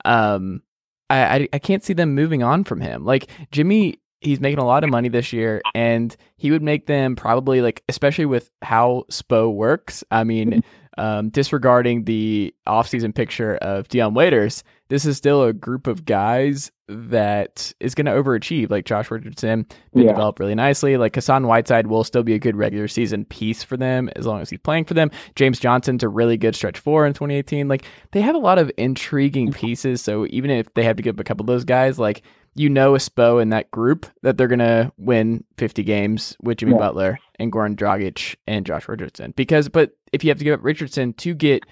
Um, 0.05 0.61
I, 1.09 1.19
I 1.23 1.47
I 1.53 1.59
can't 1.59 1.83
see 1.83 1.93
them 1.93 2.15
moving 2.15 2.43
on 2.43 2.63
from 2.63 2.81
him. 2.81 3.05
Like 3.05 3.27
Jimmy, 3.51 3.99
he's 4.21 4.39
making 4.39 4.59
a 4.59 4.65
lot 4.65 4.83
of 4.83 4.89
money 4.89 5.09
this 5.09 5.31
year, 5.31 5.61
and 5.75 6.15
he 6.37 6.51
would 6.51 6.63
make 6.63 6.85
them 6.87 7.15
probably 7.15 7.61
like, 7.61 7.83
especially 7.87 8.25
with 8.25 8.49
how 8.61 9.05
Spo 9.11 9.53
works. 9.53 10.03
I 10.11 10.23
mean, 10.23 10.63
um, 10.97 11.29
disregarding 11.29 12.03
the 12.05 12.53
offseason 12.67 13.13
picture 13.13 13.55
of 13.57 13.87
Dion 13.87 14.13
Waiters, 14.13 14.63
this 14.89 15.05
is 15.05 15.17
still 15.17 15.43
a 15.43 15.53
group 15.53 15.87
of 15.87 16.05
guys 16.05 16.71
that 16.89 17.73
is 17.79 17.93
going 17.93 18.05
to 18.05 18.11
overachieve. 18.13 18.69
Like 18.71 18.85
Josh 18.85 19.11
Richardson, 19.11 19.65
been 19.93 20.03
Yeah. 20.03 20.11
developed 20.11 20.39
really 20.39 20.55
nicely. 20.55 20.95
Like 20.97 21.15
Hassan 21.15 21.45
Whiteside 21.45 21.87
will 21.87 22.03
still 22.05 22.23
be 22.23 22.33
a 22.33 22.39
good 22.39 22.55
regular 22.55 22.87
season 22.87 23.25
piece 23.25 23.63
for 23.63 23.75
them 23.75 24.09
as 24.15 24.25
long 24.25 24.41
as 24.41 24.49
he's 24.49 24.59
playing 24.59 24.85
for 24.85 24.93
them. 24.93 25.11
James 25.35 25.59
Johnson's 25.59 26.03
a 26.03 26.09
really 26.09 26.37
good 26.37 26.55
stretch 26.55 26.79
four 26.79 27.05
in 27.05 27.13
2018. 27.13 27.67
Like 27.67 27.83
they 28.11 28.21
have 28.21 28.35
a 28.35 28.39
lot 28.39 28.57
of 28.57 28.71
intriguing 28.77 29.51
pieces. 29.51 30.01
So 30.01 30.25
even 30.29 30.49
if 30.49 30.73
they 30.73 30.83
have 30.83 30.95
to 30.95 31.03
give 31.03 31.15
up 31.15 31.19
a 31.19 31.23
couple 31.25 31.43
of 31.43 31.47
those 31.47 31.65
guys, 31.65 31.99
like 31.99 32.21
you 32.57 32.69
know, 32.69 32.95
a 32.95 32.97
Spo 32.97 33.41
in 33.41 33.49
that 33.49 33.71
group 33.71 34.05
that 34.23 34.37
they're 34.37 34.47
gonna 34.47 34.91
win 34.97 35.43
50 35.57 35.83
games 35.83 36.35
with 36.41 36.57
Jimmy 36.57 36.73
Yeah. 36.73 36.79
Butler 36.79 37.19
and 37.39 37.51
Goran 37.51 37.75
Dragic 37.75 38.35
and 38.47 38.65
Josh 38.65 38.87
Richardson. 38.89 39.33
Because, 39.35 39.69
but 39.69 39.91
if 40.11 40.23
you 40.23 40.29
have 40.29 40.37
to 40.39 40.43
give 40.43 40.59
up 40.59 40.65
Richardson 40.65 41.13
to 41.13 41.33
get 41.33 41.63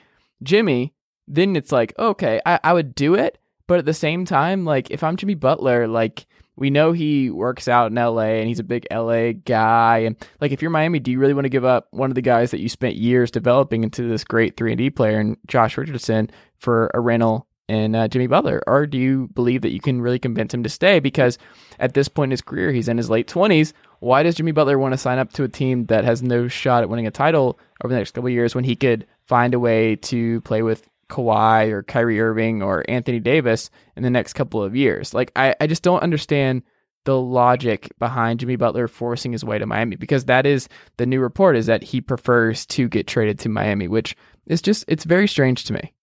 Jimmy, 0.43 0.93
then 1.27 1.55
it's 1.55 1.71
like 1.71 1.97
okay, 1.97 2.39
I, 2.45 2.59
I 2.63 2.73
would 2.73 2.95
do 2.95 3.15
it. 3.15 3.37
But 3.67 3.79
at 3.79 3.85
the 3.85 3.93
same 3.93 4.25
time, 4.25 4.63
like 4.63 4.91
if 4.91 5.03
I'm 5.03 5.15
Jimmy 5.17 5.33
Butler, 5.33 5.87
like 5.87 6.27
we 6.55 6.69
know 6.69 6.91
he 6.93 7.29
works 7.29 7.67
out 7.67 7.87
in 7.91 7.95
LA 7.95 8.35
and 8.39 8.47
he's 8.47 8.59
a 8.59 8.63
big 8.63 8.85
LA 8.91 9.31
guy. 9.33 9.99
And 9.99 10.15
like 10.39 10.51
if 10.51 10.61
you're 10.61 10.71
Miami, 10.71 10.99
do 10.99 11.11
you 11.11 11.19
really 11.19 11.33
want 11.33 11.45
to 11.45 11.49
give 11.49 11.65
up 11.65 11.87
one 11.91 12.11
of 12.11 12.15
the 12.15 12.21
guys 12.21 12.51
that 12.51 12.61
you 12.61 12.69
spent 12.69 12.95
years 12.95 13.31
developing 13.31 13.83
into 13.83 14.03
this 14.07 14.23
great 14.23 14.55
three 14.55 14.71
and 14.71 14.77
D 14.77 14.89
player 14.89 15.19
and 15.19 15.35
Josh 15.47 15.77
Richardson 15.77 16.29
for 16.59 16.91
a 16.93 16.99
rental 16.99 17.44
and 17.67 17.95
uh, 17.95 18.07
Jimmy 18.07 18.27
Butler, 18.27 18.61
or 18.67 18.85
do 18.85 18.97
you 18.97 19.29
believe 19.33 19.61
that 19.61 19.71
you 19.71 19.79
can 19.79 20.01
really 20.01 20.19
convince 20.19 20.53
him 20.53 20.63
to 20.63 20.69
stay? 20.69 20.99
Because 20.99 21.37
at 21.79 21.93
this 21.93 22.07
point 22.07 22.27
in 22.29 22.31
his 22.31 22.41
career, 22.41 22.71
he's 22.71 22.87
in 22.87 22.97
his 22.97 23.09
late 23.09 23.27
twenties. 23.27 23.73
Why 23.99 24.23
does 24.23 24.35
Jimmy 24.35 24.51
Butler 24.51 24.77
want 24.77 24.93
to 24.93 24.97
sign 24.97 25.17
up 25.17 25.33
to 25.33 25.43
a 25.43 25.47
team 25.47 25.85
that 25.87 26.03
has 26.03 26.21
no 26.21 26.47
shot 26.47 26.83
at 26.83 26.89
winning 26.89 27.07
a 27.07 27.11
title 27.11 27.59
over 27.83 27.93
the 27.93 27.97
next 27.97 28.11
couple 28.11 28.27
of 28.27 28.33
years 28.33 28.53
when 28.53 28.63
he 28.63 28.75
could 28.75 29.07
find 29.23 29.53
a 29.53 29.59
way 29.59 29.95
to 29.95 30.41
play 30.41 30.61
with 30.61 30.87
Kawhi 31.09 31.71
or 31.71 31.83
Kyrie 31.83 32.19
Irving 32.19 32.61
or 32.61 32.83
Anthony 32.87 33.19
Davis 33.19 33.69
in 33.95 34.03
the 34.03 34.09
next 34.09 34.33
couple 34.33 34.61
of 34.61 34.75
years? 34.75 35.13
Like, 35.13 35.31
I, 35.35 35.55
I 35.59 35.67
just 35.67 35.83
don't 35.83 36.03
understand 36.03 36.63
the 37.05 37.19
logic 37.19 37.91
behind 37.99 38.39
Jimmy 38.39 38.55
Butler 38.55 38.87
forcing 38.87 39.31
his 39.31 39.45
way 39.45 39.57
to 39.57 39.65
Miami 39.65 39.95
because 39.95 40.25
that 40.25 40.45
is 40.45 40.67
the 40.97 41.05
new 41.05 41.21
report 41.21 41.55
is 41.55 41.67
that 41.67 41.83
he 41.83 42.01
prefers 42.01 42.65
to 42.67 42.89
get 42.89 43.07
traded 43.07 43.39
to 43.39 43.49
Miami, 43.49 43.87
which 43.87 44.15
is 44.47 44.61
just 44.61 44.83
it's 44.87 45.03
very 45.03 45.27
strange 45.27 45.63
to 45.65 45.73
me. 45.73 45.93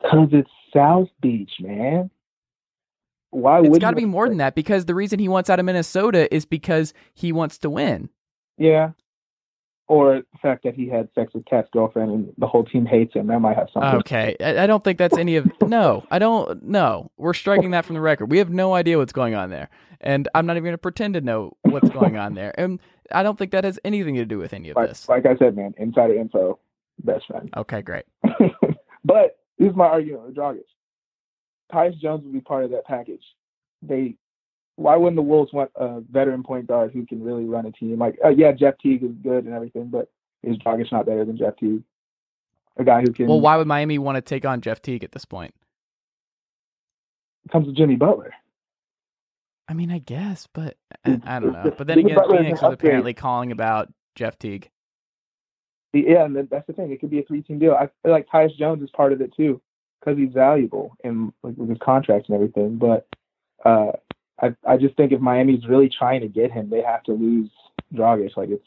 Because 0.00 0.28
it's 0.32 0.50
South 0.72 1.08
Beach, 1.20 1.52
man. 1.60 2.10
Why 3.30 3.60
It's 3.60 3.68
would 3.68 3.80
got 3.80 3.90
to 3.90 3.96
be 3.96 4.06
more 4.06 4.28
than 4.28 4.38
that 4.38 4.54
because 4.54 4.86
the 4.86 4.94
reason 4.94 5.18
he 5.18 5.28
wants 5.28 5.50
out 5.50 5.58
of 5.58 5.66
Minnesota 5.66 6.32
is 6.34 6.46
because 6.46 6.94
he 7.12 7.32
wants 7.32 7.58
to 7.58 7.70
win. 7.70 8.08
Yeah. 8.56 8.92
Or 9.86 10.16
the 10.16 10.38
fact 10.40 10.64
that 10.64 10.74
he 10.74 10.88
had 10.88 11.08
sex 11.14 11.32
with 11.34 11.46
KAT's 11.46 11.68
girlfriend 11.72 12.10
and 12.10 12.32
the 12.36 12.46
whole 12.46 12.64
team 12.64 12.84
hates 12.84 13.14
him. 13.14 13.26
That 13.28 13.40
might 13.40 13.56
have 13.56 13.68
something. 13.72 14.00
Okay, 14.00 14.36
I, 14.38 14.64
I 14.64 14.66
don't 14.66 14.84
think 14.84 14.98
that's 14.98 15.16
any 15.16 15.36
of. 15.36 15.50
No, 15.62 16.04
I 16.10 16.18
don't. 16.18 16.62
No, 16.62 17.10
we're 17.16 17.32
striking 17.32 17.70
that 17.70 17.86
from 17.86 17.94
the 17.94 18.00
record. 18.00 18.30
We 18.30 18.38
have 18.38 18.50
no 18.50 18.74
idea 18.74 18.98
what's 18.98 19.12
going 19.12 19.34
on 19.34 19.48
there, 19.48 19.70
and 20.00 20.28
I'm 20.34 20.44
not 20.44 20.54
even 20.54 20.64
going 20.64 20.74
to 20.74 20.78
pretend 20.78 21.14
to 21.14 21.22
know 21.22 21.56
what's 21.62 21.88
going 21.88 22.18
on 22.18 22.34
there. 22.34 22.58
And 22.58 22.80
I 23.12 23.22
don't 23.22 23.38
think 23.38 23.50
that 23.52 23.64
has 23.64 23.78
anything 23.82 24.14
to 24.16 24.26
do 24.26 24.38
with 24.38 24.52
any 24.52 24.70
of 24.70 24.76
like, 24.76 24.88
this. 24.88 25.08
like 25.08 25.24
I 25.24 25.36
said, 25.36 25.56
man, 25.56 25.74
insider 25.78 26.18
info, 26.18 26.58
best 27.02 27.26
friend. 27.26 27.50
Okay, 27.56 27.80
great. 27.80 28.04
but 29.04 29.37
this 29.58 29.70
is 29.70 29.76
my 29.76 29.86
argument 29.86 30.26
with 30.26 30.34
Dragic. 30.34 30.64
Tyus 31.72 31.98
Jones 31.98 32.24
would 32.24 32.32
be 32.32 32.40
part 32.40 32.64
of 32.64 32.70
that 32.70 32.86
package. 32.86 33.22
They, 33.82 34.14
why 34.76 34.96
wouldn't 34.96 35.16
the 35.16 35.22
Wolves 35.22 35.52
want 35.52 35.70
a 35.74 36.00
veteran 36.00 36.42
point 36.42 36.66
guard 36.66 36.92
who 36.92 37.04
can 37.04 37.22
really 37.22 37.44
run 37.44 37.66
a 37.66 37.72
team? 37.72 37.98
Like, 37.98 38.18
uh, 38.24 38.30
yeah, 38.30 38.52
Jeff 38.52 38.78
Teague 38.78 39.02
is 39.02 39.12
good 39.22 39.44
and 39.44 39.54
everything, 39.54 39.88
but 39.88 40.10
is 40.42 40.56
Dragic 40.58 40.90
not 40.92 41.06
better 41.06 41.24
than 41.24 41.36
Jeff 41.36 41.56
Teague? 41.56 41.82
A 42.78 42.84
guy 42.84 43.00
who 43.00 43.12
can. 43.12 43.26
Well, 43.26 43.40
why 43.40 43.56
would 43.56 43.66
Miami 43.66 43.98
want 43.98 44.16
to 44.16 44.22
take 44.22 44.44
on 44.44 44.60
Jeff 44.60 44.80
Teague 44.80 45.04
at 45.04 45.12
this 45.12 45.24
point? 45.24 45.52
comes 47.50 47.66
with 47.66 47.76
Jimmy 47.76 47.96
Butler. 47.96 48.34
I 49.68 49.74
mean, 49.74 49.90
I 49.90 49.98
guess, 49.98 50.48
but 50.52 50.76
I, 51.04 51.20
I 51.24 51.40
don't 51.40 51.52
know. 51.52 51.72
But 51.76 51.86
then 51.86 51.98
Jimmy 51.98 52.12
again, 52.12 52.16
Butler 52.16 52.36
is 52.36 52.40
Phoenix 52.42 52.62
was 52.62 52.74
apparently 52.74 53.14
calling 53.14 53.52
about 53.52 53.92
Jeff 54.14 54.38
Teague. 54.38 54.70
Yeah, 55.92 56.24
and 56.24 56.36
that's 56.50 56.66
the 56.66 56.72
thing. 56.72 56.90
It 56.92 57.00
could 57.00 57.10
be 57.10 57.20
a 57.20 57.24
three-team 57.24 57.58
deal. 57.58 57.72
I 57.72 57.88
feel 58.02 58.12
like 58.12 58.28
Tyus 58.28 58.56
Jones 58.58 58.82
is 58.82 58.90
part 58.90 59.12
of 59.12 59.20
it 59.20 59.34
too, 59.34 59.60
because 60.00 60.18
he's 60.18 60.32
valuable 60.32 60.96
and 61.02 61.32
like 61.42 61.56
with 61.56 61.68
his 61.70 61.78
contract 61.82 62.28
and 62.28 62.34
everything. 62.34 62.76
But 62.76 63.06
uh, 63.64 63.92
I 64.40 64.54
I 64.66 64.76
just 64.76 64.96
think 64.96 65.12
if 65.12 65.20
Miami's 65.20 65.66
really 65.66 65.88
trying 65.88 66.20
to 66.20 66.28
get 66.28 66.52
him, 66.52 66.68
they 66.70 66.82
have 66.82 67.02
to 67.04 67.12
lose 67.12 67.50
Dragic. 67.94 68.36
Like 68.36 68.50
it's, 68.50 68.66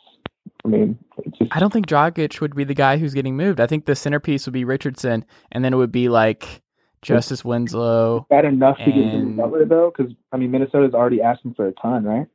I 0.66 0.68
mean, 0.68 0.98
it's 1.20 1.38
just 1.38 1.56
I 1.56 1.60
don't 1.60 1.72
think 1.72 1.88
Dragic 1.88 2.42
would 2.42 2.56
be 2.56 2.64
the 2.64 2.74
guy 2.74 2.98
who's 2.98 3.14
getting 3.14 3.38
moved. 3.38 3.60
I 3.60 3.68
think 3.68 3.86
the 3.86 3.96
centerpiece 3.96 4.46
would 4.48 4.54
be 4.54 4.66
Richardson, 4.66 5.24
and 5.52 5.64
then 5.64 5.74
it 5.74 5.78
would 5.78 5.92
be 5.92 6.10
like 6.10 6.62
Justice 7.04 7.46
Winslow. 7.46 8.26
that 8.32 8.46
enough 8.46 8.78
to 8.80 8.86
get 8.86 8.94
Jimmy 8.94 9.14
And- 9.18 9.38
Butler 9.38 9.66
though, 9.66 9.92
because 9.96 10.14
I 10.32 10.38
mean 10.38 10.50
Minnesota's 10.52 10.94
already 10.96 11.22
asking 11.22 11.54
for 11.54 11.68
a 11.68 11.72
ton, 11.74 12.04
right? 12.04 12.26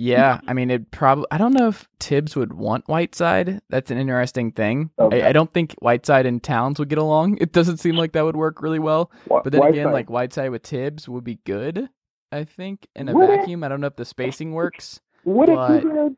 Yeah, 0.00 0.38
I 0.46 0.52
mean, 0.52 0.70
it 0.70 0.92
probably. 0.92 1.26
I 1.32 1.38
don't 1.38 1.52
know 1.54 1.66
if 1.66 1.88
Thibs 1.98 2.36
would 2.36 2.52
want 2.52 2.86
Whiteside. 2.86 3.60
That's 3.68 3.90
an 3.90 3.98
interesting 3.98 4.52
thing. 4.52 4.90
Okay. 4.96 5.22
I, 5.24 5.30
I 5.30 5.32
don't 5.32 5.52
think 5.52 5.74
Whiteside 5.80 6.24
and 6.24 6.40
Towns 6.40 6.78
would 6.78 6.88
get 6.88 6.98
along. 6.98 7.38
It 7.40 7.52
doesn't 7.52 7.78
seem 7.78 7.96
like 7.96 8.12
that 8.12 8.24
would 8.24 8.36
work 8.36 8.62
really 8.62 8.78
well. 8.78 9.10
Wh- 9.24 9.42
But 9.42 9.50
then 9.52 9.62
again, 9.64 9.90
like 9.90 10.08
Whiteside 10.08 10.52
with 10.52 10.62
Thibs 10.62 11.08
would 11.08 11.24
be 11.24 11.40
good. 11.44 11.88
I 12.30 12.44
think 12.44 12.86
in 12.94 13.08
a 13.08 13.12
Would 13.12 13.28
it? 13.28 13.36
vacuum. 13.40 13.64
I 13.64 13.68
don't 13.68 13.80
know 13.80 13.88
if 13.88 13.96
the 13.96 14.04
spacing 14.04 14.52
works. 14.52 15.00
would 15.24 15.48
it 15.48 15.56
but- 15.56 15.82
be 15.82 15.88
good? 15.88 16.16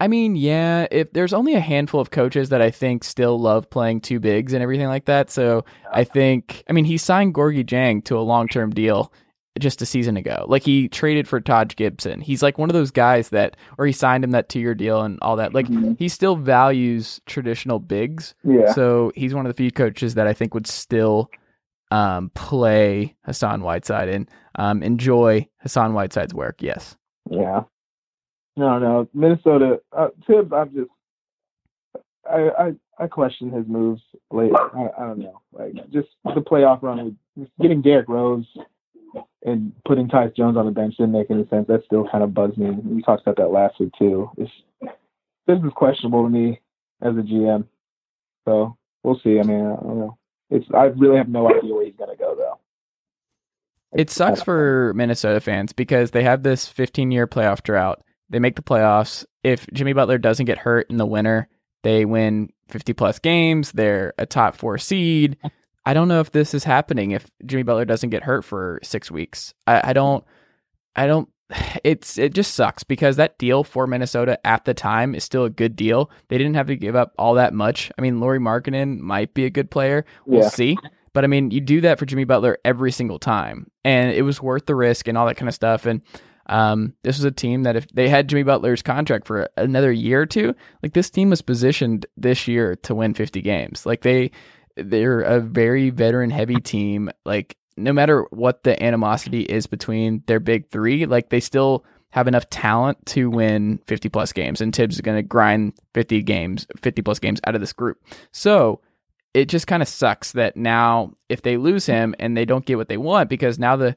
I 0.00 0.08
mean, 0.08 0.34
yeah, 0.34 0.88
if 0.90 1.12
there's 1.12 1.32
only 1.32 1.54
a 1.54 1.60
handful 1.60 2.00
of 2.00 2.10
coaches 2.10 2.48
that 2.48 2.60
I 2.60 2.70
think 2.72 3.04
still 3.04 3.38
love 3.38 3.70
playing 3.70 4.00
two 4.00 4.18
bigs 4.18 4.52
and 4.52 4.60
everything 4.62 4.88
like 4.88 5.04
that. 5.04 5.30
So 5.30 5.64
I 5.92 6.02
think, 6.02 6.64
I 6.68 6.72
mean, 6.72 6.84
he 6.84 6.98
signed 6.98 7.32
Gorgui 7.32 7.64
Dieng 7.64 8.04
to 8.06 8.18
a 8.18 8.20
long 8.20 8.48
term 8.48 8.70
deal 8.70 9.12
just 9.60 9.80
a 9.82 9.86
season 9.86 10.16
ago. 10.16 10.46
Like 10.48 10.62
he 10.64 10.88
traded 10.88 11.28
for 11.28 11.40
Taj 11.40 11.76
Gibson. 11.76 12.20
He's 12.20 12.42
like 12.42 12.58
one 12.58 12.68
of 12.70 12.74
those 12.74 12.90
guys 12.90 13.28
that, 13.28 13.56
or 13.78 13.86
he 13.86 13.92
signed 13.92 14.24
him 14.24 14.32
that 14.32 14.48
two 14.48 14.58
year 14.60 14.74
deal 14.74 15.02
and 15.02 15.18
all 15.22 15.36
that. 15.36 15.54
Like 15.54 15.68
Mhm. 15.68 15.96
he 15.98 16.08
still 16.08 16.34
values 16.36 17.20
traditional 17.26 17.78
bigs. 17.78 18.34
Yeah. 18.42 18.72
So 18.72 19.12
he's 19.14 19.34
one 19.34 19.46
of 19.46 19.50
the 19.50 19.56
few 19.56 19.70
coaches 19.70 20.14
that 20.14 20.26
I 20.26 20.32
think 20.32 20.54
would 20.54 20.66
still 20.66 21.30
um, 21.90 22.30
play 22.34 23.14
Hassan 23.24 23.62
Whiteside 23.62 24.08
and 24.08 24.28
um, 24.56 24.82
enjoy 24.82 25.48
Hassan 25.60 25.92
Whiteside's 25.94 26.34
work. 26.34 26.60
Yes. 26.60 26.96
Yeah. 27.30 27.62
No, 28.56 28.78
no. 28.78 29.08
Minnesota 29.14 29.80
uh, 29.92 30.08
Thibs. 30.26 30.52
I'm 30.52 30.72
just. 30.74 30.90
I, 32.28 32.48
I 32.58 32.72
I 32.98 33.06
question 33.06 33.50
his 33.50 33.66
moves 33.68 34.00
late. 34.30 34.52
I, 34.54 34.88
I 34.98 35.06
don't 35.06 35.18
know. 35.18 35.40
Like 35.52 35.74
just 35.92 36.08
the 36.24 36.40
playoff 36.40 36.82
run 36.82 37.04
with 37.04 37.14
just 37.46 37.52
getting 37.60 37.82
Derrick 37.82 38.08
Rose 38.08 38.46
and 39.44 39.72
putting 39.86 40.08
Tyus 40.08 40.34
Jones 40.36 40.56
on 40.56 40.66
the 40.66 40.72
bench 40.72 40.96
didn't 40.96 41.12
make 41.12 41.30
any 41.30 41.46
sense. 41.48 41.66
That 41.68 41.84
still 41.84 42.08
kind 42.10 42.24
of 42.24 42.34
bugs 42.34 42.56
me. 42.56 42.70
We 42.70 43.02
talked 43.02 43.22
about 43.22 43.36
that 43.36 43.52
last 43.52 43.78
week 43.78 43.92
too. 43.98 44.30
It's, 44.38 44.50
this 45.46 45.58
is 45.58 45.72
questionable 45.76 46.24
to 46.24 46.30
me 46.30 46.60
as 47.02 47.12
a 47.14 47.20
GM. 47.20 47.66
So 48.46 48.76
we'll 49.02 49.20
see. 49.22 49.38
I 49.38 49.42
mean, 49.42 49.60
I 49.60 49.76
don't 49.76 49.98
know. 49.98 50.18
It's 50.50 50.66
I 50.74 50.84
really 50.84 51.16
have 51.16 51.28
no 51.28 51.48
idea 51.48 51.74
where 51.74 51.84
he's 51.84 51.96
gonna 51.98 52.16
go 52.16 52.34
though. 52.34 52.58
It 53.94 54.10
sucks 54.10 54.42
for 54.42 54.92
Minnesota 54.94 55.40
fans 55.40 55.72
because 55.72 56.10
they 56.10 56.24
have 56.24 56.42
this 56.42 56.66
15 56.66 57.10
year 57.10 57.26
playoff 57.26 57.62
drought. 57.62 58.02
They 58.28 58.38
make 58.38 58.56
the 58.56 58.62
playoffs. 58.62 59.24
If 59.42 59.66
Jimmy 59.72 59.92
Butler 59.92 60.18
doesn't 60.18 60.46
get 60.46 60.58
hurt 60.58 60.90
in 60.90 60.96
the 60.96 61.06
winter, 61.06 61.48
they 61.82 62.04
win 62.04 62.50
50 62.68 62.92
plus 62.94 63.18
games. 63.18 63.72
They're 63.72 64.14
a 64.18 64.26
top 64.26 64.56
four 64.56 64.78
seed. 64.78 65.36
I 65.86 65.94
don't 65.94 66.08
know 66.08 66.20
if 66.20 66.30
this 66.32 66.54
is 66.54 66.64
happening 66.64 67.10
if 67.10 67.30
Jimmy 67.44 67.62
Butler 67.62 67.84
doesn't 67.84 68.10
get 68.10 68.22
hurt 68.22 68.44
for 68.44 68.80
six 68.82 69.10
weeks. 69.10 69.52
I, 69.66 69.90
I 69.90 69.92
don't, 69.92 70.24
I 70.96 71.06
don't, 71.06 71.28
it's, 71.84 72.16
it 72.18 72.32
just 72.34 72.54
sucks 72.54 72.84
because 72.84 73.16
that 73.16 73.38
deal 73.38 73.64
for 73.64 73.86
Minnesota 73.86 74.38
at 74.46 74.64
the 74.64 74.74
time 74.74 75.14
is 75.14 75.24
still 75.24 75.44
a 75.44 75.50
good 75.50 75.76
deal. 75.76 76.10
They 76.28 76.38
didn't 76.38 76.54
have 76.54 76.68
to 76.68 76.76
give 76.76 76.96
up 76.96 77.12
all 77.18 77.34
that 77.34 77.52
much. 77.52 77.90
I 77.98 78.02
mean, 78.02 78.20
Lauri 78.20 78.38
Markkanen 78.38 78.98
might 78.98 79.34
be 79.34 79.44
a 79.44 79.50
good 79.50 79.70
player. 79.70 80.04
We'll 80.26 80.42
Yeah. 80.42 80.48
see. 80.48 80.78
But 81.12 81.22
I 81.22 81.28
mean, 81.28 81.50
you 81.52 81.60
do 81.60 81.80
that 81.82 81.98
for 82.00 82.06
Jimmy 82.06 82.24
Butler 82.24 82.58
every 82.64 82.90
single 82.90 83.20
time, 83.20 83.68
and 83.84 84.10
it 84.10 84.22
was 84.22 84.42
worth 84.42 84.66
the 84.66 84.74
risk 84.74 85.06
and 85.06 85.16
all 85.16 85.26
that 85.26 85.36
kind 85.36 85.48
of 85.48 85.54
stuff. 85.54 85.86
And 85.86 86.02
um, 86.46 86.94
this 87.04 87.16
was 87.18 87.24
a 87.24 87.30
team 87.30 87.62
that 87.62 87.76
if 87.76 87.86
they 87.88 88.08
had 88.08 88.28
Jimmy 88.28 88.42
Butler's 88.42 88.82
contract 88.82 89.26
for 89.26 89.48
another 89.56 89.92
year 89.92 90.22
or 90.22 90.26
two, 90.26 90.56
like 90.82 90.92
this 90.92 91.10
team 91.10 91.30
was 91.30 91.40
positioned 91.40 92.04
this 92.16 92.48
year 92.48 92.74
to 92.82 92.96
win 92.96 93.14
50 93.14 93.40
games. 93.42 93.86
Like 93.86 94.00
they, 94.00 94.32
they're 94.76 95.20
a 95.20 95.40
very 95.40 95.90
veteran 95.90 96.30
heavy 96.30 96.56
team. 96.56 97.10
Like 97.24 97.56
no 97.76 97.92
matter 97.92 98.26
what 98.30 98.62
the 98.62 98.80
animosity 98.82 99.42
is 99.42 99.66
between 99.66 100.22
their 100.26 100.40
big 100.40 100.70
three, 100.70 101.06
like 101.06 101.30
they 101.30 101.40
still 101.40 101.84
have 102.10 102.28
enough 102.28 102.48
talent 102.48 103.04
to 103.06 103.28
win 103.28 103.80
50 103.86 104.08
plus 104.08 104.32
games. 104.32 104.60
And 104.60 104.74
Thibs 104.74 104.94
is 104.94 105.00
going 105.00 105.16
to 105.16 105.22
grind 105.22 105.72
50 105.94 106.22
games, 106.22 106.66
50 106.80 107.02
plus 107.02 107.18
games 107.18 107.40
out 107.44 107.56
of 107.56 107.60
this 107.60 107.72
group. 107.72 107.98
So 108.30 108.80
it 109.34 109.48
just 109.48 109.66
kind 109.66 109.82
of 109.82 109.88
sucks 109.88 110.32
that 110.32 110.56
now 110.56 111.12
if 111.28 111.42
they 111.42 111.56
lose 111.56 111.86
him 111.86 112.14
and 112.20 112.36
they 112.36 112.44
don't 112.44 112.64
get 112.64 112.76
what 112.76 112.88
they 112.88 112.96
want 112.96 113.28
because 113.28 113.58
now 113.58 113.74
the 113.74 113.96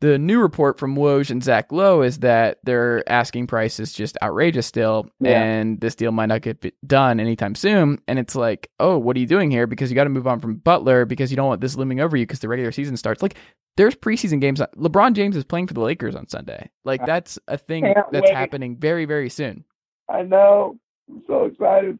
the 0.00 0.18
new 0.18 0.40
report 0.40 0.78
from 0.78 0.96
Woj 0.96 1.30
and 1.30 1.44
Zach 1.44 1.70
Lowe 1.70 2.02
is 2.02 2.20
that 2.20 2.58
their 2.64 3.06
asking 3.08 3.46
price 3.46 3.78
is 3.78 3.92
just 3.92 4.16
outrageous 4.22 4.66
still, 4.66 5.10
Yeah. 5.20 5.42
and 5.42 5.80
this 5.80 5.94
deal 5.94 6.10
might 6.10 6.26
not 6.26 6.40
get 6.42 6.74
done 6.86 7.20
anytime 7.20 7.54
soon. 7.54 8.00
And 8.08 8.18
it's 8.18 8.34
like, 8.34 8.70
oh, 8.80 8.96
what 8.98 9.16
are 9.16 9.20
you 9.20 9.26
doing 9.26 9.50
here? 9.50 9.66
Because 9.66 9.90
you 9.90 9.94
got 9.94 10.04
to 10.04 10.10
move 10.10 10.26
on 10.26 10.40
from 10.40 10.56
Butler 10.56 11.04
because 11.04 11.30
you 11.30 11.36
don't 11.36 11.48
want 11.48 11.60
this 11.60 11.76
looming 11.76 12.00
over 12.00 12.16
you 12.16 12.24
because 12.26 12.40
the 12.40 12.48
regular 12.48 12.72
season 12.72 12.96
starts. 12.96 13.22
Like, 13.22 13.34
there's 13.76 13.94
preseason 13.94 14.40
games. 14.40 14.60
LeBron 14.76 15.12
James 15.12 15.36
is 15.36 15.44
playing 15.44 15.66
for 15.66 15.74
the 15.74 15.80
Lakers 15.80 16.16
on 16.16 16.28
Sunday. 16.28 16.70
Like, 16.84 17.04
that's 17.06 17.38
a 17.46 17.56
thing 17.58 17.84
that's 18.10 18.24
wait. 18.26 18.34
happening 18.34 18.76
very, 18.76 19.04
very 19.04 19.28
soon. 19.30 19.64
I 20.08 20.22
know. 20.22 20.76
I'm 21.10 21.22
so 21.26 21.44
excited. 21.44 21.98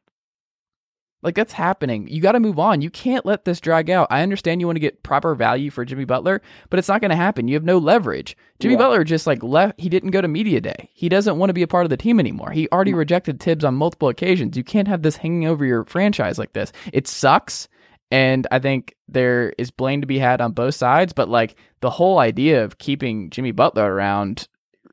Like 1.23 1.35
that's 1.35 1.53
happening. 1.53 2.09
You 2.09 2.23
got 2.23 2.33
to 2.33 2.41
move 2.41 2.59
on. 2.59 2.81
You 2.81 2.89
can't 2.91 3.27
let 3.27 3.45
this 3.45 3.61
drag 3.61 3.91
out. 3.91 4.09
I 4.11 4.23
understand 4.23 4.61
you 4.61 4.67
want 4.67 4.77
to 4.77 4.81
get 4.81 5.03
proper 5.03 5.35
value 5.35 5.71
for 5.71 5.85
Jimmy 5.85 6.07
Butler, 6.07 6.41
but 6.71 6.79
it's 6.79 6.89
not 6.89 7.03
going 7.03 7.11
to 7.11 7.17
happen. 7.17 7.47
You 7.47 7.55
have 7.55 7.65
no 7.65 7.77
leverage. 7.79 8.37
Jimmy 8.59 8.75
Yeah. 8.75 8.79
Butler 8.79 9.05
just 9.05 9.27
like 9.27 9.43
left. 9.43 9.79
He 9.79 9.89
didn't 9.91 10.13
go 10.13 10.23
to 10.23 10.29
media 10.29 10.61
day. 10.61 10.89
He 10.95 11.09
doesn't 11.11 11.39
want 11.39 11.51
to 11.51 11.55
be 11.55 11.63
a 11.63 11.67
part 11.69 11.85
of 11.85 11.91
the 11.91 11.97
team 11.99 12.19
anymore. 12.19 12.53
He 12.53 12.69
already 12.69 12.93
mm. 12.93 12.99
rejected 12.99 13.39
Thibs 13.39 13.65
on 13.65 13.75
multiple 13.75 14.09
occasions. 14.09 14.57
You 14.57 14.65
can't 14.65 14.89
have 14.89 15.03
this 15.03 15.17
hanging 15.17 15.47
over 15.47 15.65
your 15.65 15.85
franchise 15.85 16.39
like 16.39 16.55
this. 16.55 16.73
It 16.93 17.07
sucks. 17.07 17.69
And 18.11 18.47
I 18.51 18.59
think 18.59 18.97
there 19.07 19.53
is 19.59 19.71
blame 19.71 20.01
to 20.01 20.07
be 20.07 20.19
had 20.19 20.41
on 20.41 20.53
both 20.53 20.75
sides, 20.75 21.13
but 21.13 21.29
like 21.29 21.55
the 21.81 21.91
whole 21.91 22.19
idea 22.19 22.65
of 22.65 22.79
keeping 22.79 23.31
Jimmy 23.31 23.53
Butler 23.53 23.95
around 23.95 24.49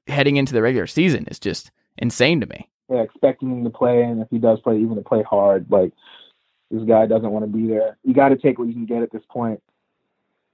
heading 0.07 0.37
into 0.37 0.53
the 0.53 0.61
regular 0.61 0.87
season 0.87 1.25
is 1.27 1.39
just 1.39 1.71
insane 1.97 2.41
to 2.41 2.47
me. 2.47 2.69
yeah, 2.89 3.01
expecting 3.01 3.49
him 3.49 3.63
to 3.63 3.69
play, 3.69 4.03
and 4.03 4.21
if 4.21 4.27
he 4.29 4.37
does 4.37 4.59
play, 4.61 4.77
even 4.77 4.95
to 4.95 5.01
play 5.01 5.23
hard. 5.23 5.65
Like 5.69 5.93
this 6.71 6.83
guy 6.83 7.05
doesn't 7.05 7.31
want 7.31 7.43
to 7.45 7.51
be 7.51 7.67
there. 7.67 7.97
You 8.03 8.13
got 8.13 8.29
to 8.29 8.37
take 8.37 8.59
what 8.59 8.67
you 8.67 8.73
can 8.73 8.85
get 8.85 9.01
at 9.01 9.11
this 9.11 9.23
point. 9.29 9.61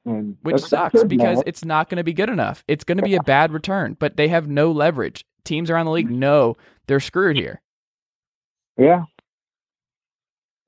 And 0.06 0.38
which 0.42 0.56
that's- 0.62 0.70
sucks 0.70 1.04
because 1.06 1.38
man. 1.38 1.44
it's 1.48 1.64
not 1.64 1.90
going 1.90 1.98
to 1.98 2.04
be 2.04 2.14
good 2.14 2.30
enough. 2.30 2.64
It's 2.68 2.84
going 2.84 2.98
to 2.98 3.04
be 3.04 3.16
a 3.16 3.24
bad 3.24 3.52
return, 3.52 3.96
but 4.00 4.18
they 4.18 4.28
have 4.28 4.48
no 4.50 4.72
leverage. 4.72 5.26
Teams 5.46 5.70
around 5.70 5.86
the 5.86 5.92
league 5.92 6.12
know 6.12 6.56
they're 6.88 7.00
screwed 7.00 7.36
here. 7.38 7.62
yeah. 8.78 9.04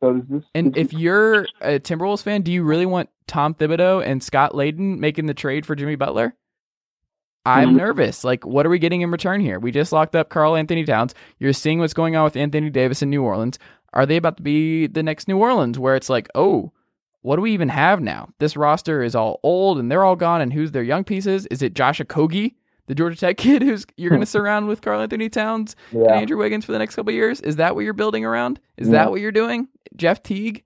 So 0.03 0.13
does 0.13 0.23
this 0.29 0.43
And 0.53 0.75
if 0.77 0.91
you're 0.93 1.47
a 1.61 1.79
Timberwolves 1.79 2.21
fan, 2.21 2.41
do 2.41 2.51
you 2.51 2.63
really 2.63 2.85
want 2.85 3.09
Tom 3.27 3.53
Thibodeau 3.55 4.05
and 4.05 4.21
Scott 4.21 4.51
Layden 4.51 4.99
making 4.99 5.25
the 5.25 5.33
trade 5.33 5.65
for 5.65 5.73
Jimmy 5.75 5.95
Butler? 5.95 6.35
I'm 7.45 7.73
Mhm. 7.73 7.77
nervous. 7.77 8.23
Like, 8.23 8.45
what 8.45 8.65
are 8.65 8.69
we 8.69 8.77
getting 8.79 9.01
in 9.01 9.11
return 9.11 9.39
here? 9.39 9.59
We 9.59 9.71
just 9.71 9.91
locked 9.93 10.15
up 10.15 10.29
Karl 10.29 10.55
Anthony 10.55 10.83
Towns. 10.83 11.13
You're 11.39 11.53
seeing 11.53 11.79
what's 11.79 11.93
going 11.93 12.15
on 12.15 12.23
with 12.25 12.35
Anthony 12.35 12.69
Davis 12.69 13.01
in 13.03 13.09
New 13.09 13.23
Orleans. 13.23 13.57
Are 13.95 14.05
they 14.05 14.17
about 14.17 14.37
to 14.37 14.43
be 14.43 14.87
the 14.87 15.03
next 15.03 15.27
New 15.27 15.37
Orleans 15.37 15.79
where 15.79 15.95
it's 15.95 16.09
like, 16.09 16.27
oh, 16.35 16.71
what 17.21 17.37
do 17.37 17.41
we 17.41 17.53
even 17.53 17.69
have 17.69 18.01
now? 18.01 18.29
This 18.39 18.55
roster 18.55 19.01
is 19.01 19.15
all 19.15 19.39
old 19.41 19.79
and 19.79 19.89
they're 19.91 20.03
all 20.03 20.15
gone. 20.15 20.41
And 20.41 20.53
who's 20.53 20.71
their 20.71 20.83
young 20.83 21.03
pieces? 21.03 21.47
Is 21.47 21.61
it 21.63 21.73
Josh 21.73 21.99
Okogie, 21.99 22.53
the 22.87 22.93
Georgia 22.93 23.17
Tech 23.17 23.37
kid 23.39 23.61
who's 23.63 23.85
you're 23.97 24.09
going 24.09 24.21
to 24.21 24.27
hmm. 24.27 24.29
surround 24.29 24.67
with 24.67 24.81
Karl 24.81 25.01
Anthony 25.01 25.29
Towns 25.29 25.75
and 25.91 26.07
Andrew 26.07 26.37
Wiggins 26.37 26.65
for 26.65 26.71
the 26.71 26.79
next 26.79 26.95
couple 26.95 27.09
of 27.09 27.15
years? 27.15 27.41
Is 27.41 27.55
that 27.55 27.73
what 27.73 27.83
you're 27.83 27.93
building 27.93 28.25
around? 28.25 28.59
Is 28.77 28.87
Yeah. 28.87 28.93
that 28.93 29.11
what 29.11 29.21
you're 29.21 29.31
doing? 29.31 29.69
Jeff 29.95 30.21
Teague? 30.21 30.63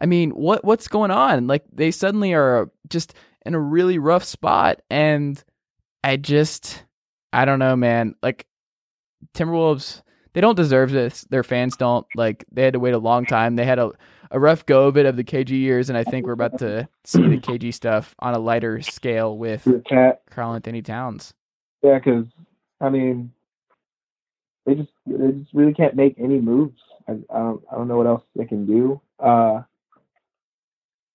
I 0.00 0.06
mean, 0.06 0.30
what 0.32 0.64
what's 0.64 0.88
going 0.88 1.12
on? 1.12 1.46
Like 1.46 1.64
they 1.72 1.92
suddenly 1.92 2.34
are 2.34 2.70
just 2.88 3.14
in 3.46 3.54
a 3.54 3.60
really 3.60 3.98
rough 3.98 4.24
spot 4.24 4.82
and 4.90 5.42
I 6.04 6.16
just 6.16 6.84
I 7.32 7.44
don't 7.44 7.60
know, 7.60 7.76
man. 7.76 8.16
Like 8.22 8.46
Timberwolves 9.34 10.02
they 10.34 10.40
don't 10.40 10.56
deserve 10.56 10.90
this. 10.90 11.22
Their 11.30 11.42
fans 11.42 11.76
don't. 11.76 12.06
Like 12.14 12.44
they 12.52 12.62
had 12.62 12.72
to 12.74 12.78
wait 12.80 12.94
a 12.94 12.98
long 12.98 13.26
time. 13.26 13.56
They 13.56 13.64
had 13.64 13.78
a 13.78 13.90
a 14.30 14.40
rough 14.40 14.64
go 14.64 14.86
of 14.88 14.96
it 14.96 15.04
of 15.04 15.16
the 15.16 15.24
KG 15.24 15.50
years 15.50 15.90
and 15.90 15.98
I 15.98 16.04
think 16.04 16.24
we're 16.26 16.32
about 16.32 16.58
to 16.60 16.88
see 17.04 17.20
the 17.20 17.36
KG 17.36 17.72
stuff 17.74 18.14
on 18.18 18.32
a 18.32 18.38
lighter 18.38 18.80
scale 18.80 19.36
with. 19.36 19.68
Karl 20.30 20.54
Anthony 20.54 20.80
Towns. 20.80 21.34
Yeah, 21.82 21.98
because 21.98 22.24
I 22.80 22.88
mean, 22.88 23.32
they 24.64 24.74
just 24.74 24.90
they 25.06 25.32
just 25.32 25.52
really 25.52 25.74
can't 25.74 25.94
make 25.94 26.14
any 26.18 26.40
moves. 26.40 26.80
I, 27.08 27.12
I 27.12 27.38
don't 27.38 27.62
I 27.70 27.74
don't 27.76 27.88
know 27.88 27.96
what 27.98 28.06
else 28.06 28.22
they 28.34 28.44
can 28.46 28.64
do. 28.64 29.00
Uh, 29.18 29.62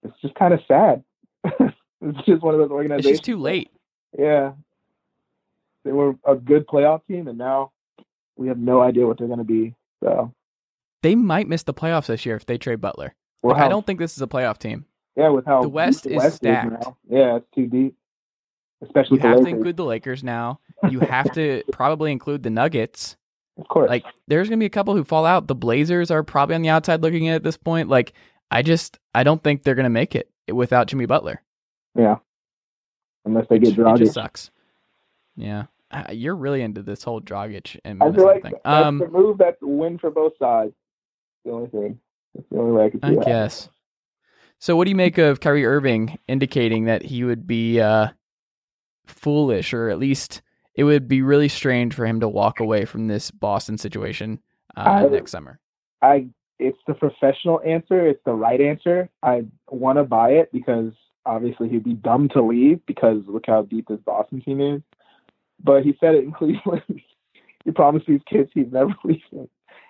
it's 0.03 0.19
just 0.21 0.35
kind 0.35 0.53
of 0.53 0.59
sad. 0.67 1.03
It's 1.99 2.25
just 2.27 2.43
one 2.43 2.53
of 2.53 2.59
those 2.59 2.67
It's 2.67 2.73
organizations. 2.73 3.11
just 3.13 3.23
too 3.23 3.37
late. 3.37 3.71
Yeah. 4.17 4.51
They 5.83 5.91
were 5.91 6.13
a 6.27 6.35
good 6.35 6.67
playoff 6.67 7.01
team, 7.07 7.27
and 7.27 7.39
now 7.39 7.71
we 8.37 8.47
have 8.47 8.57
no 8.57 8.81
idea 8.81 9.05
what 9.07 9.17
they're 9.17 9.27
going 9.27 9.39
to 9.39 9.43
be. 9.45 9.75
So, 10.03 10.33
They 11.03 11.15
might 11.15 11.47
miss 11.47 11.63
the 11.63 11.73
playoffs 11.73 12.07
this 12.07 12.25
year 12.25 12.35
if 12.35 12.45
they 12.45 12.57
trade 12.57 12.81
Butler. 12.81 13.15
well, 13.43 13.55
Like, 13.55 13.63
I 13.65 13.67
don't 13.69 13.85
think 13.85 13.99
this 13.99 14.15
is 14.15 14.21
a 14.21 14.27
playoff 14.27 14.57
team. 14.57 14.85
Yeah, 15.15 15.29
with 15.29 15.45
how 15.45 15.61
the 15.63 15.69
West 15.69 16.03
deep 16.03 16.21
is 16.21 16.35
stacked. 16.35 16.71
now. 16.71 16.97
Yeah, 17.09 17.37
it's 17.37 17.47
too 17.55 17.65
deep. 17.67 17.95
Especially 18.83 19.17
You 19.17 19.27
have 19.27 19.41
to 19.41 19.47
include 19.47 19.77
the 19.77 19.85
Lakers 19.85 20.23
now. 20.23 20.59
You 20.91 20.99
have 20.99 21.31
to 21.33 21.63
probably 21.71 22.11
include 22.11 22.43
the 22.43 22.51
Nuggets. 22.51 23.17
of 23.57 23.67
course. 23.67 23.89
Like, 23.89 24.03
there's 24.27 24.47
gonna 24.47 24.59
be 24.59 24.67
a 24.67 24.69
couple 24.69 24.95
who 24.95 25.03
fall 25.03 25.25
out. 25.25 25.47
The 25.47 25.55
Blazers 25.55 26.11
are 26.11 26.21
probably 26.21 26.53
on 26.53 26.61
the 26.61 26.69
outside 26.69 27.01
looking 27.01 27.27
at 27.29 27.31
it 27.33 27.35
at 27.37 27.43
this 27.43 27.57
point. 27.57 27.89
Like, 27.89 28.13
I 28.51 28.61
just 28.61 28.99
I 29.15 29.23
don't 29.23 29.43
think 29.43 29.63
they're 29.63 29.73
gonna 29.73 29.89
make 29.89 30.13
it 30.15 30.29
without 30.53 30.85
Jimmy 30.85 31.07
Butler. 31.07 31.41
yeah. 31.97 32.17
Unless 33.25 33.47
they 33.49 33.55
It, 33.55 33.63
get 33.63 33.73
it 33.73 33.77
Dragic. 33.77 33.97
just 33.97 34.13
sucks. 34.13 34.51
Yeah, 35.35 35.63
Uh, 35.89 36.03
you're 36.11 36.35
really 36.35 36.61
into 36.61 36.83
this 36.83 37.03
whole 37.03 37.21
Dragic 37.21 37.79
and 37.85 38.03
I 38.03 38.11
feel 38.11 38.25
like 38.25 38.41
thing. 38.43 38.53
that's 38.63 38.85
Um, 38.85 38.99
the 38.99 39.07
move 39.07 39.37
that's 39.37 39.61
a 39.61 39.67
win 39.67 39.97
for 39.97 40.09
both 40.11 40.33
sides. 40.37 40.73
The 41.45 41.51
only 41.51 41.69
thing. 41.69 41.99
That's 42.35 42.47
the 42.51 42.57
only 42.59 42.71
way 42.73 42.85
I 42.85 42.89
can 42.89 42.99
I 43.03 43.15
that. 43.15 43.25
guess. 43.25 43.69
So, 44.59 44.75
what 44.75 44.83
do 44.85 44.89
you 44.89 44.95
make 44.95 45.17
of 45.17 45.39
Kyrie 45.39 45.65
Irving 45.65 46.17
indicating 46.27 46.85
that 46.85 47.03
he 47.03 47.23
would 47.23 47.47
be 47.47 47.79
uh, 47.79 48.07
foolish, 49.05 49.73
or 49.73 49.89
at 49.89 49.99
least 49.99 50.41
it 50.75 50.83
would 50.83 51.07
be 51.07 51.21
really 51.21 51.47
strange 51.47 51.93
for 51.93 52.05
him 52.05 52.19
to 52.19 52.27
walk 52.27 52.59
away 52.59 52.85
from 52.85 53.07
this 53.07 53.31
Boston 53.31 53.77
situation 53.77 54.39
uh, 54.75 54.81
I- 54.81 55.07
next 55.07 55.31
summer? 55.31 55.59
I 56.01 56.27
it's 56.59 56.77
the 56.87 56.95
professional 56.95 57.61
answer. 57.65 58.07
It's 58.07 58.23
the 58.25 58.33
right 58.33 58.59
answer. 58.59 59.09
I 59.23 59.45
want 59.69 59.99
to 59.99 60.03
buy 60.03 60.31
it 60.31 60.51
because 60.51 60.91
obviously 61.25 61.69
he'd 61.69 61.83
be 61.83 61.93
dumb 61.93 62.29
to 62.29 62.41
leave 62.41 62.83
because 62.87 63.21
look 63.27 63.43
how 63.47 63.61
deep 63.61 63.87
this 63.87 63.99
Boston 64.05 64.41
team 64.41 64.59
is. 64.59 64.81
But 65.63 65.83
he 65.83 65.97
said 65.99 66.15
it 66.15 66.23
in 66.23 66.31
Cleveland. 66.37 67.01
he 67.65 67.71
promised 67.71 68.07
these 68.07 68.21
kids 68.29 68.49
he'd 68.53 68.73
never 68.73 68.93
leave 69.03 69.21
them, 69.31 69.49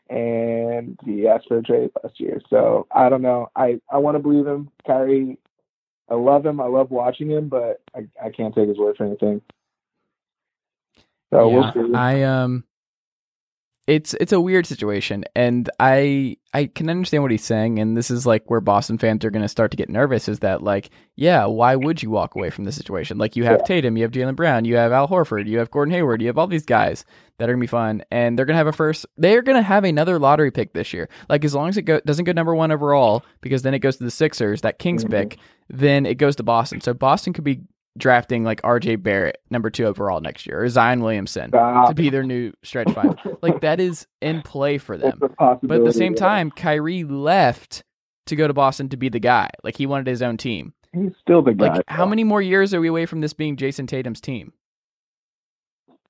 and 0.10 0.98
he 1.06 1.27
asked 1.27 1.48
for 1.48 1.57
a 1.60 1.64
trade 1.64 1.91
last 2.03 2.19
year. 2.19 2.41
So 2.49 2.88
I 2.91 3.10
don't 3.10 3.22
know. 3.22 3.49
I 3.56 3.80
I 3.91 3.98
want 3.98 4.15
to 4.15 4.19
believe 4.19 4.48
him. 4.48 4.69
Kyrie, 4.85 5.38
I 6.10 6.15
love 6.15 6.45
him. 6.45 6.61
I 6.61 6.68
love 6.68 6.91
watching 6.91 7.30
him, 7.30 7.49
but 7.49 7.81
I 7.95 8.07
I 8.23 8.30
can't 8.30 8.56
take 8.56 8.69
his 8.69 8.77
word 8.77 8.98
for 8.98 9.06
anything. 9.06 9.41
So 11.34 11.49
yeah, 11.49 11.72
we'll 11.76 11.88
see. 11.89 11.94
I 11.95 12.23
um, 12.23 12.64
it's 13.88 14.14
it's 14.15 14.34
a 14.34 14.41
weird 14.41 14.65
situation, 14.65 15.23
and 15.34 15.69
I 15.80 16.35
I 16.53 16.65
can 16.65 16.89
understand 16.89 17.23
what 17.23 17.31
he's 17.31 17.43
saying, 17.45 17.80
and 17.80 17.95
this 17.95 18.11
is 18.11 18.26
like 18.26 18.49
where 18.49 18.59
Boston 18.59 18.97
fans 18.97 19.23
are 19.23 19.30
going 19.30 19.43
to 19.43 19.47
start 19.47 19.72
to 19.72 19.77
get 19.77 19.89
nervous. 19.89 20.27
Is 20.27 20.39
that 20.39 20.61
like, 20.61 20.89
yeah, 21.15 21.45
why 21.45 21.76
would 21.76 22.03
you 22.03 22.09
walk 22.09 22.35
away 22.35 22.49
from 22.49 22.65
the 22.65 22.72
situation? 22.73 23.18
Like 23.18 23.35
you 23.38 23.45
have 23.45 23.64
Tatum, 23.64 23.95
you 23.95 24.03
have 24.03 24.11
Jaylen 24.11 24.35
Brown, 24.35 24.65
you 24.65 24.76
have 24.76 24.91
Al 24.91 25.07
Horford, 25.07 25.47
you 25.47 25.59
have 25.59 25.72
Gordon 25.72 25.93
Hayward, 25.93 26.22
you 26.22 26.27
have 26.27 26.38
all 26.38 26.47
these 26.47 26.65
guys 26.65 27.05
that 27.39 27.49
are 27.49 27.53
gonna 27.53 27.61
be 27.61 27.68
fun, 27.68 28.03
and 28.11 28.38
they're 28.38 28.45
gonna 28.45 28.57
have 28.57 28.68
a 28.68 28.73
first. 28.73 29.05
They're 29.15 29.41
gonna 29.41 29.61
have 29.61 29.85
another 29.85 30.19
lottery 30.19 30.51
pick 30.51 30.73
this 30.73 30.91
year. 30.93 31.07
Like 31.30 31.45
as 31.45 31.55
long 31.55 31.69
as 31.69 31.77
it 31.77 31.84
go, 31.84 32.01
doesn't 32.01 32.26
go 32.26 32.34
number 32.34 32.53
one 32.55 32.72
overall, 32.72 33.23
because 33.39 33.61
then 33.61 33.73
it 33.73 33.80
goes 33.80 33.95
to 33.97 34.03
the 34.03 34.11
Sixers, 34.11 34.61
that 34.61 34.80
Kings 34.80 35.05
Mhm. 35.05 35.11
pick, 35.11 35.38
then 35.69 36.05
it 36.05 36.15
goes 36.15 36.35
to 36.38 36.43
Boston. 36.43 36.81
So 36.81 36.93
Boston 36.93 37.31
could 37.31 37.45
be 37.45 37.61
drafting 37.98 38.44
like 38.44 38.61
R.J. 38.64 38.98
Barrett 38.98 39.41
number 39.49 39.69
two 39.69 39.86
overall 39.86 40.22
next 40.22 40.45
year, 40.45 40.64
or 40.64 40.69
Zion 40.69 41.02
Williamson 41.02 41.49
Stop. 41.49 41.90
to 41.90 41.95
be 41.95 42.10
their 42.10 42.24
new 42.24 42.53
stretch 42.64 42.91
five. 42.91 43.15
like 43.41 43.61
that 43.61 43.80
is 43.80 44.07
in 44.22 44.41
play 44.44 44.78
for 44.78 44.98
them. 44.98 45.19
But 45.19 45.72
at 45.72 45.84
the 45.84 45.94
same 45.94 46.14
yeah. 46.14 46.19
time, 46.19 46.52
Kyrie 46.52 47.03
left 47.03 47.84
to 48.28 48.36
go 48.36 48.48
to 48.48 48.53
Boston 48.53 48.90
to 48.90 48.98
be 48.98 49.10
the 49.10 49.19
guy. 49.19 49.49
Like 49.64 49.78
he 49.78 49.86
wanted 49.86 50.07
his 50.07 50.22
own 50.22 50.38
team. 50.38 50.74
he's 50.94 51.14
still 51.22 51.41
the 51.41 51.53
guy. 51.53 51.76
Like 51.76 51.84
how 51.88 52.06
many 52.06 52.24
more 52.24 52.41
years 52.41 52.74
are 52.74 52.82
we 52.82 52.88
away 52.88 53.06
from 53.06 53.22
this 53.22 53.34
being 53.34 53.56
Jayson 53.56 53.88
Tatum's 53.88 54.22
team? 54.22 54.53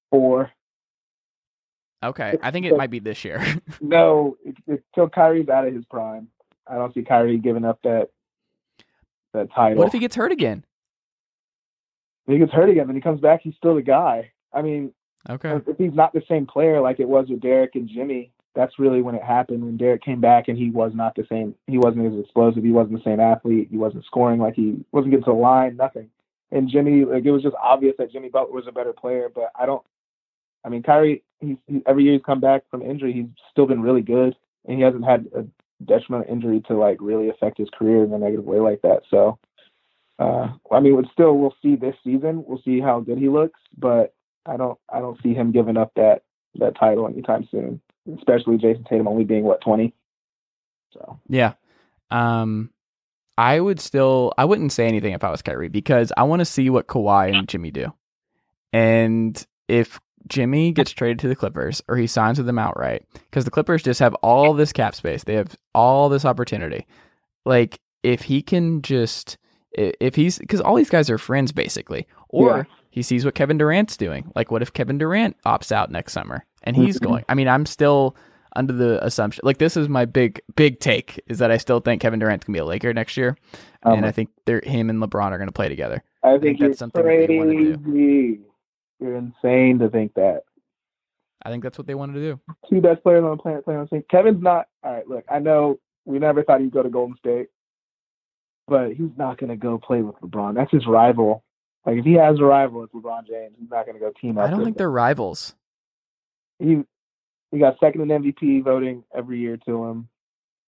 Four. 0.09 0.51
Okay, 2.03 2.37
I 2.41 2.51
think 2.51 2.65
it 2.65 2.77
might 2.77 2.89
be 2.91 2.99
this 2.99 3.23
year. 3.25 3.43
No, 3.81 4.37
it's, 4.43 4.57
it's 4.67 4.83
till 4.95 5.09
Kyrie's 5.09 5.49
out 5.49 5.67
of 5.67 5.73
his 5.73 5.85
prime. 5.85 6.27
I 6.67 6.75
don't 6.75 6.93
see 6.93 7.03
Kyrie 7.03 7.37
giving 7.37 7.63
up 7.65 7.79
that 7.83 8.09
that 9.33 9.51
title. 9.53 9.77
what 9.77 9.87
if 9.87 9.93
he 9.93 9.99
gets 9.99 10.15
hurt 10.15 10.31
again? 10.31 10.65
If 12.27 12.33
he 12.33 12.39
gets 12.39 12.51
hurt 12.51 12.69
again? 12.69 12.87
Then 12.87 12.95
he 12.95 13.01
comes 13.01 13.21
back. 13.21 13.41
He's 13.41 13.55
still 13.55 13.75
the 13.75 13.81
guy. 13.81 14.31
I 14.53 14.61
mean, 14.61 14.93
Okay. 15.29 15.59
if 15.67 15.77
he's 15.77 15.93
not 15.93 16.13
the 16.13 16.23
same 16.27 16.45
player 16.45 16.81
like 16.81 16.99
it 16.99 17.07
was 17.07 17.27
with 17.29 17.41
Derrick 17.41 17.75
and 17.75 17.87
Jimmy, 17.87 18.31
that's 18.53 18.79
really 18.79 19.01
when 19.01 19.15
it 19.15 19.23
happened. 19.23 19.63
When 19.63 19.77
Derrick 19.77 20.01
came 20.03 20.19
back 20.19 20.47
and 20.47 20.57
he 20.57 20.71
was 20.71 20.91
not 20.93 21.15
the 21.15 21.25
same. 21.29 21.55
He 21.67 21.77
wasn't 21.77 22.11
as 22.11 22.19
explosive. 22.19 22.63
He 22.63 22.71
wasn't 22.71 22.97
the 22.97 23.03
same 23.03 23.19
athlete. 23.19 23.67
He 23.69 23.77
wasn't 23.77 24.05
scoring 24.05 24.39
like 24.39 24.55
he 24.55 24.83
wasn't 24.91 25.11
getting 25.11 25.25
to 25.25 25.31
the 25.31 25.37
line. 25.37 25.77
Nothing. 25.77 26.09
And 26.51 26.69
Jimmy, 26.69 27.05
like 27.05 27.25
it 27.25 27.31
was 27.31 27.43
just 27.43 27.55
obvious 27.61 27.95
that 27.97 28.11
Jimmy 28.11 28.29
Butler 28.29 28.55
was 28.55 28.67
a 28.67 28.71
better 28.71 28.93
player. 28.93 29.29
But 29.33 29.51
I 29.55 29.65
don't. 29.65 29.83
I 30.65 30.69
mean, 30.69 30.83
Kyrie. 30.83 31.23
He's 31.39 31.57
he, 31.67 31.83
every 31.85 32.03
year 32.03 32.13
he's 32.13 32.23
come 32.25 32.39
back 32.39 32.63
from 32.71 32.81
injury. 32.81 33.13
He's 33.13 33.27
still 33.51 33.67
been 33.67 33.81
really 33.81 34.01
good, 34.01 34.35
and 34.65 34.77
he 34.77 34.83
hasn't 34.83 35.05
had 35.05 35.27
a 35.35 35.45
detrimental 35.85 36.33
injury 36.33 36.61
to 36.67 36.73
like 36.75 36.97
really 36.99 37.29
affect 37.29 37.59
his 37.59 37.69
career 37.69 38.03
in 38.03 38.11
a 38.11 38.17
negative 38.17 38.45
way 38.45 38.59
like 38.59 38.81
that. 38.81 39.03
So, 39.11 39.37
uh, 40.19 40.47
I 40.71 40.79
mean, 40.79 40.97
it's 40.99 41.11
still 41.11 41.37
we'll 41.37 41.55
see 41.61 41.75
this 41.75 41.95
season. 42.03 42.43
We'll 42.47 42.61
see 42.63 42.79
how 42.79 42.99
good 42.99 43.17
he 43.17 43.29
looks, 43.29 43.59
but 43.77 44.13
I 44.45 44.57
don't 44.57 44.79
I 44.91 44.99
don't 44.99 45.21
see 45.21 45.33
him 45.33 45.51
giving 45.51 45.77
up 45.77 45.91
that 45.95 46.23
that 46.55 46.77
title 46.79 47.07
anytime 47.07 47.47
soon. 47.51 47.81
Especially 48.17 48.57
Jayson 48.57 48.85
Tatum 48.89 49.07
only 49.07 49.25
being 49.25 49.43
what 49.43 49.61
twenty. 49.61 49.93
So 50.93 51.19
Yeah. 51.27 51.53
Um 52.09 52.71
I 53.37 53.59
would 53.59 53.79
still 53.79 54.33
I 54.37 54.45
wouldn't 54.45 54.71
say 54.71 54.87
anything 54.87 55.13
if 55.13 55.23
I 55.23 55.29
was 55.29 55.41
Kyrie 55.41 55.69
because 55.69 56.11
I 56.17 56.23
want 56.23 56.39
to 56.39 56.45
see 56.45 56.69
what 56.69 56.87
Kawhi 56.87 57.37
and 57.37 57.47
Jimmy 57.47 57.69
do. 57.69 57.93
And 58.73 59.45
if 59.67 59.99
Jimmy 60.27 60.71
gets 60.71 60.91
traded 60.91 61.19
to 61.19 61.27
the 61.27 61.35
Clippers 61.35 61.81
or 61.87 61.95
he 61.95 62.07
signs 62.07 62.37
with 62.37 62.47
them 62.47 62.59
outright, 62.59 63.05
because 63.13 63.45
the 63.45 63.51
Clippers 63.51 63.83
just 63.83 63.99
have 63.99 64.15
all 64.15 64.53
this 64.53 64.73
cap 64.73 64.95
space, 64.95 65.23
they 65.23 65.35
have 65.35 65.55
all 65.75 66.09
this 66.09 66.25
opportunity. 66.25 66.87
Like 67.45 67.79
if 68.01 68.23
he 68.23 68.41
can 68.41 68.81
just 68.81 69.37
if 69.77 70.15
he's 70.15 70.37
because 70.39 70.61
all 70.61 70.75
these 70.75 70.89
guys 70.89 71.09
are 71.09 71.17
friends 71.17 71.51
basically, 71.51 72.07
or 72.29 72.57
Yeah. 72.57 72.63
he 72.89 73.01
sees 73.01 73.23
what 73.25 73.35
Kevin 73.35 73.57
Durant's 73.57 73.97
doing. 73.97 74.31
Like 74.35 74.51
what 74.51 74.61
if 74.61 74.73
Kevin 74.73 74.97
Durant 74.97 75.35
opts 75.45 75.71
out 75.71 75.91
next 75.91 76.13
summer 76.13 76.45
and 76.63 76.75
he's 76.75 76.99
going? 76.99 77.23
I 77.29 77.35
mean, 77.35 77.47
I'm 77.47 77.65
still 77.65 78.15
under 78.55 78.73
the 78.73 79.03
assumption 79.05 79.41
like 79.45 79.59
this 79.59 79.77
is 79.77 79.87
my 79.87 80.03
big 80.05 80.41
big 80.55 80.79
take 80.79 81.21
is 81.27 81.37
that 81.39 81.51
I 81.51 81.57
still 81.57 81.79
think 81.79 82.01
Kevin 82.01 82.19
Durant's 82.19 82.45
gonna 82.45 82.55
be 82.55 82.59
a 82.59 82.65
Laker 82.65 82.93
next 82.93 83.15
year, 83.17 83.37
um, 83.83 83.97
and 83.97 84.05
I 84.05 84.11
think 84.11 84.29
they're 84.45 84.61
him 84.63 84.89
and 84.89 84.99
LeBron 85.01 85.31
are 85.31 85.37
gonna 85.37 85.51
play 85.51 85.69
together. 85.69 86.03
I 86.23 86.31
think 86.39 86.41
think, 86.41 86.59
that's 86.59 86.81
you're 86.81 86.87
that 86.89 87.27
they 87.27 87.37
wanna 87.37 87.51
do. 87.53 87.77
crazy. 87.77 88.39
You're 88.99 89.15
insane 89.15 89.77
to 89.79 89.89
think 89.89 90.13
that. 90.15 90.41
I 91.45 91.51
think 91.51 91.61
that's 91.61 91.77
what 91.77 91.85
they 91.85 91.93
wanted 91.93 92.13
to 92.13 92.19
do. 92.19 92.39
Two 92.67 92.81
best 92.81 93.03
players 93.03 93.23
on 93.23 93.29
the 93.29 93.37
planet 93.37 93.63
playing 93.63 93.79
on 93.79 93.85
the 93.89 93.95
same. 93.97 94.03
Kevin's 94.09 94.41
not. 94.41 94.65
All 94.83 94.91
right, 94.91 95.07
look, 95.07 95.23
I 95.29 95.37
know 95.37 95.79
we 96.05 96.17
never 96.17 96.43
thought 96.43 96.61
he'd 96.61 96.71
go 96.71 96.81
to 96.81 96.89
Golden 96.89 97.15
State, 97.17 97.49
but 98.67 98.89
he's 98.93 99.09
not 99.17 99.37
going 99.37 99.49
to 99.49 99.55
go 99.55 99.77
play 99.77 100.01
with 100.01 100.15
LeBron. 100.21 100.55
That's 100.55 100.71
his 100.71 100.85
rival. 100.87 101.43
Like 101.85 101.97
if 101.99 102.05
he 102.05 102.13
has 102.13 102.39
a 102.39 102.43
rival, 102.43 102.83
it's 102.83 102.93
LeBron 102.93 103.27
James. 103.27 103.55
He's 103.59 103.69
not 103.69 103.85
going 103.85 103.95
to 103.97 103.99
go 104.03 104.11
team 104.19 104.37
up. 104.37 104.47
I 104.47 104.49
don't 104.49 104.59
think 104.59 104.75
him. 104.75 104.79
they're 104.79 104.91
rivals. 104.91 105.55
he 106.59 106.83
he 107.51 107.59
got 107.59 107.79
second 107.79 108.09
in 108.11 108.21
MVP 108.23 108.63
voting 108.63 109.03
every 109.15 109.39
year 109.39 109.57
to 109.65 109.85
him. 109.85 110.09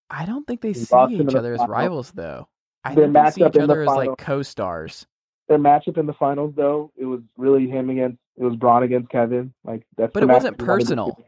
I 0.10 0.26
don't 0.26 0.48
think 0.48 0.62
they 0.62 0.70
He 0.70 0.76
see 0.76 0.96
lost 0.96 1.12
him 1.14 1.22
in 1.22 1.30
each 1.30 1.36
other 1.36 1.54
as 1.54 1.62
rivals 1.68 2.12
though. 2.12 2.48
I 2.86 2.96
Their 2.96 3.06
think 3.12 3.14
they 3.16 3.32
see 3.32 3.42
each 3.46 3.56
in 3.56 3.68
the 3.68 3.74
other 3.74 3.82
as 3.82 3.88
final- 3.88 4.10
like 4.12 4.18
co-stars. 4.18 5.06
Their 5.50 5.58
matchup 5.58 5.98
in 5.98 6.06
the 6.06 6.14
finals, 6.14 6.54
though, 6.56 6.92
it 6.96 7.06
was 7.06 7.22
really 7.36 7.68
him 7.68 7.90
against 7.90 8.20
it 8.38 8.44
was 8.44 8.56
Bron 8.56 8.84
against 8.84 9.10
Kevin. 9.10 9.52
Like 9.66 9.84
that's. 9.98 10.14
But 10.14 10.24
it 10.24 10.28
wasn't 10.30 10.58
personal. 10.58 11.20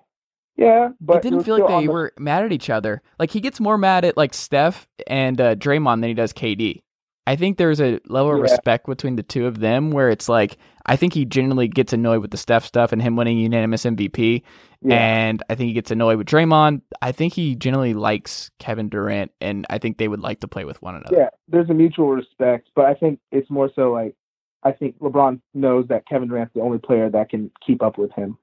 Yeah, 0.57 0.89
but 0.99 1.17
it 1.17 1.23
didn't 1.23 1.43
feel 1.43 1.59
like 1.59 1.67
they 1.81 1.85
the- 1.87 1.91
were 1.91 2.13
mad 2.19 2.43
at 2.45 2.51
each 2.51 2.69
other. 2.69 3.01
Like 3.19 3.31
he 3.31 3.39
gets 3.39 3.59
more 3.59 3.77
mad 3.77 4.05
at 4.05 4.17
like 4.17 4.33
Steph 4.33 4.87
and 5.07 5.39
uh, 5.39 5.55
Draymond 5.55 6.01
than 6.01 6.09
he 6.09 6.13
does 6.13 6.33
KD. 6.33 6.81
I 7.27 7.35
think 7.35 7.57
there's 7.57 7.79
a 7.79 7.99
level 8.07 8.31
of 8.31 8.37
Yeah. 8.39 8.43
respect 8.51 8.87
between 8.87 9.15
the 9.15 9.23
two 9.23 9.45
of 9.45 9.59
them 9.59 9.91
where 9.91 10.09
it's 10.09 10.27
like 10.27 10.57
I 10.85 10.95
think 10.95 11.13
he 11.13 11.23
genuinely 11.25 11.67
gets 11.67 11.93
annoyed 11.93 12.21
with 12.21 12.31
the 12.31 12.37
Steph 12.37 12.65
stuff 12.65 12.91
and 12.91 13.01
him 13.01 13.15
winning 13.15 13.37
unanimous 13.37 13.85
MVP, 13.85 14.41
Yeah. 14.81 14.95
and 14.95 15.43
I 15.49 15.55
think 15.55 15.67
he 15.67 15.73
gets 15.73 15.91
annoyed 15.91 16.17
with 16.17 16.27
Draymond. 16.27 16.81
I 17.01 17.11
think 17.11 17.33
he 17.33 17.55
generally 17.55 17.93
likes 17.93 18.49
Kevin 18.59 18.89
Durant, 18.89 19.31
and 19.39 19.65
I 19.69 19.77
think 19.77 19.97
they 19.99 20.07
would 20.07 20.19
like 20.19 20.39
to 20.41 20.47
play 20.47 20.65
with 20.65 20.81
one 20.81 20.95
another. 20.95 21.15
Yeah, 21.15 21.29
there's 21.47 21.69
a 21.69 21.73
mutual 21.75 22.09
respect, 22.09 22.69
but 22.75 22.85
I 22.85 22.95
think 22.95 23.19
it's 23.31 23.49
more 23.49 23.69
so 23.75 23.91
like 23.91 24.15
I 24.63 24.71
think 24.71 24.97
LeBron 24.99 25.39
knows 25.53 25.87
that 25.89 26.07
Kevin 26.07 26.27
Durant's 26.27 26.53
the 26.55 26.61
only 26.61 26.79
player 26.79 27.09
that 27.09 27.29
can 27.29 27.51
keep 27.65 27.81
up 27.83 27.97
with 27.97 28.11
him 28.13 28.37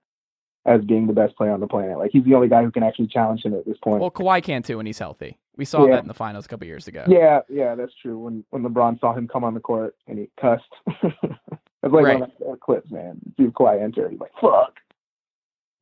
as 0.67 0.83
being 0.85 1.07
the 1.07 1.13
best 1.13 1.37
player 1.37 1.53
on 1.53 1.61
the 1.61 1.67
planet. 1.67 1.99
Like 1.99 2.11
he's 2.13 2.25
the 2.25 2.35
only 2.35 2.49
guy 2.49 2.63
who 2.63 2.71
can 2.71 2.83
actually 2.83 3.07
challenge 3.09 3.43
him 3.45 3.55
at 3.55 3.65
this 3.65 3.79
point. 3.83 4.01
Well, 4.01 4.11
Kawhi 4.11 4.43
can 4.43 4.63
too 4.63 4.77
when 4.77 4.87
he's 4.87 4.99
healthy. 4.99 5.39
We 5.57 5.65
saw 5.65 5.85
Yeah. 5.87 5.93
that 5.97 6.03
in 6.03 6.09
the 6.09 6.15
finals 6.15 6.45
a 6.47 6.49
couple 6.49 6.67
years 6.67 6.87
ago. 6.89 7.05
yeah, 7.09 7.41
yeah, 7.49 7.75
that's 7.75 7.95
true. 8.01 8.19
When 8.19 8.45
when 8.51 8.63
LeBron 8.63 9.01
saw 9.01 9.13
him 9.15 9.27
come 9.29 9.45
on 9.45 9.55
the 9.55 9.61
court 9.61 9.97
and 10.07 10.19
he 10.19 10.31
cussed, 10.41 10.65
it's 10.87 11.03
like 11.83 11.93
Right. 12.05 12.21
one 12.21 12.23
of 12.31 12.31
the 12.39 12.57
clips, 12.61 12.91
man. 12.91 13.19
See 13.37 13.47
Kawhi 13.47 13.83
enter, 13.83 14.09
he's 14.09 14.21
like, 14.21 14.33
"Fuck." 14.41 14.75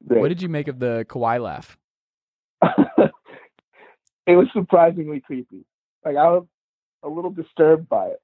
Great. 0.06 0.20
What 0.20 0.28
did 0.28 0.40
you 0.42 0.48
make 0.48 0.68
of 0.68 0.78
the 0.78 1.04
Kawhi 1.08 1.40
laugh? 1.42 1.76
it 4.26 4.36
was 4.36 4.46
surprisingly 4.52 5.20
creepy. 5.20 5.64
Like 6.04 6.16
I 6.16 6.30
was 6.30 6.46
a 7.02 7.08
little 7.08 7.30
disturbed 7.30 7.88
by 7.88 8.06
it. 8.08 8.22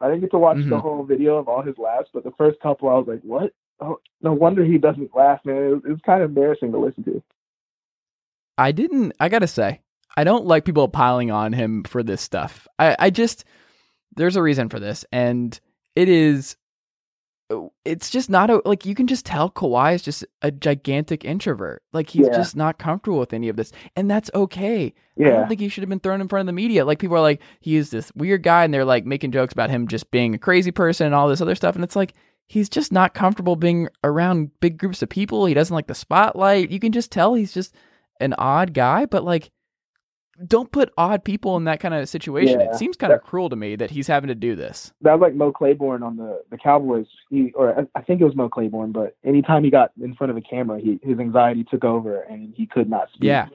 I 0.00 0.06
didn't 0.08 0.22
get 0.22 0.30
to 0.32 0.38
watch 0.38 0.56
the 0.58 0.76
Mhm. 0.76 0.80
whole 0.80 1.02
video 1.04 1.36
of 1.36 1.48
all 1.48 1.62
his 1.62 1.76
laughs, 1.78 2.08
but 2.12 2.24
the 2.24 2.30
first 2.32 2.58
couple, 2.60 2.88
I 2.88 2.94
was 2.94 3.06
like, 3.06 3.20
"What? 3.22 3.52
Oh, 3.80 4.00
no 4.22 4.32
wonder 4.32 4.64
he 4.64 4.78
doesn't 4.78 5.14
laugh, 5.14 5.40
man." 5.44 5.56
It 5.56 5.68
was, 5.74 5.82
it 5.86 5.90
was 5.90 6.00
kind 6.04 6.22
of 6.22 6.30
embarrassing 6.30 6.72
to 6.72 6.78
listen 6.78 7.04
to. 7.04 7.22
I 8.58 8.72
didn't. 8.72 9.12
I 9.20 9.28
gotta 9.28 9.46
say, 9.46 9.80
I 10.16 10.24
don't 10.24 10.46
like 10.46 10.64
people 10.64 10.88
piling 10.88 11.30
on 11.30 11.52
him 11.52 11.84
for 11.84 12.02
this 12.02 12.20
stuff. 12.20 12.68
I, 12.78 12.96
I 12.98 13.10
just 13.10 13.44
there's 14.16 14.36
a 14.36 14.42
reason 14.42 14.68
for 14.68 14.80
this, 14.80 15.04
and 15.12 15.58
it 15.96 16.08
is. 16.08 16.56
It's 17.84 18.10
just 18.10 18.30
not 18.30 18.48
a 18.48 18.62
like 18.64 18.86
you 18.86 18.94
can 18.94 19.08
just 19.08 19.26
tell 19.26 19.50
Kawhi 19.50 19.94
is 19.96 20.02
just 20.02 20.24
a 20.40 20.52
gigantic 20.52 21.24
introvert. 21.24 21.82
Like 21.92 22.08
he's 22.10 22.28
Yeah. 22.28 22.34
just 22.36 22.54
not 22.54 22.78
comfortable 22.78 23.18
with 23.18 23.32
any 23.32 23.48
of 23.48 23.56
this, 23.56 23.72
and 23.96 24.08
that's 24.08 24.30
okay. 24.34 24.94
I 25.24 25.24
Yeah, 25.24 25.30
don't 25.30 25.48
think 25.48 25.60
he 25.60 25.68
should 25.68 25.82
have 25.82 25.88
been 25.88 25.98
thrown 26.00 26.20
in 26.20 26.28
front 26.28 26.42
of 26.42 26.46
the 26.46 26.52
media. 26.52 26.84
Like 26.84 27.00
people 27.00 27.16
are 27.16 27.20
like, 27.20 27.42
he 27.60 27.74
is 27.76 27.90
this 27.90 28.12
weird 28.14 28.44
guy, 28.44 28.62
and 28.64 28.72
they're 28.72 28.84
like 28.84 29.04
making 29.04 29.32
jokes 29.32 29.52
about 29.52 29.68
him 29.70 29.88
just 29.88 30.10
being 30.12 30.32
a 30.34 30.38
crazy 30.38 30.70
person 30.70 31.06
and 31.06 31.14
all 31.14 31.28
this 31.28 31.40
other 31.40 31.56
stuff. 31.56 31.74
And 31.74 31.82
it's 31.82 31.96
like 31.96 32.14
he's 32.50 32.68
just 32.68 32.90
not 32.90 33.14
comfortable 33.14 33.54
being 33.54 33.88
around 34.02 34.50
big 34.58 34.76
groups 34.76 35.02
of 35.02 35.08
people. 35.08 35.46
He 35.46 35.54
doesn't 35.54 35.74
like 35.74 35.86
the 35.86 35.94
spotlight. 35.94 36.70
You 36.70 36.80
can 36.80 36.90
just 36.90 37.12
tell 37.12 37.34
he's 37.34 37.54
just 37.54 37.72
an 38.18 38.34
odd 38.38 38.74
guy. 38.74 39.06
But 39.06 39.22
like, 39.22 39.50
don't 40.48 40.72
put 40.72 40.92
odd 40.98 41.22
people 41.22 41.56
in 41.56 41.64
that 41.64 41.78
kind 41.78 41.94
of 41.94 42.08
situation. 42.08 42.58
Yeah. 42.58 42.70
It 42.70 42.74
seems 42.74 42.96
kind 42.96 43.12
of 43.12 43.22
cruel 43.22 43.50
to 43.50 43.56
me 43.56 43.76
that 43.76 43.92
he's 43.92 44.08
having 44.08 44.26
to 44.28 44.34
do 44.34 44.56
this. 44.56 44.92
that 45.02 45.12
was 45.12 45.20
like 45.20 45.34
Mo 45.34 45.52
Claiborne 45.52 46.02
on 46.02 46.16
the 46.16 46.42
the 46.50 46.58
Cowboys. 46.58 47.06
He 47.28 47.52
or 47.54 47.86
I- 47.94 48.02
think 48.02 48.20
it 48.20 48.24
was 48.24 48.34
Mo 48.34 48.48
Claiborne, 48.48 48.90
but 48.90 49.16
anytime 49.24 49.62
he 49.62 49.70
got 49.70 49.92
in 50.02 50.16
front 50.16 50.32
of 50.32 50.36
a 50.36 50.40
camera, 50.40 50.80
he 50.80 50.98
his 51.04 51.20
anxiety 51.20 51.64
took 51.70 51.84
over 51.84 52.22
and 52.22 52.52
he 52.56 52.66
could 52.66 52.90
not 52.90 53.10
speak. 53.10 53.28
Yeah, 53.28 53.46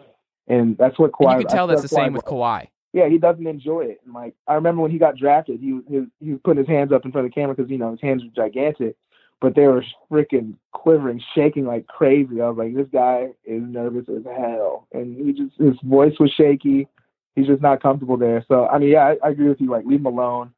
and 0.48 0.78
that's 0.78 0.98
what 0.98 1.12
and 1.20 1.32
you 1.32 1.46
can 1.46 1.48
tell 1.48 1.70
I 1.70 1.74
that's 1.74 1.82
the 1.82 1.90
same 1.90 2.14
with 2.14 2.24
Kawhi. 2.24 2.68
Yeah, 2.96 3.10
he 3.10 3.18
doesn't 3.18 3.46
enjoy 3.46 3.82
it. 3.82 4.00
And 4.06 4.14
like 4.14 4.36
I 4.48 4.54
remember 4.54 4.82
when 4.82 4.90
he 4.90 4.98
got 4.98 5.18
drafted, 5.18 5.60
he 5.60 5.74
was 5.74 5.84
he 6.22 6.32
was 6.32 6.40
putting 6.46 6.64
his 6.64 6.70
hands 6.70 6.94
up 6.94 7.04
in 7.04 7.12
front 7.12 7.28
of 7.28 7.32
the 7.32 7.36
camera 7.36 7.54
because 7.54 7.70
you 7.70 7.78
know 7.78 7.92
his 7.92 8.00
hands 8.00 8.24
were 8.24 8.30
gigantic, 8.48 8.96
but 9.42 9.54
they 9.54 9.68
were 9.68 9.84
freaking 10.10 10.54
quivering, 10.72 11.22
shaking 11.36 11.66
like 11.66 11.88
crazy. 11.88 12.40
I 12.40 12.48
was 12.48 12.58
like, 12.58 12.74
this 12.74 12.88
guy 12.94 13.32
is 13.44 13.62
nervous 13.62 14.06
as 14.08 14.24
hell, 14.24 14.88
and 14.94 15.18
he 15.18 15.34
just 15.34 15.60
his 15.60 15.76
voice 15.84 16.14
was 16.22 16.32
shaky. 16.32 16.88
He's 17.36 17.48
just 17.48 17.62
not 17.62 17.84
comfortable 17.84 18.16
there. 18.16 18.46
So 18.48 18.66
I 18.66 18.78
mean, 18.78 18.92
yeah, 18.92 19.14
I, 19.22 19.28
I 19.28 19.32
agree 19.32 19.50
with 19.50 19.60
you. 19.60 19.70
Like 19.70 19.86
leave 19.86 20.00
him 20.00 20.06
alone, 20.06 20.54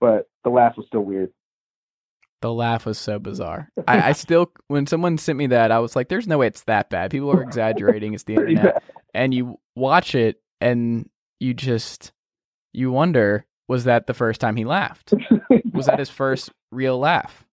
but 0.00 0.28
the 0.42 0.50
laugh 0.50 0.76
was 0.76 0.86
still 0.88 1.04
weird. 1.04 1.30
The 2.40 2.52
laugh 2.52 2.86
was 2.86 2.98
so 2.98 3.20
bizarre. 3.20 3.70
I, 3.86 4.08
I 4.08 4.12
still, 4.12 4.50
when 4.66 4.88
someone 4.88 5.16
sent 5.18 5.38
me 5.38 5.46
that, 5.48 5.70
I 5.70 5.78
was 5.78 5.94
like, 5.94 6.08
"There's 6.08 6.26
no 6.26 6.38
way 6.38 6.48
it's 6.48 6.64
that 6.64 6.90
bad. 6.90 7.12
People 7.12 7.30
are 7.30 7.42
exaggerating. 7.44 8.14
It's 8.14 8.24
the 8.24 8.34
internet." 8.34 8.82
and 9.14 9.32
you 9.32 9.60
watch 9.76 10.16
it 10.16 10.42
and 10.60 11.08
you 11.40 11.54
just 11.54 12.12
you 12.72 12.90
wonder 12.90 13.44
was 13.68 13.84
that 13.84 14.06
the 14.06 14.14
first 14.14 14.40
time 14.40 14.56
he 14.56 14.64
laughed 14.64 15.14
was 15.72 15.86
that 15.86 15.98
his 15.98 16.10
first 16.10 16.50
real 16.70 16.98
laugh 16.98 17.44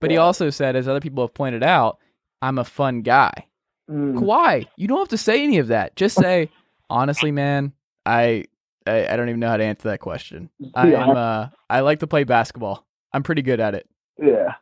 but 0.00 0.10
he 0.10 0.16
also 0.16 0.50
said 0.50 0.76
as 0.76 0.86
other 0.88 1.00
people 1.00 1.24
have 1.24 1.34
pointed 1.34 1.62
out 1.62 1.98
i'm 2.42 2.58
a 2.58 2.64
fun 2.64 3.02
guy 3.02 3.44
Mm. 3.90 4.16
Kawhi, 4.18 4.66
you 4.76 4.86
don't 4.86 4.98
have 4.98 5.08
to 5.08 5.16
say 5.16 5.42
any 5.42 5.56
of 5.56 5.68
that 5.68 5.96
just 5.96 6.14
say 6.20 6.50
honestly 6.90 7.30
man 7.32 7.72
i 8.04 8.44
i, 8.86 9.06
I 9.08 9.16
don't 9.16 9.30
even 9.30 9.40
know 9.40 9.48
how 9.48 9.56
to 9.56 9.64
answer 9.64 9.88
that 9.88 10.00
question 10.00 10.50
I 10.74 10.92
am 10.92 11.10
uh 11.16 11.48
i 11.70 11.80
like 11.80 12.00
to 12.00 12.06
play 12.06 12.24
basketball 12.24 12.84
i'm 13.14 13.22
pretty 13.22 13.40
good 13.42 13.60
at 13.60 13.74
it 13.74 13.88
Yeah. 14.20 14.54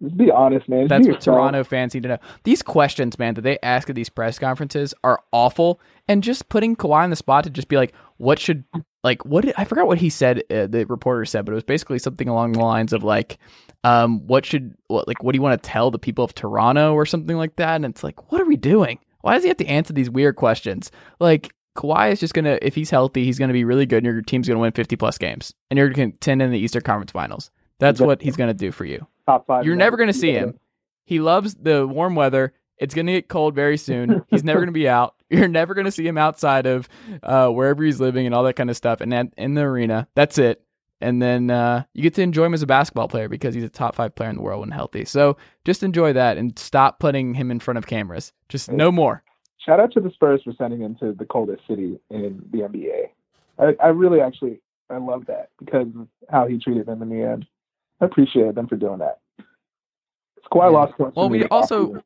Just 0.00 0.16
be 0.16 0.30
honest, 0.30 0.68
man. 0.68 0.82
Just 0.82 0.90
That's 0.90 1.06
what 1.08 1.14
yourself. 1.16 1.36
Toronto 1.38 1.64
fans 1.64 1.92
need 1.92 2.04
to 2.04 2.08
know. 2.10 2.18
These 2.44 2.62
questions, 2.62 3.18
man, 3.18 3.34
that 3.34 3.40
they 3.42 3.58
ask 3.64 3.90
at 3.90 3.96
these 3.96 4.08
press 4.08 4.38
conferences 4.38 4.94
are 5.02 5.20
awful. 5.32 5.80
And 6.08 6.22
just 6.22 6.48
putting 6.48 6.74
Kawhi 6.74 7.02
on 7.04 7.10
the 7.10 7.16
spot 7.16 7.44
to 7.44 7.50
just 7.50 7.68
be 7.68 7.76
like, 7.76 7.94
what 8.16 8.38
should, 8.38 8.64
like, 9.04 9.24
what, 9.24 9.44
did, 9.44 9.54
I 9.58 9.64
forgot 9.64 9.86
what 9.86 9.98
he 9.98 10.08
said, 10.08 10.42
uh, 10.50 10.66
the 10.66 10.86
reporter 10.88 11.24
said, 11.24 11.44
but 11.44 11.52
it 11.52 11.54
was 11.56 11.64
basically 11.64 11.98
something 11.98 12.28
along 12.28 12.52
the 12.52 12.60
lines 12.60 12.92
of 12.92 13.04
like, 13.04 13.38
um, 13.84 14.26
what 14.26 14.46
should, 14.46 14.74
what, 14.86 15.06
like, 15.06 15.22
what 15.22 15.32
do 15.32 15.36
you 15.36 15.42
want 15.42 15.62
to 15.62 15.68
tell 15.68 15.90
the 15.90 15.98
people 15.98 16.24
of 16.24 16.34
Toronto 16.34 16.94
or 16.94 17.04
something 17.06 17.36
like 17.36 17.56
that? 17.56 17.76
And 17.76 17.84
it's 17.84 18.02
like, 18.02 18.32
what 18.32 18.40
are 18.40 18.46
we 18.46 18.56
doing? 18.56 18.98
Why 19.20 19.34
does 19.34 19.42
he 19.42 19.48
have 19.48 19.58
to 19.58 19.66
answer 19.66 19.92
these 19.92 20.10
weird 20.10 20.36
questions? 20.36 20.90
Like, 21.20 21.52
Kawhi 21.76 22.10
is 22.10 22.20
just 22.20 22.34
going 22.34 22.46
to, 22.46 22.64
if 22.66 22.74
he's 22.74 22.90
healthy, 22.90 23.24
he's 23.24 23.38
going 23.38 23.48
to 23.48 23.54
be 23.54 23.64
really 23.64 23.86
good 23.86 23.98
and 23.98 24.12
your 24.12 24.22
team's 24.22 24.48
going 24.48 24.56
to 24.56 24.60
win 24.60 24.72
50 24.72 24.96
plus 24.96 25.18
games 25.18 25.54
and 25.70 25.78
you're 25.78 25.88
going 25.90 26.10
to 26.10 26.12
contend 26.12 26.42
in 26.42 26.50
the 26.50 26.58
Eastern 26.58 26.82
Conference 26.82 27.12
Finals. 27.12 27.50
That's 27.78 28.00
what 28.00 28.20
he's 28.20 28.36
going 28.36 28.48
to 28.48 28.54
do 28.54 28.72
for 28.72 28.84
you. 28.84 29.06
Top 29.26 29.46
five. 29.46 29.64
You're 29.64 29.76
never 29.76 29.96
going 29.96 30.08
to 30.08 30.12
see 30.12 30.32
him. 30.32 30.58
He 31.04 31.20
loves 31.20 31.54
the 31.54 31.86
warm 31.86 32.16
weather. 32.16 32.52
It's 32.80 32.94
going 32.94 33.06
to 33.06 33.12
get 33.12 33.28
cold 33.28 33.54
very 33.54 33.76
soon. 33.76 34.24
He's 34.28 34.44
never 34.44 34.60
going 34.60 34.68
to 34.68 34.72
be 34.72 34.88
out. 34.88 35.14
You're 35.30 35.48
never 35.48 35.74
going 35.74 35.84
to 35.84 35.90
see 35.92 36.06
him 36.06 36.16
outside 36.18 36.66
of 36.66 36.88
uh, 37.22 37.48
wherever 37.48 37.82
he's 37.82 38.00
living 38.00 38.26
and 38.26 38.34
all 38.34 38.44
that 38.44 38.54
kind 38.54 38.70
of 38.70 38.76
stuff. 38.76 39.00
And 39.00 39.12
then 39.12 39.32
in 39.36 39.54
the 39.54 39.62
arena, 39.62 40.08
that's 40.14 40.38
it. 40.38 40.62
And 41.00 41.22
then 41.22 41.50
uh, 41.50 41.84
you 41.94 42.02
get 42.02 42.14
to 42.14 42.22
enjoy 42.22 42.44
him 42.46 42.54
as 42.54 42.62
a 42.62 42.66
basketball 42.66 43.08
player 43.08 43.28
because 43.28 43.54
he's 43.54 43.62
a 43.64 43.68
top 43.68 43.94
five 43.94 44.14
player 44.14 44.30
in 44.30 44.36
the 44.36 44.42
world 44.42 44.60
when 44.60 44.70
healthy. 44.70 45.04
So 45.04 45.36
just 45.64 45.82
enjoy 45.82 46.12
that 46.14 46.38
and 46.38 46.58
stop 46.58 46.98
putting 46.98 47.34
him 47.34 47.50
in 47.50 47.60
front 47.60 47.78
of 47.78 47.86
cameras. 47.86 48.32
Just 48.48 48.70
no 48.70 48.90
more. 48.90 49.22
Shout 49.64 49.80
out 49.80 49.92
to 49.92 50.00
the 50.00 50.10
Spurs 50.10 50.40
for 50.42 50.52
sending 50.58 50.80
him 50.80 50.96
to 50.96 51.12
the 51.12 51.24
coldest 51.24 51.62
city 51.68 52.00
in 52.10 52.42
the 52.50 52.58
NBA. 52.58 53.10
I, 53.58 53.84
I 53.84 53.88
really 53.88 54.20
actually 54.20 54.60
I 54.90 54.96
love 54.96 55.26
that 55.26 55.50
because 55.58 55.86
of 55.98 56.08
how 56.30 56.46
he 56.46 56.58
treated 56.58 56.86
them 56.86 57.02
in 57.02 57.10
the 57.10 57.22
end. 57.22 57.46
I 58.00 58.06
appreciate 58.06 58.54
them 58.54 58.66
for 58.66 58.76
doing 58.76 58.98
that. 58.98 59.18
Kawhi 60.52 60.64
Yeah. 60.64 60.66
lost. 60.68 60.92
Well, 60.98 61.28
we 61.28 61.44
also-. 61.46 62.02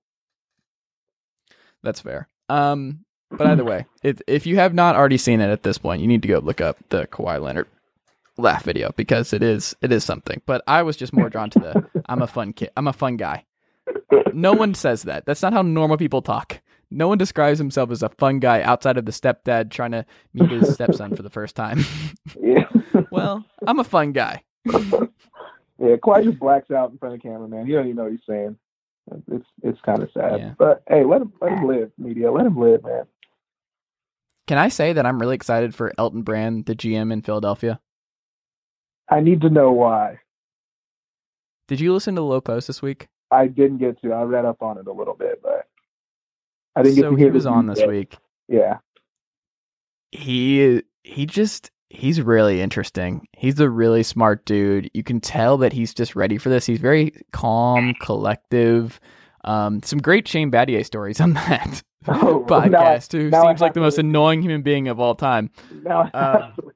That's 1.83 2.01
fair. 2.01 2.29
Um, 2.49 3.05
but 3.31 3.47
either 3.47 3.65
way, 3.65 3.87
if 4.03 4.21
if 4.27 4.47
you 4.47 4.57
have 4.57 4.75
not 4.75 4.95
already 4.95 5.17
seen 5.17 5.41
it 5.41 5.51
at 5.51 5.63
this 5.63 5.79
point, 5.79 6.03
you 6.03 6.09
need 6.09 6.23
to 6.23 6.29
go 6.29 6.39
look 6.39 6.61
up 6.61 6.77
the 6.91 7.07
Kawhi 7.07 7.41
Leonard 7.41 7.67
laugh 8.39 8.65
video 8.65 8.93
because 8.97 9.33
it 9.33 9.43
is 9.43 9.75
it 9.81 9.93
is 9.93 10.05
something. 10.05 10.43
But 10.47 10.63
I 10.67 10.83
was 10.83 10.97
just 10.97 11.13
more 11.13 11.29
drawn 11.31 11.51
to 11.51 11.59
the 11.59 12.03
I'm 12.07 12.23
a 12.23 12.27
fun 12.27 12.53
kid. 12.53 12.71
I'm 12.77 12.89
a 12.89 12.93
fun 12.93 13.17
guy. 13.17 13.45
No 14.35 14.53
one 14.53 14.75
says 14.75 15.05
that. 15.05 15.27
That's 15.27 15.43
not 15.43 15.53
how 15.53 15.63
normal 15.63 15.97
people 15.97 16.23
talk. 16.23 16.61
No 16.91 17.09
one 17.09 17.19
describes 17.19 17.59
himself 17.59 17.91
as 17.91 18.03
a 18.03 18.11
fun 18.11 18.39
guy 18.39 18.63
outside 18.63 18.99
of 18.99 19.07
the 19.07 19.13
stepdad 19.13 19.71
trying 19.71 19.93
to 19.93 20.05
meet 20.35 20.51
his 20.51 20.75
stepson 20.75 21.17
for 21.17 21.23
the 21.23 21.31
first 21.31 21.57
time. 21.57 21.85
yeah. 22.39 22.69
well, 23.11 23.45
I'm 23.67 23.79
a 23.79 23.85
fun 23.85 24.13
guy. 24.13 24.43
yeah, 24.67 25.97
Kawhi 25.97 26.25
just 26.25 26.39
blacks 26.39 26.71
out 26.71 26.91
in 26.91 26.99
front 26.99 27.15
of 27.15 27.23
the 27.23 27.29
camera, 27.29 27.49
man. 27.49 27.67
He 27.67 27.73
don't 27.73 27.87
even 27.87 27.97
know 27.97 28.05
what 28.05 28.13
he's 28.13 28.21
saying. 28.29 28.57
It's 29.31 29.47
it's 29.63 29.81
kind 29.81 30.03
of 30.03 30.11
sad. 30.13 30.39
Yeah. 30.39 30.55
But 30.59 30.83
hey, 30.89 31.05
let 31.05 31.23
him 31.23 31.33
let 31.41 31.53
him 31.53 31.67
live, 31.67 31.91
media. 31.99 32.31
Let 32.31 32.47
him 32.47 32.57
live, 32.59 32.85
man. 32.85 33.05
Can 34.47 34.59
I 34.59 34.69
say 34.69 34.93
that 34.93 35.07
I'm 35.07 35.19
really 35.19 35.35
excited 35.35 35.75
for 35.75 35.93
Elton 35.99 36.23
Brand, 36.23 36.67
the 36.67 36.75
GM 36.75 37.13
in 37.13 37.23
Philadelphia? 37.23 37.81
I 39.09 39.21
need 39.21 39.41
to 39.43 39.51
know 39.51 39.73
why. 39.73 40.19
Did 41.69 41.81
you 41.81 41.93
listen 41.95 42.15
to 42.15 42.21
the 42.21 42.27
Lowe 42.27 42.41
Post 42.41 42.67
this 42.67 42.83
week? 42.83 43.09
I 43.31 43.47
didn't 43.47 43.79
get 43.79 44.01
to. 44.03 44.13
I 44.13 44.23
read 44.23 44.45
up 44.45 44.63
on 44.63 44.79
it 44.79 44.87
a 44.87 44.93
little 44.93 45.15
bit, 45.15 45.41
but 45.43 45.67
I 46.77 46.83
didn't 46.83 46.97
get 46.97 47.03
to. 47.03 47.11
so 47.11 47.17
he 47.17 47.31
was 47.31 47.47
on 47.47 47.67
this 47.67 47.79
details. 47.79 47.91
week. 47.91 48.17
Yeah. 48.49 48.79
he 50.11 50.83
he 51.03 51.27
just 51.27 51.71
he's 51.93 52.21
really 52.21 52.61
interesting. 52.61 53.27
He's 53.33 53.61
a 53.61 53.69
really 53.69 54.03
smart 54.03 54.45
dude. 54.47 54.91
You 54.95 55.03
can 55.05 55.21
tell 55.21 55.59
that 55.59 55.73
he's 55.73 55.93
just 55.95 56.17
ready 56.17 56.39
for 56.39 56.49
this. 56.49 56.67
He's 56.67 56.81
very 56.81 57.13
calm, 57.33 57.95
collective. 58.01 58.99
Um, 59.45 59.83
some 59.83 59.99
great 60.01 60.27
Shane 60.27 60.51
Battier 60.51 60.85
stories 60.85 61.21
on 61.21 61.35
that 61.35 61.83
Oh, 62.09 62.45
now 62.49 62.61
podcast. 62.61 63.13
Who 63.13 63.31
now 63.31 63.43
seems 63.47 63.61
like 63.61 63.75
the 63.75 63.81
most 63.81 63.99
annoying 63.99 64.43
human 64.43 64.63
being 64.63 64.89
of 64.89 64.99
all 65.01 65.15
time. 65.15 65.51
Now 65.83 66.11
Uh, 66.15 66.41
have 66.47 66.55
to 66.57 66.63
listen. 66.63 66.73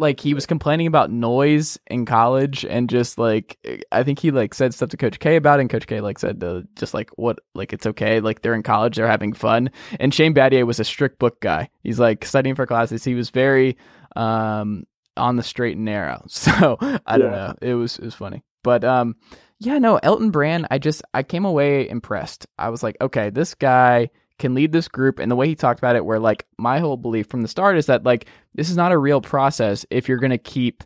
Like 0.00 0.18
he 0.18 0.32
was 0.34 0.46
complaining 0.46 0.86
about 0.86 1.10
noise 1.10 1.78
in 1.88 2.06
college, 2.06 2.64
and 2.64 2.88
just 2.88 3.18
like 3.18 3.58
I 3.92 4.02
think 4.02 4.18
he 4.18 4.30
like 4.30 4.54
said 4.54 4.72
stuff 4.72 4.88
to 4.90 4.96
Coach 4.96 5.18
K 5.18 5.36
about, 5.36 5.58
it, 5.58 5.62
and 5.62 5.70
Coach 5.70 5.86
K 5.86 6.00
like 6.00 6.18
said 6.18 6.42
uh, 6.42 6.62
just 6.74 6.94
like 6.94 7.10
what 7.16 7.38
like 7.54 7.72
it's 7.74 7.86
okay, 7.86 8.20
like 8.20 8.40
they're 8.42 8.54
in 8.54 8.62
college, 8.62 8.96
they're 8.96 9.06
having 9.06 9.34
fun. 9.34 9.70
And 10.00 10.12
Shane 10.14 10.34
Battier 10.34 10.66
was 10.66 10.80
a 10.80 10.84
strict 10.84 11.18
book 11.18 11.40
guy. 11.40 11.68
He's 11.82 12.00
like 12.00 12.24
studying 12.24 12.54
for 12.54 12.66
classes. 12.66 13.04
He 13.04 13.14
was 13.14 13.30
very 13.30 13.76
um 14.16 14.84
on 15.16 15.36
the 15.36 15.42
straight 15.42 15.76
and 15.76 15.84
narrow. 15.84 16.24
So 16.28 16.78
I 17.06 17.18
don't 17.18 17.30
Yeah. 17.32 17.36
know. 17.48 17.54
It 17.60 17.74
was 17.74 17.98
it 17.98 18.04
was 18.04 18.14
funny, 18.14 18.42
but 18.64 18.84
um 18.84 19.16
yeah 19.58 19.78
no 19.78 19.98
Elton 20.02 20.30
Brand. 20.30 20.66
I 20.70 20.78
just 20.78 21.02
I 21.12 21.22
came 21.22 21.44
away 21.44 21.86
impressed. 21.88 22.46
I 22.58 22.70
was 22.70 22.82
like 22.82 22.96
okay, 23.02 23.28
this 23.30 23.54
guy 23.54 24.08
can 24.40 24.54
lead 24.54 24.72
this 24.72 24.88
group 24.88 25.18
and 25.20 25.30
the 25.30 25.36
way 25.36 25.46
he 25.46 25.54
talked 25.54 25.78
about 25.78 25.94
it 25.94 26.04
where 26.04 26.18
like 26.18 26.46
my 26.58 26.80
whole 26.80 26.96
belief 26.96 27.28
from 27.28 27.42
the 27.42 27.48
start 27.48 27.76
is 27.76 27.86
that 27.86 28.02
like 28.04 28.26
this 28.56 28.68
is 28.68 28.76
not 28.76 28.90
a 28.90 28.98
real 28.98 29.20
process 29.20 29.86
if 29.90 30.08
you're 30.08 30.18
going 30.18 30.30
to 30.30 30.38
keep 30.38 30.82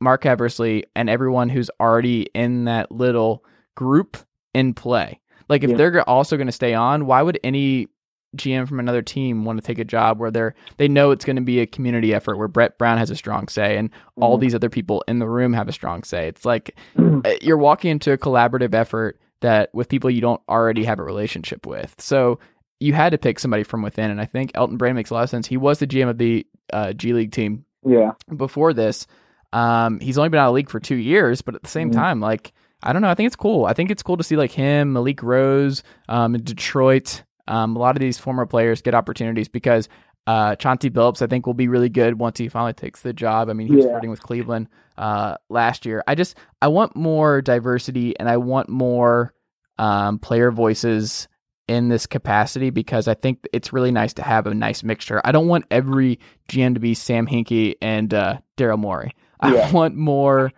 Marc 0.00 0.26
Eversley 0.26 0.84
and 0.94 1.08
everyone 1.10 1.48
who's 1.48 1.70
already 1.80 2.22
in 2.34 2.64
that 2.66 2.92
little 2.92 3.44
group 3.74 4.16
in 4.52 4.74
play. 4.74 5.18
Like 5.48 5.64
if 5.64 5.70
Yeah. 5.70 5.76
they're 5.76 6.08
also 6.08 6.36
going 6.36 6.46
to 6.46 6.52
stay 6.52 6.74
on, 6.74 7.06
why 7.06 7.22
would 7.22 7.38
any 7.42 7.88
GM 8.36 8.66
from 8.66 8.80
another 8.80 9.02
team 9.02 9.44
want 9.44 9.60
to 9.60 9.66
take 9.66 9.78
a 9.78 9.84
job 9.84 10.18
where 10.18 10.30
they're 10.30 10.54
they 10.76 10.88
know 10.88 11.12
it's 11.12 11.24
going 11.24 11.36
to 11.36 11.42
be 11.42 11.60
a 11.60 11.66
community 11.66 12.12
effort 12.12 12.36
where 12.36 12.48
Brett 12.48 12.78
Brown 12.78 12.98
has 12.98 13.08
a 13.10 13.16
strong 13.16 13.46
say 13.48 13.76
and 13.76 13.90
all 14.20 14.36
Mhm. 14.36 14.40
these 14.40 14.54
other 14.56 14.68
people 14.68 15.04
in 15.06 15.20
the 15.20 15.28
room 15.28 15.52
have 15.52 15.68
a 15.68 15.72
strong 15.72 16.02
say. 16.02 16.26
It's 16.28 16.44
like 16.44 16.76
uh, 16.98 17.20
you're 17.42 17.56
walking 17.56 17.92
into 17.92 18.10
a 18.12 18.18
collaborative 18.18 18.74
effort 18.74 19.20
that 19.40 19.70
with 19.72 19.88
people 19.88 20.10
you 20.10 20.20
don't 20.20 20.40
already 20.48 20.84
have 20.84 20.98
a 20.98 21.04
relationship 21.04 21.64
with. 21.66 21.94
So 21.98 22.40
you 22.84 22.92
had 22.92 23.10
to 23.10 23.18
pick 23.18 23.38
somebody 23.38 23.62
from 23.62 23.82
within, 23.82 24.10
and 24.10 24.20
I 24.20 24.26
think 24.26 24.50
Elton 24.54 24.76
Brand 24.76 24.94
makes 24.96 25.10
a 25.10 25.14
lot 25.14 25.24
of 25.24 25.30
sense. 25.30 25.46
He 25.46 25.56
was 25.56 25.78
the 25.78 25.86
GM 25.86 26.08
of 26.08 26.18
the 26.18 26.46
uh, 26.72 26.92
G 26.92 27.12
League 27.12 27.32
team 27.32 27.64
yeah. 27.86 28.12
before 28.36 28.72
this. 28.72 29.06
Um, 29.52 30.00
he's 30.00 30.18
only 30.18 30.28
been 30.30 30.40
out 30.40 30.46
of 30.48 30.52
the 30.52 30.54
league 30.56 30.70
for 30.70 30.80
two 30.80 30.96
years, 30.96 31.40
but 31.42 31.54
at 31.54 31.62
the 31.62 31.68
same 31.68 31.90
Mhm. 31.90 31.94
time, 31.94 32.20
like 32.20 32.52
I 32.82 32.92
don't 32.92 33.00
know, 33.00 33.08
I 33.08 33.14
think 33.14 33.28
it's 33.28 33.36
cool. 33.36 33.64
I 33.64 33.72
think 33.72 33.90
it's 33.90 34.02
cool 34.02 34.18
to 34.18 34.24
see 34.24 34.36
like 34.36 34.50
him, 34.52 34.92
Malik 34.92 35.22
Rose, 35.22 35.82
um, 36.08 36.34
in 36.34 36.42
Detroit. 36.44 37.22
Um, 37.48 37.76
a 37.76 37.78
lot 37.78 37.96
of 37.96 38.00
these 38.00 38.18
former 38.18 38.44
players 38.46 38.82
get 38.82 38.94
opportunities 38.94 39.48
because 39.48 39.88
uh, 40.26 40.56
Chauncey 40.56 40.90
Billups, 40.90 41.20
I 41.22 41.26
think, 41.26 41.46
will 41.46 41.54
be 41.54 41.68
really 41.68 41.88
good 41.90 42.18
once 42.18 42.38
he 42.38 42.48
finally 42.48 42.72
takes 42.72 43.00
the 43.02 43.12
job. 43.12 43.48
I 43.48 43.52
mean, 43.54 43.66
he 43.68 43.76
was 43.76 43.84
Yeah. 43.84 43.90
flirting 43.92 44.10
with 44.10 44.22
Cleveland 44.22 44.68
uh, 44.98 45.36
last 45.48 45.84
year. 45.86 46.02
I 46.06 46.14
just 46.14 46.36
I 46.62 46.68
want 46.68 46.94
more 46.96 47.40
diversity 47.42 48.18
and 48.18 48.28
I 48.28 48.36
want 48.38 48.68
more 48.68 49.32
um, 49.78 50.18
player 50.18 50.50
voices 50.50 51.26
in 51.68 51.88
this 51.88 52.06
capacity 52.06 52.70
because 52.70 53.08
I 53.08 53.14
think 53.14 53.46
it's 53.52 53.72
really 53.72 53.90
nice 53.90 54.12
to 54.14 54.22
have 54.22 54.46
a 54.46 54.54
nice 54.54 54.82
mixture. 54.82 55.20
I 55.24 55.32
don't 55.32 55.48
want 55.48 55.64
every 55.70 56.18
GM 56.48 56.74
to 56.74 56.80
be 56.80 56.94
Sam 56.94 57.26
Hinkie 57.26 57.74
and 57.80 58.12
uh, 58.12 58.38
Daryl 58.56 58.78
Morey. 58.78 59.12
I 59.40 59.54
Yeah. 59.54 59.72
want 59.72 59.96
more. 59.96 60.52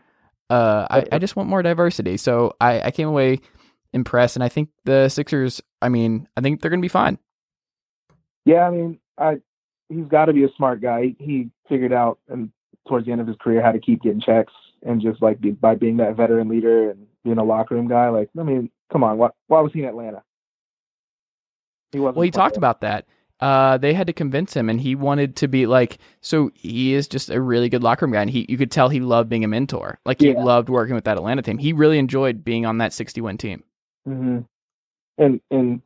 Uh, 0.50 0.86
I, 0.90 1.04
I 1.12 1.18
just 1.18 1.36
want 1.36 1.48
more 1.48 1.62
diversity. 1.62 2.16
So 2.16 2.54
I, 2.60 2.80
I 2.82 2.90
came 2.90 3.08
away 3.08 3.40
impressed, 3.92 4.36
and 4.36 4.42
I 4.44 4.48
think 4.48 4.68
the 4.84 5.08
Sixers. 5.08 5.60
I 5.82 5.88
mean, 5.88 6.28
I 6.36 6.40
think 6.40 6.60
they're 6.60 6.70
going 6.70 6.80
to 6.80 6.84
be 6.84 6.88
fine. 6.88 7.18
Yeah, 8.44 8.66
I 8.66 8.70
mean, 8.70 8.98
I 9.18 9.40
he's 9.88 10.06
got 10.06 10.26
to 10.26 10.32
be 10.32 10.44
a 10.44 10.48
smart 10.56 10.80
guy. 10.80 11.14
He, 11.18 11.24
he 11.24 11.50
figured 11.68 11.92
out 11.92 12.18
and 12.28 12.50
towards 12.88 13.06
the 13.06 13.12
end 13.12 13.20
of 13.20 13.26
his 13.26 13.36
career 13.40 13.62
how 13.62 13.72
to 13.72 13.80
keep 13.80 14.02
getting 14.02 14.20
checks 14.20 14.52
and 14.84 15.00
just 15.00 15.20
like 15.20 15.40
be, 15.40 15.50
by 15.50 15.74
being 15.74 15.96
that 15.96 16.16
veteran 16.16 16.48
leader 16.48 16.90
and 16.90 17.06
being 17.24 17.38
a 17.38 17.44
locker 17.44 17.74
room 17.74 17.88
guy. 17.88 18.08
Like, 18.08 18.28
I 18.38 18.42
mean, 18.44 18.70
come 18.92 19.02
on, 19.02 19.18
why, 19.18 19.30
why 19.48 19.60
was 19.60 19.72
he 19.72 19.80
in 19.80 19.88
Atlanta? 19.88 20.22
He 21.97 22.01
wasn't. 22.01 22.16
Well, 22.16 22.24
he 22.24 22.31
talked 22.31 22.59
about 22.59 22.82
that. 22.82 23.06
Uh, 23.40 23.78
they 23.78 23.94
had 23.94 24.06
to 24.06 24.12
convince 24.12 24.55
him, 24.55 24.68
and 24.68 24.78
he 24.78 24.94
wanted 24.94 25.35
to 25.36 25.48
be 25.48 25.64
like. 25.66 25.97
So 26.20 26.51
he 26.52 26.93
is 26.93 27.09
just 27.09 27.31
a 27.31 27.40
really 27.40 27.70
good 27.70 27.82
locker 27.82 28.05
room 28.05 28.12
guy, 28.12 28.20
and 28.20 28.28
he 28.28 28.44
you 28.51 28.59
could 28.59 28.70
tell 28.70 28.90
he 28.90 29.01
loved 29.01 29.31
being 29.31 29.44
a 29.44 29.48
mentor. 29.48 29.98
Like 30.05 30.20
he 30.20 30.32
Yeah. 30.32 30.44
loved 30.44 30.68
working 30.68 30.94
with 30.94 31.05
that 31.05 31.16
Atlanta 31.16 31.40
team. 31.40 31.56
He 31.56 31.73
really 31.73 31.98
enjoyed 31.98 32.44
being 32.44 32.66
on 32.66 32.77
that 32.78 32.93
sixty-one 32.93 33.39
team. 33.39 33.64
hmm 34.05 34.40
And 35.16 35.40
and 35.51 35.81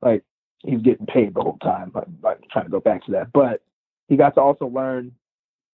like 0.00 0.22
he's 0.64 0.80
getting 0.80 1.06
paid 1.06 1.34
the 1.34 1.42
whole 1.42 1.58
time. 1.58 1.90
I'm 1.96 2.18
not 2.22 2.38
trying 2.52 2.66
to 2.66 2.70
go 2.70 2.78
back 2.78 3.04
to 3.06 3.10
that, 3.12 3.32
but 3.32 3.62
he 4.06 4.16
got 4.16 4.36
to 4.36 4.40
also 4.40 4.66
learn 4.66 5.10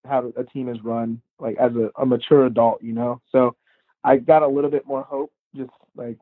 how 0.07 0.33
a 0.35 0.45
team 0.45 0.71
is 0.71 0.83
run, 0.83 1.21
like 1.39 1.59
as 1.59 1.73
a, 1.75 1.91
a 2.01 2.07
mature 2.07 2.47
adult, 2.47 2.83
you 2.83 2.95
know. 2.95 3.21
So 3.31 3.55
I 4.03 4.17
got 4.17 4.43
a 4.43 4.49
little 4.49 4.71
bit 4.71 4.87
more 4.87 5.03
hope, 5.03 5.31
just 5.55 5.73
like 5.95 6.17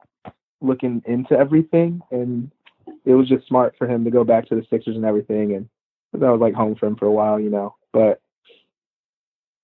looking 0.61 1.01
into 1.07 1.39
everything, 1.39 2.01
and 2.11 2.51
it 3.05 3.15
was 3.15 3.29
just 3.29 3.47
smart 3.47 3.75
for 3.79 3.87
him 3.87 4.05
to 4.05 4.11
go 4.11 4.25
back 4.25 4.47
to 4.49 4.55
the 4.55 4.67
Sixers 4.69 4.97
and 4.97 5.05
everything, 5.05 5.55
and 5.55 5.69
that 6.13 6.31
was 6.31 6.41
like 6.41 6.55
home 6.55 6.75
for 6.75 6.87
him 6.87 6.97
for 6.97 7.07
a 7.07 7.13
while, 7.13 7.39
you 7.39 7.51
know. 7.51 7.75
But 7.93 8.21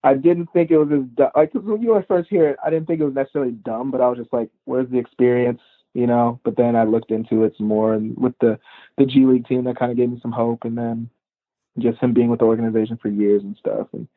I 0.04 0.14
didn't 0.14 0.48
think 0.52 0.70
it 0.70 0.78
was 0.78 0.90
as 0.92 1.04
du- 1.14 1.30
like 1.36 1.52
'cause 1.52 1.62
when 1.62 1.82
you 1.82 2.00
first 2.08 2.28
hear 2.28 2.48
it, 2.48 2.58
I 2.64 2.70
didn't 2.70 2.86
think 2.86 3.00
it 3.00 3.04
was 3.04 3.14
necessarily 3.14 3.52
dumb, 3.52 3.90
but 3.90 4.00
I 4.00 4.08
was 4.08 4.18
just 4.18 4.32
like, 4.32 4.50
"Where's 4.64 4.88
the 4.88 4.98
experience?" 4.98 5.60
You 5.94 6.06
know. 6.06 6.40
But 6.44 6.56
then 6.56 6.74
I 6.76 6.84
looked 6.84 7.10
into 7.10 7.44
it 7.44 7.56
some 7.56 7.68
more, 7.68 7.94
and 7.94 8.16
with 8.16 8.36
the 8.40 8.58
the 8.96 9.06
G 9.06 9.26
League 9.26 9.46
team, 9.46 9.64
that 9.64 9.76
kind 9.76 9.90
of 9.92 9.96
gave 9.96 10.10
me 10.10 10.18
some 10.20 10.32
hope, 10.32 10.64
and 10.64 10.76
then 10.76 11.08
just 11.78 11.98
him 12.00 12.12
being 12.12 12.28
with 12.28 12.40
the 12.40 12.46
organization 12.46 12.96
for 12.96 13.08
years 13.08 13.42
and 13.42 13.56
stuff, 13.56 13.88
and 13.92 14.08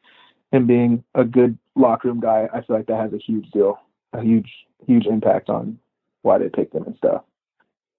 him 0.52 0.66
being 0.68 1.04
a 1.16 1.24
good 1.24 1.58
locker 1.76 2.08
room 2.08 2.20
guy, 2.20 2.50
I 2.54 2.62
feel 2.62 2.76
like 2.76 2.88
that 2.88 3.02
has 3.02 3.14
a 3.14 3.18
huge 3.18 3.50
deal, 3.52 3.80
a 4.14 4.22
huge 4.22 4.68
huge 4.88 5.06
impact 5.08 5.50
on 5.50 5.80
why 6.22 6.38
they 6.38 6.50
picked 6.50 6.74
him 6.76 6.84
and 6.84 6.96
stuff. 6.98 7.24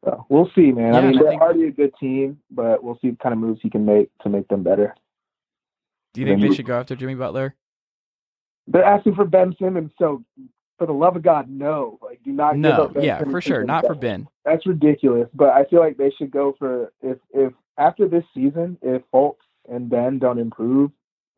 So 0.07 0.25
we'll 0.29 0.49
see, 0.55 0.71
man. 0.71 0.93
Yeah, 0.93 0.99
I 0.99 1.03
mean, 1.03 1.19
I 1.19 1.23
they're 1.23 1.31
think- 1.31 1.43
already 1.43 1.65
a 1.65 1.71
good 1.73 1.93
team, 1.99 2.39
but 2.51 2.83
we'll 2.85 2.99
see 3.03 3.09
what 3.11 3.19
kind 3.19 3.33
of 3.33 3.39
moves 3.41 3.61
he 3.61 3.69
can 3.69 3.85
make 3.85 4.09
to 4.23 4.29
make 4.29 4.47
them 4.49 4.63
better. 4.63 4.95
Do 6.15 6.21
you 6.21 6.27
think 6.29 6.41
they 6.41 6.55
should 6.55 6.65
go 6.67 6.79
after 6.79 6.95
Jimmy 6.95 7.15
Butler? 7.17 7.55
They're 8.69 8.85
asking 8.85 9.17
for 9.17 9.25
Ben 9.25 9.55
Simmons, 9.61 9.91
so 9.99 10.25
for 10.79 10.87
the 10.87 10.93
love 10.93 11.17
of 11.17 11.23
God, 11.23 11.49
no. 11.51 11.99
Like, 12.03 12.23
do 12.23 12.31
not. 12.33 12.53
give 12.53 12.61
No, 12.61 12.71
up 12.85 12.95
Ben 12.95 13.03
yeah, 13.05 13.19
Simmons 13.19 13.33
for 13.33 13.41
sure, 13.41 13.59
Ben 13.61 13.67
not 13.67 13.87
for 13.87 13.95
Ben. 13.95 14.29
That's 14.45 14.65
ridiculous. 14.67 15.29
But 15.35 15.51
I 15.51 15.65
feel 15.65 15.81
like 15.81 15.97
they 15.97 16.11
should 16.11 16.31
go 16.31 16.55
for 16.59 16.93
if 17.03 17.19
if 17.35 17.53
after 17.77 18.09
this 18.09 18.25
season, 18.33 18.79
if 18.83 19.03
Fultz 19.13 19.37
and 19.69 19.91
Ben 19.91 20.19
don't 20.19 20.39
improve, 20.39 20.91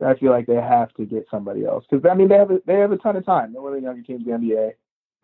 I 0.05 0.15
feel 0.15 0.31
like 0.31 0.47
they 0.47 0.55
have 0.57 0.93
to 0.95 1.05
get 1.07 1.27
somebody 1.31 1.65
else 1.65 1.85
because 1.90 2.05
I 2.09 2.15
mean 2.15 2.28
they 2.28 2.36
have 2.36 2.51
a, 2.51 2.61
they 2.66 2.74
have 2.74 2.93
a 2.93 2.99
ton 2.99 3.16
of 3.16 3.24
time. 3.27 3.53
They're 3.53 3.62
one 3.62 3.73
of 3.73 3.81
the 3.81 3.85
younger 3.86 4.03
teams 4.03 4.27
in 4.27 4.31
the 4.49 4.55
NBA, 4.55 4.73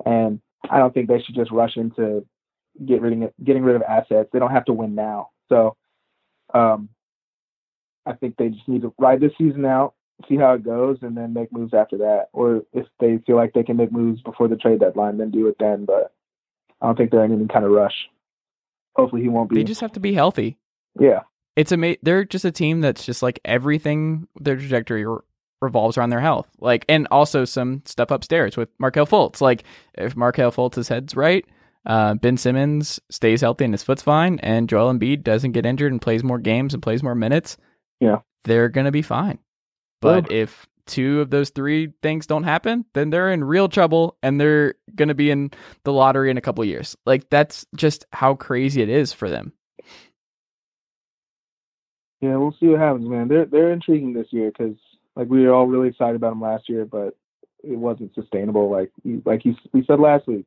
and 0.06 0.40
I 0.70 0.78
don't 0.78 0.92
think 0.94 1.08
they 1.08 1.20
should 1.22 1.34
just 1.34 1.50
rush 1.52 1.76
into 1.76 2.24
get 2.84 3.00
rid 3.02 3.22
of 3.22 3.32
getting 3.42 3.62
rid 3.62 3.76
of 3.76 3.82
assets. 3.82 4.28
They 4.32 4.38
don't 4.38 4.50
have 4.50 4.64
to 4.66 4.72
win 4.72 4.94
now. 4.94 5.30
So, 5.48 5.76
um, 6.52 6.88
I 8.06 8.12
think 8.14 8.36
they 8.36 8.48
just 8.48 8.68
need 8.68 8.82
to 8.82 8.92
ride 8.98 9.20
this 9.20 9.32
season 9.38 9.64
out, 9.64 9.94
see 10.28 10.36
how 10.36 10.52
it 10.54 10.62
goes, 10.64 10.98
and 11.02 11.16
then 11.16 11.32
make 11.32 11.52
moves 11.52 11.72
after 11.74 11.98
that. 11.98 12.26
Or 12.32 12.62
if 12.72 12.86
they 13.00 13.18
feel 13.26 13.36
like 13.36 13.52
they 13.52 13.62
can 13.62 13.76
make 13.76 13.92
moves 13.92 14.20
before 14.22 14.48
the 14.48 14.56
trade 14.56 14.80
deadline, 14.80 15.18
then 15.18 15.30
do 15.30 15.46
it 15.48 15.56
then. 15.58 15.84
But 15.84 16.12
I 16.80 16.86
don't 16.86 16.96
think 16.96 17.10
they're 17.10 17.24
in 17.24 17.32
any 17.32 17.46
kind 17.48 17.64
of 17.64 17.70
rush. 17.70 17.94
Hopefully, 18.96 19.22
he 19.22 19.28
won't 19.28 19.50
be. 19.50 19.56
They 19.56 19.64
just 19.64 19.80
have 19.80 19.92
to 19.92 20.00
be 20.00 20.12
healthy. 20.14 20.56
yeah, 21.00 21.20
It's 21.56 21.72
ama- 21.72 21.96
They're 22.02 22.24
just 22.24 22.44
a 22.44 22.52
team 22.52 22.80
that's 22.80 23.04
just 23.04 23.22
like 23.22 23.40
everything. 23.44 24.28
Their 24.40 24.56
trajectory 24.56 25.04
re- 25.06 25.18
revolves 25.62 25.96
around 25.98 26.10
their 26.10 26.20
health. 26.20 26.46
Like, 26.60 26.84
and 26.88 27.08
also 27.10 27.44
some 27.44 27.82
stuff 27.86 28.10
upstairs 28.10 28.56
with 28.56 28.68
Markelle 28.78 29.06
Fultz. 29.06 29.40
Like, 29.40 29.64
if 29.94 30.14
Markelle 30.14 30.52
Fultz's 30.52 30.88
head's 30.88 31.16
right, 31.16 31.44
uh, 31.86 32.14
Ben 32.14 32.36
Simmons 32.36 33.00
stays 33.10 33.40
healthy 33.40 33.64
and 33.64 33.74
his 33.74 33.82
foot's 33.82 34.02
fine, 34.02 34.38
and 34.40 34.68
Joel 34.68 34.92
Embiid 34.92 35.22
doesn't 35.22 35.52
get 35.52 35.66
injured 35.66 35.92
and 35.92 36.00
plays 36.00 36.24
more 36.24 36.38
games 36.38 36.74
and 36.74 36.82
plays 36.82 37.02
more 37.02 37.14
minutes. 37.14 37.56
Yeah. 38.00 38.20
they're 38.44 38.68
gonna 38.68 38.90
be 38.92 39.02
fine. 39.02 39.38
But 40.00 40.30
if 40.30 40.66
two 40.86 41.22
of 41.22 41.30
those 41.30 41.48
three 41.48 41.94
things 42.02 42.26
don't 42.26 42.42
happen, 42.44 42.84
then 42.92 43.08
they're 43.08 43.32
in 43.32 43.42
real 43.42 43.68
trouble 43.70 44.18
and 44.22 44.38
they're 44.38 44.74
going 44.94 45.08
to 45.08 45.14
be 45.14 45.30
in 45.30 45.50
the 45.84 45.92
lottery 45.94 46.30
in 46.30 46.36
a 46.36 46.42
couple 46.42 46.62
years. 46.62 46.94
Like 47.06 47.30
that's 47.30 47.64
just 47.74 48.04
how 48.12 48.34
crazy 48.34 48.82
it 48.82 48.90
is 48.90 49.10
for 49.10 49.30
them. 49.30 49.54
yeah, 52.20 52.36
we'll 52.36 52.54
see 52.60 52.66
what 52.66 52.80
happens, 52.80 53.08
man. 53.08 53.28
They're 53.28 53.46
they're 53.46 53.72
intriguing 53.72 54.12
this 54.12 54.28
year 54.30 54.50
because 54.50 54.76
like 55.16 55.28
we 55.28 55.46
were 55.46 55.54
all 55.54 55.66
really 55.66 55.88
excited 55.88 56.16
about 56.16 56.30
them 56.30 56.40
last 56.40 56.68
year, 56.68 56.84
but 56.84 57.16
it 57.62 57.76
wasn't 57.78 58.14
sustainable. 58.14 58.70
Like 58.70 58.90
you- 59.04 59.22
like 59.24 59.44
you, 59.44 59.54
we 59.72 59.84
said 59.86 60.00
last 60.00 60.26
week, 60.26 60.46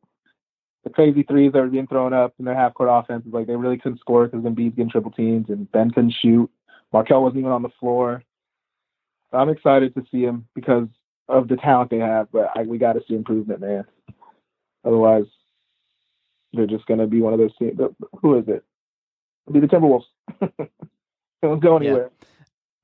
the 0.88 0.94
crazy 0.94 1.24
threes 1.24 1.52
that 1.52 1.60
were 1.60 1.68
being 1.68 1.88
thrown 1.88 2.14
up 2.14 2.34
in 2.40 2.46
their 2.46 2.56
half 2.56 2.74
court 2.74 2.90
offenses, 2.90 3.34
like 3.34 3.46
they 3.46 3.56
really 3.58 3.78
couldn't 3.78 4.00
score 4.00 4.26
because 4.26 4.46
Embiid's 4.46 4.76
getting 4.76 4.90
triple 4.90 5.12
teams 5.12 5.50
and 5.50 5.70
Ben 5.74 5.92
couldn't 5.92 6.14
shoot. 6.22 6.50
Markelle 6.94 7.22
wasn't 7.24 7.40
even 7.40 7.52
on 7.52 7.62
the 7.62 7.70
floor. 7.80 8.24
I'm 9.34 9.50
excited 9.50 9.94
to 9.96 10.06
see 10.10 10.22
him 10.22 10.48
because 10.56 10.88
of 11.28 11.50
the 11.50 11.58
talent 11.58 11.90
they 11.90 11.98
have, 11.98 12.32
but 12.32 12.50
I, 12.56 12.62
we 12.62 12.78
got 12.78 12.94
to 12.94 13.02
see 13.06 13.16
improvement, 13.16 13.60
man. 13.60 13.84
Otherwise, 14.86 15.26
they're 16.54 16.66
just 16.68 16.86
going 16.86 17.02
to 17.02 17.08
be 17.08 17.20
one 17.22 17.34
of 17.34 17.40
those 17.40 17.56
teams. 17.58 17.78
Who 18.22 18.38
is 18.38 18.46
it? 18.48 18.64
It'll 19.46 19.54
be 19.54 19.60
the 19.60 19.68
Timberwolves. 19.68 20.06
they 20.40 21.48
won't 21.48 21.62
go 21.62 21.78
Yeah. 21.82 21.90
anywhere. 21.90 22.12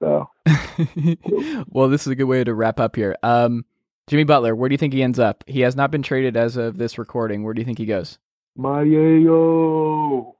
So 0.02 0.30
well, 1.70 1.88
this 1.88 2.02
is 2.02 2.08
a 2.08 2.16
good 2.16 2.26
way 2.26 2.44
to 2.44 2.54
wrap 2.54 2.82
up 2.82 2.98
here. 2.98 3.16
Um, 3.24 3.64
Jimmy 4.08 4.24
Butler, 4.26 4.56
where 4.56 4.68
do 4.70 4.74
you 4.74 4.78
think 4.78 4.94
he 4.94 5.02
ends 5.04 5.20
up? 5.20 5.44
He 5.48 5.62
has 5.62 5.76
not 5.76 5.92
been 5.92 6.04
traded 6.04 6.36
as 6.36 6.58
of 6.58 6.78
this 6.78 6.98
recording. 6.98 7.44
Where 7.44 7.54
do 7.54 7.62
you 7.62 7.66
think 7.66 7.78
he 7.78 7.86
goes? 7.86 8.18
Mayo. 8.56 10.36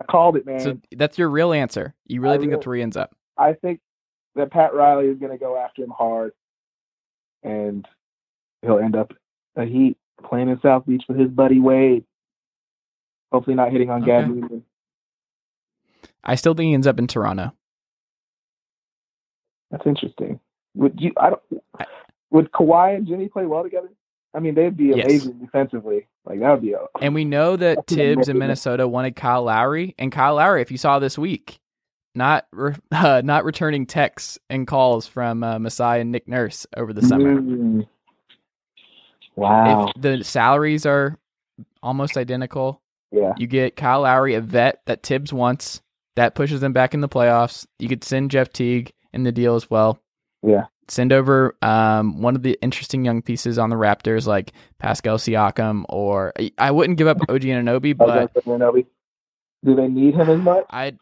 I 0.00 0.04
called 0.04 0.36
it, 0.36 0.46
man. 0.46 0.60
So 0.60 0.78
that's 0.96 1.18
your 1.18 1.28
real 1.30 1.52
answer. 1.52 1.94
You 2.06 2.20
really 2.20 2.34
I 2.34 2.38
think 2.38 2.48
really- 2.50 2.56
that's 2.58 2.66
where 2.66 2.76
he 2.76 2.82
ends 2.82 2.96
up? 2.96 3.14
I 3.38 3.54
think 3.54 3.80
that 4.36 4.50
Pat 4.50 4.74
Riley 4.74 5.06
is 5.06 5.18
going 5.18 5.32
to 5.32 5.38
go 5.38 5.56
after 5.56 5.82
him 5.82 5.90
hard, 5.90 6.32
and 7.42 7.86
he'll 8.62 8.78
end 8.78 8.94
up 8.96 9.12
a 9.56 9.64
Heat 9.64 9.96
playing 10.22 10.50
in 10.50 10.60
South 10.60 10.84
Beach 10.86 11.02
with 11.08 11.18
his 11.18 11.30
buddy 11.30 11.58
Wade. 11.58 12.04
Hopefully, 13.32 13.56
not 13.56 13.72
hitting 13.72 13.88
on 13.90 14.02
Okay. 14.02 14.26
Newman. 14.28 14.64
I 16.22 16.34
still 16.34 16.52
think 16.52 16.68
he 16.68 16.74
ends 16.74 16.86
up 16.86 16.98
in 16.98 17.06
Toronto. 17.06 17.52
That's 19.70 19.86
interesting. 19.86 20.38
Would 20.74 21.00
you? 21.00 21.12
I 21.16 21.30
don't. 21.30 21.42
Would 22.30 22.52
Kawhi 22.52 22.96
and 22.96 23.06
Jimmy 23.06 23.28
play 23.28 23.46
well 23.46 23.62
together? 23.62 23.88
I 24.34 24.38
mean, 24.38 24.54
they'd 24.54 24.76
be 24.76 24.86
Yes. 24.86 25.06
amazing 25.06 25.38
defensively. 25.40 26.06
Like 26.24 26.40
that 26.40 26.50
would 26.52 26.62
be 26.62 26.72
a. 26.72 26.86
And 27.00 27.14
we 27.14 27.24
know 27.24 27.56
that 27.56 27.86
Thibs 27.86 28.28
in 28.28 28.38
Minnesota 28.38 28.86
wanted 28.86 29.16
Kyle 29.16 29.42
Lowry, 29.42 29.94
and 29.98 30.12
Kyle 30.12 30.36
Lowry, 30.36 30.62
if 30.62 30.70
you 30.70 30.78
saw 30.78 30.98
this 30.98 31.18
week, 31.18 31.58
not 32.14 32.46
re- 32.52 32.74
uh, 32.92 33.22
not 33.24 33.44
returning 33.44 33.86
texts 33.86 34.38
and 34.48 34.66
calls 34.66 35.06
from 35.06 35.42
uh, 35.42 35.58
Masai 35.58 36.00
and 36.00 36.12
Nick 36.12 36.28
Nurse 36.28 36.66
over 36.76 36.92
the 36.92 37.02
summer. 37.02 37.40
Mm. 37.40 37.86
Wow. 39.36 39.88
If 39.88 40.02
the 40.02 40.22
salaries 40.24 40.86
are 40.86 41.18
almost 41.82 42.16
identical, 42.16 42.82
yeah. 43.10 43.32
you 43.36 43.46
get 43.46 43.76
Kyle 43.76 44.02
Lowry, 44.02 44.34
a 44.34 44.40
vet 44.40 44.82
that 44.86 45.02
Thibs 45.02 45.32
wants, 45.32 45.80
that 46.16 46.34
pushes 46.34 46.60
them 46.60 46.72
back 46.72 46.94
in 46.94 47.00
the 47.00 47.08
playoffs. 47.08 47.66
You 47.78 47.88
could 47.88 48.04
send 48.04 48.30
Jeff 48.30 48.52
Teague 48.52 48.92
in 49.12 49.22
the 49.22 49.32
deal 49.32 49.54
as 49.54 49.70
well. 49.70 49.98
Yeah. 50.42 50.66
Send 50.90 51.12
over 51.12 51.56
um, 51.62 52.20
one 52.20 52.34
of 52.34 52.42
the 52.42 52.58
interesting 52.62 53.04
young 53.04 53.22
pieces 53.22 53.58
on 53.58 53.70
the 53.70 53.76
Raptors, 53.76 54.26
like 54.26 54.52
Pascal 54.78 55.18
Siakam, 55.18 55.84
or 55.88 56.32
I 56.58 56.72
wouldn't 56.72 56.98
give 56.98 57.06
up 57.06 57.18
OG 57.28 57.42
Anunoby, 57.42 57.96
but 57.96 58.34
Anunoby. 58.34 58.86
Do 59.64 59.76
they 59.76 59.86
need 59.86 60.14
him 60.14 60.28
as 60.28 60.40
much? 60.40 60.64
I 60.68 60.94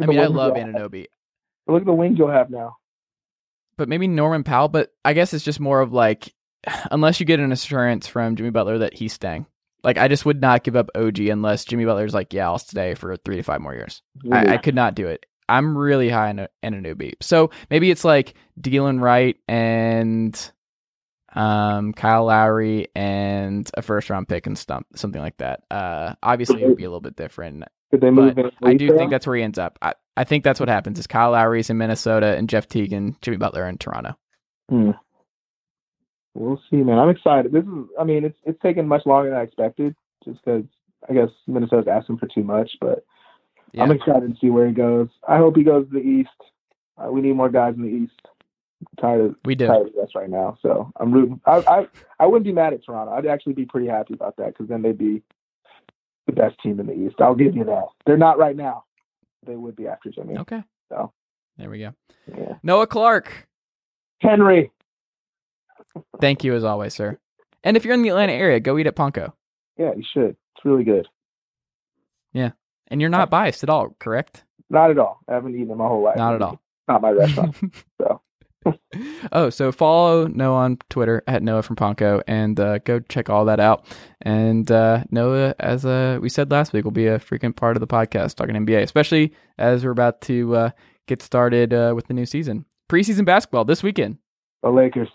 I 0.00 0.06
mean, 0.06 0.18
I 0.18 0.26
love. 0.26 0.54
Anunoby. 0.54 1.06
Look 1.68 1.82
at 1.82 1.86
the 1.86 1.92
wings 1.92 2.18
you'll 2.18 2.30
have 2.30 2.50
now. 2.50 2.76
but 3.76 3.88
maybe 3.88 4.08
Norman 4.08 4.42
Powell. 4.44 4.68
But 4.68 4.92
I 5.04 5.12
guess 5.12 5.32
it's 5.32 5.44
just 5.44 5.60
more 5.60 5.80
of 5.80 5.92
like, 5.92 6.34
unless 6.90 7.20
you 7.20 7.26
get 7.26 7.40
an 7.40 7.52
assurance 7.52 8.06
from 8.06 8.34
Jimmy 8.36 8.50
Butler 8.50 8.78
that 8.78 8.94
he's 8.94 9.12
staying. 9.12 9.46
Like 9.84 9.98
I 9.98 10.08
just 10.08 10.24
would 10.24 10.40
not 10.40 10.64
give 10.64 10.76
up 10.76 10.90
OG 10.94 11.20
unless 11.20 11.64
Jimmy 11.64 11.84
Butler's 11.84 12.14
like, 12.14 12.32
yeah, 12.32 12.46
I'll 12.46 12.58
stay 12.58 12.94
for 12.94 13.16
three 13.16 13.36
to 13.36 13.42
five 13.42 13.60
more 13.60 13.74
years. 13.74 14.02
I, 14.30 14.54
I 14.54 14.56
could 14.56 14.76
not 14.76 14.94
do 14.94 15.08
it. 15.08 15.26
I'm 15.48 15.76
really 15.76 16.08
high 16.08 16.30
in, 16.30 16.38
a, 16.38 16.48
in 16.62 16.74
Anunoby. 16.74 17.14
So 17.20 17.50
maybe 17.70 17.90
it's 17.90 18.04
like 18.04 18.34
Delon 18.60 19.00
Wright 19.00 19.36
and 19.48 20.52
um, 21.34 21.92
Kyle 21.92 22.26
Lowry 22.26 22.88
and 22.94 23.70
a 23.74 23.82
first 23.82 24.10
round 24.10 24.28
pick 24.28 24.46
and 24.46 24.58
stump, 24.58 24.86
something 24.94 25.20
like 25.20 25.36
that. 25.38 25.62
Uh, 25.70 26.14
obviously, 26.22 26.62
it 26.62 26.68
would 26.68 26.76
be 26.76 26.84
a 26.84 26.88
little 26.88 27.00
bit 27.00 27.16
different. 27.16 27.64
Could 27.90 28.00
they 28.00 28.10
move 28.10 28.38
I 28.62 28.74
do 28.74 28.96
think 28.96 29.10
that's 29.10 29.26
where 29.26 29.36
he 29.36 29.42
ends 29.42 29.58
up. 29.58 29.78
I, 29.82 29.94
I 30.16 30.24
think 30.24 30.44
that's 30.44 30.60
what 30.60 30.68
happens 30.68 30.98
is 30.98 31.06
Kyle 31.06 31.32
Lowry's 31.32 31.70
in 31.70 31.78
Minnesota 31.78 32.36
and 32.36 32.48
Jeff 32.48 32.68
Teague, 32.68 32.92
and 32.92 33.20
Jimmy 33.22 33.36
Butler 33.36 33.68
in 33.68 33.78
Toronto. 33.78 34.16
Hmm. 34.68 34.90
We'll 36.34 36.60
see, 36.70 36.76
man. 36.76 36.98
I'm 36.98 37.10
excited. 37.10 37.52
This 37.52 37.64
is, 37.64 37.84
I 37.98 38.04
mean, 38.04 38.24
it's 38.24 38.38
it's 38.44 38.60
taken 38.62 38.88
much 38.88 39.04
longer 39.04 39.30
than 39.30 39.38
I 39.38 39.42
expected, 39.42 39.94
just 40.24 40.42
because 40.42 40.64
I 41.08 41.12
guess 41.12 41.28
Minnesota's 41.46 41.88
asking 41.88 42.18
for 42.18 42.28
too 42.28 42.44
much. 42.44 42.70
But 42.80 43.04
Yeah. 43.72 43.82
I'm 43.84 43.90
excited 43.90 44.30
to 44.34 44.36
see 44.40 44.50
where 44.50 44.66
he 44.66 44.72
goes. 44.74 45.08
I 45.26 45.38
hope 45.38 45.56
he 45.56 45.64
goes 45.64 45.86
to 45.88 45.92
the 45.94 46.00
East. 46.00 46.28
Uh, 46.98 47.10
we 47.10 47.20
need 47.22 47.32
more 47.34 47.48
guys 47.48 47.74
in 47.74 47.82
the 47.82 47.88
East. 47.88 48.12
I'm 48.80 48.86
tired 49.00 49.20
of 49.22 49.36
We 49.44 49.54
do. 49.54 49.66
tired 49.66 49.86
of 49.86 49.92
the 49.94 50.00
West 50.00 50.14
right 50.14 50.28
now, 50.28 50.58
so 50.60 50.92
I'm 50.96 51.12
rooting. 51.12 51.40
I 51.46 51.56
I 51.66 51.86
I 52.20 52.26
wouldn't 52.26 52.44
be 52.44 52.52
mad 52.52 52.72
at 52.74 52.84
Toronto. 52.84 53.12
I'd 53.12 53.26
actually 53.26 53.54
be 53.54 53.64
pretty 53.64 53.86
happy 53.88 54.14
about 54.14 54.36
that 54.36 54.48
because 54.48 54.68
then 54.68 54.82
they'd 54.82 54.98
be 54.98 55.22
the 56.26 56.32
best 56.32 56.56
team 56.62 56.78
in 56.80 56.86
the 56.86 56.92
East. 56.92 57.16
I'll 57.20 57.34
give 57.34 57.54
you 57.56 57.64
that. 57.64 57.86
They're 58.06 58.16
not 58.16 58.38
right 58.38 58.56
now. 58.56 58.84
They 59.46 59.56
would 59.56 59.74
be 59.76 59.86
after 59.88 60.10
Jimmy. 60.10 60.36
Okay. 60.38 60.62
So. 60.88 61.12
There 61.58 61.68
we 61.70 61.78
go. 61.80 61.92
Yeah. 62.28 62.54
Noah 62.62 62.86
Clark. 62.86 63.48
Henry. 64.20 64.70
Thank 66.20 66.44
you 66.44 66.54
as 66.54 66.64
always, 66.64 66.94
sir. 66.94 67.18
And 67.64 67.76
if 67.76 67.84
you're 67.84 67.94
in 67.94 68.02
the 68.02 68.08
Atlanta 68.08 68.32
area, 68.32 68.60
go 68.60 68.78
eat 68.78 68.86
at 68.86 68.96
Ponko. 68.96 69.32
Yeah, 69.78 69.92
you 69.96 70.04
should. 70.12 70.36
It's 70.56 70.64
really 70.64 70.84
good. 70.84 71.06
And 72.88 73.00
you're 73.00 73.10
not 73.10 73.30
biased 73.30 73.62
at 73.62 73.70
all, 73.70 73.96
correct? 73.98 74.44
Not 74.70 74.90
at 74.90 74.98
all. 74.98 75.20
I 75.28 75.34
haven't 75.34 75.54
eaten 75.54 75.70
it 75.70 75.76
my 75.76 75.86
whole 75.86 76.02
life. 76.02 76.16
Not 76.16 76.34
at 76.34 76.42
all. 76.42 76.60
Not 76.88 77.02
my 77.02 77.10
restaurant. 77.10 77.56
so. 78.00 78.20
oh, 79.32 79.50
so 79.50 79.72
follow 79.72 80.26
Noah 80.26 80.56
on 80.56 80.78
Twitter 80.88 81.22
at 81.26 81.42
Noah 81.42 81.62
from 81.62 81.76
Ponko 81.76 82.22
and 82.26 82.58
uh, 82.58 82.78
go 82.78 83.00
check 83.00 83.28
all 83.28 83.44
that 83.46 83.60
out. 83.60 83.86
And 84.20 84.70
uh, 84.70 85.04
Noah, 85.10 85.54
as 85.58 85.84
uh, 85.84 86.18
we 86.20 86.28
said 86.28 86.50
last 86.50 86.72
week, 86.72 86.84
will 86.84 86.90
be 86.90 87.06
a 87.06 87.18
frequent 87.18 87.56
part 87.56 87.76
of 87.76 87.80
the 87.80 87.86
podcast 87.86 88.36
talking 88.36 88.54
NBA, 88.54 88.82
especially 88.82 89.32
as 89.58 89.84
we're 89.84 89.90
about 89.90 90.20
to 90.22 90.54
uh, 90.54 90.70
get 91.06 91.22
started 91.22 91.72
uh, 91.72 91.92
with 91.94 92.06
the 92.06 92.14
new 92.14 92.26
season. 92.26 92.64
Preseason 92.90 93.24
basketball 93.24 93.64
this 93.64 93.82
weekend. 93.82 94.18
The 94.62 94.70
Lakers. 94.70 95.08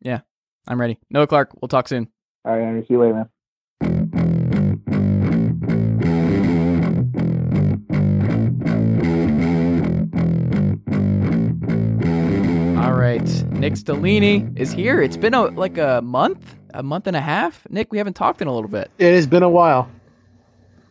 Yeah, 0.00 0.20
I'm 0.66 0.80
ready. 0.80 0.98
Noah 1.10 1.26
Clark, 1.26 1.50
we'll 1.60 1.68
talk 1.68 1.88
soon. 1.88 2.08
All 2.44 2.52
right, 2.52 2.64
Henry. 2.64 2.82
See 2.82 2.94
you 2.94 3.00
later, 3.00 3.14
man. 3.14 3.28
Right. 13.18 13.44
Nick 13.50 13.74
Stellini 13.74 14.58
is 14.58 14.72
here. 14.72 15.00
It's 15.00 15.16
been 15.16 15.34
a, 15.34 15.44
like 15.44 15.78
a 15.78 16.00
month, 16.02 16.56
a 16.72 16.82
month 16.82 17.06
and 17.06 17.16
a 17.16 17.20
half. 17.20 17.66
Nick, 17.70 17.92
we 17.92 17.98
haven't 17.98 18.14
talked 18.14 18.42
in 18.42 18.48
a 18.48 18.52
little 18.52 18.70
bit. 18.70 18.90
It 18.98 19.14
has 19.14 19.26
been 19.26 19.42
a 19.42 19.48
while. 19.48 19.90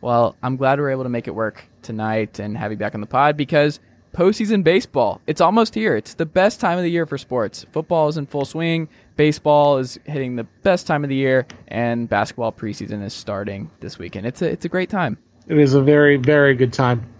Well, 0.00 0.36
I'm 0.42 0.56
glad 0.56 0.78
we 0.78 0.84
are 0.84 0.90
able 0.90 1.02
to 1.02 1.08
make 1.08 1.28
it 1.28 1.34
work 1.34 1.64
tonight 1.82 2.38
and 2.38 2.56
have 2.56 2.70
you 2.70 2.76
back 2.76 2.94
on 2.94 3.00
the 3.00 3.06
pod 3.06 3.36
because 3.36 3.80
postseason 4.14 4.62
baseball, 4.62 5.20
it's 5.26 5.40
almost 5.40 5.74
here. 5.74 5.96
It's 5.96 6.14
the 6.14 6.26
best 6.26 6.60
time 6.60 6.78
of 6.78 6.84
the 6.84 6.90
year 6.90 7.06
for 7.06 7.18
sports. 7.18 7.66
Football 7.72 8.08
is 8.08 8.16
in 8.16 8.26
full 8.26 8.44
swing, 8.44 8.88
baseball 9.16 9.78
is 9.78 9.98
hitting 10.04 10.36
the 10.36 10.44
best 10.62 10.86
time 10.86 11.04
of 11.04 11.10
the 11.10 11.16
year, 11.16 11.46
and 11.68 12.08
basketball 12.08 12.52
preseason 12.52 13.02
is 13.02 13.12
starting 13.12 13.70
this 13.80 13.98
weekend. 13.98 14.26
It's 14.26 14.42
a 14.42 14.50
it's 14.50 14.64
a 14.64 14.68
great 14.68 14.90
time. 14.90 15.18
It 15.46 15.58
is 15.58 15.74
a 15.74 15.82
very, 15.82 16.16
very 16.16 16.54
good 16.54 16.72
time. 16.72 17.13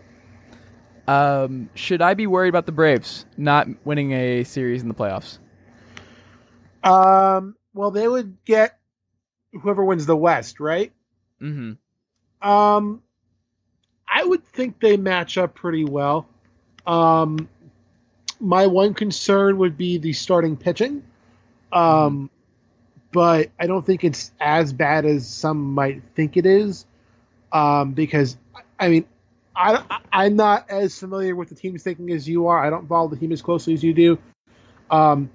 Um, 1.07 1.69
should 1.75 2.01
I 2.01 2.15
be 2.15 2.27
worried 2.27 2.49
about 2.49 2.67
the 2.67 2.73
Braves 2.73 3.27
not 3.37 3.69
winning 3.85 4.13
a 4.13 4.45
series 4.45 4.83
in 4.83 4.89
the 4.89 4.95
playoffs? 4.95 5.39
Um, 6.83 7.57
well, 7.75 7.91
they 7.91 8.09
would 8.09 8.37
get 8.45 8.79
whoever 9.53 9.85
wins 9.85 10.07
the 10.07 10.17
West, 10.17 10.61
right? 10.61 10.93
Mm-hmm. 11.41 12.49
Um, 12.49 13.03
I 14.09 14.25
would 14.25 14.45
think 14.45 14.81
they 14.81 14.97
match 14.97 15.39
up 15.39 15.55
pretty 15.55 15.85
well. 15.85 16.27
Um, 16.87 17.49
my 18.41 18.67
one 18.67 18.95
concern 18.95 19.59
would 19.59 19.77
be 19.77 19.99
the 19.99 20.13
starting 20.13 20.57
pitching. 20.57 21.03
Um, 21.73 22.31
but 23.13 23.51
I 23.59 23.67
don't 23.67 23.85
think 23.85 24.05
it's 24.05 24.33
as 24.41 24.73
bad 24.73 25.05
as 25.05 25.27
some 25.27 25.73
might 25.73 26.03
think 26.15 26.37
it 26.37 26.47
is. 26.47 26.87
Um, 27.53 27.93
because 27.93 28.37
I 28.79 28.89
mean, 28.89 29.07
I, 29.57 30.01
I'm 30.13 30.37
not 30.37 30.69
as 30.69 30.99
familiar 30.99 31.37
with 31.37 31.49
the 31.49 31.55
team's 31.55 31.83
thinking 31.83 32.11
as 32.11 32.29
you 32.29 32.47
are. 32.49 32.65
I 32.65 32.71
don't 32.71 32.89
follow 32.89 33.09
the 33.09 33.17
team 33.17 33.33
as 33.33 33.43
closely 33.43 33.75
as 33.75 33.83
you 33.83 33.95
do. 33.95 34.19
Um, 34.91 35.31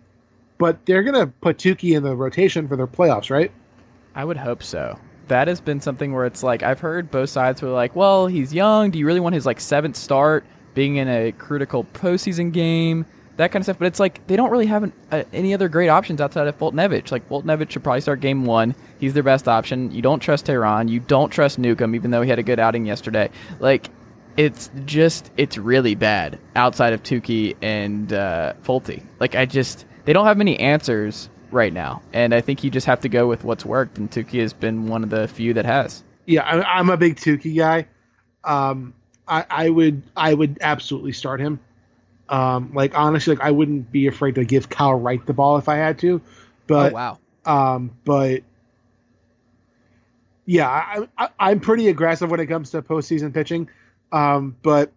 but 0.58 0.86
they're 0.86 1.04
gonna 1.04 1.28
put 1.28 1.58
Touki 1.58 1.96
in 1.96 2.04
the 2.04 2.16
rotation 2.16 2.68
for 2.68 2.76
their 2.76 2.88
playoffs, 2.88 3.30
right? 3.30 3.52
I 4.14 4.26
would 4.26 4.38
hope 4.38 4.62
so. 4.62 5.00
That 5.28 5.48
has 5.48 5.62
been 5.62 5.80
something 5.80 6.14
where 6.14 6.26
it's 6.26 6.44
like 6.44 6.64
I've 6.64 6.80
heard 6.80 7.10
both 7.12 7.30
sides 7.30 7.62
were 7.62 7.70
like, 7.70 7.96
"Well, 7.96 8.28
he's 8.28 8.54
young. 8.54 8.92
Do 8.92 9.00
you 9.00 9.06
really 9.06 9.20
want 9.20 9.36
his 9.36 9.46
like 9.46 9.60
seventh 9.60 9.96
start 9.96 10.46
being 10.74 10.98
in 10.98 11.08
a 11.08 11.32
critical 11.32 11.86
postseason 11.86 12.52
game?" 12.52 13.06
That 13.38 13.54
kind 13.54 13.62
of 13.62 13.66
stuff. 13.68 13.80
But 13.80 13.86
it's 13.86 14.02
like 14.02 14.26
they 14.28 14.36
don't 14.36 14.52
really 14.52 14.66
have 14.66 14.84
an, 14.84 14.94
uh, 15.12 15.24
any 15.32 15.54
other 15.54 15.70
great 15.70 15.88
options 15.88 16.20
outside 16.20 16.48
of 16.48 16.58
Foltynewicz. 16.58 17.12
Like 17.12 17.30
Foltynewicz 17.30 17.70
should 17.70 17.84
probably 17.84 18.02
start 18.02 18.20
game 18.20 18.44
one. 18.44 18.76
He's 19.00 19.14
their 19.14 19.24
best 19.24 19.48
option. 19.48 19.92
You 19.92 20.02
don't 20.02 20.20
trust 20.20 20.48
Teheran. 20.48 20.90
You 20.90 21.00
don't 21.00 21.30
trust 21.30 21.58
Newcomb, 21.58 21.96
even 21.96 22.12
though 22.12 22.22
he 22.22 22.30
had 22.30 22.40
a 22.40 22.44
good 22.44 22.60
outing 22.60 22.86
yesterday. 22.86 23.30
Like 23.60 23.90
it's 24.40 24.72
just 24.86 25.32
it's 25.36 25.58
really 25.58 25.96
bad 25.96 26.40
outside 26.56 26.94
of 26.94 27.04
Touki 27.04 27.58
and 27.62 28.14
uh, 28.14 28.54
Folty. 28.64 29.04
Like 29.20 29.36
I 29.36 29.46
just 29.46 29.86
they 30.06 30.14
don't 30.14 30.26
have 30.26 30.38
many 30.38 30.58
answers 30.58 31.30
right 31.52 31.74
now, 31.74 32.02
and 32.14 32.34
I 32.34 32.40
think 32.40 32.64
you 32.64 32.70
just 32.70 32.88
have 32.88 33.02
to 33.02 33.10
go 33.10 33.28
with 33.28 33.44
what's 33.44 33.66
worked. 33.66 33.98
And 33.98 34.10
Touki 34.10 34.40
has 34.40 34.54
been 34.54 34.88
one 34.88 35.04
of 35.04 35.10
the 35.10 35.28
few 35.28 35.54
that 35.56 35.66
has. 35.66 36.06
Yeah, 36.26 36.44
I, 36.44 36.80
I'm 36.80 36.90
a 36.90 36.96
big 36.96 37.18
Touki 37.18 37.58
guy. 37.58 37.88
Um, 38.46 38.94
I, 39.28 39.46
I 39.50 39.70
would 39.70 40.04
I 40.16 40.34
would 40.34 40.60
absolutely 40.62 41.12
start 41.12 41.42
him. 41.42 41.60
Um, 42.30 42.72
like 42.74 42.98
honestly, 42.98 43.36
like 43.36 43.46
I 43.46 43.52
wouldn't 43.52 43.92
be 43.92 44.08
afraid 44.08 44.36
to 44.36 44.46
give 44.46 44.70
Kyle 44.70 44.98
Wright 44.98 45.24
the 45.26 45.34
ball 45.34 45.58
if 45.58 45.68
I 45.68 45.76
had 45.76 46.00
to. 46.00 46.22
But 46.66 46.94
oh 46.94 46.96
wow, 46.96 47.18
um, 47.76 47.92
but 48.06 48.44
yeah, 50.46 50.70
I, 50.70 51.10
I, 51.18 51.30
I'm 51.38 51.60
pretty 51.60 51.90
aggressive 51.90 52.32
when 52.32 52.40
it 52.40 52.46
comes 52.46 52.72
to 52.72 52.82
postseason 52.82 53.34
pitching. 53.34 53.70
Um, 54.12 54.56
but 54.62 54.92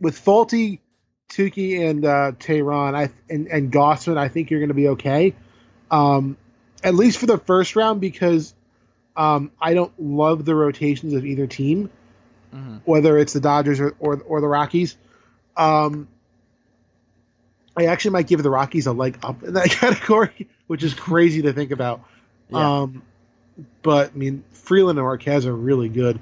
with 0.00 0.22
Folty, 0.22 0.80
Touki, 1.28 1.88
and 1.88 2.04
uh, 2.04 2.32
Teheran, 2.38 2.94
I 2.94 3.10
and, 3.28 3.48
and 3.48 3.72
Gausman, 3.72 4.16
I 4.18 4.28
think 4.28 4.50
you're 4.50 4.60
going 4.60 4.68
to 4.68 4.74
be 4.74 4.88
okay. 4.88 5.34
Um, 5.90 6.36
at 6.82 6.94
least 6.94 7.18
for 7.18 7.26
the 7.26 7.38
first 7.38 7.76
round, 7.76 8.00
because 8.00 8.54
um, 9.16 9.50
I 9.60 9.74
don't 9.74 9.92
love 10.00 10.44
the 10.44 10.54
rotations 10.54 11.14
of 11.14 11.24
either 11.24 11.46
team, 11.46 11.90
Mhm. 12.54 12.82
whether 12.84 13.18
it's 13.18 13.32
the 13.32 13.40
Dodgers 13.40 13.80
or 13.80 13.94
or, 13.98 14.20
or 14.26 14.40
the 14.40 14.48
Rockies. 14.48 14.96
Um, 15.56 16.08
I 17.76 17.86
actually 17.86 18.12
might 18.12 18.26
give 18.28 18.42
the 18.42 18.50
Rockies 18.50 18.86
a 18.86 18.92
leg 18.92 19.18
up 19.22 19.42
in 19.42 19.54
that 19.54 19.68
category, 19.70 20.48
which 20.66 20.82
is 20.82 20.94
crazy 20.94 21.42
to 21.42 21.52
think 21.52 21.70
about. 21.70 22.04
Yeah. 22.50 22.82
Um, 22.82 23.02
but 23.82 24.12
I 24.14 24.16
mean, 24.16 24.44
Freeland 24.52 24.98
and 24.98 25.04
Marquez 25.06 25.46
are 25.46 25.54
really 25.54 25.88
good. 25.88 26.20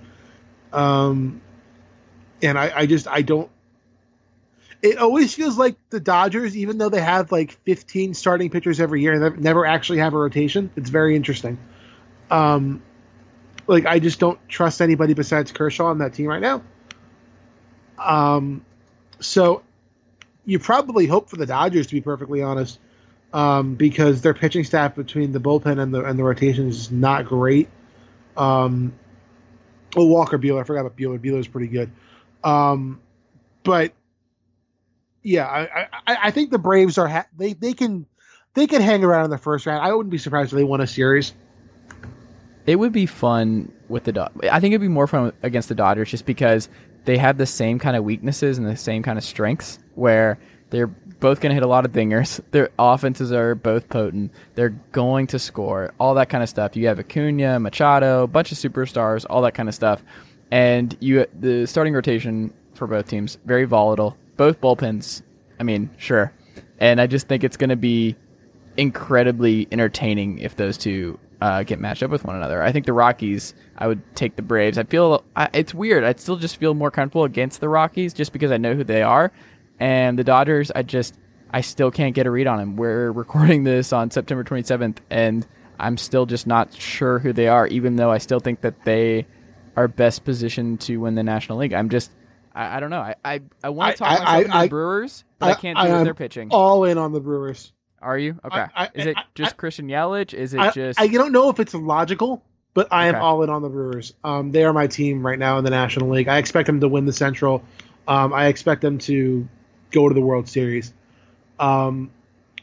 Um, 0.73 1.41
and 2.43 2.59
I, 2.59 2.73
I 2.75 2.87
just 2.87 3.09
I 3.09 3.23
don't. 3.23 3.51
It 4.83 4.99
always 4.99 5.33
feels 5.33 5.57
like 5.57 5.77
the 5.91 6.01
Dodgers, 6.01 6.57
even 6.57 6.77
though 6.77 6.89
they 6.89 7.01
have 7.01 7.31
like 7.31 7.53
15 7.65 8.15
starting 8.15 8.51
pitchers 8.51 8.81
every 8.81 9.01
year, 9.01 9.23
and 9.23 9.41
never 9.41 9.65
actually 9.65 9.99
have 9.99 10.13
a 10.13 10.19
rotation. 10.19 10.71
It's 10.75 10.91
very 10.91 11.15
interesting. 11.15 11.59
Um, 12.31 12.83
like 13.67 13.87
I 13.87 14.01
just 14.01 14.19
don't 14.19 14.39
trust 14.49 14.83
anybody 14.83 15.15
besides 15.15 15.53
Kershaw 15.53 15.87
on 15.87 15.99
that 15.99 16.15
team 16.15 16.27
right 16.27 16.41
now. 16.41 16.63
Um, 17.99 18.65
so 19.21 19.63
you 20.45 20.59
probably 20.59 21.07
hope 21.07 21.31
for 21.31 21.37
the 21.37 21.47
Dodgers 21.47 21.87
to 21.87 21.95
be 21.95 22.01
perfectly 22.01 22.43
honest, 22.43 22.81
um, 23.33 23.77
because 23.77 24.23
their 24.23 24.35
pitching 24.35 24.65
staff 24.65 24.97
between 24.97 25.31
the 25.31 25.41
bullpen 25.41 25.81
and 25.81 25.95
the 25.95 26.05
and 26.05 26.19
the 26.19 26.25
rotation 26.25 26.69
is 26.69 26.91
not 26.91 27.27
great. 27.27 27.69
Um, 28.37 28.95
oh, 29.97 30.07
Walker 30.07 30.39
Buehler, 30.39 30.61
I 30.61 30.65
forgot 30.65 30.81
about 30.81 30.97
Buehler. 30.97 31.19
Buehler's 31.19 31.49
pretty 31.49 31.69
good. 31.69 31.91
Um, 32.45 33.01
but 33.65 33.93
yeah, 35.23 35.47
I, 35.47 35.89
I, 36.07 36.19
I 36.25 36.31
think 36.31 36.51
the 36.51 36.59
Braves 36.59 36.99
are 36.99 37.09
ha- 37.09 37.27
they 37.37 37.53
they 37.55 37.73
can 37.75 38.07
they 38.55 38.67
can 38.67 38.83
hang 38.83 39.05
around 39.05 39.27
in 39.27 39.31
the 39.31 39.39
first 39.39 39.67
round. 39.67 39.83
I 39.85 39.93
wouldn't 39.95 40.11
be 40.11 40.19
surprised 40.19 40.53
if 40.53 40.57
they 40.57 40.65
won 40.65 40.81
a 40.81 40.87
series. 40.87 41.33
it 42.67 42.77
would 42.77 42.93
be 42.93 43.07
fun 43.07 43.73
with 43.89 44.05
the 44.05 44.13
Dod- 44.13 44.33
I 44.51 44.61
think 44.61 44.73
it'd 44.73 44.81
be 44.81 44.89
more 44.89 45.07
fun 45.07 45.33
against 45.43 45.69
the 45.69 45.75
Dodgers 45.75 46.11
just 46.11 46.27
because 46.27 46.69
they 47.05 47.19
have 47.19 47.39
the 47.39 47.47
same 47.47 47.79
kind 47.79 47.97
of 47.97 48.05
weaknesses 48.05 48.59
and 48.59 48.67
the 48.67 48.77
same 48.77 49.03
kind 49.03 49.19
of 49.19 49.25
strengths. 49.25 49.79
Where 49.95 50.39
They're 50.71 50.87
both 50.89 51.41
going 51.41 51.51
to 51.51 51.55
hit 51.55 51.63
a 51.63 51.69
lot 51.69 51.85
of 51.85 51.93
dingers. 51.93 52.41
Their 52.51 52.71
offenses 52.79 53.31
are 53.33 53.55
both 53.55 53.89
potent. 53.89 54.33
They're 54.55 54.71
going 54.93 55.27
to 55.29 55.39
score, 55.39 55.93
all 56.01 56.15
that 56.15 56.29
kind 56.31 56.43
of 56.43 56.49
stuff. 56.49 56.77
You 56.77 56.87
have 56.89 56.99
Acuna, 56.99 57.61
Machado, 57.61 58.25
a 58.25 58.27
bunch 58.27 58.53
of 58.53 58.59
superstars, 58.59 59.25
all 59.31 59.43
that 59.43 59.55
kind 59.55 59.69
of 59.69 59.75
stuff. 59.75 60.03
And 60.53 60.95
you 61.01 61.27
the 61.41 61.67
starting 61.67 61.95
rotation 61.95 62.53
for 62.75 62.87
both 62.87 63.09
teams 63.09 63.39
very 63.47 63.65
volatile. 63.65 64.19
Both 64.37 64.61
bullpens. 64.61 65.23
I 65.59 65.63
mean, 65.63 65.89
sure. 65.97 66.31
And 66.79 67.01
I 67.01 67.07
just 67.07 67.27
think 67.27 67.43
it's 67.43 67.57
going 67.57 67.71
to 67.71 67.77
be 67.77 68.17
incredibly 68.77 69.67
entertaining 69.73 70.39
if 70.39 70.57
those 70.57 70.77
two 70.77 71.19
uh, 71.41 71.63
get 71.63 71.81
matched 71.81 72.03
up 72.03 72.11
with 72.11 72.25
one 72.25 72.37
another. 72.37 72.63
I 72.63 72.71
think 72.71 72.85
the 72.85 72.93
Rockies. 72.93 73.55
I 73.79 73.87
would 73.87 74.03
take 74.15 74.37
the 74.37 74.43
Braves. 74.43 74.77
I 74.77 74.83
feel 74.83 75.25
I, 75.35 75.49
it's 75.55 75.73
weird. 75.73 76.05
I 76.05 76.13
still 76.15 76.37
just 76.37 76.59
feel 76.59 76.75
more 76.75 76.91
comfortable 76.91 77.25
against 77.25 77.61
the 77.63 77.71
Rockies 77.71 78.13
just 78.13 78.35
because 78.35 78.53
I 78.53 78.59
know 78.59 78.75
who 78.75 78.85
they 78.85 79.03
are. 79.03 79.33
And 79.81 80.19
the 80.19 80.25
Dodgers, 80.25 80.71
I 80.71 80.83
just 80.83 81.19
I 81.51 81.63
still 81.63 81.91
can't 81.91 82.15
get 82.15 82.27
a 82.27 82.31
read 82.31 82.47
on 82.47 82.59
them. 82.59 82.77
We're 82.77 83.11
recording 83.25 83.65
this 83.65 83.91
on 83.91 84.11
September 84.11 84.45
27th, 84.45 84.99
and 85.09 85.47
I'm 85.81 85.97
still 85.97 86.27
just 86.27 86.47
not 86.47 86.75
sure 86.75 87.19
who 87.21 87.33
they 87.33 87.49
are. 87.49 87.67
Even 87.69 87.97
though 87.97 88.11
I 88.11 88.19
still 88.19 88.39
think 88.39 88.61
that 88.61 88.85
they 88.85 89.27
are 89.77 89.89
best 89.89 90.25
positioned 90.25 90.81
to 90.83 90.99
win 90.99 91.15
the 91.15 91.23
National 91.23 91.59
League. 91.59 91.73
I'm 91.73 91.89
just 91.89 92.11
I, 92.55 92.77
I 92.77 92.81
don't 92.81 92.91
know. 92.91 93.01
I 93.01 93.15
I, 93.25 93.41
I 93.65 93.69
want 93.71 93.93
to 93.93 93.99
talk 93.99 94.21
I- 94.21 94.25
myself 94.43 94.55
I- 94.55 94.63
the 94.65 94.69
Brewers, 94.71 95.25
but 95.39 95.47
I, 95.57 95.61
can't 95.61 95.79
do 95.79 95.93
with 95.93 96.05
their 96.05 96.15
pitching. 96.15 96.49
All 96.51 96.85
in 96.85 96.99
on 96.99 97.13
the 97.13 97.21
Brewers. 97.21 97.73
Are 98.01 98.19
you 98.19 98.39
okay? 98.45 98.67
Is 98.95 99.07
it 99.07 99.17
just 99.35 99.57
Christian 99.57 99.87
Yelich? 99.89 100.35
Is 100.35 100.55
it 100.55 100.75
just 100.75 101.01
I 101.01 101.07
don't 101.07 101.31
know 101.33 101.51
if 101.51 101.61
it's 101.61 101.73
logical, 101.73 102.43
but 102.75 102.89
I 102.91 103.07
am 103.07 103.15
Okay. 103.15 103.23
all 103.23 103.43
in 103.45 103.51
on 103.51 103.63
the 103.63 103.69
Brewers. 103.69 104.13
Um, 104.25 104.51
they 104.51 104.65
are 104.65 104.73
my 104.73 104.89
team 104.89 105.25
right 105.25 105.39
now 105.39 105.57
in 105.59 105.65
the 105.65 105.71
National 105.71 106.09
League. 106.11 106.27
I 106.27 106.39
expect 106.39 106.67
them 106.67 106.81
to 106.81 106.89
win 106.89 107.07
the 107.07 107.13
Central. 107.13 107.63
Um, 108.09 108.33
I 108.33 108.47
expect 108.47 108.81
them 108.83 108.99
to 108.99 109.49
go 109.93 110.09
to 110.09 110.15
the 110.15 110.21
World 110.21 110.49
Series. 110.49 110.93
Um, 111.61 112.11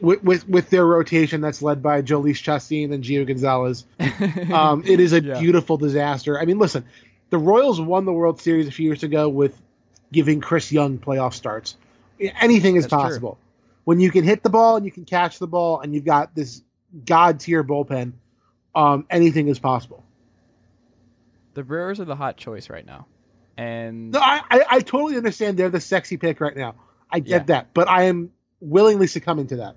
with, 0.02 0.22
with 0.22 0.48
with 0.48 0.70
their 0.70 0.84
rotation 0.86 1.40
that's 1.40 1.62
led 1.62 1.82
by 1.82 2.02
Jhoulys 2.02 2.36
Chacín 2.42 2.92
and 2.92 3.02
Gio 3.04 3.26
Gonzalez, 3.26 3.84
um, 4.52 4.82
it 4.86 5.00
is 5.00 5.12
a 5.12 5.22
Yeah. 5.22 5.38
beautiful 5.40 5.76
disaster. 5.76 6.38
I 6.38 6.44
mean, 6.44 6.58
listen, 6.58 6.84
the 7.30 7.38
Royals 7.38 7.80
won 7.80 8.04
the 8.04 8.12
World 8.12 8.40
Series 8.40 8.66
a 8.68 8.70
few 8.70 8.86
years 8.86 9.02
ago 9.02 9.28
with 9.28 9.60
giving 10.12 10.40
Chris 10.40 10.72
Young 10.72 10.98
playoff 10.98 11.34
starts. 11.34 11.76
Anything 12.40 12.76
is 12.76 12.84
That's 12.84 12.92
true. 12.92 13.00
possible 13.02 13.38
when 13.84 14.00
you 14.00 14.10
can 14.10 14.24
hit 14.24 14.42
the 14.42 14.50
ball 14.50 14.76
and 14.76 14.84
you 14.84 14.92
can 14.92 15.04
catch 15.04 15.38
the 15.38 15.46
ball 15.46 15.80
and 15.80 15.94
you've 15.94 16.04
got 16.04 16.34
this 16.34 16.62
god 17.06 17.40
tier 17.40 17.64
bullpen. 17.64 18.12
Um, 18.74 19.06
anything 19.10 19.48
is 19.48 19.58
possible. 19.58 20.04
the 21.54 21.62
Brewers 21.62 21.98
are 22.00 22.04
the 22.04 22.16
hot 22.16 22.36
choice 22.36 22.70
right 22.70 22.84
now, 22.86 23.06
and 23.56 24.12
No, 24.12 24.20
I, 24.20 24.40
I, 24.50 24.64
I 24.70 24.80
totally 24.80 25.16
understand 25.16 25.56
they're 25.56 25.70
the 25.70 25.80
sexy 25.80 26.16
pick 26.16 26.40
right 26.40 26.56
now. 26.56 26.74
I 27.10 27.18
get 27.20 27.28
Yeah. 27.28 27.38
that, 27.54 27.74
but 27.74 27.88
I 27.88 28.04
am 28.04 28.30
willingly 28.60 29.06
succumbing 29.08 29.48
to 29.48 29.56
that. 29.56 29.76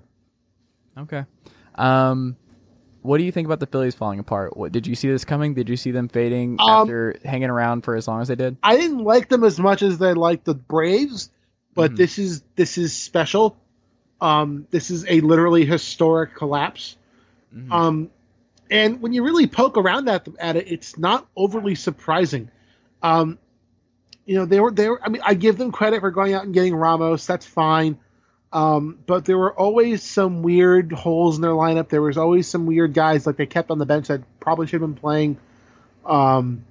Okay. 0.98 1.24
Um, 1.74 2.36
what 3.02 3.18
do 3.18 3.24
you 3.24 3.32
think 3.32 3.46
about 3.46 3.60
the 3.60 3.66
Phillies 3.66 3.94
falling 3.94 4.18
apart? 4.18 4.56
What 4.56 4.72
did 4.72 4.86
you 4.86 4.94
see 4.94 5.08
this 5.08 5.24
coming? 5.24 5.54
Did 5.54 5.68
you 5.68 5.76
see 5.76 5.90
them 5.90 6.08
fading 6.08 6.56
Um, 6.58 6.70
after 6.70 7.16
hanging 7.24 7.50
around 7.50 7.82
for 7.82 7.96
as 7.96 8.08
long 8.08 8.22
as 8.22 8.28
they 8.28 8.34
did? 8.34 8.56
I 8.62 8.76
didn't 8.76 9.04
like 9.04 9.28
them 9.28 9.44
as 9.44 9.58
much 9.58 9.82
as 9.82 10.00
I 10.00 10.12
liked 10.12 10.44
the 10.44 10.54
Braves, 10.54 11.30
but 11.74 11.92
Mhm. 11.92 11.96
this 11.96 12.18
is 12.18 12.42
this 12.56 12.78
is 12.78 12.94
special. 12.94 13.56
Um, 14.20 14.66
this 14.70 14.90
is 14.90 15.04
a 15.08 15.20
literally 15.20 15.66
historic 15.66 16.34
collapse. 16.34 16.96
Mhm. 17.54 17.70
Um, 17.72 18.10
and 18.70 19.02
when 19.02 19.12
you 19.12 19.22
really 19.22 19.46
poke 19.46 19.76
around 19.76 20.08
at 20.08 20.26
at 20.38 20.56
it, 20.56 20.66
it's 20.68 20.96
not 20.96 21.26
overly 21.36 21.74
surprising. 21.74 22.48
Um, 23.02 23.38
you 24.24 24.36
know, 24.36 24.46
they 24.46 24.60
were 24.60 24.70
they 24.70 24.88
were. 24.88 25.00
I 25.04 25.10
mean, 25.10 25.20
I 25.22 25.34
give 25.34 25.58
them 25.58 25.72
credit 25.72 26.00
for 26.00 26.10
going 26.10 26.32
out 26.32 26.44
and 26.44 26.54
getting 26.54 26.74
Ramos. 26.74 27.26
That's 27.26 27.44
fine. 27.44 27.98
Um, 28.54 29.00
but 29.04 29.24
there 29.24 29.36
were 29.36 29.52
always 29.52 30.04
some 30.04 30.42
weird 30.42 30.92
holes 30.92 31.34
in 31.34 31.42
their 31.42 31.50
lineup. 31.50 31.88
There 31.88 32.00
was 32.00 32.16
always 32.16 32.46
some 32.46 32.66
weird 32.66 32.94
guys 32.94 33.26
like 33.26 33.36
they 33.36 33.46
kept 33.46 33.72
on 33.72 33.78
the 33.78 33.84
bench 33.84 34.06
that 34.06 34.22
probably 34.38 34.68
should 34.68 34.80
have 34.80 34.88
been 34.88 35.00
playing. 35.00 35.38
Um, 36.06 36.64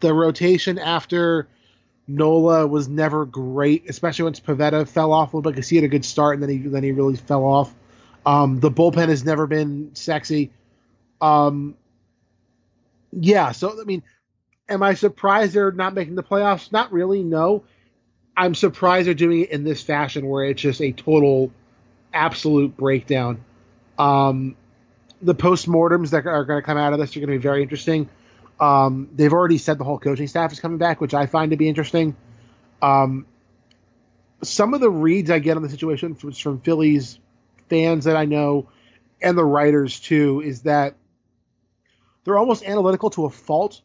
the 0.00 0.12
rotation 0.12 0.78
after 0.78 1.48
Nola 2.06 2.66
was 2.66 2.86
never 2.86 3.24
great, 3.24 3.88
especially 3.88 4.24
once 4.24 4.40
Pivetta 4.40 4.86
fell 4.86 5.12
off 5.12 5.32
a 5.32 5.36
little 5.36 5.50
bit 5.50 5.56
because 5.56 5.70
he 5.70 5.76
had 5.76 5.86
a 5.86 5.88
good 5.88 6.04
start 6.04 6.34
and 6.34 6.42
then 6.42 6.50
he 6.50 6.58
then 6.58 6.82
he 6.82 6.92
really 6.92 7.16
fell 7.16 7.44
off. 7.44 7.74
Um, 8.26 8.60
the 8.60 8.70
bullpen 8.70 9.08
has 9.08 9.24
never 9.24 9.46
been 9.46 9.94
sexy. 9.94 10.50
Um, 11.22 11.76
yeah, 13.10 13.52
so 13.52 13.80
I 13.80 13.84
mean, 13.84 14.02
am 14.68 14.82
I 14.82 14.94
surprised 14.94 15.54
they're 15.54 15.72
not 15.72 15.94
making 15.94 16.14
the 16.14 16.22
playoffs? 16.22 16.70
Not 16.72 16.92
really. 16.92 17.22
No, 17.22 17.64
I'm 18.36 18.54
surprised 18.54 19.06
they're 19.06 19.14
doing 19.14 19.42
it 19.42 19.50
in 19.50 19.64
this 19.64 19.82
fashion 19.82 20.26
where 20.26 20.44
it's 20.44 20.62
just 20.62 20.80
a 20.80 20.92
total, 20.92 21.52
absolute 22.12 22.76
breakdown. 22.76 23.44
Um, 23.98 24.56
the 25.20 25.34
postmortems 25.34 26.10
that 26.10 26.26
are 26.26 26.44
going 26.44 26.60
to 26.60 26.66
come 26.66 26.78
out 26.78 26.92
of 26.92 26.98
this 26.98 27.16
are 27.16 27.20
going 27.20 27.30
to 27.30 27.38
be 27.38 27.42
very 27.42 27.62
interesting. 27.62 28.08
Um, 28.58 29.08
they've 29.14 29.32
already 29.32 29.58
said 29.58 29.78
the 29.78 29.84
whole 29.84 29.98
coaching 29.98 30.28
staff 30.28 30.52
is 30.52 30.60
coming 30.60 30.78
back, 30.78 31.00
which 31.00 31.14
I 31.14 31.26
find 31.26 31.50
to 31.50 31.56
be 31.56 31.68
interesting. 31.68 32.16
Um, 32.80 33.26
some 34.42 34.74
of 34.74 34.80
the 34.80 34.90
reads 34.90 35.30
I 35.30 35.38
get 35.38 35.56
on 35.56 35.62
the 35.62 35.68
situation 35.68 36.14
from, 36.14 36.60
Phillies 36.60 37.18
fans 37.68 38.04
that 38.04 38.16
I 38.16 38.24
know 38.24 38.68
and 39.20 39.38
the 39.38 39.44
writers 39.44 40.00
too 40.00 40.42
is 40.44 40.62
that 40.62 40.96
they're 42.24 42.38
almost 42.38 42.64
analytical 42.64 43.10
to 43.10 43.24
a 43.26 43.30
fault. 43.30 43.80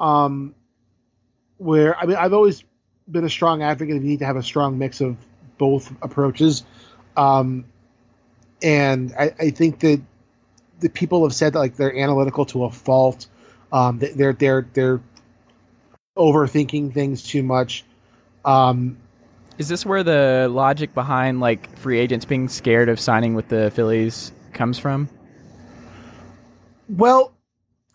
Um, 0.00 0.54
where 1.58 1.96
I 1.96 2.06
mean, 2.06 2.16
I've 2.16 2.32
always 2.32 2.64
been 3.10 3.24
a 3.24 3.30
strong 3.30 3.62
advocate 3.62 3.96
of 3.96 4.02
you 4.02 4.10
need 4.10 4.18
to 4.20 4.26
have 4.26 4.36
a 4.36 4.42
strong 4.42 4.78
mix 4.78 5.00
of 5.00 5.16
both 5.58 5.92
approaches. 6.02 6.64
Um, 7.16 7.64
and 8.62 9.14
I, 9.18 9.34
I 9.38 9.50
think 9.50 9.80
that 9.80 10.00
the 10.80 10.88
people 10.88 11.22
have 11.24 11.34
said 11.34 11.52
that 11.52 11.58
like 11.58 11.76
they're 11.76 11.96
analytical 11.96 12.44
to 12.46 12.64
a 12.64 12.70
fault. 12.70 13.26
Um, 13.72 13.98
that 13.98 14.16
they're 14.16 14.32
they're 14.32 14.66
they're 14.72 15.00
overthinking 16.16 16.94
things 16.94 17.22
too 17.22 17.42
much. 17.42 17.84
Um, 18.44 18.98
Is 19.58 19.68
this 19.68 19.84
where 19.84 20.02
the 20.02 20.48
logic 20.50 20.94
behind 20.94 21.40
like 21.40 21.76
free 21.78 21.98
agents 21.98 22.24
being 22.24 22.48
scared 22.48 22.88
of 22.88 23.00
signing 23.00 23.34
with 23.34 23.48
the 23.48 23.70
Phillies 23.72 24.32
comes 24.52 24.78
from? 24.78 25.08
well, 26.88 27.33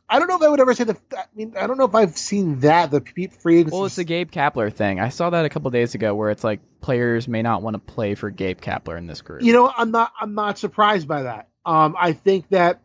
I 0.10 0.18
don't 0.18 0.28
know 0.28 0.36
if 0.36 0.42
I 0.42 0.50
would 0.50 0.60
ever 0.60 0.74
say 0.74 0.86
that. 0.86 1.00
I 1.14 1.24
mean, 1.36 1.54
I 1.58 1.68
don't 1.68 1.78
know 1.78 1.86
if 1.86 1.94
I've 1.94 2.18
seen 2.18 2.60
that 2.62 2.90
the 2.92 3.02
free 3.42 3.60
agency. 3.60 3.76
Well, 3.76 3.86
it's 3.86 3.96
the 3.96 4.04
Gabe 4.04 4.32
Kapler 4.32 4.74
thing. 4.74 5.00
I 5.00 5.10
saw 5.10 5.30
that 5.30 5.46
a 5.46 5.50
couple 5.50 5.70
days 5.72 5.94
ago, 5.94 6.16
where 6.16 6.32
it's 6.32 6.44
like 6.44 6.60
players 6.82 7.28
may 7.28 7.42
not 7.42 7.62
want 7.62 7.76
to 7.76 7.80
play 7.80 8.16
for 8.16 8.30
Gabe 8.32 8.60
Kapler 8.60 8.98
in 8.98 9.06
this 9.08 9.22
group. 9.22 9.44
you 9.44 9.54
know, 9.54 9.72
I'm 9.76 9.92
not 9.92 10.12
I'm 10.20 10.34
not 10.34 10.58
surprised 10.58 11.08
by 11.08 11.24
that. 11.24 11.48
Um, 11.66 11.96
I 12.00 12.14
think 12.14 12.50
that 12.50 12.82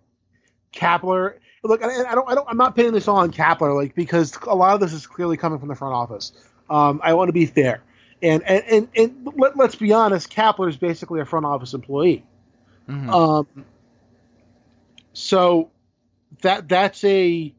Kapler. 0.72 1.34
Look, 1.62 1.82
I, 1.82 1.86
I 2.10 2.14
don't, 2.14 2.28
I 2.28 2.34
don't, 2.34 2.46
I'm 2.46 2.58
not 2.58 2.76
pinning 2.76 2.92
this 2.92 3.08
all 3.08 3.16
on 3.16 3.32
Kapler, 3.32 3.74
like 3.74 3.94
because 3.94 4.36
a 4.46 4.54
lot 4.54 4.74
of 4.74 4.80
this 4.80 4.92
is 4.92 5.06
clearly 5.06 5.38
coming 5.38 5.58
from 5.58 5.68
the 5.68 5.74
front 5.74 5.94
office. 5.94 6.32
Um, 6.68 7.00
I 7.02 7.14
want 7.14 7.28
to 7.28 7.32
be 7.32 7.46
fair, 7.46 7.82
and 8.20 8.42
and 8.42 8.64
and, 8.64 8.88
and 8.94 9.32
let, 9.34 9.56
let's 9.56 9.74
be 9.74 9.94
honest, 9.94 10.30
Kapler 10.30 10.68
is 10.68 10.76
basically 10.76 11.20
a 11.20 11.24
front 11.24 11.46
office 11.46 11.72
employee. 11.72 12.22
Mhm. 12.86 13.08
Um, 13.08 13.64
so 15.14 15.70
that 16.44 16.68
that's 16.68 17.04
a 17.04 17.52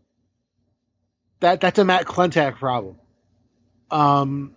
that 1.41 1.61
that's 1.61 1.77
a 1.77 1.85
Matt 1.85 2.05
Klentak 2.05 2.55
problem. 2.55 2.95
Um, 3.91 4.55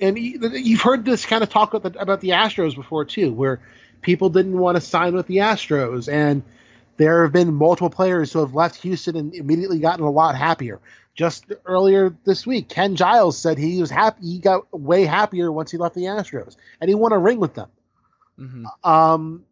and 0.00 0.18
you- 0.18 0.40
you've 0.50 0.80
heard 0.80 1.04
this 1.04 1.26
kind 1.26 1.42
of 1.42 1.50
talk 1.50 1.74
about 1.74 1.92
the, 1.92 2.00
about 2.00 2.20
the 2.20 2.30
Astros 2.30 2.74
before 2.74 3.04
too, 3.04 3.32
where 3.32 3.60
people 4.00 4.30
didn't 4.30 4.58
want 4.58 4.76
to 4.76 4.80
sign 4.80 5.14
with 5.14 5.26
the 5.26 5.36
Astros, 5.38 6.12
and 6.12 6.42
there 6.96 7.22
have 7.22 7.32
been 7.32 7.54
multiple 7.54 7.90
players 7.90 8.32
who 8.32 8.40
have 8.40 8.54
left 8.54 8.76
Houston 8.82 9.16
and 9.16 9.34
immediately 9.34 9.78
gotten 9.78 10.04
a 10.04 10.10
lot 10.10 10.34
happier. 10.34 10.80
Just 11.14 11.46
earlier 11.64 12.16
this 12.24 12.46
week, 12.46 12.68
Ken 12.68 12.94
Giles 12.96 13.36
said 13.38 13.58
he 13.58 13.80
was 13.80 13.90
happy. 13.90 14.22
He 14.26 14.38
got 14.38 14.72
way 14.72 15.04
happier 15.04 15.50
once 15.50 15.70
he 15.70 15.76
left 15.78 15.94
the 15.94 16.02
Astros, 16.04 16.56
and 16.80 16.88
he 16.88 16.94
won 16.94 17.12
a 17.12 17.18
ring 17.18 17.38
with 17.40 17.54
them. 17.54 17.68
Mhm. 18.38 18.64
Um, 18.88 19.44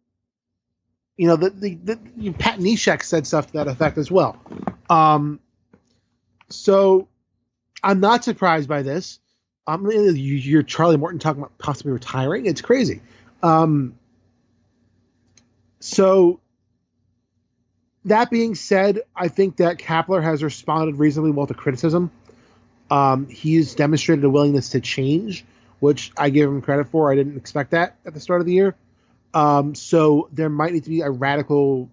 you 1.17 1.27
know, 1.27 1.35
the, 1.35 1.49
the, 1.49 1.99
the 2.15 2.31
Pat 2.33 2.59
Neshek 2.59 3.03
said 3.03 3.25
stuff 3.25 3.47
to 3.47 3.53
that 3.53 3.67
effect 3.67 3.97
as 3.97 4.11
well. 4.11 4.39
Um, 4.89 5.39
so 6.49 7.07
I'm 7.83 7.99
not 7.99 8.23
surprised 8.23 8.69
by 8.69 8.83
this. 8.83 9.19
Um, 9.65 9.89
you, 9.91 10.11
you're 10.11 10.63
Charlie 10.63 10.95
Morton 10.95 11.19
talking 11.19 11.41
about 11.41 11.57
possibly 11.57 11.91
retiring. 11.91 12.45
It's 12.45 12.61
crazy. 12.61 13.01
Um, 13.43 13.97
so 15.79 16.39
that 18.05 18.29
being 18.29 18.55
said, 18.55 19.01
I 19.15 19.27
think 19.27 19.57
that 19.57 19.77
Kapler 19.77 20.23
has 20.23 20.43
responded 20.43 20.95
reasonably 20.95 21.31
well 21.31 21.47
to 21.47 21.53
criticism. 21.53 22.11
Um, 22.89 23.27
he's 23.27 23.75
demonstrated 23.75 24.23
a 24.23 24.29
willingness 24.29 24.69
to 24.69 24.79
change, 24.79 25.43
which 25.79 26.11
I 26.17 26.29
give 26.29 26.49
him 26.49 26.61
credit 26.61 26.87
for. 26.87 27.11
I 27.11 27.15
didn't 27.15 27.35
expect 27.35 27.71
that 27.71 27.97
at 28.05 28.13
the 28.13 28.21
start 28.21 28.39
of 28.39 28.47
the 28.47 28.53
year. 28.53 28.75
Um, 29.33 29.75
so 29.75 30.29
there 30.31 30.49
might 30.49 30.73
need 30.73 30.83
to 30.85 30.89
be 30.89 31.01
a 31.01 31.09
radical 31.09 31.89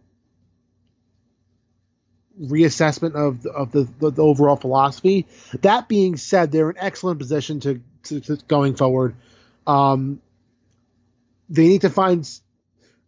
reassessment 2.40 3.15
of 3.15 3.43
the, 3.43 3.51
of 3.51 3.73
the, 3.73 3.89
the, 3.98 4.11
the 4.11 4.23
overall 4.23 4.56
philosophy. 4.56 5.27
That 5.62 5.89
being 5.89 6.16
said, 6.16 6.52
they're 6.52 6.70
in 6.70 6.78
excellent 6.78 7.19
position 7.19 7.61
to, 7.61 7.81
to, 8.05 8.20
to 8.20 8.36
going 8.48 8.77
forward. 8.77 9.15
Um, 9.66 10.20
they 11.48 11.69
need 11.69 11.82
to 11.82 11.90
find. 11.90 12.28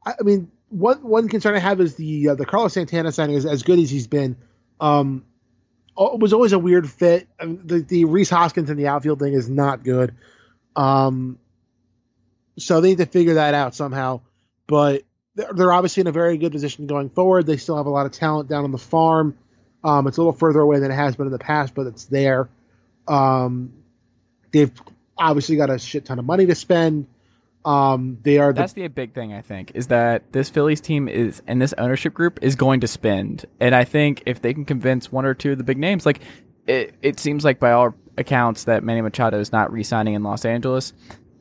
I 0.05 0.15
I 0.21 0.23
mean, 0.23 0.51
one 0.69 0.99
one 1.03 1.29
concern 1.29 1.55
I 1.55 1.59
have 1.59 1.81
is 1.81 1.95
the 1.97 2.31
uh, 2.31 2.35
the 2.35 2.47
Carlos 2.47 2.75
Santana 2.75 3.13
signing 3.13 3.37
is 3.37 3.47
as 3.47 3.63
good 3.63 3.79
as 3.79 3.91
he's 3.91 4.07
been. 4.07 4.37
Um, 4.81 5.25
it 5.99 6.21
was 6.21 6.33
always 6.33 6.53
a 6.53 6.59
weird 6.59 6.89
fit. 6.89 7.29
I 7.41 7.47
mean, 7.47 7.61
the 7.65 7.81
the 7.81 8.05
Rhys 8.05 8.31
Hoskins 8.31 8.69
in 8.69 8.77
the 8.77 8.89
outfield 8.89 9.19
thing 9.19 9.33
is 9.33 9.49
not 9.49 9.85
good. 9.85 10.15
Um, 10.75 11.39
so 12.59 12.81
they 12.81 12.91
need 12.91 12.99
to 12.99 13.07
figure 13.07 13.35
that 13.35 13.55
out 13.55 13.75
somehow. 13.75 14.21
But 14.67 15.03
they're, 15.35 15.73
obviously 15.73 16.01
in 16.01 16.07
a 16.07 16.13
very 16.13 16.39
good 16.39 16.53
position 16.53 16.87
going 16.87 17.11
forward. 17.11 17.47
They 17.47 17.57
still 17.57 17.77
have 17.77 17.87
a 17.87 17.91
lot 17.91 18.07
of 18.07 18.13
talent 18.13 18.49
down 18.49 18.65
on 18.65 18.73
the 18.73 18.79
farm. 18.79 19.37
Um, 19.85 20.07
it's 20.07 20.17
a 20.17 20.21
little 20.21 20.33
further 20.33 20.61
away 20.61 20.81
than 20.81 20.91
it 20.91 20.95
has 20.95 21.15
been 21.15 21.27
in 21.27 21.33
the 21.33 21.39
past, 21.39 21.75
but 21.75 21.87
it's 21.87 22.07
there. 22.07 22.49
Um, 23.07 23.73
they've 24.53 24.73
obviously 25.17 25.57
got 25.57 25.71
a 25.71 25.79
shit 25.79 26.05
ton 26.07 26.19
of 26.19 26.25
money 26.25 26.47
to 26.47 26.55
spend. 26.55 27.07
Um, 27.65 28.19
they 28.23 28.39
are 28.39 28.53
the, 28.53 28.61
That's 28.61 28.73
the 28.75 28.87
big 28.89 29.13
thing 29.13 29.33
I 29.33 29.43
think 29.43 29.73
is 29.75 29.89
that 29.89 30.33
this 30.33 30.49
Phillies 30.49 30.81
team 30.81 31.09
is 31.09 31.43
and 31.49 31.61
this 31.61 31.75
ownership 31.77 32.15
group 32.15 32.39
is 32.41 32.55
going 32.55 32.81
to 32.81 32.89
spend, 32.89 33.45
and 33.59 33.75
I 33.75 33.83
think 33.83 34.23
if 34.25 34.41
they 34.41 34.55
can 34.55 34.65
convince 34.65 35.11
one 35.11 35.25
or 35.25 35.35
two 35.35 35.53
of 35.53 35.59
the 35.59 35.65
big 35.65 35.77
names, 35.77 36.07
like 36.07 36.21
it, 36.69 36.95
it 37.03 37.19
seems 37.19 37.45
like 37.45 37.59
by 37.59 37.73
all 37.73 37.95
accounts 38.17 38.65
that 38.65 38.85
Manny 38.85 39.01
Machado 39.01 39.41
is 39.41 39.51
not 39.51 39.73
re-signing 39.73 40.15
in 40.15 40.23
Los 40.23 40.45
Angeles, 40.45 40.93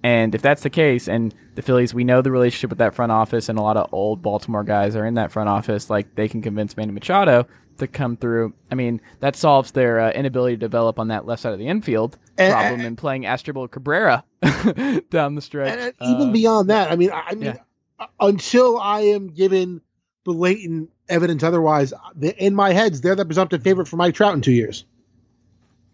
and 0.06 0.36
if 0.36 0.41
that's 0.44 0.61
the 0.61 0.69
case, 0.69 1.07
and 1.07 1.34
the 1.56 1.64
Phillies, 1.64 1.91
we 1.94 2.03
know 2.03 2.22
the 2.22 2.30
relationship 2.32 2.69
with 2.69 2.77
that 2.77 2.94
front 2.94 3.11
office, 3.11 3.49
and 3.49 3.57
a 3.57 3.61
lot 3.64 3.76
of 3.76 3.91
old 3.91 4.22
Baltimore 4.22 4.64
guys 4.64 4.95
are 4.95 5.03
in 5.06 5.15
that 5.15 5.32
front 5.32 5.49
office, 5.49 5.90
like 5.90 6.14
they 6.14 6.27
can 6.27 6.44
convince 6.44 6.77
Manny 6.77 6.91
Machado 6.91 7.48
to 7.80 7.88
come 7.88 8.15
through. 8.15 8.53
I 8.72 8.76
mean, 8.76 9.02
that 9.22 9.36
solves 9.36 9.72
their 9.72 9.99
uh, 9.99 10.11
inability 10.11 10.57
to 10.57 10.60
develop 10.60 10.99
on 10.99 11.07
that 11.07 11.26
left 11.26 11.41
side 11.41 11.53
of 11.53 11.60
the 11.60 11.68
infield 11.68 12.18
And- 12.38 12.53
problem 12.53 12.82
in 12.82 12.95
playing 12.95 13.23
Asdrubal 13.23 13.69
Cabrera 13.72 14.23
down 15.10 15.34
the 15.36 15.41
stretch. 15.41 15.94
and 15.99 16.10
even 16.10 16.32
beyond 16.32 16.69
that, 16.69 16.91
I 16.91 16.95
mean, 16.98 17.11
I, 17.11 17.23
I 17.30 17.34
mean, 17.34 17.44
yeah. 17.45 17.56
uh, 17.99 18.06
until 18.19 18.77
I 18.80 19.02
am 19.02 19.30
given 19.30 19.82
blatant 20.23 20.91
evidence 21.10 21.41
otherwise, 21.41 21.94
in 22.38 22.53
my 22.53 22.73
heads, 22.73 23.02
they're 23.02 23.15
the 23.15 23.26
presumptive 23.26 23.64
favorite 23.64 23.88
for 23.88 23.98
Mike 23.98 24.14
Trout 24.15 24.36
in 24.36 24.41
two 24.41 24.52
years. 24.53 24.86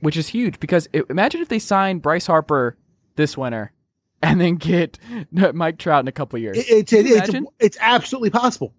which 0.02 0.18
is 0.18 0.28
huge 0.28 0.60
because 0.60 0.88
it, 0.94 1.06
imagine 1.10 1.42
if 1.42 1.48
they 1.50 1.60
sign 1.60 2.00
Bryce 2.00 2.28
Harper 2.28 2.76
this 3.16 3.38
winter 3.38 3.72
and 4.24 4.40
then 4.40 4.56
get 4.56 5.00
Mike 5.54 5.78
Trout 5.78 6.04
in 6.04 6.08
a 6.08 6.12
couple 6.12 6.40
years. 6.40 6.58
It, 6.58 6.66
it's 6.70 6.92
you 6.92 7.18
it's 7.18 7.52
it's 7.60 7.78
absolutely 7.80 8.30
possible. 8.30 8.74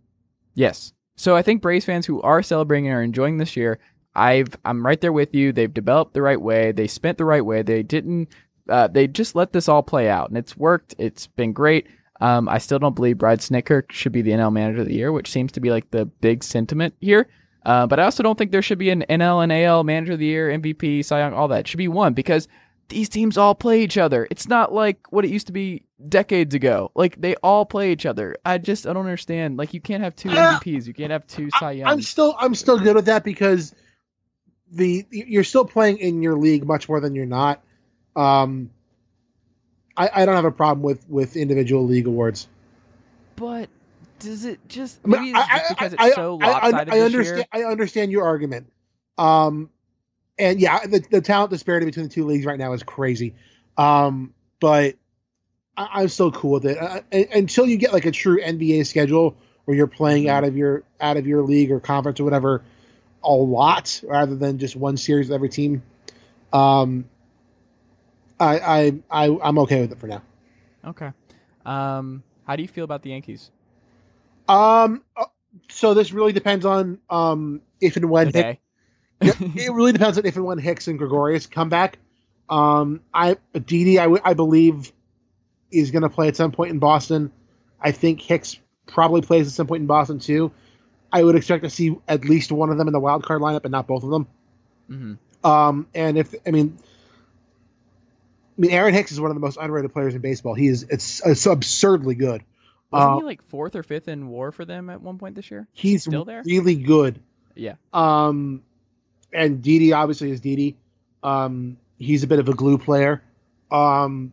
Yes. 0.55 0.93
So 1.17 1.37
I 1.37 1.43
think 1.43 1.63
Braves 1.63 1.85
fans 1.85 2.07
who 2.07 2.23
are 2.23 2.43
celebrating 2.43 2.87
and 2.87 2.97
are 2.97 3.03
enjoying 3.03 3.39
this 3.39 3.57
year, 3.57 3.79
I've 4.15 4.57
I'm 4.65 4.85
right 4.85 5.01
there 5.01 5.13
with 5.13 5.35
you. 5.35 5.53
They've 5.53 5.73
developed 5.73 6.15
the 6.15 6.23
right 6.23 6.41
way. 6.41 6.73
They 6.73 6.87
spent 6.87 7.19
the 7.19 7.25
right 7.25 7.45
way. 7.45 7.63
They 7.63 7.83
didn't. 7.83 8.29
Uh, 8.69 8.87
they 8.87 9.07
just 9.09 9.35
let 9.35 9.53
this 9.53 9.69
all 9.69 9.83
play 9.83 10.09
out, 10.09 10.29
and 10.29 10.39
it's 10.39 10.57
worked. 10.57 10.95
It's 10.99 11.27
been 11.27 11.53
great. 11.53 11.89
Um, 12.21 12.49
I 12.49 12.59
still 12.59 12.79
don't 12.79 12.95
believe 12.95 13.19
Brad 13.19 13.41
Snitker 13.41 13.91
should 13.91 14.13
be 14.13 14.23
the 14.23 14.31
NL 14.31 14.53
Manager 14.53 14.83
of 14.83 14.87
the 14.87 14.95
Year, 14.95 15.11
which 15.11 15.31
seems 15.31 15.51
to 15.53 15.61
be 15.61 15.71
like 15.71 15.91
the 15.91 16.05
big 16.07 16.45
sentiment 16.45 16.95
here. 17.01 17.29
Uh, 17.65 17.87
but 17.87 17.99
I 17.99 18.05
also 18.05 18.23
don't 18.23 18.39
think 18.39 18.53
there 18.53 18.63
should 18.63 18.79
be 18.79 18.91
an 18.91 19.05
NL 19.11 19.43
and 19.43 19.53
AL 19.53 19.83
Manager 19.83 20.13
of 20.13 20.21
the 20.21 20.27
Year, 20.27 20.49
MVP, 20.49 21.05
Cy 21.05 21.19
Young, 21.19 21.35
all 21.35 21.49
that 21.49 21.61
It 21.61 21.69
should 21.69 21.79
be 21.79 21.89
one 21.89 22.15
because 22.15 22.47
these 22.93 23.09
teams 23.09 23.37
all 23.39 23.55
play 23.55 23.83
each 23.83 23.97
other. 23.99 24.27
It's 24.31 24.49
not 24.49 24.73
like 24.73 25.11
what 25.11 25.25
it 25.25 25.31
used 25.31 25.47
to 25.49 25.53
be 25.53 25.83
decades 26.09 26.55
ago. 26.55 26.91
Like 26.95 27.21
they 27.21 27.35
all 27.37 27.65
play 27.65 27.93
each 27.93 28.07
other. 28.07 28.37
I 28.45 28.59
just 28.59 28.87
I 28.87 28.93
don't 28.93 29.05
understand. 29.05 29.57
Like 29.57 29.75
you 29.75 29.81
can't 29.81 30.03
have 30.03 30.15
two 30.15 30.31
Uh, 30.31 30.59
MVPs. 30.61 30.87
You 30.87 30.95
can't 30.95 31.11
have 31.11 31.27
two 31.27 31.51
Cy 31.59 31.69
I, 31.69 31.73
Youngs. 31.73 31.93
I'm 31.93 32.03
still 32.03 32.35
I'm 32.39 32.55
still 32.55 32.79
good 32.79 32.95
with 32.97 33.07
that 33.07 33.25
because 33.25 33.75
the 34.71 35.07
you're 35.11 35.45
still 35.45 35.65
playing 35.65 35.99
in 35.99 36.23
your 36.23 36.37
league 36.37 36.67
much 36.67 36.89
more 36.89 37.01
than 37.01 37.15
you're 37.15 37.27
not. 37.27 37.63
Um, 38.17 38.71
I, 39.97 40.11
I 40.15 40.25
don't 40.27 40.37
have 40.37 40.45
a 40.45 40.51
problem 40.53 40.83
with 40.83 41.09
with 41.09 41.37
individual 41.37 41.87
league 41.87 42.07
awards. 42.07 42.49
But 43.37 43.69
does 44.19 44.45
it 44.45 44.61
just 44.69 45.01
I 45.05 45.09
mean, 45.09 45.37
it's 45.37 45.39
I- 45.39 45.59
just 45.59 45.65
I- 45.71 45.75
because 45.75 45.93
it's 45.95 46.03
I- 46.03 46.11
so 46.13 46.39
I- 46.41 46.47
I- 46.47 46.53
lopsided 46.53 46.95
I, 46.95 47.01
understand. 47.01 47.37
year? 47.39 47.47
I 47.67 47.71
understand 47.71 48.13
your 48.13 48.25
argument. 48.25 48.67
Um, 49.19 49.71
and 50.39 50.61
yeah, 50.61 50.87
the, 50.87 51.01
the 51.11 51.21
talent 51.21 51.51
disparity 51.51 51.87
between 51.87 52.09
the 52.09 52.13
two 52.15 52.25
leagues 52.27 52.47
right 52.47 52.59
now 52.59 52.73
is 52.73 52.83
crazy. 52.83 53.35
Um, 53.77 54.35
but 54.61 54.97
I, 55.77 55.89
I'm 55.95 56.09
still 56.09 56.31
cool 56.33 56.53
with 56.53 56.67
it 56.67 56.79
uh, 56.79 57.01
until 57.33 57.67
you 57.67 57.77
get 57.77 57.93
like 57.93 58.07
a 58.07 58.11
true 58.13 58.41
NBA 58.41 58.85
schedule 58.85 59.37
where 59.65 59.77
you're 59.77 59.87
playing 59.87 60.29
Mm-hmm. 60.29 60.31
out 60.31 60.45
of 60.45 60.57
your 60.57 60.85
out 61.01 61.17
of 61.17 61.27
your 61.27 61.43
league 61.43 61.71
or 61.71 61.81
conference 61.81 62.21
or 62.21 62.25
whatever 62.25 62.63
a 63.25 63.33
lot 63.33 64.01
rather 64.05 64.35
than 64.37 64.59
just 64.59 64.77
one 64.77 64.97
series 64.97 65.29
with 65.29 65.35
every 65.35 65.49
team. 65.49 65.83
Um, 66.53 67.05
I 68.39 68.59
I, 68.59 69.25
I 69.27 69.39
I'm 69.43 69.59
okay 69.61 69.81
with 69.83 69.93
it 69.93 69.99
for 69.99 70.07
now. 70.07 70.23
Okay. 70.85 71.11
Um, 71.65 72.23
how 72.47 72.57
do 72.57 72.63
you 72.63 72.69
feel 72.69 72.85
about 72.85 73.03
the 73.03 73.11
Yankees 73.11 73.51
Um, 74.49 75.03
uh, 75.17 75.27
so 75.69 75.95
this 75.95 76.13
really 76.13 76.33
depends 76.33 76.65
on 76.65 76.99
um 77.11 77.63
if 77.81 77.97
and 77.97 78.11
when 78.11 78.31
today? 78.31 78.61
Yeah, 78.61 78.72
it 79.23 79.73
really 79.73 79.93
depends 79.93 80.19
on 80.19 80.27
if 80.27 80.37
and 80.37 80.45
when 80.45 80.59
Hicks 80.59 80.89
and 80.89 80.99
Gregorius 80.99 81.47
come 81.47 81.69
back. 81.69 81.99
Um, 82.49 83.01
I 83.15 83.37
Didi, 83.67 83.99
I, 83.99 84.15
I 84.25 84.35
believe, 84.35 84.93
is 85.71 85.91
going 85.91 86.03
to 86.03 86.09
play 86.11 86.29
at 86.29 86.37
some 86.37 86.53
point 86.53 86.71
in 86.71 86.79
Boston. 86.79 87.33
I 87.81 87.93
think 87.93 88.21
Hicks 88.21 88.59
probably 88.87 89.23
plays 89.23 89.47
at 89.47 89.53
some 89.53 89.67
point 89.67 89.81
in 89.81 89.87
Boston 89.87 90.19
too. 90.19 90.53
I 91.13 91.23
would 91.23 91.37
expect 91.37 91.63
to 91.65 91.71
see 91.71 91.97
at 92.09 92.25
least 92.25 92.53
one 92.53 92.71
of 92.71 92.79
them 92.79 92.89
in 92.89 92.93
the 92.93 93.01
wild 93.01 93.25
card 93.25 93.43
lineup, 93.43 93.65
and 93.65 93.73
not 93.73 93.87
both 93.87 94.03
of 94.03 94.11
them. 94.11 94.27
hmm 94.89 95.15
Um, 95.45 95.87
and 95.95 96.19
if 96.19 96.35
I 96.47 96.51
mean, 96.51 96.79
I 98.59 98.61
mean, 98.61 98.71
Aaron 98.71 98.95
Hicks 98.95 99.13
is 99.13 99.21
one 99.21 99.31
of 99.31 99.35
the 99.35 99.41
most 99.41 99.59
underrated 99.61 99.93
players 99.93 100.15
in 100.15 100.21
baseball. 100.21 100.55
He 100.55 100.69
is 100.69 100.85
it's, 100.85 101.25
it's 101.25 101.47
absurdly 101.47 102.15
good. 102.15 102.43
Wasn't 102.91 103.13
Uh, 103.13 103.19
he 103.19 103.25
like 103.25 103.43
fourth 103.43 103.75
or 103.75 103.83
fifth 103.83 104.09
in 104.09 104.29
WAR 104.29 104.53
for 104.53 104.65
them 104.65 104.91
at 104.91 105.01
one 105.01 105.19
point 105.19 105.35
this 105.35 105.51
year? 105.51 105.67
He's 105.73 106.03
still 106.03 106.25
there. 106.27 106.43
really 106.45 106.75
good. 106.75 107.21
Yeah. 107.55 107.75
Um, 107.93 108.63
and 109.33 109.63
Didi 109.63 109.93
obviously 109.93 110.31
is 110.31 110.41
Didi. 110.41 110.77
Um, 111.23 111.77
he's 111.99 112.23
a 112.23 112.27
bit 112.27 112.39
of 112.39 112.49
a 112.49 112.55
glue 112.55 112.79
player. 112.79 113.23
Um, 113.71 114.33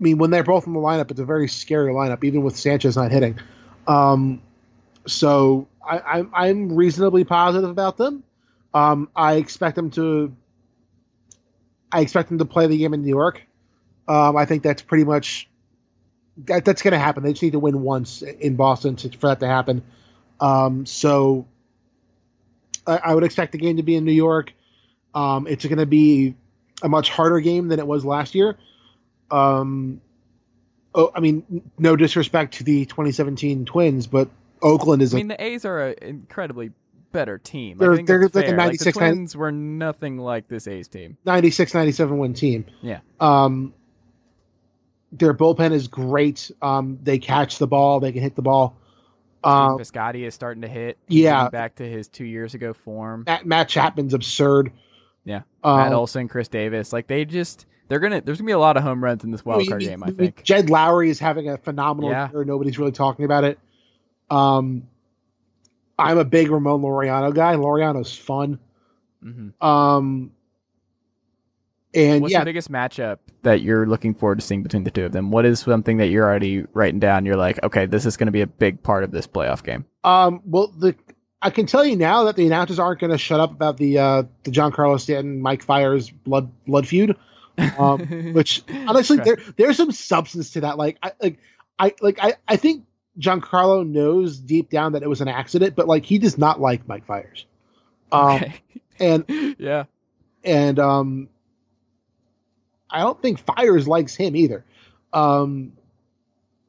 I 0.00 0.02
mean, 0.02 0.18
when 0.18 0.30
they're 0.30 0.44
both 0.44 0.66
in 0.66 0.72
the 0.72 0.80
lineup, 0.80 1.10
it's 1.10 1.20
a 1.20 1.24
very 1.24 1.48
scary 1.48 1.92
lineup, 1.92 2.24
even 2.24 2.42
with 2.42 2.56
Sanchez 2.56 2.96
not 2.96 3.10
hitting. 3.10 3.38
Um, 3.86 4.42
so 5.06 5.68
I, 5.86 5.98
I'm 6.00 6.30
I'm 6.32 6.74
reasonably 6.74 7.24
positive 7.24 7.68
about 7.68 7.96
them. 7.96 8.24
Um, 8.72 9.08
I 9.14 9.34
expect 9.34 9.76
them 9.76 9.90
to. 9.92 10.34
I 11.92 12.00
expect 12.00 12.28
them 12.28 12.38
to 12.38 12.44
play 12.44 12.66
the 12.66 12.78
game 12.78 12.94
in 12.94 13.02
New 13.02 13.08
York. 13.08 13.42
Um, 14.08 14.36
I 14.36 14.44
think 14.44 14.62
that's 14.62 14.82
pretty 14.82 15.04
much 15.04 15.48
that, 16.46 16.64
that's 16.64 16.82
going 16.82 16.92
to 16.92 16.98
happen. 16.98 17.22
They 17.22 17.32
just 17.32 17.42
need 17.42 17.52
to 17.52 17.58
win 17.58 17.82
once 17.82 18.22
in 18.22 18.56
Boston 18.56 18.96
to, 18.96 19.10
for 19.10 19.28
that 19.28 19.40
to 19.40 19.46
happen. 19.46 19.82
Um, 20.40 20.86
so 20.86 21.46
I, 22.86 22.96
I 23.04 23.14
would 23.14 23.24
expect 23.24 23.52
the 23.52 23.58
game 23.58 23.76
to 23.76 23.82
be 23.82 23.94
in 23.96 24.04
New 24.04 24.12
York. 24.12 24.52
Um, 25.14 25.46
it's 25.46 25.64
going 25.64 25.78
to 25.78 25.86
be 25.86 26.34
a 26.82 26.88
much 26.88 27.10
harder 27.10 27.40
game 27.40 27.68
than 27.68 27.78
it 27.78 27.86
was 27.86 28.04
last 28.04 28.34
year. 28.34 28.56
Um, 29.30 30.00
oh, 30.94 31.10
I 31.14 31.20
mean, 31.20 31.62
no 31.78 31.96
disrespect 31.96 32.54
to 32.54 32.64
the 32.64 32.84
2017 32.86 33.64
Twins, 33.64 34.06
but 34.06 34.28
Oakland 34.62 35.02
is 35.02 35.14
I 35.14 35.18
mean, 35.18 35.28
the 35.28 35.42
A's 35.42 35.64
are 35.64 35.88
an 35.88 35.94
incredibly 36.00 36.70
better 37.12 37.38
team. 37.38 37.78
They're- 37.78 37.92
I 37.92 37.96
think 37.96 38.08
they're 38.08 38.20
like 38.22 38.28
a 38.30 38.32
fair. 38.32 38.42
Like, 38.42 38.50
the 38.50 38.56
96, 38.56 38.96
90 38.96 39.14
Twins 39.14 39.36
were 39.36 39.52
nothing 39.52 40.18
like 40.18 40.48
this 40.48 40.68
A's 40.68 40.88
team. 40.88 41.16
96 41.24 41.74
97 41.74 42.18
win 42.18 42.34
team. 42.34 42.66
Yeah. 42.82 43.00
Um, 43.18 43.74
their 45.12 45.34
bullpen 45.34 45.72
is 45.72 45.88
great. 45.88 46.50
Um, 46.62 46.98
they 47.02 47.18
catch 47.18 47.58
the 47.58 47.66
ball, 47.66 47.98
they 48.00 48.12
can 48.12 48.22
hit 48.22 48.36
the 48.36 48.42
ball. 48.42 48.76
Um, 49.42 49.78
Piscotty 49.78 50.26
is 50.26 50.34
starting 50.34 50.62
to 50.62 50.68
hit. 50.68 50.98
Yeah. 51.08 51.48
back 51.48 51.76
to 51.76 51.88
his 51.88 52.08
two 52.08 52.24
years 52.24 52.54
ago 52.54 52.72
form. 52.74 53.24
Matt, 53.26 53.46
Matt 53.46 53.68
Chapman's 53.68 54.14
absurd. 54.14 54.72
Yeah. 55.24 55.42
Um, 55.64 55.76
Matt 55.78 55.92
Olson, 55.92 56.28
Khris 56.28 56.48
Davis, 56.48 56.92
like 56.92 57.06
they 57.06 57.24
just 57.24 57.66
they're 57.88 57.98
gonna. 58.00 58.20
There's 58.20 58.38
gonna 58.38 58.46
be 58.46 58.52
a 58.52 58.58
lot 58.58 58.76
of 58.76 58.82
home 58.82 59.02
runs 59.02 59.24
in 59.24 59.30
this 59.30 59.44
wild 59.44 59.66
card 59.68 59.80
game. 59.82 60.02
I 60.04 60.10
think. 60.10 60.42
Jed 60.44 60.66
Lowrie 60.68 61.08
is 61.08 61.18
having 61.18 61.48
a 61.48 61.56
phenomenal 61.58 62.10
Yeah. 62.10 62.30
year. 62.30 62.44
Nobody's 62.44 62.78
really 62.78 62.92
talking 62.92 63.24
about 63.24 63.44
it. 63.44 63.58
Um, 64.30 64.84
I'm 65.98 66.18
a 66.18 66.24
big 66.24 66.50
Ramon 66.50 66.80
Laureano 66.82 67.34
guy. 67.34 67.54
Laureano's 67.56 68.14
fun. 68.16 68.58
hmm 69.22 69.48
Um, 69.60 70.32
and 71.94 72.22
What's 72.22 72.32
yeah, 72.32 72.40
the 72.40 72.44
biggest 72.46 72.70
matchup 72.70 73.18
that 73.42 73.62
you're 73.62 73.86
looking 73.86 74.14
forward 74.14 74.38
to 74.40 74.46
seeing 74.46 74.62
between 74.62 74.84
the 74.84 74.90
two 74.90 75.04
of 75.04 75.12
them? 75.12 75.30
What 75.30 75.44
is 75.44 75.60
something 75.60 75.96
that 75.98 76.08
you're 76.08 76.24
already 76.24 76.64
writing 76.72 77.00
down? 77.00 77.26
You're 77.26 77.36
like, 77.36 77.62
okay, 77.62 77.86
this 77.86 78.06
is 78.06 78.16
going 78.16 78.26
to 78.26 78.32
be 78.32 78.42
a 78.42 78.46
big 78.46 78.82
part 78.82 79.04
of 79.04 79.10
this 79.10 79.26
playoff 79.26 79.64
game. 79.64 79.84
Um, 80.04 80.40
well, 80.44 80.68
the 80.68 80.94
I 81.42 81.50
can 81.50 81.66
tell 81.66 81.84
you 81.84 81.96
now 81.96 82.24
that 82.24 82.36
the 82.36 82.46
announcers 82.46 82.78
aren't 82.78 83.00
going 83.00 83.12
to 83.12 83.18
shut 83.18 83.40
up 83.40 83.50
about 83.50 83.76
the 83.76 83.98
uh, 83.98 84.22
the 84.44 84.50
Giancarlo 84.50 85.00
Stanton 85.00 85.40
Mike 85.40 85.62
Fiers 85.62 86.10
blood 86.10 86.50
blood 86.66 86.86
feud. 86.86 87.16
Um, 87.78 88.32
which 88.34 88.62
honestly, 88.86 89.20
Okay. 89.20 89.24
there 89.34 89.52
there's 89.56 89.76
some 89.76 89.92
substance 89.92 90.52
to 90.52 90.60
that. 90.62 90.78
Like 90.78 90.98
I 91.02 91.12
like 91.20 91.38
I 91.78 91.94
like 92.00 92.18
I 92.22 92.34
I 92.46 92.56
think 92.56 92.84
Giancarlo 93.18 93.86
knows 93.86 94.38
deep 94.38 94.70
down 94.70 94.92
that 94.92 95.02
it 95.02 95.08
was 95.08 95.20
an 95.20 95.28
accident, 95.28 95.74
but 95.76 95.88
like 95.88 96.04
he 96.04 96.18
does 96.18 96.38
not 96.38 96.60
like 96.60 96.86
Mike 96.86 97.06
Fiers. 97.06 97.46
Um, 98.12 98.36
okay. 98.36 98.54
and 98.98 99.24
yeah. 99.58 99.84
and 100.44 100.78
um, 100.78 101.28
I 102.90 103.00
don't 103.00 103.20
think 103.20 103.38
Fiers 103.38 103.86
likes 103.88 104.14
him 104.14 104.34
either. 104.36 104.64
Um, 105.12 105.72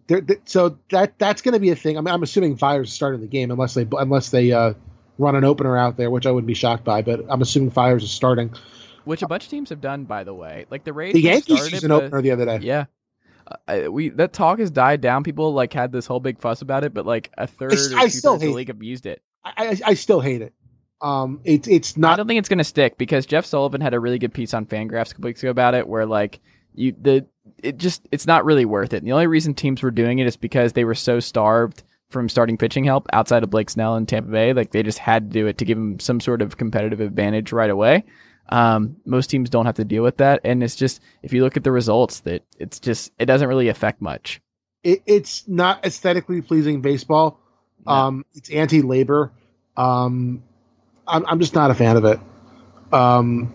there, 0.07 0.21
th- 0.21 0.39
so 0.45 0.77
that 0.89 1.17
that's 1.17 1.41
going 1.41 1.53
to 1.53 1.59
be 1.59 1.69
a 1.69 1.75
thing. 1.75 1.97
I 1.97 2.01
mean, 2.01 2.13
I'm 2.13 2.23
assuming 2.23 2.57
Fiers 2.57 2.89
is 2.89 2.93
starting 2.93 3.21
the 3.21 3.27
game 3.27 3.51
unless 3.51 3.73
they 3.73 3.87
unless 3.91 4.29
they 4.29 4.51
uh, 4.51 4.73
run 5.17 5.35
an 5.35 5.43
opener 5.43 5.77
out 5.77 5.97
there, 5.97 6.09
which 6.09 6.25
I 6.25 6.31
wouldn't 6.31 6.47
be 6.47 6.53
shocked 6.53 6.83
by. 6.83 7.01
But 7.01 7.25
I'm 7.29 7.41
assuming 7.41 7.71
Fiers 7.71 8.03
is 8.03 8.11
starting. 8.11 8.53
Which 9.05 9.21
a 9.23 9.27
bunch 9.27 9.45
of 9.45 9.49
teams 9.49 9.69
have 9.69 9.81
done, 9.81 10.03
by 10.05 10.23
the 10.23 10.33
way. 10.33 10.65
Like 10.69 10.83
the 10.83 10.93
Rays, 10.93 11.13
The 11.13 11.21
Yankees 11.21 11.71
used 11.71 11.83
an 11.83 11.91
opener 11.91 12.21
the 12.21 12.31
other 12.31 12.45
day. 12.45 12.59
Yeah. 12.61 12.85
Uh, 13.47 13.55
I- 13.67 13.87
we 13.87 14.09
that 14.09 14.33
talk 14.33 14.59
has 14.59 14.69
died 14.69 15.01
down. 15.01 15.23
People 15.23 15.53
like 15.53 15.73
had 15.73 15.91
this 15.91 16.05
whole 16.05 16.19
big 16.19 16.39
fuss 16.39 16.61
about 16.61 16.83
it, 16.83 16.93
but 16.93 17.05
like 17.05 17.31
a 17.37 17.47
third 17.47 17.73
or 17.73 17.97
I 17.97 18.07
still 18.09 18.37
hate 18.39 18.47
the 18.47 18.53
league 18.53 18.67
have 18.67 18.83
used 18.83 19.05
it. 19.05 19.21
I, 19.43 19.53
I, 19.57 19.79
I 19.91 19.93
still 19.95 20.19
hate 20.19 20.41
it. 20.41 20.53
Um, 21.01 21.41
it's 21.43 21.67
it's 21.67 21.97
I 21.97 22.15
don't 22.15 22.27
think 22.27 22.39
it's 22.39 22.49
gonna 22.49 22.63
stick 22.63 22.97
because 22.97 23.25
Jeff 23.25 23.45
Sullivan 23.45 23.81
had 23.81 23.93
a 23.93 23.99
really 23.99 24.19
good 24.19 24.33
piece 24.33 24.53
on 24.53 24.65
Fangraphs 24.65 25.11
a 25.11 25.13
couple 25.15 25.29
weeks 25.29 25.41
ago 25.41 25.49
about 25.49 25.73
it, 25.73 25.87
where 25.87 26.05
like 26.05 26.39
you 26.75 26.95
the 27.01 27.25
it 27.61 27.77
just 27.77 28.07
it's 28.11 28.27
not 28.27 28.45
really 28.45 28.65
worth 28.65 28.93
it. 28.93 28.97
And 28.97 29.07
the 29.07 29.11
only 29.13 29.27
reason 29.27 29.53
teams 29.53 29.81
were 29.81 29.91
doing 29.91 30.19
it 30.19 30.27
is 30.27 30.37
because 30.37 30.73
they 30.73 30.85
were 30.85 30.95
so 30.95 31.19
starved 31.19 31.83
from 32.09 32.29
starting 32.29 32.57
pitching 32.57 32.83
help 32.83 33.07
outside 33.13 33.43
of 33.43 33.49
Blake 33.49 33.69
Snell 33.69 33.95
and 33.95 34.07
Tampa 34.07 34.29
Bay. 34.29 34.53
Like 34.53 34.71
they 34.71 34.83
just 34.83 34.99
had 34.99 35.31
to 35.31 35.39
do 35.39 35.47
it 35.47 35.57
to 35.59 35.65
give 35.65 35.77
them 35.77 35.99
some 35.99 36.19
sort 36.19 36.41
of 36.41 36.57
competitive 36.57 36.99
advantage 36.99 37.51
right 37.51 37.69
away. 37.69 38.03
Um, 38.49 38.97
most 39.05 39.27
teams 39.27 39.49
don't 39.49 39.65
have 39.65 39.75
to 39.75 39.85
deal 39.85 40.03
with 40.03 40.17
that, 40.17 40.41
and 40.43 40.61
it's 40.61 40.75
just 40.75 41.01
if 41.23 41.31
you 41.31 41.41
look 41.41 41.55
at 41.57 41.63
the 41.63 41.71
results, 41.71 42.19
that 42.21 42.43
it's 42.59 42.79
just 42.79 43.11
it 43.17 43.25
doesn't 43.25 43.47
really 43.47 43.69
affect 43.69 44.01
much. 44.01 44.41
It, 44.83 45.01
it's 45.05 45.47
not 45.47 45.85
aesthetically 45.85 46.41
pleasing 46.41 46.81
baseball. 46.81 47.39
No. 47.85 47.91
Um, 47.91 48.25
it's 48.33 48.49
anti-labor. 48.49 49.31
Um, 49.77 50.43
I'm 51.11 51.25
I'm 51.27 51.39
just 51.39 51.53
not 51.53 51.69
a 51.71 51.73
fan 51.75 51.97
of 51.97 52.05
it. 52.05 52.19
Um, 52.91 53.53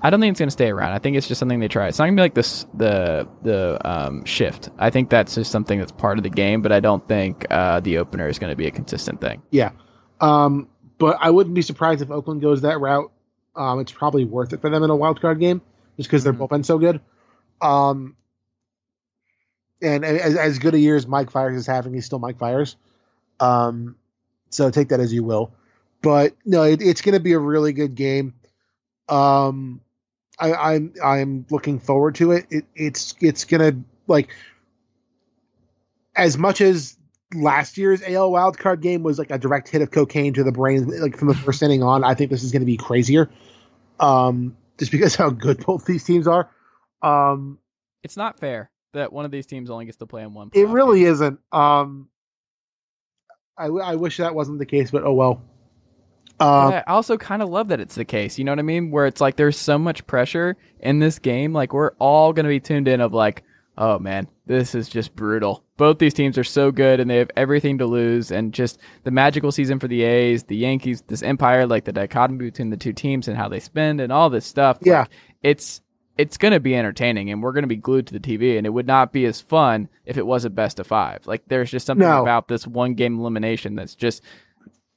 I 0.00 0.10
don't 0.10 0.20
think 0.20 0.30
it's 0.32 0.40
gonna 0.40 0.50
stay 0.50 0.70
around. 0.70 0.92
I 0.92 0.98
think 0.98 1.16
it's 1.16 1.28
just 1.28 1.38
something 1.38 1.60
they 1.60 1.68
try. 1.68 1.88
It's 1.88 1.98
not 1.98 2.06
gonna 2.06 2.16
be 2.16 2.22
like 2.22 2.34
this 2.34 2.64
the 2.74 3.28
the 3.42 3.78
um, 3.88 4.24
shift. 4.24 4.70
I 4.78 4.90
think 4.90 5.10
that's 5.10 5.34
just 5.34 5.50
something 5.50 5.78
that's 5.78 5.92
part 5.92 6.18
of 6.18 6.24
the 6.24 6.30
game, 6.30 6.62
but 6.62 6.72
I 6.72 6.80
don't 6.80 7.06
think 7.06 7.46
uh, 7.50 7.80
the 7.80 7.98
opener 7.98 8.28
is 8.28 8.38
gonna 8.38 8.56
be 8.56 8.66
a 8.66 8.70
consistent 8.70 9.20
thing. 9.20 9.42
Yeah, 9.50 9.72
um, 10.20 10.68
but 10.98 11.18
I 11.20 11.30
wouldn't 11.30 11.54
be 11.54 11.62
surprised 11.62 12.02
if 12.02 12.10
Oakland 12.10 12.40
goes 12.40 12.62
that 12.62 12.80
route. 12.80 13.10
Um, 13.54 13.80
it's 13.80 13.92
probably 13.92 14.24
worth 14.24 14.52
it 14.52 14.60
for 14.60 14.70
them 14.70 14.82
in 14.82 14.90
a 14.90 14.96
wild 14.96 15.20
card 15.20 15.38
game, 15.38 15.60
just 15.96 16.08
because 16.08 16.24
their 16.24 16.32
Mhm. 16.32 16.38
bullpen's 16.48 16.66
so 16.66 16.78
good. 16.78 17.00
Um, 17.60 18.16
and 19.82 20.04
as, 20.04 20.36
as 20.36 20.58
good 20.58 20.74
a 20.74 20.78
year 20.78 20.96
as 20.96 21.06
Mike 21.06 21.30
Fiers 21.30 21.56
is 21.56 21.66
having, 21.66 21.92
he's 21.92 22.06
still 22.06 22.18
Mike 22.18 22.38
Fiers. 22.38 22.76
Um, 23.40 23.96
so 24.50 24.70
take 24.70 24.88
that 24.90 25.00
as 25.00 25.12
you 25.12 25.24
will. 25.24 25.52
But 26.02 26.34
no, 26.44 26.64
it, 26.64 26.82
it's 26.82 27.00
going 27.00 27.14
to 27.14 27.20
be 27.20 27.32
a 27.32 27.38
really 27.38 27.72
good 27.72 27.94
game. 27.94 28.34
Um, 29.08 29.80
I, 30.38 30.52
I'm 30.52 30.94
I'm 31.02 31.46
looking 31.50 31.78
forward 31.78 32.16
to 32.16 32.32
it. 32.32 32.46
it 32.50 32.64
it's 32.74 33.14
it's 33.20 33.44
going 33.44 33.60
to 33.60 33.80
like 34.06 34.34
as 36.16 36.36
much 36.36 36.60
as 36.60 36.96
last 37.34 37.78
year's 37.78 38.02
AL 38.02 38.30
wildcard 38.30 38.80
game 38.80 39.02
was 39.02 39.18
like 39.18 39.30
a 39.30 39.38
direct 39.38 39.68
hit 39.68 39.82
of 39.82 39.90
cocaine 39.90 40.34
to 40.34 40.44
the 40.44 40.52
brain, 40.52 40.86
like 41.00 41.16
from 41.16 41.28
the 41.28 41.34
first 41.34 41.62
inning 41.62 41.82
on. 41.82 42.04
I 42.04 42.14
think 42.14 42.30
this 42.30 42.42
is 42.42 42.52
going 42.52 42.60
to 42.62 42.66
be 42.66 42.76
crazier, 42.76 43.30
um, 44.00 44.56
just 44.78 44.90
because 44.92 45.14
how 45.16 45.30
good 45.30 45.64
both 45.64 45.84
these 45.84 46.04
teams 46.04 46.26
are. 46.26 46.50
Um, 47.02 47.58
It's 48.02 48.16
not 48.16 48.38
fair 48.38 48.70
that 48.92 49.12
one 49.12 49.24
of 49.24 49.30
these 49.30 49.46
teams 49.46 49.70
only 49.70 49.86
gets 49.86 49.98
to 49.98 50.06
play 50.06 50.22
in 50.22 50.34
one. 50.34 50.50
it 50.52 50.68
really 50.68 51.00
game. 51.00 51.12
isn't. 51.12 51.40
Um, 51.50 52.08
I, 53.56 53.66
I 53.66 53.94
wish 53.96 54.16
that 54.16 54.34
wasn't 54.34 54.58
the 54.58 54.66
case, 54.66 54.90
but 54.90 55.04
oh 55.04 55.12
well. 55.12 55.42
Uh, 56.42 56.70
but 56.70 56.84
I 56.86 56.92
also 56.92 57.16
kind 57.16 57.42
of 57.42 57.48
love 57.48 57.68
that 57.68 57.80
it's 57.80 57.94
the 57.94 58.04
case. 58.04 58.38
You 58.38 58.44
know 58.44 58.52
what 58.52 58.58
I 58.58 58.62
mean? 58.62 58.90
Where 58.90 59.06
it's 59.06 59.20
like 59.20 59.36
there's 59.36 59.58
so 59.58 59.78
much 59.78 60.06
pressure 60.06 60.56
in 60.80 60.98
this 60.98 61.18
game. 61.18 61.52
Like 61.52 61.72
we're 61.72 61.92
all 61.98 62.32
gonna 62.32 62.48
be 62.48 62.60
tuned 62.60 62.88
in 62.88 63.00
of 63.00 63.12
like, 63.12 63.42
oh 63.78 63.98
man, 63.98 64.28
this 64.46 64.74
is 64.74 64.88
just 64.88 65.14
brutal. 65.16 65.64
Both 65.78 65.98
these 65.98 66.14
teams 66.14 66.36
are 66.38 66.44
so 66.44 66.70
good 66.70 67.00
and 67.00 67.10
they 67.10 67.16
have 67.16 67.30
everything 67.36 67.78
to 67.78 67.86
lose. 67.86 68.30
And 68.30 68.52
just 68.52 68.78
the 69.04 69.10
magical 69.10 69.50
season 69.50 69.78
for 69.80 69.88
the 69.88 70.02
A's, 70.02 70.44
the 70.44 70.56
Yankees, 70.56 71.02
this 71.08 71.22
empire, 71.22 71.66
like 71.66 71.84
the 71.84 71.92
dichotomy 71.92 72.44
between 72.50 72.70
the 72.70 72.76
two 72.76 72.92
teams 72.92 73.26
and 73.28 73.36
how 73.36 73.48
they 73.48 73.60
spend 73.60 74.00
and 74.00 74.12
all 74.12 74.30
this 74.30 74.46
stuff. 74.46 74.76
like, 74.80 74.86
Yeah. 74.86 75.04
it's 75.42 75.80
it's 76.18 76.36
gonna 76.36 76.60
be 76.60 76.76
entertaining 76.76 77.30
and 77.30 77.42
we're 77.42 77.52
gonna 77.52 77.66
be 77.66 77.74
glued 77.76 78.06
to 78.06 78.12
the 78.12 78.20
TV. 78.20 78.58
And 78.58 78.66
it 78.66 78.70
would 78.70 78.86
not 78.86 79.12
be 79.12 79.24
as 79.24 79.40
fun 79.40 79.88
if 80.04 80.18
it 80.18 80.26
was 80.26 80.44
a 80.44 80.50
best 80.50 80.78
of 80.78 80.86
five. 80.86 81.26
Like 81.26 81.42
there's 81.48 81.70
just 81.70 81.86
something 81.86 82.06
No. 82.06 82.20
about 82.20 82.48
this 82.48 82.66
one 82.66 82.92
game 82.94 83.18
elimination 83.18 83.74
that's 83.76 83.94
just 83.94 84.22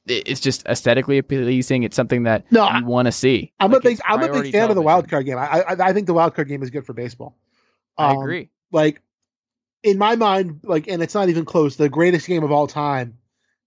it's 0.06 0.40
just 0.40 0.64
aesthetically 0.66 1.20
pleasing. 1.22 1.82
It's 1.82 1.96
something 1.96 2.22
that 2.24 2.44
No, 2.50 2.62
I- 2.64 2.78
you 2.78 2.84
want 2.86 3.06
to 3.06 3.12
see. 3.12 3.52
I'm 3.60 3.70
Like, 3.70 3.80
a 3.80 3.82
big 3.82 4.00
I'm 4.04 4.22
a 4.22 4.22
big 4.22 4.30
fan 4.32 4.36
of 4.36 4.42
the 4.44 4.52
television. 4.58 4.84
wild 4.84 5.08
card 5.08 5.26
game. 5.26 5.38
I, 5.38 5.62
I 5.62 5.88
I 5.88 5.92
think 5.92 6.06
the 6.06 6.14
wild 6.14 6.34
card 6.34 6.48
game 6.48 6.62
is 6.62 6.70
good 6.70 6.86
for 6.86 6.92
baseball. 6.92 7.36
I 7.98 8.10
Um, 8.12 8.18
agree. 8.18 8.50
Like 8.72 9.02
in 9.82 9.98
my 9.98 10.16
mind, 10.16 10.60
like, 10.64 10.88
and 10.88 11.02
it's 11.02 11.14
not 11.14 11.28
even 11.28 11.44
close. 11.44 11.76
The 11.76 11.88
greatest 11.88 12.26
game 12.26 12.42
of 12.44 12.50
all 12.52 12.66
time 12.66 13.18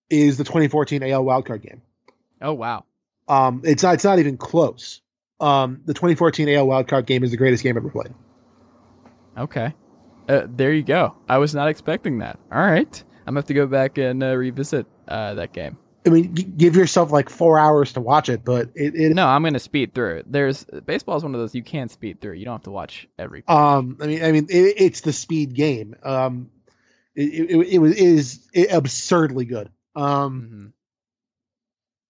is 0.09 0.37
the 0.37 0.43
2014 0.43 1.03
AL 1.03 1.23
wildcard 1.23 1.61
game. 1.61 1.81
Oh 2.41 2.53
wow. 2.53 2.83
Um, 3.27 3.61
it's 3.63 3.83
not 3.83 3.93
it's 3.95 4.03
not 4.03 4.19
even 4.19 4.37
close. 4.37 5.01
Um, 5.39 5.81
the 5.85 5.93
2014 5.93 6.49
AL 6.49 6.67
wildcard 6.67 7.05
game 7.05 7.23
is 7.23 7.31
the 7.31 7.37
greatest 7.37 7.63
game 7.63 7.77
ever 7.77 7.89
played. 7.89 8.13
Okay. 9.37 9.73
Uh, 10.27 10.45
there 10.47 10.73
you 10.73 10.83
go. 10.83 11.15
I 11.27 11.37
was 11.37 11.55
not 11.55 11.69
expecting 11.69 12.19
that. 12.19 12.37
All 12.51 12.59
right. 12.59 13.03
I'm 13.25 13.33
gonna 13.33 13.39
have 13.39 13.45
to 13.45 13.53
go 13.53 13.67
back 13.67 13.97
and 13.97 14.23
uh, 14.23 14.35
revisit 14.35 14.85
uh, 15.07 15.35
that 15.35 15.53
game. 15.53 15.77
I 16.05 16.09
mean, 16.09 16.33
give 16.33 16.75
yourself 16.75 17.11
like 17.11 17.29
four 17.29 17.59
hours 17.59 17.93
to 17.93 18.01
watch 18.01 18.29
it, 18.29 18.45
but 18.45 18.69
it, 18.73 18.95
it 18.95 19.13
No, 19.13 19.27
I'm 19.27 19.43
gonna 19.43 19.59
speed 19.59 19.93
through 19.93 20.17
it. 20.17 20.31
There's 20.31 20.63
baseball 20.85 21.17
is 21.17 21.23
one 21.23 21.35
of 21.35 21.41
those 21.41 21.53
you 21.53 21.63
can't 21.63 21.91
speed 21.91 22.21
through. 22.21 22.33
You 22.33 22.45
don't 22.45 22.55
have 22.55 22.63
to 22.63 22.71
watch 22.71 23.07
every. 23.17 23.43
Um, 23.47 23.97
I 24.01 24.07
mean, 24.07 24.23
I 24.23 24.31
mean, 24.31 24.47
it, 24.49 24.75
it's 24.77 25.01
the 25.01 25.11
speed 25.11 25.53
game. 25.53 25.95
Um, 26.03 26.51
it, 27.15 27.51
it, 27.51 27.67
it 27.73 27.79
was 27.79 27.95
is 27.97 28.47
absurdly 28.71 29.45
good. 29.45 29.69
Um, 29.95 30.41
Mhm. 30.41 30.71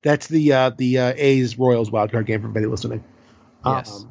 that's 0.03 0.28
the 0.28 0.53
uh, 0.53 0.70
the 0.78 0.99
uh, 0.99 1.14
A's 1.18 1.57
Royals 1.57 1.90
wildcard 1.90 2.28
game 2.28 2.41
for 2.41 2.48
anybody 2.48 2.68
listening. 2.68 3.03
Yes. 3.66 4.06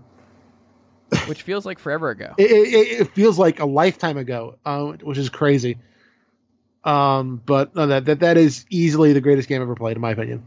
Um, 1.13 1.25
Which 1.27 1.43
feels 1.43 1.65
like 1.65 1.79
forever 1.79 2.11
ago. 2.11 2.35
it, 2.39 2.51
it, 2.51 3.01
it 3.01 3.15
feels 3.15 3.39
like 3.39 3.61
a 3.61 3.65
lifetime 3.65 4.19
ago, 4.19 4.59
uh, 4.65 4.87
which 5.03 5.19
is 5.19 5.29
crazy. 5.29 5.79
Um, 6.89 7.43
but 7.45 7.75
no, 7.75 7.87
that, 7.89 8.05
that 8.07 8.21
that 8.21 8.37
is 8.39 8.65
easily 8.71 9.13
the 9.13 9.21
greatest 9.21 9.49
game 9.49 9.61
ever 9.61 9.75
played, 9.75 9.97
in 9.97 10.01
my 10.01 10.13
opinion. 10.13 10.47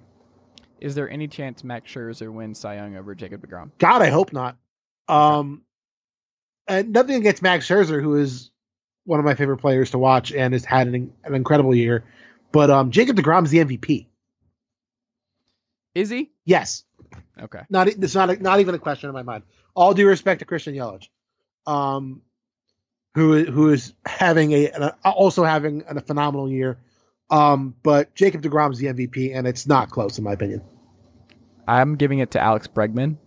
Is 0.79 0.95
there 0.95 1.07
any 1.09 1.27
chance 1.27 1.63
Max 1.63 1.91
Scherzer 1.91 2.31
wins 2.33 2.59
Cy 2.59 2.75
Young 2.75 2.95
over 2.95 3.13
Jacob 3.13 3.45
Degrom? 3.47 3.69
God, 3.77 4.01
I 4.01 4.09
hope 4.09 4.33
not. 4.33 4.57
Um, 5.07 5.61
and 6.67 6.91
nothing 6.91 7.17
against 7.17 7.43
Max 7.43 7.67
Scherzer, 7.67 8.01
who 8.01 8.15
is 8.15 8.49
one 9.03 9.19
of 9.19 9.25
my 9.25 9.35
favorite 9.35 9.57
players 9.57 9.91
to 9.91 9.99
watch 9.99 10.31
and 10.31 10.53
has 10.53 10.65
had 10.65 10.87
an, 10.87 11.13
an 11.23 11.35
incredible 11.35 11.75
year. 11.75 12.03
But 12.51 12.71
um, 12.71 12.89
Jacob 12.89 13.19
is 13.19 13.23
the 13.51 13.59
MVP. 13.59 14.07
Is 15.93 16.09
he? 16.09 16.31
Yes, 16.45 16.83
Okay. 17.39 17.61
not 17.69 17.87
it's 17.87 18.15
not 18.15 18.29
a, 18.29 18.41
not 18.41 18.59
even 18.61 18.73
a 18.73 18.79
question 18.79 19.09
in 19.09 19.13
my 19.13 19.23
mind. 19.23 19.43
All 19.75 19.93
due 19.93 20.07
respect 20.07 20.39
to 20.39 20.45
Christian 20.45 20.73
Yelich, 20.73 21.07
um, 21.67 22.21
who 23.13 23.43
who 23.45 23.69
is 23.69 23.93
having 24.05 24.51
a 24.53 24.69
an, 24.69 24.91
also 25.03 25.43
having 25.43 25.83
a 25.87 26.01
phenomenal 26.01 26.49
year. 26.49 26.77
Um, 27.29 27.75
but 27.81 28.13
Jacob 28.13 28.41
Degrom's 28.41 28.77
the 28.77 28.87
MVP, 28.87 29.35
and 29.35 29.47
it's 29.47 29.65
not 29.65 29.89
close 29.89 30.17
in 30.17 30.23
my 30.23 30.33
opinion. 30.33 30.61
I'm 31.67 31.95
giving 31.95 32.19
it 32.19 32.31
to 32.31 32.39
Alex 32.39 32.67
Bregman. 32.67 33.17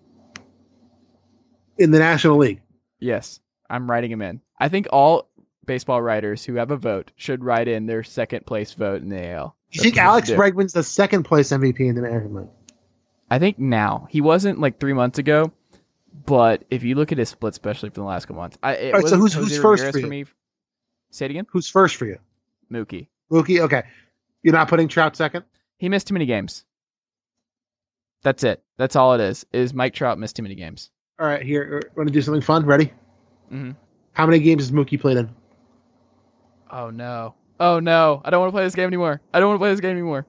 In 1.79 1.91
the 1.91 1.99
National 1.99 2.37
League, 2.37 2.61
Yes, 3.05 3.41
I'm 3.69 3.91
writing 3.91 4.11
him 4.11 4.23
in. 4.23 4.41
I 4.59 4.69
think 4.69 4.87
all 4.91 5.29
baseball 5.67 6.01
writers 6.01 6.45
who 6.45 6.55
have 6.55 6.71
a 6.71 6.77
vote 6.77 7.11
should 7.17 7.45
write 7.45 7.69
in 7.69 7.85
their 7.85 8.03
second 8.03 8.47
place 8.47 8.73
vote 8.73 9.03
in 9.03 9.09
the 9.11 9.29
AL. 9.31 9.57
you 9.71 9.83
think 9.83 9.99
Alex. 9.99 10.31
Bregman's 10.31 10.73
the 10.73 10.83
second 10.83 11.25
place 11.25 11.51
MVP 11.51 11.81
in 11.81 11.97
the 11.97 12.01
American 12.01 12.35
League? 12.35 12.49
I 13.31 13.39
think 13.39 13.59
now 13.59 14.07
he 14.11 14.21
wasn't 14.21 14.61
like 14.61 14.79
three 14.79 14.93
months 14.93 15.19
ago, 15.19 15.53
but 16.27 16.65
if 16.71 16.85
you 16.85 16.95
look 16.95 17.11
at 17.13 17.19
his 17.19 17.29
split, 17.31 17.53
especially 17.53 17.91
for 17.91 17.97
the 17.97 18.05
last 18.05 18.27
couple 18.27 18.41
months, 18.43 18.57
I, 18.63 18.73
it 18.75 18.95
All 18.95 19.01
right, 19.01 19.09
so 19.09 19.17
who's- 19.17 19.35
who's 19.35 19.59
first 19.59 19.91
for 19.91 19.99
you? 19.99 20.07
me. 20.07 20.25
Say 21.11 21.27
it 21.27 21.31
again, 21.31 21.47
Who's 21.51 21.69
first 21.69 21.97
for 21.97 22.07
you? 22.07 22.19
Mookie. 22.73 23.09
Mookie. 23.31 23.61
Okay, 23.61 23.83
you're 24.43 24.53
not 24.55 24.69
putting 24.69 24.89
Trout 24.89 25.17
second. 25.17 25.45
He 25.79 25.89
missed 25.89 26.07
too 26.09 26.15
many 26.15 26.27
games. 26.27 26.65
That's 28.23 28.43
it. 28.43 28.63
That's 28.79 28.97
all 28.97 29.15
it 29.15 29.21
is. 29.21 29.45
Is 29.53 29.75
Mike 29.75 29.95
Trout 29.95 30.19
missed 30.19 30.37
too 30.37 30.43
many 30.43 30.55
games? 30.55 30.91
All 31.21 31.27
right, 31.27 31.43
here. 31.43 31.81
Want 31.97 32.09
to 32.09 32.13
do 32.13 32.23
something 32.23 32.41
fun? 32.41 32.65
Ready? 32.67 32.93
Mhm. 33.53 33.77
How 34.13 34.27
many 34.27 34.39
games 34.41 34.63
has 34.63 34.73
Mookie 34.73 35.01
played 35.01 35.17
in? 35.19 35.31
Oh 36.71 36.91
no. 36.91 37.35
Oh 37.61 37.79
no. 37.81 38.21
I 38.25 38.31
don't 38.31 38.41
want 38.41 38.51
to 38.51 38.55
play 38.57 38.65
this 38.65 38.75
game 38.75 38.87
anymore. 38.89 39.21
I 39.33 39.39
don't 39.41 39.49
want 39.51 39.59
to 39.59 39.63
play 39.63 39.71
this 39.71 39.81
game 39.81 39.93
anymore. 39.93 40.27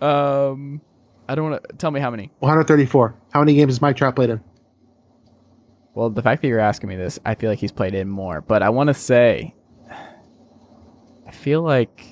Um, 0.00 0.80
I 1.28 1.34
don't 1.34 1.50
want 1.50 1.62
to 1.68 1.76
tell 1.76 1.90
me 1.90 2.00
how 2.00 2.10
many. 2.10 2.30
134. 2.40 3.14
How 3.32 3.40
many 3.40 3.54
games 3.54 3.72
has 3.72 3.82
Mike 3.82 3.96
Trout 3.96 4.14
played 4.14 4.30
in? 4.30 4.40
Well, 5.94 6.10
the 6.10 6.22
fact 6.22 6.42
that 6.42 6.48
you're 6.48 6.60
asking 6.60 6.88
me 6.88 6.96
this, 6.96 7.18
I 7.24 7.34
feel 7.34 7.50
like 7.50 7.58
he's 7.58 7.72
played 7.72 7.94
in 7.94 8.08
more. 8.08 8.40
But 8.40 8.62
I 8.62 8.70
want 8.70 8.88
to 8.88 8.94
say, 8.94 9.54
I 11.26 11.30
feel 11.32 11.62
like 11.62 12.04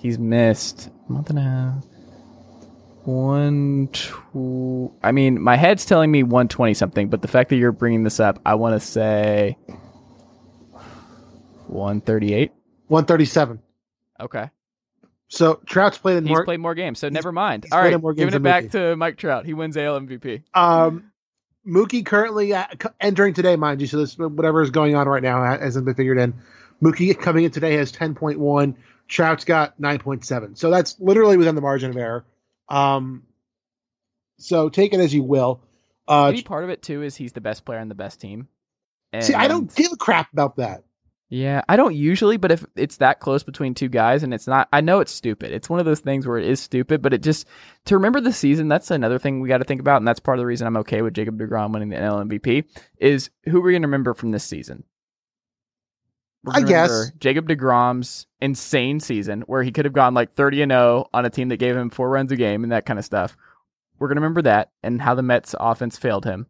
he's 0.00 0.18
missed 0.18 0.90
a 1.08 1.12
month 1.12 1.30
and 1.30 1.38
a 1.38 1.42
half. 1.42 1.84
One, 3.04 3.88
two. 3.92 4.92
I 5.02 5.12
mean, 5.12 5.40
my 5.40 5.56
head's 5.56 5.84
telling 5.84 6.10
me 6.10 6.22
120 6.24 6.74
something, 6.74 7.08
but 7.08 7.22
the 7.22 7.28
fact 7.28 7.50
that 7.50 7.56
you're 7.56 7.70
bringing 7.72 8.02
this 8.02 8.18
up, 8.18 8.40
I 8.44 8.56
want 8.56 8.80
to 8.80 8.84
say 8.84 9.56
138. 11.68 12.52
137. 12.88 13.60
Okay. 14.20 14.50
So 15.28 15.60
Trout's 15.66 15.98
played 15.98 16.16
in 16.18 16.24
He's 16.24 16.30
more. 16.34 16.44
played 16.44 16.60
more 16.60 16.74
games, 16.74 16.98
so 17.00 17.08
never 17.08 17.32
mind. 17.32 17.66
All 17.70 17.78
right, 17.78 17.78
All 17.78 17.82
played 17.82 17.88
right, 17.90 17.94
in 17.96 18.00
more 18.00 18.14
giving 18.14 18.34
it 18.34 18.42
back 18.42 18.70
to 18.70 18.96
Mike 18.96 19.16
Trout. 19.18 19.44
He 19.44 19.54
wins 19.54 19.76
AL 19.76 20.00
MVP. 20.00 20.42
Um, 20.54 21.10
Mookie 21.66 22.04
currently 22.06 22.52
uh, 22.54 22.66
entering 23.00 23.34
today, 23.34 23.56
mind 23.56 23.80
you. 23.80 23.86
So 23.86 23.98
this 23.98 24.16
whatever 24.16 24.62
is 24.62 24.70
going 24.70 24.94
on 24.94 25.08
right 25.08 25.22
now 25.22 25.42
hasn't 25.58 25.84
been 25.84 25.94
figured 25.94 26.18
in. 26.18 26.34
Mookie 26.82 27.18
coming 27.18 27.44
in 27.44 27.50
today 27.50 27.74
has 27.74 27.90
10.1. 27.92 28.74
Trout's 29.08 29.44
got 29.44 29.80
9.7. 29.80 30.56
So 30.58 30.70
that's 30.70 30.96
literally 31.00 31.36
within 31.36 31.54
the 31.54 31.60
margin 31.60 31.90
of 31.90 31.96
error. 31.96 32.24
Um, 32.68 33.22
so 34.38 34.68
take 34.68 34.92
it 34.92 35.00
as 35.00 35.14
you 35.14 35.22
will. 35.22 35.60
Uh, 36.08 36.30
Maybe 36.30 36.42
part 36.42 36.64
of 36.64 36.70
it 36.70 36.82
too 36.82 37.02
is 37.02 37.16
he's 37.16 37.32
the 37.32 37.40
best 37.40 37.64
player 37.64 37.78
on 37.80 37.88
the 37.88 37.94
best 37.94 38.20
team. 38.20 38.48
see, 39.20 39.34
I 39.34 39.48
don't 39.48 39.62
And- 39.62 39.74
give 39.74 39.92
a 39.92 39.96
crap 39.96 40.32
about 40.32 40.56
that. 40.56 40.84
Yeah, 41.28 41.62
I 41.68 41.74
don't 41.74 41.96
usually, 41.96 42.36
but 42.36 42.52
if 42.52 42.64
it's 42.76 42.98
that 42.98 43.18
close 43.18 43.42
between 43.42 43.74
two 43.74 43.88
guys 43.88 44.22
and 44.22 44.32
it's 44.32 44.46
not, 44.46 44.68
I 44.72 44.80
know 44.80 45.00
it's 45.00 45.10
stupid. 45.12 45.50
It's 45.50 45.68
one 45.68 45.80
of 45.80 45.86
those 45.86 45.98
things 45.98 46.24
where 46.24 46.38
it 46.38 46.46
is 46.46 46.60
stupid, 46.60 47.02
but 47.02 47.12
it 47.12 47.22
just 47.22 47.48
to 47.86 47.96
remember 47.96 48.20
the 48.20 48.32
season. 48.32 48.68
That's 48.68 48.92
another 48.92 49.18
thing 49.18 49.40
we 49.40 49.48
got 49.48 49.58
to 49.58 49.64
think 49.64 49.80
about, 49.80 49.96
and 49.96 50.06
that's 50.06 50.20
part 50.20 50.38
of 50.38 50.42
the 50.42 50.46
reason 50.46 50.68
I'm 50.68 50.76
okay 50.78 51.02
with 51.02 51.14
Jacob 51.14 51.38
Degrom 51.38 51.72
winning 51.72 51.88
the 51.88 51.96
NL 51.96 52.28
MVP. 52.28 52.64
Is 52.98 53.30
who 53.44 53.60
we're 53.60 53.72
going 53.72 53.82
to 53.82 53.88
remember 53.88 54.14
from 54.14 54.30
this 54.30 54.44
season? 54.44 54.84
I 56.48 56.62
guess. 56.62 57.10
Jacob 57.18 57.48
Degrom's 57.48 58.28
insane 58.40 59.00
season 59.00 59.42
where 59.42 59.64
he 59.64 59.72
could 59.72 59.84
have 59.84 59.94
gone 59.94 60.14
like 60.14 60.32
30 60.32 60.62
and 60.62 60.70
0 60.70 61.08
on 61.12 61.26
a 61.26 61.30
team 61.30 61.48
that 61.48 61.56
gave 61.56 61.76
him 61.76 61.90
four 61.90 62.08
runs 62.08 62.30
a 62.30 62.36
game 62.36 62.62
and 62.62 62.70
that 62.70 62.86
kind 62.86 63.00
of 63.00 63.04
stuff. 63.04 63.36
We're 63.98 64.06
going 64.06 64.16
to 64.16 64.20
remember 64.20 64.42
that 64.42 64.70
and 64.84 65.02
how 65.02 65.16
the 65.16 65.22
Mets 65.22 65.56
offense 65.58 65.96
failed 65.98 66.24
him, 66.24 66.46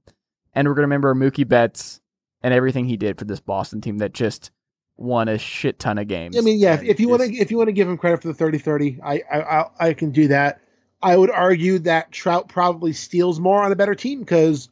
and 0.53 0.69
we're 0.69 0.75
going 0.75 0.83
to 0.83 0.95
remember 0.95 1.15
Mookie 1.15 1.49
Betts 1.49 2.03
and 2.43 2.53
everything 2.53 2.85
he 2.85 2.99
did 2.99 3.19
for 3.19 3.25
this 3.25 3.41
Boston 3.41 3.81
team 3.81 3.99
that 3.99 4.13
just 4.13 4.51
won 4.97 5.29
a 5.29 5.39
shit 5.39 5.79
ton 5.79 5.99
of 5.99 6.09
games. 6.09 6.37
I 6.37 6.41
mean, 6.41 6.59
yeah. 6.59 6.75
If, 6.75 6.83
if 6.83 7.01
you 7.01 7.09
want 7.09 7.23
to, 7.23 7.35
if 7.35 7.51
you 7.51 7.57
want 7.57 7.69
to 7.69 7.73
give 7.73 7.89
him 7.89 7.99
credit 7.99 8.23
for 8.23 8.33
the 8.33 8.35
30-30, 8.35 9.01
I, 9.03 9.23
I, 9.31 9.41
I, 9.41 9.65
I 9.79 9.95
can 9.95 10.11
do 10.11 10.29
that. 10.29 10.61
I 11.03 11.17
would 11.17 11.31
argue 11.31 11.79
that 11.81 12.11
Trout 12.11 12.49
probably 12.49 12.93
steals 12.93 13.39
more 13.39 13.63
on 13.63 13.71
a 13.71 13.77
better 13.77 13.95
team 13.95 14.21
because 14.21 14.69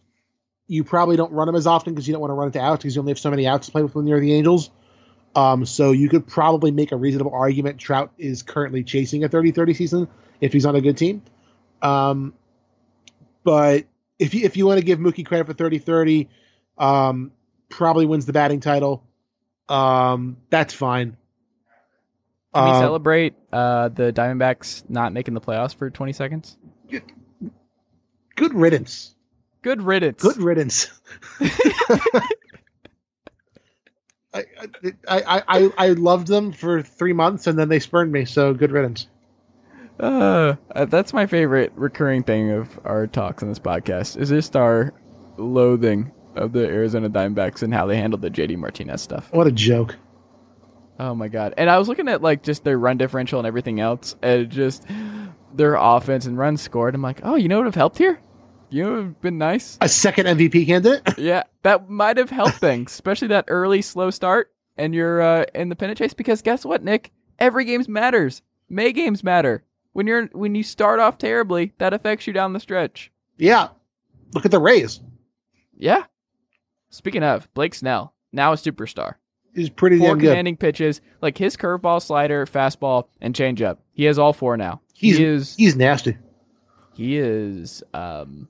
you 0.66 0.82
probably 0.82 1.16
don't 1.16 1.32
run 1.32 1.48
him 1.48 1.54
as 1.54 1.66
often 1.66 1.94
because 1.94 2.08
you 2.08 2.12
don't 2.12 2.20
want 2.20 2.30
to 2.30 2.34
run 2.34 2.48
into 2.48 2.60
outs 2.60 2.82
because 2.82 2.96
you 2.96 3.00
only 3.00 3.10
have 3.10 3.18
so 3.18 3.30
many 3.30 3.46
outs 3.46 3.66
to 3.66 3.72
play 3.72 3.82
with 3.82 3.94
when 3.94 4.06
you're 4.06 4.20
the 4.20 4.32
Angels. 4.32 4.70
Um, 5.36 5.66
so 5.66 5.92
you 5.92 6.08
could 6.08 6.26
probably 6.26 6.70
make 6.70 6.92
a 6.92 6.96
reasonable 6.96 7.34
argument 7.34 7.78
Trout 7.78 8.12
is 8.18 8.42
currently 8.42 8.84
chasing 8.84 9.24
a 9.24 9.28
30-30 9.28 9.76
season 9.76 10.08
if 10.40 10.52
he's 10.52 10.64
on 10.64 10.76
a 10.76 10.80
good 10.80 10.96
team. 10.96 11.22
Um, 11.82 12.34
but 13.42 13.84
if 14.18 14.32
you 14.32 14.44
if 14.44 14.56
you 14.56 14.64
want 14.66 14.78
to 14.78 14.84
give 14.84 14.98
Mookie 14.98 15.26
credit 15.26 15.46
for 15.46 15.54
30-30, 15.54 16.28
um, 16.78 17.32
probably 17.68 18.06
wins 18.06 18.26
the 18.26 18.32
batting 18.32 18.60
title. 18.60 19.04
Um, 19.68 20.36
that's 20.50 20.74
fine. 20.74 21.16
Can 22.54 22.64
we 22.64 22.70
Um, 22.70 22.80
celebrate 22.82 23.34
uh, 23.52 23.88
the 23.88 24.12
Diamondbacks 24.12 24.88
not 24.88 25.12
making 25.12 25.34
the 25.34 25.40
playoffs 25.40 25.74
for 25.74 25.90
20 25.90 26.12
seconds? 26.12 26.56
Good 28.36 28.54
riddance. 28.54 29.14
Good 29.62 29.82
riddance. 29.82 30.22
Good 30.22 30.36
riddance. 30.36 30.88
I, 31.40 32.20
I, 34.34 34.44
I, 35.08 35.42
I, 35.48 35.72
I 35.78 35.88
loved 35.90 36.26
them 36.26 36.52
for 36.52 36.82
three 36.82 37.12
months 37.12 37.46
and 37.46 37.58
then 37.58 37.68
they 37.68 37.78
spurned 37.78 38.12
me. 38.12 38.24
So 38.24 38.52
good 38.52 38.72
riddance. 38.72 39.06
Uh, 40.00 40.56
uh, 40.74 40.84
that's 40.86 41.12
my 41.12 41.26
favorite 41.26 41.72
recurring 41.76 42.24
thing 42.24 42.50
of 42.50 42.80
our 42.84 43.06
talks 43.06 43.42
on 43.44 43.48
this 43.48 43.60
podcast 43.60 44.16
is 44.16 44.30
just 44.30 44.56
our 44.56 44.92
loathing 45.38 46.10
of 46.36 46.52
the 46.52 46.66
Arizona 46.66 47.08
Diamondbacks 47.10 47.62
and 47.62 47.72
how 47.72 47.86
they 47.86 47.96
handled 47.96 48.22
the 48.22 48.30
JD 48.30 48.56
Martinez 48.58 49.02
stuff. 49.02 49.32
What 49.32 49.46
a 49.46 49.52
joke. 49.52 49.96
Oh 50.98 51.14
my 51.14 51.28
god! 51.28 51.54
And 51.56 51.68
I 51.68 51.78
was 51.78 51.88
looking 51.88 52.08
at 52.08 52.22
like 52.22 52.42
just 52.42 52.62
their 52.62 52.78
run 52.78 52.98
differential 52.98 53.40
and 53.40 53.46
everything 53.46 53.80
else, 53.80 54.14
and 54.22 54.48
just 54.48 54.86
their 55.52 55.74
offense 55.74 56.26
and 56.26 56.38
runs 56.38 56.60
scored. 56.62 56.94
I'm 56.94 57.02
like, 57.02 57.20
oh, 57.24 57.34
you 57.34 57.48
know 57.48 57.56
what 57.56 57.64
would 57.64 57.68
have 57.68 57.74
helped 57.74 57.98
here? 57.98 58.20
You 58.70 58.84
know 58.84 58.96
have 58.96 59.20
been 59.20 59.38
nice? 59.38 59.76
A 59.80 59.88
second 59.88 60.26
MVP 60.26 60.66
candidate. 60.66 61.02
yeah, 61.18 61.44
that 61.62 61.88
might 61.88 62.16
have 62.16 62.30
helped 62.30 62.56
things, 62.56 62.92
especially 62.92 63.28
that 63.28 63.46
early 63.48 63.82
slow 63.82 64.10
start 64.10 64.52
and 64.76 64.94
you're 64.94 65.20
uh, 65.20 65.44
in 65.54 65.68
the 65.68 65.76
pennant 65.76 65.98
chase. 65.98 66.14
Because 66.14 66.42
guess 66.42 66.64
what, 66.64 66.82
Nick? 66.82 67.12
Every 67.38 67.64
games 67.64 67.88
matters. 67.88 68.42
May 68.68 68.92
games 68.92 69.22
matter. 69.22 69.64
When 69.92 70.06
you're 70.06 70.26
when 70.26 70.54
you 70.54 70.62
start 70.62 71.00
off 71.00 71.18
terribly, 71.18 71.72
that 71.78 71.92
affects 71.92 72.26
you 72.26 72.32
down 72.32 72.52
the 72.52 72.60
stretch. 72.60 73.10
yeah. 73.38 73.68
Look 74.32 74.44
at 74.44 74.50
the 74.50 74.58
Rays. 74.58 74.98
Yeah. 75.78 76.02
Speaking 76.94 77.24
of 77.24 77.52
Blake 77.54 77.74
Snell, 77.74 78.14
now 78.32 78.52
a 78.52 78.54
superstar. 78.54 79.14
He's 79.52 79.68
pretty 79.68 79.98
Four 79.98 80.10
damn 80.10 80.18
good. 80.18 80.28
commanding 80.28 80.56
pitches, 80.56 81.00
like 81.20 81.36
his 81.36 81.56
curveball, 81.56 82.00
slider, 82.00 82.46
fastball, 82.46 83.08
and 83.20 83.34
changeup. 83.34 83.78
He 83.94 84.04
has 84.04 84.16
all 84.16 84.32
four 84.32 84.56
now. 84.56 84.80
He's 84.92 85.18
he 85.18 85.24
is 85.24 85.56
he's 85.56 85.74
nasty. 85.74 86.16
he 86.94 87.18
is 87.18 87.82
um 87.94 88.48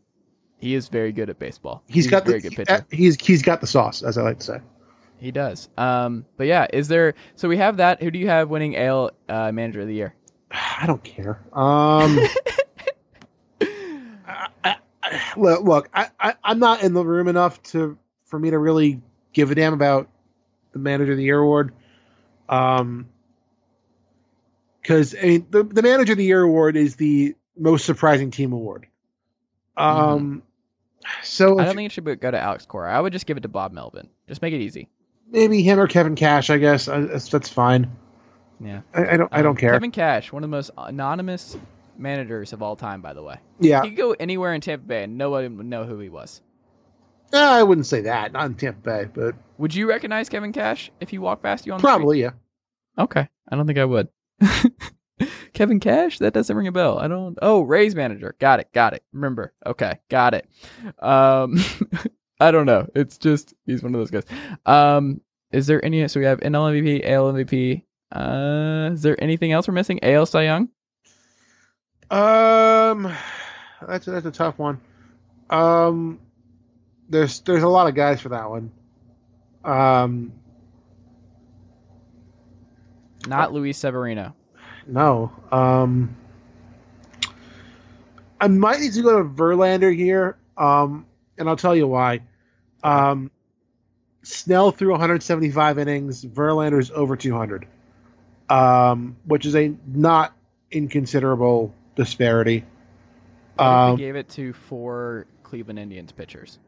he 0.58 0.74
is 0.74 0.88
very 0.88 1.10
good 1.10 1.30
at 1.30 1.38
baseball. 1.38 1.82
he's 1.88 2.06
got 2.06 2.24
a 2.24 2.26
very 2.26 2.40
the 2.40 2.50
good 2.50 2.56
pitcher. 2.56 2.72
uh, 2.74 2.80
he's 2.90 3.18
he's 3.18 3.40
got 3.40 3.62
the 3.62 3.66
sauce, 3.66 4.02
as 4.02 4.18
I 4.18 4.22
like 4.22 4.40
to 4.40 4.44
say. 4.44 4.58
He 5.16 5.30
does. 5.30 5.70
Um, 5.78 6.26
but 6.36 6.46
yeah, 6.46 6.66
is 6.70 6.88
there? 6.88 7.14
So 7.36 7.48
we 7.48 7.56
have 7.56 7.78
that. 7.78 8.02
Who 8.02 8.10
do 8.10 8.18
you 8.18 8.28
have 8.28 8.50
winning 8.50 8.76
AL 8.76 9.10
uh, 9.26 9.52
Manager 9.52 9.80
of 9.80 9.86
the 9.86 9.94
Year? 9.94 10.14
I 10.50 10.84
don't 10.86 11.02
care. 11.02 11.40
Um, 11.54 12.18
I, 14.26 14.48
I, 14.64 14.76
I, 15.02 15.32
look, 15.38 15.62
look 15.62 15.88
I, 15.94 16.10
I, 16.20 16.34
I'm 16.44 16.58
not 16.58 16.82
in 16.82 16.92
the 16.92 17.06
room 17.06 17.26
enough 17.28 17.62
to 17.64 17.96
for 18.34 18.38
me 18.40 18.50
to 18.50 18.58
really 18.58 19.00
give 19.32 19.52
a 19.52 19.54
damn 19.54 19.74
about 19.74 20.08
the 20.72 20.80
Manager 20.80 21.12
of 21.12 21.18
the 21.18 21.22
Year 21.22 21.38
award. 21.38 21.72
Um, 22.48 23.06
because 24.82 25.14
I 25.14 25.22
mean, 25.22 25.46
the, 25.50 25.62
the 25.62 25.82
Manager 25.82 26.12
of 26.14 26.18
the 26.18 26.24
Year 26.24 26.42
award 26.42 26.76
is 26.76 26.96
the 26.96 27.36
most 27.56 27.84
surprising 27.84 28.32
team 28.32 28.52
award. 28.52 28.88
Um, 29.76 30.42
so 31.22 31.50
Mm-hmm. 31.52 31.60
I 31.60 31.64
don't 31.64 31.76
think 31.76 31.86
it 31.86 31.92
should 31.92 32.04
go 32.20 32.30
to 32.32 32.40
Alex 32.40 32.66
Cora. 32.66 32.92
I 32.92 33.00
would 33.00 33.12
just 33.12 33.26
give 33.26 33.36
it 33.36 33.42
to 33.42 33.48
Bob 33.48 33.70
Melvin. 33.72 34.08
Just 34.26 34.42
make 34.42 34.52
it 34.52 34.60
easy. 34.60 34.88
maybe 35.30 35.62
him 35.62 35.78
or 35.78 35.86
Kevin 35.86 36.16
Cash. 36.16 36.50
I 36.50 36.58
guess 36.58 36.88
I, 36.88 37.00
that's, 37.02 37.28
that's 37.28 37.48
fine. 37.48 37.88
Yeah. 38.58 38.80
I, 38.92 39.10
I 39.10 39.16
don't. 39.16 39.28
I 39.32 39.42
don't 39.42 39.50
Um, 39.52 39.56
care. 39.56 39.72
Kevin 39.74 39.92
Cash, 39.92 40.32
one 40.32 40.42
of 40.42 40.50
the 40.50 40.56
most 40.56 40.72
anonymous 40.76 41.56
managers 41.96 42.52
of 42.52 42.62
all 42.62 42.74
time, 42.74 43.00
by 43.00 43.12
the 43.14 43.22
way. 43.22 43.36
yeah, 43.60 43.82
He 43.82 43.90
could 43.90 43.96
go 43.96 44.12
anywhere 44.18 44.54
in 44.54 44.60
Tampa 44.60 44.86
Bay 44.86 45.04
and 45.04 45.16
nobody 45.16 45.46
would 45.46 45.66
know 45.66 45.84
who 45.84 46.00
he 46.00 46.08
was. 46.08 46.40
Uh, 47.34 47.38
I 47.38 47.64
wouldn't 47.64 47.86
say 47.86 48.00
that. 48.02 48.32
Not 48.32 48.46
in 48.46 48.54
Tampa 48.54 48.80
Bay, 48.80 49.08
but 49.12 49.34
Would 49.58 49.74
you 49.74 49.88
recognize 49.88 50.28
Kevin 50.28 50.52
Cash 50.52 50.92
if 51.00 51.10
he 51.10 51.18
walked 51.18 51.42
past 51.42 51.66
you 51.66 51.72
on 51.72 51.78
the 51.78 51.82
probably 51.82 52.20
yeah. 52.20 52.30
Okay. 52.96 53.28
I 53.48 53.56
don't 53.56 53.66
think 53.66 53.78
I 53.78 53.84
would. 53.84 54.08
Kevin 55.52 55.80
Cash? 55.80 56.18
That 56.18 56.32
doesn't 56.32 56.56
ring 56.56 56.68
a 56.68 56.72
bell. 56.72 56.98
I 56.98 57.08
don't. 57.08 57.36
Oh, 57.42 57.62
Rays 57.62 57.96
manager. 57.96 58.36
Got 58.38 58.60
it. 58.60 58.68
Got 58.72 58.94
it. 58.94 59.02
Remember. 59.12 59.52
Okay. 59.66 59.98
Got 60.08 60.34
it. 60.34 60.48
Um, 61.00 61.58
I 62.40 62.52
don't 62.52 62.66
know. 62.66 62.86
It's 62.94 63.18
just 63.18 63.52
he's 63.66 63.82
one 63.82 63.94
of 63.94 64.00
those 64.00 64.10
guys. 64.10 64.24
Um, 64.64 65.20
is 65.50 65.66
there 65.66 65.84
any? 65.84 66.06
So 66.06 66.20
we 66.20 66.26
have 66.26 66.38
NL 66.40 66.72
MVP, 66.72 67.08
AL 67.08 67.32
MVP. 67.32 67.82
Uh, 68.12 68.90
is 68.92 69.02
there 69.02 69.20
anything 69.20 69.50
else 69.50 69.66
we're 69.66 69.74
missing? 69.74 69.98
AL 70.04 70.26
Cy 70.26 70.44
Young. 70.44 70.68
Um, 72.10 73.12
that's 73.86 74.06
that's 74.06 74.26
a 74.26 74.30
tough 74.30 74.58
one. 74.58 74.80
Um, 75.50 76.20
there's 77.08 77.40
there's 77.40 77.62
a 77.62 77.68
lot 77.68 77.88
of 77.88 77.94
guys 77.94 78.20
for 78.20 78.30
that 78.30 78.48
one. 78.48 78.70
Um, 79.64 80.32
Not 83.26 83.52
Luis 83.52 83.78
Severino. 83.78 84.34
no. 84.86 85.32
Um, 85.50 86.16
I 88.40 88.48
might 88.48 88.80
need 88.80 88.92
to 88.92 89.02
go 89.02 89.22
to 89.22 89.24
Verlander 89.28 89.94
here. 89.94 90.36
Um, 90.56 91.06
and 91.38 91.48
I'll 91.48 91.56
tell 91.56 91.74
you 91.74 91.86
why. 91.88 92.20
Um, 92.82 93.30
Snell 94.22 94.70
threw 94.70 94.90
175 94.90 95.78
innings. 95.78 96.24
Verlander's 96.24 96.90
over 96.90 97.16
200. 97.16 97.66
Um, 98.50 99.16
which 99.24 99.46
is 99.46 99.56
a 99.56 99.74
not 99.86 100.34
inconsiderable 100.70 101.74
disparity. 101.96 102.64
Um, 103.58 103.96
gave 103.96 104.16
it 104.16 104.28
to 104.30 104.52
four 104.52 105.26
Cleveland 105.42 105.78
Indians 105.78 106.12
pitchers? 106.12 106.58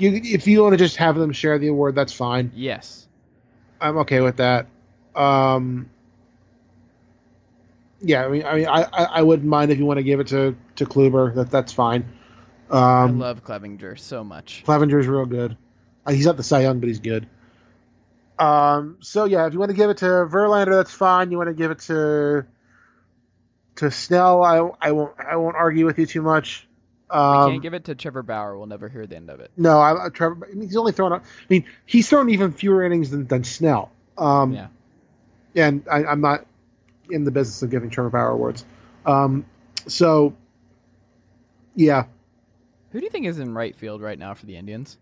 You 0.00 0.20
if 0.22 0.46
you 0.46 0.62
want 0.62 0.72
to 0.72 0.78
just 0.78 0.96
have 0.96 1.16
them 1.16 1.32
share 1.32 1.58
the 1.58 1.68
award, 1.68 1.94
that's 1.94 2.12
fine. 2.12 2.52
Yes. 2.54 3.06
I'm 3.80 3.98
okay 3.98 4.20
with 4.20 4.36
that. 4.38 4.66
Um, 5.14 5.90
yeah, 8.00 8.24
I 8.24 8.28
mean, 8.28 8.44
I 8.44 8.54
mean, 8.56 8.66
I, 8.66 8.82
I, 8.82 9.04
I 9.04 9.22
wouldn't 9.22 9.48
mind 9.48 9.70
if 9.70 9.78
you 9.78 9.84
want 9.86 9.98
to 9.98 10.02
give 10.02 10.20
it 10.20 10.28
to 10.28 10.56
to 10.76 10.86
Kluber. 10.86 11.34
That 11.34 11.50
that's 11.50 11.72
fine. 11.72 12.04
I 12.70 13.04
Um, 13.04 13.18
love 13.18 13.44
Clevinger 13.44 13.98
so 13.98 14.22
much. 14.24 14.62
Clevinger's 14.66 15.06
real 15.06 15.26
good. 15.26 15.56
Uh, 16.06 16.12
he's 16.12 16.26
not 16.26 16.36
the 16.36 16.42
Cy 16.42 16.62
Young, 16.62 16.80
but 16.80 16.88
he's 16.88 17.00
good. 17.00 17.28
Um, 18.38 18.96
so 19.00 19.26
yeah, 19.26 19.46
if 19.46 19.52
you 19.52 19.58
want 19.58 19.70
to 19.70 19.76
give 19.76 19.90
it 19.90 19.98
to 19.98 20.06
Verlander, 20.06 20.76
that's 20.76 20.92
fine. 20.92 21.30
You 21.30 21.36
want 21.36 21.48
to 21.48 21.54
give 21.54 21.70
it 21.70 21.80
to 21.80 22.46
to 23.76 23.90
Snell, 23.90 24.42
I 24.42 24.88
I 24.88 24.92
won't 24.92 25.14
I 25.18 25.36
won't 25.36 25.56
argue 25.56 25.84
with 25.86 25.98
you 25.98 26.06
too 26.06 26.22
much. 26.22 26.66
We 27.12 27.16
Um, 27.18 27.50
can't 27.50 27.62
give 27.62 27.74
it 27.74 27.84
to 27.84 27.94
Trevor 27.94 28.22
Bauer. 28.22 28.56
We'll 28.56 28.66
never 28.66 28.88
hear 28.88 29.06
the 29.06 29.16
end 29.16 29.30
of 29.30 29.40
it. 29.40 29.50
No, 29.56 29.78
I, 29.80 30.06
I 30.06 30.08
Trevor. 30.10 30.48
I 30.50 30.54
mean, 30.54 30.68
he's 30.68 30.76
only 30.76 30.92
thrown. 30.92 31.12
out- 31.12 31.22
I 31.22 31.44
mean, 31.48 31.64
he's 31.86 32.08
thrown 32.08 32.30
even 32.30 32.52
fewer 32.52 32.84
innings 32.84 33.10
than, 33.10 33.26
than 33.26 33.42
Snell. 33.44 33.90
Um, 34.16 34.52
Yeah. 34.52 34.68
and 35.56 35.82
I, 35.90 36.04
I'm 36.04 36.20
not 36.20 36.46
in 37.10 37.24
the 37.24 37.30
business 37.30 37.62
of 37.62 37.70
giving 37.70 37.90
Trevor 37.90 38.10
Bauer 38.10 38.28
awards. 38.30 38.64
Um, 39.06 39.44
so, 39.86 40.36
yeah, 41.74 42.04
Who 42.92 43.00
do 43.00 43.04
you 43.04 43.10
think 43.10 43.26
is 43.26 43.38
in 43.38 43.54
right 43.54 43.74
field 43.74 44.02
right 44.02 44.18
now 44.18 44.34
for 44.34 44.46
the 44.46 44.56
Indians? 44.56 44.96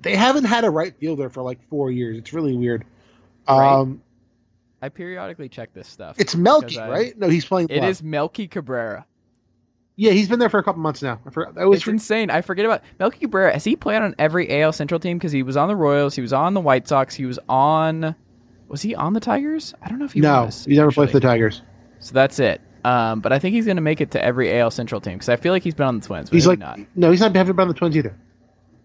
they 0.00 0.16
haven't 0.16 0.44
had 0.44 0.64
a 0.64 0.70
right 0.70 0.96
fielder 0.98 1.28
for 1.30 1.42
like 1.42 1.60
four 1.68 1.90
years. 1.90 2.16
It's 2.18 2.32
really 2.32 2.56
weird. 2.56 2.84
Right. 3.48 3.72
Um, 3.80 4.02
I 4.82 4.88
periodically 4.88 5.48
check 5.48 5.72
this 5.72 5.88
stuff. 5.88 6.16
it's 6.18 6.34
Melky, 6.34 6.78
I- 6.78 6.90
right? 6.90 7.18
No, 7.18 7.28
he's 7.28 7.44
playing. 7.44 7.68
It 7.70 7.84
is 7.84 8.02
Melky 8.02 8.48
Cabrera. 8.48 9.06
Yeah, 9.94 10.12
he's 10.12 10.28
been 10.28 10.38
there 10.38 10.48
for 10.48 10.58
a 10.58 10.64
couple 10.64 10.82
months 10.82 11.02
now. 11.02 11.20
I 11.26 11.30
forgot. 11.30 11.54
That 11.54 11.68
was 11.68 11.80
It's 11.80 11.86
insane. 11.86 12.30
I 12.30 12.40
forget 12.40 12.64
about 12.64 12.82
Melky 12.98 13.20
Cabrera. 13.20 13.52
Has 13.52 13.62
he 13.62 13.76
played 13.76 14.02
on 14.02 14.14
every 14.18 14.62
AL 14.62 14.72
Central 14.72 14.98
team? 14.98 15.18
Because 15.18 15.32
he 15.32 15.42
was 15.42 15.56
on 15.56 15.68
the 15.68 15.76
Royals, 15.76 16.14
he 16.14 16.22
was 16.22 16.32
on 16.32 16.54
the 16.54 16.60
White 16.60 16.88
Sox, 16.88 17.14
he 17.14 17.26
was 17.26 17.38
on. 17.48 18.14
Was 18.68 18.82
he 18.82 18.94
on 18.94 19.12
the 19.12 19.20
Tigers? 19.20 19.74
I 19.82 19.88
don't 19.88 19.98
know 19.98 20.06
if 20.06 20.14
he 20.14 20.20
was. 20.20 20.24
no, 20.24 20.44
was. 20.46 20.64
he's 20.64 20.78
never 20.78 20.90
played 20.90 21.10
for 21.10 21.20
the 21.20 21.26
Tigers. 21.26 21.62
So 22.00 22.14
that's 22.14 22.38
it. 22.38 22.60
Um, 22.84 23.20
but 23.20 23.32
I 23.32 23.38
think 23.38 23.54
he's 23.54 23.66
going 23.66 23.76
to 23.76 23.82
make 23.82 24.00
it 24.00 24.10
to 24.12 24.24
every 24.24 24.58
AL 24.58 24.70
Central 24.72 25.00
team 25.00 25.14
because 25.14 25.28
I 25.28 25.36
feel 25.36 25.52
like 25.52 25.62
he's 25.62 25.74
been 25.74 25.86
on 25.86 26.00
the 26.00 26.06
Twins. 26.06 26.30
But 26.30 26.34
He's 26.34 26.46
like, 26.46 26.58
not. 26.58 26.80
no, 26.96 27.10
he's 27.10 27.20
not 27.20 27.36
haven't 27.36 27.54
been 27.54 27.62
on 27.62 27.68
the 27.68 27.74
Twins 27.74 27.96
either. 27.96 28.16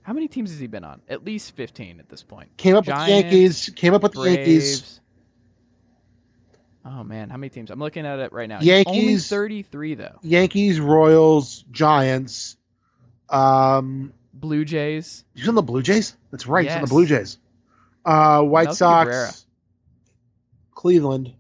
How 0.04 0.14
many 0.14 0.28
teams 0.28 0.52
has 0.52 0.60
he 0.60 0.68
been 0.68 0.84
on? 0.84 1.02
At 1.10 1.26
least 1.26 1.56
fifteen 1.56 2.00
at 2.00 2.10
this 2.10 2.22
point. 2.22 2.56
Came 2.58 2.76
up 2.76 2.86
with 2.86 2.96
the 2.96 3.10
Yankees. 3.10 3.70
Came 3.76 3.94
up 3.94 4.04
with 4.04 4.14
the 4.14 4.22
Yankees. 4.24 5.00
Oh 6.90 7.04
man, 7.04 7.30
how 7.30 7.38
many 7.38 7.50
teams? 7.50 7.70
I'm 7.70 7.80
looking 7.80 8.06
at 8.06 8.20
it 8.20 8.32
right 8.32 8.48
now. 8.48 8.60
He's 8.60 8.86
only 8.86 9.00
Yankees. 9.02 9.30
33 9.30 9.96
though. 9.96 10.20
Yankees, 10.22 10.80
Royals, 10.80 11.66
Giants. 11.70 12.56
Um, 13.30 14.14
Blue 14.34 14.64
Jays. 14.64 15.26
he's 15.36 15.50
on 15.50 15.56
the 15.56 15.62
Blue 15.62 15.82
Jays. 15.82 16.16
That's 16.32 16.48
right. 16.48 16.66
He's 16.66 16.76
on 16.76 16.82
the 16.82 16.88
Blue 16.88 17.06
Jays. 17.06 17.40
Uh, 18.06 18.42
White 18.42 18.66
Melky 18.66 18.78
Sox, 18.78 19.08
Cabrera. 19.08 19.32
Cleveland. 20.76 21.34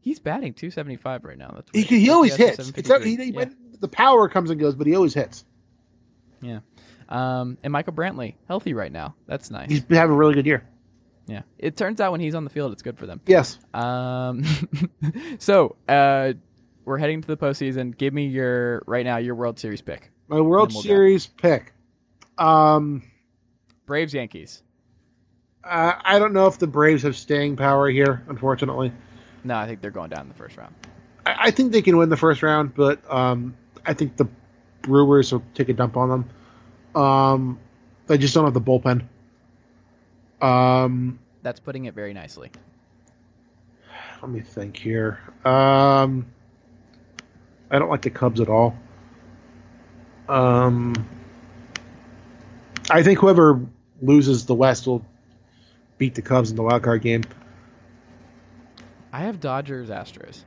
He's 0.00 0.18
batting 0.18 0.54
275 0.54 1.24
right 1.24 1.38
now. 1.38 1.52
That's 1.54 1.70
He, 1.72 1.82
he 1.82 2.10
always 2.10 2.34
He 2.34 2.42
has 2.44 2.58
a 2.58 2.62
hits. 2.62 2.78
It's 2.78 2.88
753. 2.88 3.24
he, 3.24 3.32
Yeah. 3.32 3.78
The 3.78 3.88
power 3.88 4.28
comes 4.28 4.50
and 4.50 4.58
goes, 4.58 4.74
but 4.74 4.86
he 4.86 4.96
always 4.96 5.14
hits. 5.14 5.44
Yeah. 6.40 6.60
Um, 7.08 7.58
and 7.62 7.72
Michael 7.72 7.92
Brantley 7.92 8.34
healthy 8.48 8.72
right 8.72 8.90
now. 8.90 9.14
That's 9.26 9.50
nice. 9.50 9.70
He's 9.70 9.82
been 9.82 9.98
having 9.98 10.14
a 10.14 10.16
really 10.16 10.34
good 10.34 10.46
year. 10.46 10.66
Yeah. 11.26 11.42
It 11.58 11.76
turns 11.76 12.00
out 12.00 12.12
when 12.12 12.20
he's 12.20 12.34
on 12.34 12.44
the 12.44 12.50
field, 12.50 12.72
it's 12.72 12.82
good 12.82 12.98
for 12.98 13.06
them. 13.06 13.20
Yes. 13.26 13.58
Um, 13.74 14.44
so 15.38 15.76
uh, 15.88 16.34
we're 16.84 16.98
heading 16.98 17.20
to 17.20 17.26
the 17.26 17.36
postseason. 17.36 17.96
Give 17.96 18.14
me 18.14 18.26
your 18.26 18.82
right 18.86 19.04
now 19.04 19.16
your 19.16 19.34
World 19.34 19.58
Series 19.58 19.82
pick. 19.82 20.10
My 20.28 20.40
World 20.40 20.72
we'll 20.72 20.82
go. 20.82 20.88
Series 20.88 21.26
pick. 21.26 21.72
Um, 22.38 23.02
Braves 23.86 24.14
Yankees. 24.14 24.62
uh, 25.64 25.94
I 26.04 26.18
don't 26.18 26.32
know 26.32 26.46
if 26.46 26.58
the 26.58 26.66
Braves 26.66 27.02
have 27.02 27.16
staying 27.16 27.56
power 27.56 27.88
here, 27.88 28.22
unfortunately. 28.28 28.92
No, 29.44 29.56
I 29.56 29.66
think 29.66 29.80
they're 29.80 29.90
going 29.90 30.10
down 30.10 30.22
in 30.22 30.28
the 30.28 30.34
first 30.34 30.56
round. 30.56 30.74
I, 31.24 31.36
I 31.38 31.50
think 31.50 31.72
they 31.72 31.82
can 31.82 31.96
win 31.96 32.08
the 32.08 32.16
first 32.16 32.42
round, 32.42 32.74
but 32.74 33.00
um, 33.10 33.56
I 33.84 33.94
think 33.94 34.16
the 34.16 34.28
Brewers 34.82 35.32
will 35.32 35.42
take 35.54 35.68
a 35.68 35.72
dump 35.72 35.96
on 35.96 36.08
them. 36.94 37.02
Um, 37.02 37.58
they 38.06 38.18
just 38.18 38.34
don't 38.34 38.44
have 38.44 38.54
the 38.54 38.60
bullpen. 38.60 39.06
Um, 40.40 41.18
That's 41.42 41.60
putting 41.60 41.86
it 41.86 41.94
very 41.94 42.12
nicely. 42.12 42.50
let 44.22 44.30
me 44.30 44.40
think 44.40 44.76
here. 44.76 45.20
Um, 45.44 46.26
I 47.70 47.78
don't 47.78 47.88
like 47.88 48.02
the 48.02 48.10
Cubs 48.10 48.40
at 48.40 48.48
all. 48.48 48.76
Um, 50.28 50.94
I 52.90 53.02
think 53.02 53.18
whoever 53.18 53.64
loses 54.02 54.46
the 54.46 54.54
West 54.54 54.86
will 54.86 55.04
beat 55.98 56.14
the 56.14 56.22
Cubs 56.22 56.50
in 56.50 56.56
the 56.56 56.62
wild 56.62 56.82
card 56.82 57.02
game. 57.02 57.22
I 59.12 59.20
have 59.20 59.40
Dodgers 59.40 59.88
Astros. 59.88 60.44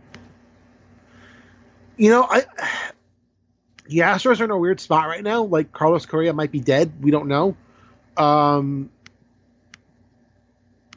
You 1.98 2.12
know, 2.12 2.28
I 2.30 2.46
the 3.88 4.00
Astros 4.00 4.40
are 4.40 4.46
in 4.46 4.52
a 4.52 4.58
weird 4.58 4.80
spot 4.80 5.08
right 5.08 5.24
now. 5.24 5.44
Like 5.44 5.72
Carlos 5.72 6.06
Correa 6.06 6.34
might 6.34 6.52
be 6.52 6.60
dead. 6.60 6.92
We 7.02 7.12
don't 7.12 7.28
know. 7.28 7.58
Um, 8.16 8.90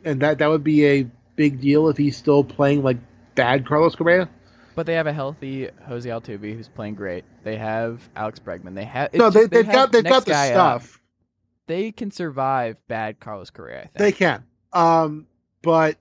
and 0.04 0.20
that 0.22 0.38
that 0.38 0.48
would 0.48 0.64
be 0.64 0.86
a 0.86 1.06
big 1.36 1.60
deal 1.60 1.88
if 1.88 1.96
he's 1.96 2.16
still 2.16 2.44
playing 2.44 2.82
like 2.82 2.98
bad 3.34 3.66
Carlos 3.66 3.94
Correa. 3.94 4.28
But 4.74 4.86
they 4.86 4.94
have 4.94 5.06
a 5.06 5.12
healthy 5.12 5.68
Jose 5.86 6.08
Altuve 6.08 6.54
who's 6.56 6.68
playing 6.68 6.94
great. 6.94 7.24
They 7.44 7.56
have 7.56 8.00
Alex 8.16 8.38
Bregman. 8.38 8.74
They 8.74 8.84
have 8.84 9.12
no, 9.12 9.28
they, 9.30 9.40
just- 9.40 9.50
they've 9.50 9.66
have 9.66 9.74
got 9.74 9.92
they've 9.92 10.04
got 10.04 10.24
the 10.24 10.30
guy 10.30 10.52
up. 10.54 10.82
stuff. 10.82 11.00
They 11.66 11.92
can 11.92 12.10
survive 12.10 12.76
bad 12.88 13.20
Carlos 13.20 13.50
Correa. 13.50 13.80
I 13.80 13.86
think. 13.86 13.98
They 13.98 14.12
can. 14.12 14.44
Um, 14.72 15.26
but 15.62 15.96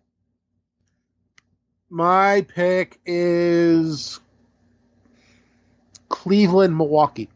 my 1.89 2.45
pick 2.47 2.99
is 3.05 4.19
Cleveland, 6.09 6.75
Milwaukee. 6.75 7.29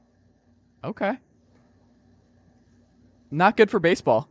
Okay. 0.84 1.18
Not 3.32 3.58
good 3.58 3.70
for 3.70 3.80
baseball. 3.80 4.30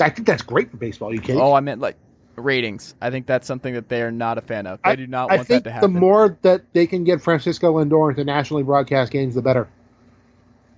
I 0.00 0.10
think 0.10 0.26
that's 0.26 0.42
great 0.42 0.70
for 0.70 0.76
baseball. 0.76 1.10
Are 1.10 1.14
you 1.14 1.20
kidding? 1.20 1.40
Oh, 1.40 1.52
I 1.52 1.60
meant 1.60 1.80
like 1.80 1.96
ratings. 2.36 2.94
I 3.00 3.10
think 3.10 3.26
that's 3.26 3.46
something 3.46 3.74
that 3.74 3.88
they 3.88 4.02
are 4.02 4.10
not 4.10 4.38
a 4.38 4.40
fan 4.40 4.66
of. 4.66 4.80
They 4.84 4.96
do 4.96 5.06
not 5.06 5.30
I 5.30 5.36
want 5.36 5.48
think 5.48 5.64
that 5.64 5.70
to 5.70 5.74
happen. 5.74 5.92
the 5.94 6.00
more 6.00 6.36
that 6.42 6.72
they 6.72 6.86
can 6.86 7.04
get 7.04 7.20
Francisco 7.20 7.74
Lindor 7.74 8.10
into 8.10 8.24
nationally 8.24 8.62
broadcast 8.62 9.12
games, 9.12 9.34
the 9.34 9.42
better. 9.42 9.68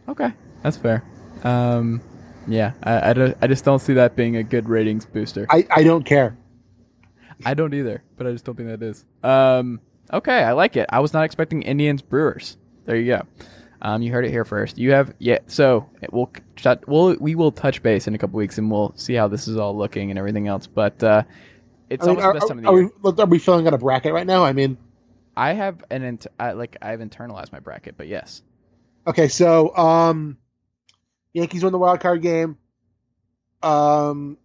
okay, 0.08 0.32
that's 0.62 0.76
fair. 0.76 1.02
Um, 1.44 2.00
yeah, 2.46 2.72
I, 2.82 3.10
I, 3.10 3.12
don't, 3.12 3.36
I 3.42 3.46
just 3.46 3.64
don't 3.64 3.78
see 3.78 3.94
that 3.94 4.16
being 4.16 4.36
a 4.36 4.42
good 4.42 4.68
ratings 4.68 5.04
booster. 5.06 5.46
I, 5.50 5.66
I 5.70 5.82
don't 5.82 6.04
care. 6.04 6.36
I 7.44 7.54
don't 7.54 7.74
either, 7.74 8.02
but 8.16 8.26
I 8.26 8.32
just 8.32 8.44
don't 8.44 8.56
think 8.56 8.68
that 8.68 8.82
is. 8.82 9.04
Um, 9.22 9.80
okay, 10.12 10.42
I 10.42 10.52
like 10.52 10.76
it. 10.76 10.86
I 10.90 11.00
was 11.00 11.12
not 11.12 11.24
expecting 11.24 11.62
Indians 11.62 12.02
Brewers. 12.02 12.56
There 12.86 12.96
you 12.96 13.06
go. 13.06 13.22
Um, 13.82 14.02
you 14.02 14.10
heard 14.10 14.24
it 14.24 14.30
here 14.30 14.44
first. 14.44 14.78
You 14.78 14.92
have 14.92 15.14
yeah. 15.18 15.38
So 15.46 15.88
we'll. 16.10 16.30
We'll 16.86 17.16
we 17.20 17.34
will 17.34 17.52
touch 17.52 17.82
base 17.82 18.06
in 18.06 18.14
a 18.14 18.18
couple 18.18 18.38
weeks 18.38 18.58
and 18.58 18.70
we'll 18.70 18.92
see 18.96 19.14
how 19.14 19.28
this 19.28 19.46
is 19.46 19.56
all 19.56 19.76
looking 19.76 20.10
and 20.10 20.18
everything 20.18 20.48
else. 20.48 20.66
But 20.66 21.02
uh, 21.02 21.22
it's 21.90 22.06
I 22.06 22.10
mean, 22.10 22.16
almost 22.16 22.24
are, 22.24 22.32
the 22.32 22.38
best 22.38 22.48
time 22.48 22.58
of 22.58 22.64
the 22.64 22.70
are 22.70 22.80
year. 22.80 22.90
we, 23.02 23.12
are 23.22 23.26
we 23.26 23.38
filling 23.38 23.66
out 23.66 23.74
a 23.74 23.78
bracket 23.78 24.12
right 24.12 24.26
now? 24.26 24.44
I 24.44 24.52
mean, 24.52 24.78
I 25.36 25.52
have 25.52 25.84
an 25.90 26.02
int- 26.02 26.26
I, 26.40 26.52
like 26.52 26.76
I've 26.80 27.00
internalized 27.00 27.52
my 27.52 27.60
bracket, 27.60 27.96
but 27.96 28.08
yes. 28.08 28.42
okay, 29.06 29.28
so 29.28 29.76
um, 29.76 30.38
Yankees 31.32 31.62
won 31.62 31.72
the 31.72 31.78
wild 31.78 32.00
card 32.00 32.22
game. 32.22 32.56
Um, 33.62 34.38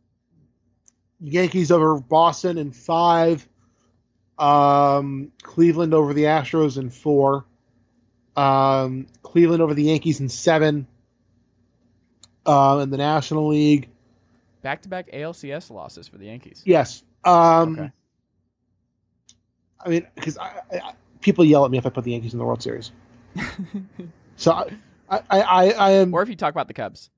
Yankees 1.21 1.71
over 1.71 1.99
Boston 1.99 2.57
in 2.57 2.71
five. 2.71 3.47
Um, 4.37 5.31
Cleveland 5.43 5.93
over 5.93 6.13
the 6.13 6.23
Astros 6.23 6.77
in 6.77 6.89
four. 6.89 7.45
Um, 8.35 9.07
Cleveland 9.23 9.61
over 9.61 9.73
the 9.73 9.83
Yankees 9.83 10.19
in 10.19 10.29
seven. 10.29 10.87
Um, 12.45 12.79
in 12.81 12.89
the 12.89 12.97
National 12.97 13.47
League, 13.49 13.89
Back 14.63 14.81
to 14.83 14.89
back 14.89 15.11
ALCS 15.11 15.69
losses 15.69 16.07
for 16.07 16.17
the 16.17 16.25
Yankees. 16.25 16.61
yes. 16.65 17.03
Um, 17.23 17.73
Okay. 17.79 17.91
I 19.83 19.89
mean, 19.89 20.07
because 20.15 20.37
I, 20.37 20.61
I, 20.71 20.93
people 21.21 21.43
yell 21.45 21.65
at 21.65 21.71
me 21.71 21.77
if 21.79 21.85
I 21.85 21.89
put 21.89 22.03
the 22.03 22.11
Yankees 22.11 22.33
in 22.33 22.39
the 22.39 22.45
World 22.45 22.61
Series. 22.61 22.91
so 24.37 24.51
I, 24.53 24.67
I, 25.09 25.21
I, 25.29 25.69
I 25.71 25.91
am. 25.91 26.13
Or 26.13 26.21
if 26.21 26.29
you 26.29 26.35
talk 26.35 26.51
about 26.51 26.67
the 26.67 26.73
Cubs. 26.73 27.09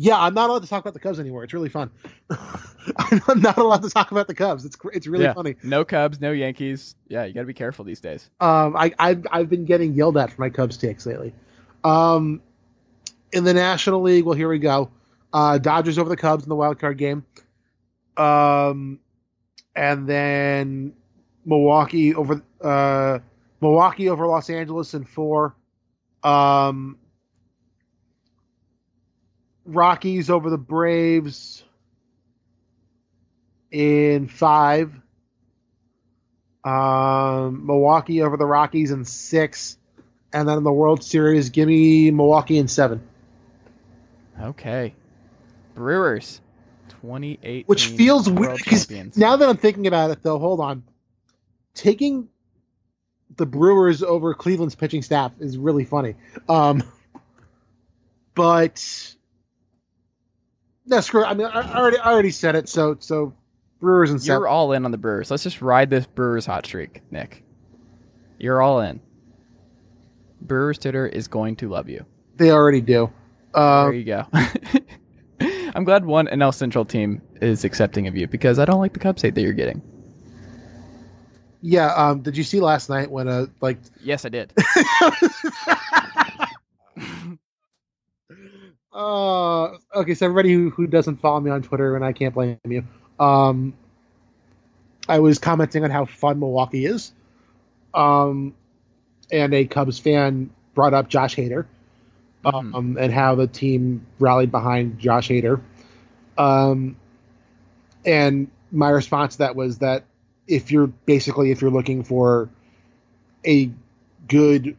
Yeah, 0.00 0.16
I'm 0.16 0.32
not 0.32 0.48
allowed 0.48 0.62
to 0.62 0.68
talk 0.68 0.80
about 0.80 0.94
the 0.94 1.00
Cubs 1.00 1.18
anymore. 1.18 1.42
It's 1.42 1.52
really 1.52 1.68
fun. 1.68 1.90
I'm 2.30 3.40
not 3.40 3.58
allowed 3.58 3.82
to 3.82 3.90
talk 3.90 4.12
about 4.12 4.28
the 4.28 4.34
Cubs. 4.34 4.64
It's 4.64 4.76
it's 4.92 5.08
really 5.08 5.24
Yeah. 5.24 5.34
funny. 5.34 5.56
No 5.64 5.84
Cubs, 5.84 6.20
no 6.20 6.30
Yankees. 6.30 6.94
Yeah, 7.08 7.24
you 7.24 7.34
got 7.34 7.40
to 7.40 7.46
be 7.46 7.52
careful 7.52 7.84
these 7.84 7.98
days. 7.98 8.30
Um, 8.38 8.76
I 8.76 8.92
I've, 9.00 9.26
I've 9.32 9.48
been 9.50 9.64
getting 9.64 9.94
yelled 9.94 10.16
at 10.16 10.30
for 10.30 10.40
my 10.40 10.50
Cubs 10.50 10.76
takes 10.76 11.04
lately. 11.04 11.34
Um, 11.82 12.40
in 13.32 13.42
the 13.42 13.52
National 13.52 14.00
League, 14.00 14.24
well, 14.24 14.36
here 14.36 14.48
we 14.48 14.60
go. 14.60 14.88
Uh, 15.32 15.58
Dodgers 15.58 15.98
over 15.98 16.08
the 16.08 16.16
Cubs 16.16 16.44
in 16.44 16.48
the 16.48 16.54
wild 16.54 16.78
card 16.78 16.96
game. 16.96 17.26
Um, 18.16 19.00
and 19.74 20.08
then 20.08 20.92
Milwaukee 21.44 22.14
over 22.14 22.40
uh, 22.60 23.18
Milwaukee 23.60 24.08
over 24.10 24.28
Los 24.28 24.48
Angeles 24.48 24.94
in 24.94 25.04
four. 25.04 25.56
Um, 26.22 26.98
Rockies 29.68 30.30
over 30.30 30.48
the 30.50 30.58
Braves 30.58 31.62
in 33.70 34.28
five. 34.28 34.92
Um, 36.64 37.66
Milwaukee 37.66 38.22
over 38.22 38.36
the 38.36 38.44
Rockies 38.46 38.90
in 38.90 39.04
six, 39.04 39.78
and 40.32 40.48
then 40.48 40.58
in 40.58 40.64
the 40.64 40.72
World 40.72 41.02
Series, 41.04 41.50
give 41.50 41.68
me 41.68 42.10
Milwaukee 42.10 42.58
in 42.58 42.68
seven, 42.68 43.00
Okay. 44.40 44.94
Brewers, 45.74 46.40
28. 47.00 47.68
which 47.68 47.86
feels 47.86 48.28
weird 48.28 48.56
because 48.58 48.90
now 49.16 49.36
that 49.36 49.48
I'm 49.48 49.56
thinking 49.56 49.86
about 49.86 50.10
it, 50.10 50.22
though, 50.22 50.38
hold 50.38 50.60
on, 50.60 50.82
taking 51.74 52.28
the 53.36 53.46
Brewers 53.46 54.02
over 54.02 54.34
Cleveland's 54.34 54.74
pitching 54.74 55.02
staff 55.02 55.32
is 55.38 55.56
really 55.56 55.84
funny. 55.84 56.16
Um, 56.48 56.82
but 58.34 59.14
No, 60.88 61.00
screw. 61.00 61.22
It. 61.22 61.26
I 61.26 61.34
mean, 61.34 61.46
I, 61.46 61.60
I 61.60 61.76
already 61.78 61.98
I 61.98 62.10
already 62.12 62.30
said 62.30 62.54
it. 62.56 62.68
So 62.68 62.96
so 62.98 63.34
Brewers 63.80 64.10
and 64.10 64.24
You're 64.24 64.48
all 64.48 64.72
in 64.72 64.84
on 64.84 64.90
the 64.90 64.98
Brewers. 64.98 65.30
Let's 65.30 65.42
just 65.42 65.60
ride 65.62 65.90
this 65.90 66.06
Brewers 66.06 66.46
hot 66.46 66.66
streak, 66.66 67.02
Nick. 67.12 67.44
You're 68.38 68.60
all 68.62 68.80
in. 68.80 69.00
Brewers 70.40 70.78
Twitter 70.78 71.06
is 71.06 71.28
going 71.28 71.56
to 71.56 71.68
love 71.68 71.88
you. 71.88 72.04
They 72.36 72.50
already 72.50 72.80
do. 72.80 73.12
Uh, 73.54 73.84
There 73.84 73.92
you 73.94 74.04
go. 74.04 74.24
I'm 75.74 75.84
glad 75.84 76.04
one 76.04 76.26
NL 76.28 76.54
Central 76.54 76.84
team 76.84 77.20
is 77.40 77.64
accepting 77.64 78.06
of 78.06 78.16
you 78.16 78.26
because 78.26 78.58
I 78.58 78.64
don't 78.64 78.80
like 78.80 78.92
the 78.92 78.98
Cubs 79.00 79.22
hate 79.22 79.34
that 79.34 79.42
you're 79.42 79.52
getting. 79.52 79.82
yeah. 81.60 81.92
Um. 81.94 82.22
Did 82.22 82.36
you 82.36 82.44
see 82.44 82.60
last 82.60 82.88
night 82.88 83.10
when 83.10 83.28
uh 83.28 83.46
like 83.60 83.78
Yes, 84.02 84.24
I 84.24 84.28
did. 84.30 84.52
Uh, 88.92 89.76
okay, 89.94 90.14
so 90.14 90.26
everybody 90.26 90.52
who, 90.52 90.70
who 90.70 90.86
doesn't 90.86 91.16
follow 91.16 91.40
me 91.40 91.50
on 91.50 91.62
Twitter, 91.62 91.94
and 91.94 92.04
I 92.04 92.12
can't 92.12 92.34
blame 92.34 92.58
you, 92.66 92.84
um, 93.20 93.74
I 95.08 95.18
was 95.18 95.38
commenting 95.38 95.84
on 95.84 95.90
how 95.90 96.06
fun 96.06 96.40
Milwaukee 96.40 96.86
is, 96.86 97.12
um, 97.94 98.54
and 99.30 99.52
a 99.54 99.66
Cubs 99.66 99.98
fan 99.98 100.50
brought 100.74 100.94
up 100.94 101.08
Josh 101.08 101.36
Hader, 101.36 101.66
um, 102.44 102.96
and 102.98 103.12
how 103.12 103.34
the 103.34 103.46
team 103.46 104.06
rallied 104.18 104.50
behind 104.50 104.98
Josh 104.98 105.28
Hader, 105.28 105.60
um, 106.38 106.96
and 108.04 108.50
my 108.70 108.88
response 108.88 109.34
to 109.34 109.38
that 109.38 109.56
was 109.56 109.78
that 109.78 110.04
if 110.46 110.70
you're 110.70 110.86
basically 110.86 111.50
if 111.50 111.60
you're 111.60 111.70
looking 111.70 112.04
for 112.04 112.48
a 113.46 113.70
good 114.28 114.76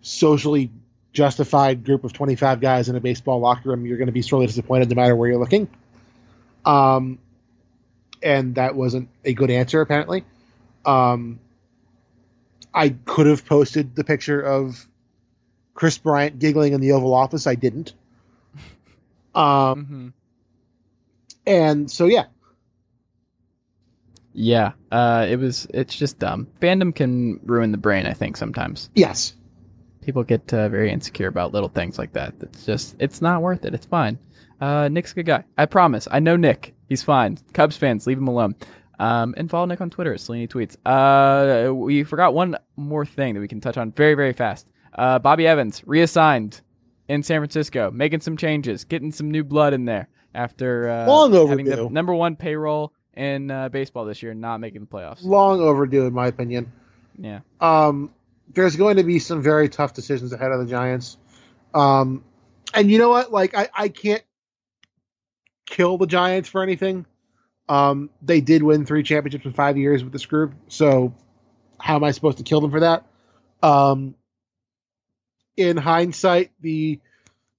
socially 0.00 0.70
justified 1.18 1.84
group 1.84 2.04
of 2.04 2.12
25 2.12 2.60
guys 2.60 2.88
in 2.88 2.94
a 2.94 3.00
baseball 3.00 3.40
locker 3.40 3.70
room, 3.70 3.84
you're 3.84 3.98
going 3.98 4.06
to 4.06 4.12
be 4.12 4.22
sorely 4.22 4.46
disappointed 4.46 4.88
no 4.88 4.94
matter 4.94 5.16
where 5.16 5.28
you're 5.28 5.40
looking. 5.40 5.68
Um, 6.64 7.18
and 8.22 8.54
that 8.54 8.76
wasn't 8.76 9.08
a 9.24 9.34
good 9.34 9.50
answer, 9.50 9.80
apparently. 9.80 10.24
Um, 10.86 11.40
I 12.72 12.90
could 12.90 13.26
have 13.26 13.44
posted 13.44 13.96
the 13.96 14.04
picture 14.04 14.40
of 14.40 14.86
Kris 15.74 15.98
Bryant 15.98 16.38
giggling 16.38 16.72
in 16.72 16.80
the 16.80 16.92
Oval 16.92 17.12
Office. 17.12 17.48
I 17.48 17.56
didn't. 17.56 17.94
Um, 19.34 19.86
hmm 19.86 20.08
and 21.46 21.90
so, 21.90 22.06
yeah, 22.06 22.26
Yeah, 24.34 24.72
uh, 24.92 25.26
it 25.28 25.36
was. 25.36 25.66
It's 25.74 25.96
just 25.96 26.20
dumb. 26.20 26.46
Fandom 26.60 26.94
can 26.94 27.40
ruin 27.42 27.72
the 27.72 27.78
brain. 27.78 28.06
I 28.06 28.12
think 28.12 28.36
sometimes 28.36 28.88
yes. 28.94 29.32
People 30.08 30.24
get 30.24 30.54
uh, 30.54 30.70
very 30.70 30.90
insecure 30.90 31.26
about 31.28 31.52
little 31.52 31.68
things 31.68 31.98
like 31.98 32.14
that. 32.14 32.32
It's 32.40 32.64
just. 32.64 32.96
It's 32.98 33.20
not 33.20 33.42
worth 33.42 33.66
it. 33.66 33.74
It's 33.74 33.84
fine. 33.84 34.18
Uh, 34.58 34.88
Nick's 34.88 35.12
a 35.12 35.16
good 35.16 35.26
guy. 35.26 35.44
I 35.58 35.66
promise. 35.66 36.08
I 36.10 36.18
know 36.18 36.34
Nick. 36.34 36.74
He's 36.88 37.02
fine. 37.02 37.36
Cubs 37.52 37.76
fans, 37.76 38.06
leave 38.06 38.16
him 38.16 38.26
alone. 38.26 38.54
Um, 38.98 39.34
and 39.36 39.50
follow 39.50 39.66
Nick 39.66 39.82
on 39.82 39.90
Twitter. 39.90 40.14
Stellini 40.14 40.48
tweets. 40.48 40.78
Uh, 40.86 41.74
we 41.74 42.04
forgot 42.04 42.32
one 42.32 42.56
more 42.74 43.04
thing 43.04 43.34
that 43.34 43.40
we 43.40 43.48
can 43.48 43.60
touch 43.60 43.76
on 43.76 43.92
very, 43.92 44.14
very 44.14 44.32
fast. 44.32 44.66
Uh, 44.94 45.18
Bobby 45.18 45.46
Evans 45.46 45.82
reassigned 45.84 46.62
in 47.08 47.22
San 47.22 47.40
Francisco, 47.40 47.90
making 47.90 48.20
some 48.22 48.38
changes, 48.38 48.84
getting 48.84 49.12
some 49.12 49.30
new 49.30 49.44
blood 49.44 49.74
in 49.74 49.84
there 49.84 50.08
after 50.34 50.88
uh, 50.88 51.06
Long 51.06 51.34
having 51.34 51.66
the 51.66 51.72
overdue. 51.74 51.90
number 51.92 52.14
one 52.14 52.34
payroll 52.34 52.94
in 53.14 53.50
uh, 53.50 53.68
baseball 53.68 54.06
this 54.06 54.22
year, 54.22 54.32
not 54.32 54.56
making 54.58 54.80
the 54.80 54.86
playoffs. 54.86 55.22
Long 55.22 55.60
overdue, 55.60 56.06
in 56.06 56.14
my 56.14 56.28
opinion. 56.28 56.72
Yeah. 57.18 57.40
Um, 57.60 58.14
there's 58.52 58.76
going 58.76 58.96
to 58.96 59.04
be 59.04 59.18
some 59.18 59.42
very 59.42 59.68
tough 59.68 59.94
decisions 59.94 60.32
ahead 60.32 60.50
of 60.52 60.60
the 60.60 60.66
Giants. 60.66 61.16
Um, 61.74 62.24
and 62.74 62.90
you 62.90 62.98
know 62.98 63.10
what? 63.10 63.32
Like, 63.32 63.56
I, 63.56 63.68
I 63.74 63.88
can't 63.88 64.22
kill 65.66 65.98
the 65.98 66.06
Giants 66.06 66.48
for 66.48 66.62
anything. 66.62 67.06
Um, 67.68 68.10
they 68.22 68.40
did 68.40 68.62
win 68.62 68.86
three 68.86 69.02
championships 69.02 69.44
in 69.44 69.52
five 69.52 69.76
years 69.76 70.02
with 70.02 70.12
this 70.12 70.26
group. 70.26 70.54
So, 70.68 71.14
how 71.78 71.96
am 71.96 72.04
I 72.04 72.12
supposed 72.12 72.38
to 72.38 72.44
kill 72.44 72.60
them 72.60 72.70
for 72.70 72.80
that? 72.80 73.04
Um, 73.62 74.14
in 75.56 75.76
hindsight, 75.76 76.52
the 76.60 77.00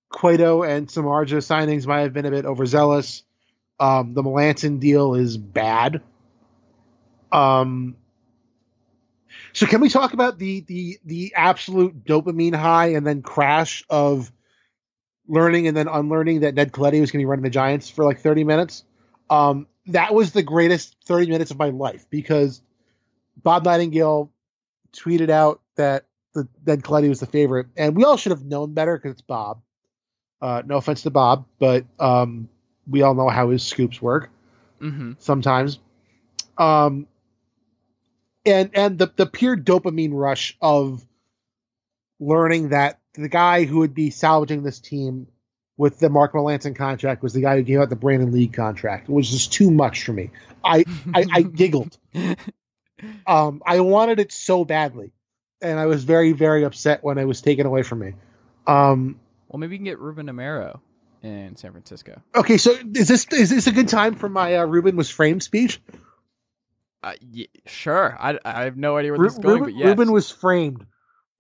Cueto 0.10 0.64
and 0.64 0.88
Samardzija 0.88 1.38
signings 1.38 1.86
might 1.86 2.02
have 2.02 2.14
been 2.14 2.26
a 2.26 2.32
bit 2.32 2.46
overzealous. 2.46 3.24
Um, 3.80 4.14
the 4.14 4.24
Melancon 4.24 4.80
deal 4.80 5.16
is 5.16 5.38
bad. 5.38 6.02
Um, 7.32 7.96
so 9.54 9.66
can 9.66 9.82
we 9.82 9.90
talk 9.90 10.14
about 10.14 10.38
the 10.40 10.62
the 10.62 11.00
the 11.06 11.34
absolute 11.36 12.04
dopamine 12.06 12.56
high 12.56 12.88
and 12.94 13.06
then 13.06 13.22
crash 13.22 13.84
of 13.90 14.32
learning 15.28 15.68
and 15.68 15.78
then 15.78 15.88
unlearning 15.88 16.42
that 16.42 16.56
Ned 16.56 16.72
Colletti 16.72 17.00
was 17.00 17.12
going 17.12 17.20
to 17.20 17.24
be 17.24 17.26
running 17.26 17.44
the 17.44 17.50
Giants 17.50 17.90
for 17.90 18.04
like 18.04 18.20
30 18.20 18.44
minutes? 18.44 18.84
Um, 19.30 19.68
that 19.88 20.14
was 20.14 20.32
the 20.32 20.44
greatest 20.44 20.96
30 21.06 21.28
minutes 21.28 21.52
of 21.52 21.58
my 21.58 21.70
life 21.70 22.06
because 22.10 22.62
Bob 23.38 23.66
Nightingale 23.66 24.32
tweeted 24.92 25.30
out 25.30 25.62
that 25.76 26.06
the 26.34 26.48
Ned 26.66 26.84
Colletti 26.84 27.10
was 27.10 27.20
the 27.20 27.26
favorite, 27.26 27.68
and 27.78 27.96
we 27.96 28.04
all 28.04 28.18
should 28.18 28.32
have 28.32 28.44
known 28.44 28.74
better 28.74 28.98
because 28.98 29.14
it's 29.14 29.22
Bob. 29.22 29.62
Uh, 30.42 30.62
no 30.66 30.78
offense 30.78 31.02
to 31.04 31.10
Bob, 31.10 31.46
but 31.60 31.86
um, 32.00 32.50
we 32.88 33.02
all 33.02 33.14
know 33.14 33.30
how 33.30 33.50
his 33.50 33.64
scoops 33.64 34.02
work 34.02 34.30
Mm-hmm. 34.82 35.14
sometimes. 35.20 35.80
Um, 36.58 37.08
and 38.46 38.72
and 38.74 38.98
the 38.98 39.12
the 39.16 39.26
pure 39.26 39.56
dopamine 39.58 40.12
rush 40.14 40.58
of 40.62 41.06
learning 42.20 42.70
that 42.70 43.00
the 43.14 43.30
guy 43.30 43.66
who 43.66 43.80
would 43.80 43.94
be 43.94 44.10
salvaging 44.10 44.64
this 44.64 44.80
team 44.80 45.28
with 45.78 46.00
the 46.00 46.10
Mark 46.10 46.34
Melancon 46.34 46.76
contract 46.76 47.24
was 47.24 47.34
the 47.34 47.42
guy 47.42 47.56
who 47.56 47.64
gave 47.64 47.80
out 47.80 47.90
the 47.90 47.96
Brandon 47.96 48.32
League 48.32 48.54
contract. 48.54 49.08
It 49.10 49.14
was 49.14 49.30
just 49.30 49.54
too 49.54 49.72
much 49.72 50.04
for 50.04 50.14
me. 50.14 50.30
I 50.64 50.84
I, 51.14 51.26
I 51.32 51.42
giggled. 51.62 51.98
Um, 53.26 53.62
I 53.66 53.80
wanted 53.80 54.20
it 54.20 54.32
so 54.34 54.66
badly, 54.66 55.14
and 55.62 55.80
I 55.80 55.86
was 55.86 56.04
very 56.04 56.34
very 56.34 56.64
upset 56.66 57.04
when 57.04 57.18
it 57.18 57.26
was 57.26 57.42
taken 57.42 57.66
away 57.66 57.84
from 57.84 58.00
me. 58.00 58.14
Um, 58.68 59.20
Well, 59.48 59.60
maybe 59.60 59.76
you 59.76 59.80
can 59.80 59.86
get 59.86 60.00
Ruben 60.00 60.28
Amaro 60.28 60.82
in 61.24 61.56
San 61.56 61.72
Francisco. 61.72 62.22
okay, 62.36 62.58
so 62.58 62.72
is 62.94 63.08
this 63.08 63.26
is 63.32 63.50
this 63.50 63.68
a 63.68 63.72
good 63.72 63.88
time 63.88 64.16
for 64.16 64.28
my 64.28 64.58
uh, 64.58 64.66
Ruben 64.66 64.96
was 64.98 65.10
framed 65.10 65.44
speech? 65.44 65.82
Uh, 67.02 67.14
y- 67.34 67.48
sure. 67.66 68.16
I, 68.20 68.38
I 68.44 68.64
have 68.66 68.78
no 68.78 68.98
idea 68.98 69.12
where 69.12 69.20
Ru- 69.20 69.28
this 69.28 69.34
is 69.34 69.40
going, 69.40 69.60
Ruben, 69.62 69.74
but 69.74 69.80
yes. 69.80 69.88
Ruben 69.88 70.12
was 70.12 70.30
framed. 70.30 70.86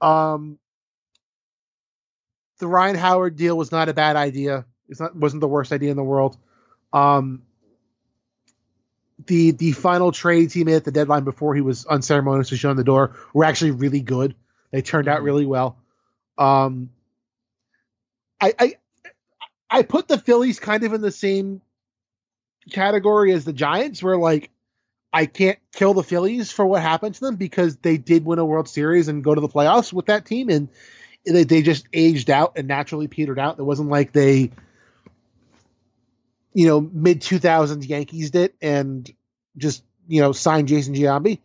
Um, 0.01 0.57
the 2.59 2.67
Ryan 2.67 2.95
Howard 2.95 3.35
deal 3.35 3.57
was 3.57 3.71
not 3.71 3.89
a 3.89 3.93
bad 3.93 4.15
idea. 4.15 4.65
It's 4.87 4.99
not 4.99 5.15
wasn't 5.15 5.41
the 5.41 5.47
worst 5.47 5.71
idea 5.71 5.91
in 5.91 5.97
the 5.97 6.03
world. 6.03 6.37
Um, 6.93 7.43
the 9.25 9.51
the 9.51 9.73
final 9.73 10.11
trades 10.11 10.53
he 10.53 10.63
made 10.63 10.75
at 10.75 10.85
the 10.85 10.91
deadline 10.91 11.23
before 11.25 11.53
he 11.53 11.61
was 11.61 11.85
unceremoniously 11.85 12.57
shown 12.57 12.77
the 12.77 12.83
door 12.83 13.15
were 13.33 13.43
actually 13.43 13.71
really 13.71 14.01
good. 14.01 14.35
They 14.71 14.81
turned 14.81 15.07
out 15.07 15.21
Mhm. 15.21 15.25
really 15.25 15.45
well. 15.45 15.77
Um, 16.37 16.89
I 18.39 18.53
I 18.57 18.75
I 19.69 19.83
put 19.83 20.07
the 20.07 20.17
Phillies 20.17 20.59
kind 20.59 20.83
of 20.83 20.93
in 20.93 21.01
the 21.01 21.11
same 21.11 21.61
category 22.71 23.33
as 23.33 23.45
the 23.45 23.53
Giants, 23.53 24.01
where 24.01 24.17
like 24.17 24.49
I 25.11 25.25
can't 25.25 25.57
kill 25.73 25.93
the 25.93 26.03
Phillies 26.03 26.51
for 26.51 26.65
what 26.65 26.81
happened 26.81 27.15
to 27.15 27.21
them 27.21 27.35
because 27.35 27.77
they 27.77 27.97
did 27.97 28.25
win 28.25 28.39
a 28.39 28.45
World 28.45 28.69
Series 28.69 29.07
and 29.07 29.23
go 29.23 29.33
to 29.33 29.41
the 29.41 29.47
playoffs 29.47 29.91
with 29.91 30.05
that 30.05 30.25
team, 30.25 30.49
and 30.49 30.69
they, 31.25 31.43
they 31.43 31.61
just 31.61 31.87
aged 31.93 32.29
out 32.29 32.53
and 32.57 32.67
naturally 32.67 33.07
petered 33.07 33.39
out. 33.39 33.59
It 33.59 33.63
wasn't 33.63 33.89
like 33.89 34.11
they, 34.11 34.51
you 36.53 36.67
know, 36.67 36.81
mid 36.81 37.21
two 37.21 37.39
thousands 37.39 37.87
Yankees 37.87 38.31
did 38.31 38.53
and 38.61 39.09
just 39.57 39.83
you 40.07 40.21
know 40.21 40.31
signed 40.31 40.67
Jason 40.67 40.93
Giambi. 40.93 41.39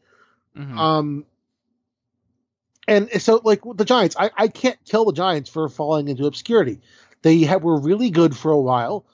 Mhm. 0.57 0.77
Um, 0.77 1.25
and 2.87 3.11
so 3.23 3.41
like 3.43 3.63
the 3.65 3.85
Giants, 3.85 4.17
I, 4.19 4.31
I 4.37 4.49
can't 4.49 4.79
kill 4.85 5.07
the 5.07 5.13
Giants 5.13 5.49
for 5.49 5.69
falling 5.69 6.09
into 6.09 6.27
obscurity. 6.27 6.81
They 7.23 7.41
have, 7.41 7.63
were 7.63 7.81
really 7.81 8.11
good 8.11 8.37
for 8.37 8.53
a 8.53 8.61
while, 8.61 9.07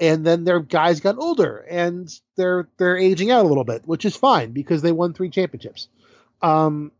and 0.00 0.26
then 0.26 0.44
their 0.44 0.60
guys 0.60 1.00
got 1.00 1.18
older 1.18 1.58
and 1.58 2.12
they're 2.36 2.68
they're 2.78 2.96
aging 2.96 3.30
out 3.30 3.44
a 3.44 3.48
little 3.48 3.64
bit, 3.64 3.86
which 3.86 4.04
is 4.04 4.16
fine 4.16 4.52
because 4.52 4.82
they 4.82 4.92
won 4.92 5.14
three 5.14 5.30
championships. 5.30 5.88
Um, 6.42 6.92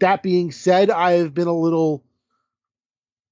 that 0.00 0.22
being 0.22 0.52
said, 0.52 0.90
I've 0.90 1.34
been 1.34 1.48
a 1.48 1.56
little 1.56 2.04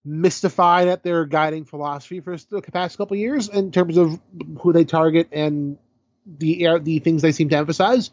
mystified 0.05 0.89
at 0.89 1.05
their 1.05 1.25
guiding 1.27 1.65
philosophy 1.65 2.21
for 2.21 2.37
the 2.37 2.63
past 2.63 2.99
couple 2.99 3.17
years 3.17 3.49
in 3.49 3.71
terms 3.71 3.97
of 3.97 4.21
who 4.61 4.73
they 4.73 4.85
target 4.85 5.29
and 5.33 5.79
the 6.27 6.79
the 6.83 6.99
things 6.99 7.23
they 7.23 7.33
seem 7.33 7.49
to 7.51 7.57
emphasize. 7.57 8.11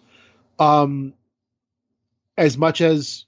Um, 0.60 1.14
as 2.38 2.58
much 2.58 2.82
as 2.82 3.26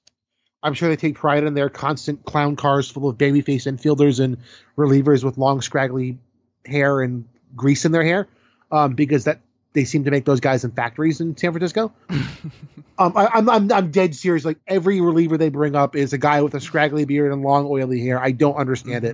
I'm 0.64 0.74
sure 0.74 0.90
they 0.90 0.96
take 0.96 1.16
pride 1.16 1.44
in 1.44 1.54
their 1.54 1.70
constant 1.70 2.24
clown 2.24 2.56
cars 2.56 2.90
full 2.90 3.10
of 3.10 3.18
babyface 3.18 3.66
infielders 3.66 4.20
and 4.20 4.38
relievers 4.78 5.24
with 5.24 5.38
long, 5.38 5.62
scraggly 5.62 6.20
hair 6.66 7.02
and 7.02 7.26
grease 7.56 7.86
in 7.86 7.92
their 7.92 8.04
hair, 8.04 8.28
um, 8.72 8.94
because 8.94 9.26
that 9.26 9.40
they 9.74 9.86
seem 9.86 10.04
to 10.04 10.12
make 10.12 10.26
those 10.26 10.40
guys 10.42 10.64
in 10.64 10.72
factories 10.72 11.22
in 11.22 11.36
San 11.38 11.52
Francisco. 11.52 11.94
um, 12.10 13.14
I, 13.16 13.28
I'm, 13.34 13.50
I'm 13.50 13.72
I'm 13.72 13.92
dead 13.92 14.16
serious. 14.16 14.44
Like 14.46 14.58
every 14.68 15.00
reliever 15.02 15.38
they 15.38 15.50
bring 15.50 15.76
up 15.76 15.96
is 15.96 16.14
a 16.14 16.18
guy 16.18 16.42
with 16.42 16.54
a 16.56 16.60
scraggly 16.60 17.06
beard 17.06 17.32
and 17.32 17.42
long, 17.42 17.66
oily 17.66 18.02
hair. 18.02 18.20
I 18.20 18.32
don't 18.32 18.56
understand 18.56 19.04
Mhm. 19.06 19.10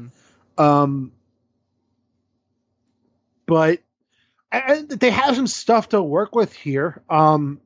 it. 0.58 0.60
Um, 0.60 1.12
but 3.46 3.80
and 4.52 4.90
they 4.90 5.12
have 5.12 5.36
some 5.36 5.48
stuff 5.48 5.90
to 5.90 6.02
work 6.02 6.34
with 6.36 6.54
here. 6.54 7.02
Um, 7.10 7.60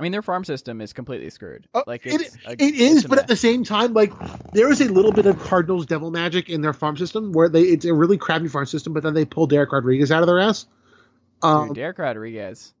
I 0.00 0.02
mean, 0.02 0.12
their 0.12 0.22
farm 0.22 0.44
system 0.44 0.80
is 0.80 0.92
completely 0.92 1.28
screwed. 1.30 1.68
Oh, 1.74 1.84
like 1.86 2.06
it- 2.06 2.20
it's 2.20 2.36
a- 2.46 2.56
it's 2.58 3.06
but 3.06 3.18
at 3.18 3.26
the 3.28 3.36
same 3.36 3.64
time, 3.64 3.92
like 3.92 4.12
there 4.52 4.70
is 4.70 4.80
a 4.80 4.86
little 4.90 5.12
bit 5.12 5.26
of 5.26 5.38
Cardinals 5.40 5.84
devil 5.86 6.10
magic 6.10 6.48
in 6.48 6.62
their 6.62 6.72
farm 6.72 6.96
system 6.96 7.32
where 7.32 7.48
they 7.48 7.62
it's 7.62 7.84
a 7.84 7.92
really 7.92 8.16
crappy 8.16 8.48
farm 8.48 8.66
system, 8.66 8.92
but 8.94 9.02
then 9.02 9.14
they 9.14 9.24
pull 9.24 9.46
Dereck 9.46 9.68
Rodríguez 9.68 10.10
out 10.10 10.22
of 10.22 10.26
their 10.26 10.38
ass. 10.40 10.66
Um, 11.42 11.68
Dude, 11.68 11.76
Dereck 11.76 11.96
Rodríguez, 11.96 12.72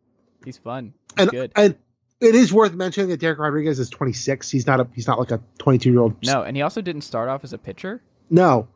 he's 0.44 0.56
fun. 0.58 0.94
He's 1.16 1.22
and 1.22 1.30
good. 1.30 1.52
and 1.56 1.74
it 2.20 2.34
is 2.34 2.52
worth 2.52 2.74
mentioning 2.74 3.10
that 3.10 3.20
Dereck 3.20 3.36
Rodríguez 3.38 3.78
is 3.78 3.88
26. 3.90 4.50
He's 4.50 4.66
not 4.66 4.80
a 4.80 4.88
he's 4.94 5.06
not 5.06 5.18
like 5.18 5.30
a 5.30 5.40
22 5.58 5.90
year 5.90 6.00
old. 6.00 6.16
No, 6.24 6.42
and 6.42 6.56
he 6.56 6.62
also 6.62 6.80
didn't 6.80 7.02
start 7.02 7.28
off 7.28 7.44
as 7.44 7.52
a 7.52 7.58
pitcher. 7.58 8.02
no. 8.30 8.68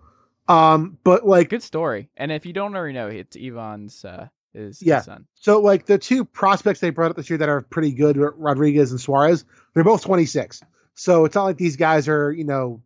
Um, 0.47 0.99
but 1.05 1.27
like 1.27 1.49
Good 1.49 1.63
story. 1.63 2.11
And 2.19 2.31
if 2.31 2.45
you 2.45 2.53
don't 2.53 2.77
already 2.77 2.93
know, 2.93 3.07
it's 3.09 3.35
Ivan's 3.35 4.05
uh, 4.05 4.29
his 4.55 4.81
Yeah. 4.81 5.03
son. 5.03 5.27
So, 5.35 5.61
like 5.61 5.87
the 5.87 5.99
two 5.99 6.25
prospects 6.25 6.81
they 6.81 6.91
brought 6.91 7.11
up 7.11 7.17
this 7.17 7.29
year 7.29 7.39
that 7.39 7.49
are 7.49 7.61
pretty 7.61 7.93
good, 7.93 8.17
Rodriguez 8.17 8.91
and 8.91 9.01
Suarez, 9.01 9.45
they're 9.75 9.85
both 9.85 10.03
26. 10.03 10.63
So 10.95 11.25
it's 11.25 11.35
not 11.35 11.45
like 11.45 11.57
these 11.59 11.77
guys 11.77 12.09
are, 12.09 12.33
you 12.33 12.45
know, 12.45 12.83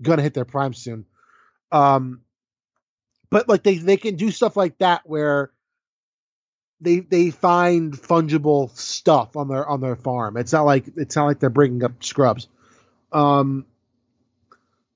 gonna 0.00 0.22
hit 0.22 0.34
their 0.34 0.44
prime 0.44 0.74
soon. 0.74 1.04
Um, 1.72 2.22
but 3.30 3.48
like 3.48 3.62
they 3.62 3.74
they 3.76 3.96
can 3.96 4.16
do 4.16 4.30
stuff 4.30 4.56
like 4.56 4.78
that 4.78 5.02
where 5.04 5.50
they 6.80 7.00
they 7.00 7.30
find 7.30 7.92
fungible 7.92 8.70
stuff 8.76 9.36
on 9.36 9.48
their 9.48 9.68
on 9.68 9.80
their 9.80 9.96
farm. 9.96 10.36
It's 10.36 10.52
not 10.52 10.62
like 10.62 10.86
it's 10.96 11.16
not 11.16 11.26
like 11.26 11.40
they're 11.40 11.50
bringing 11.50 11.82
up 11.84 12.02
scrubs. 12.02 12.48
Um, 13.12 13.66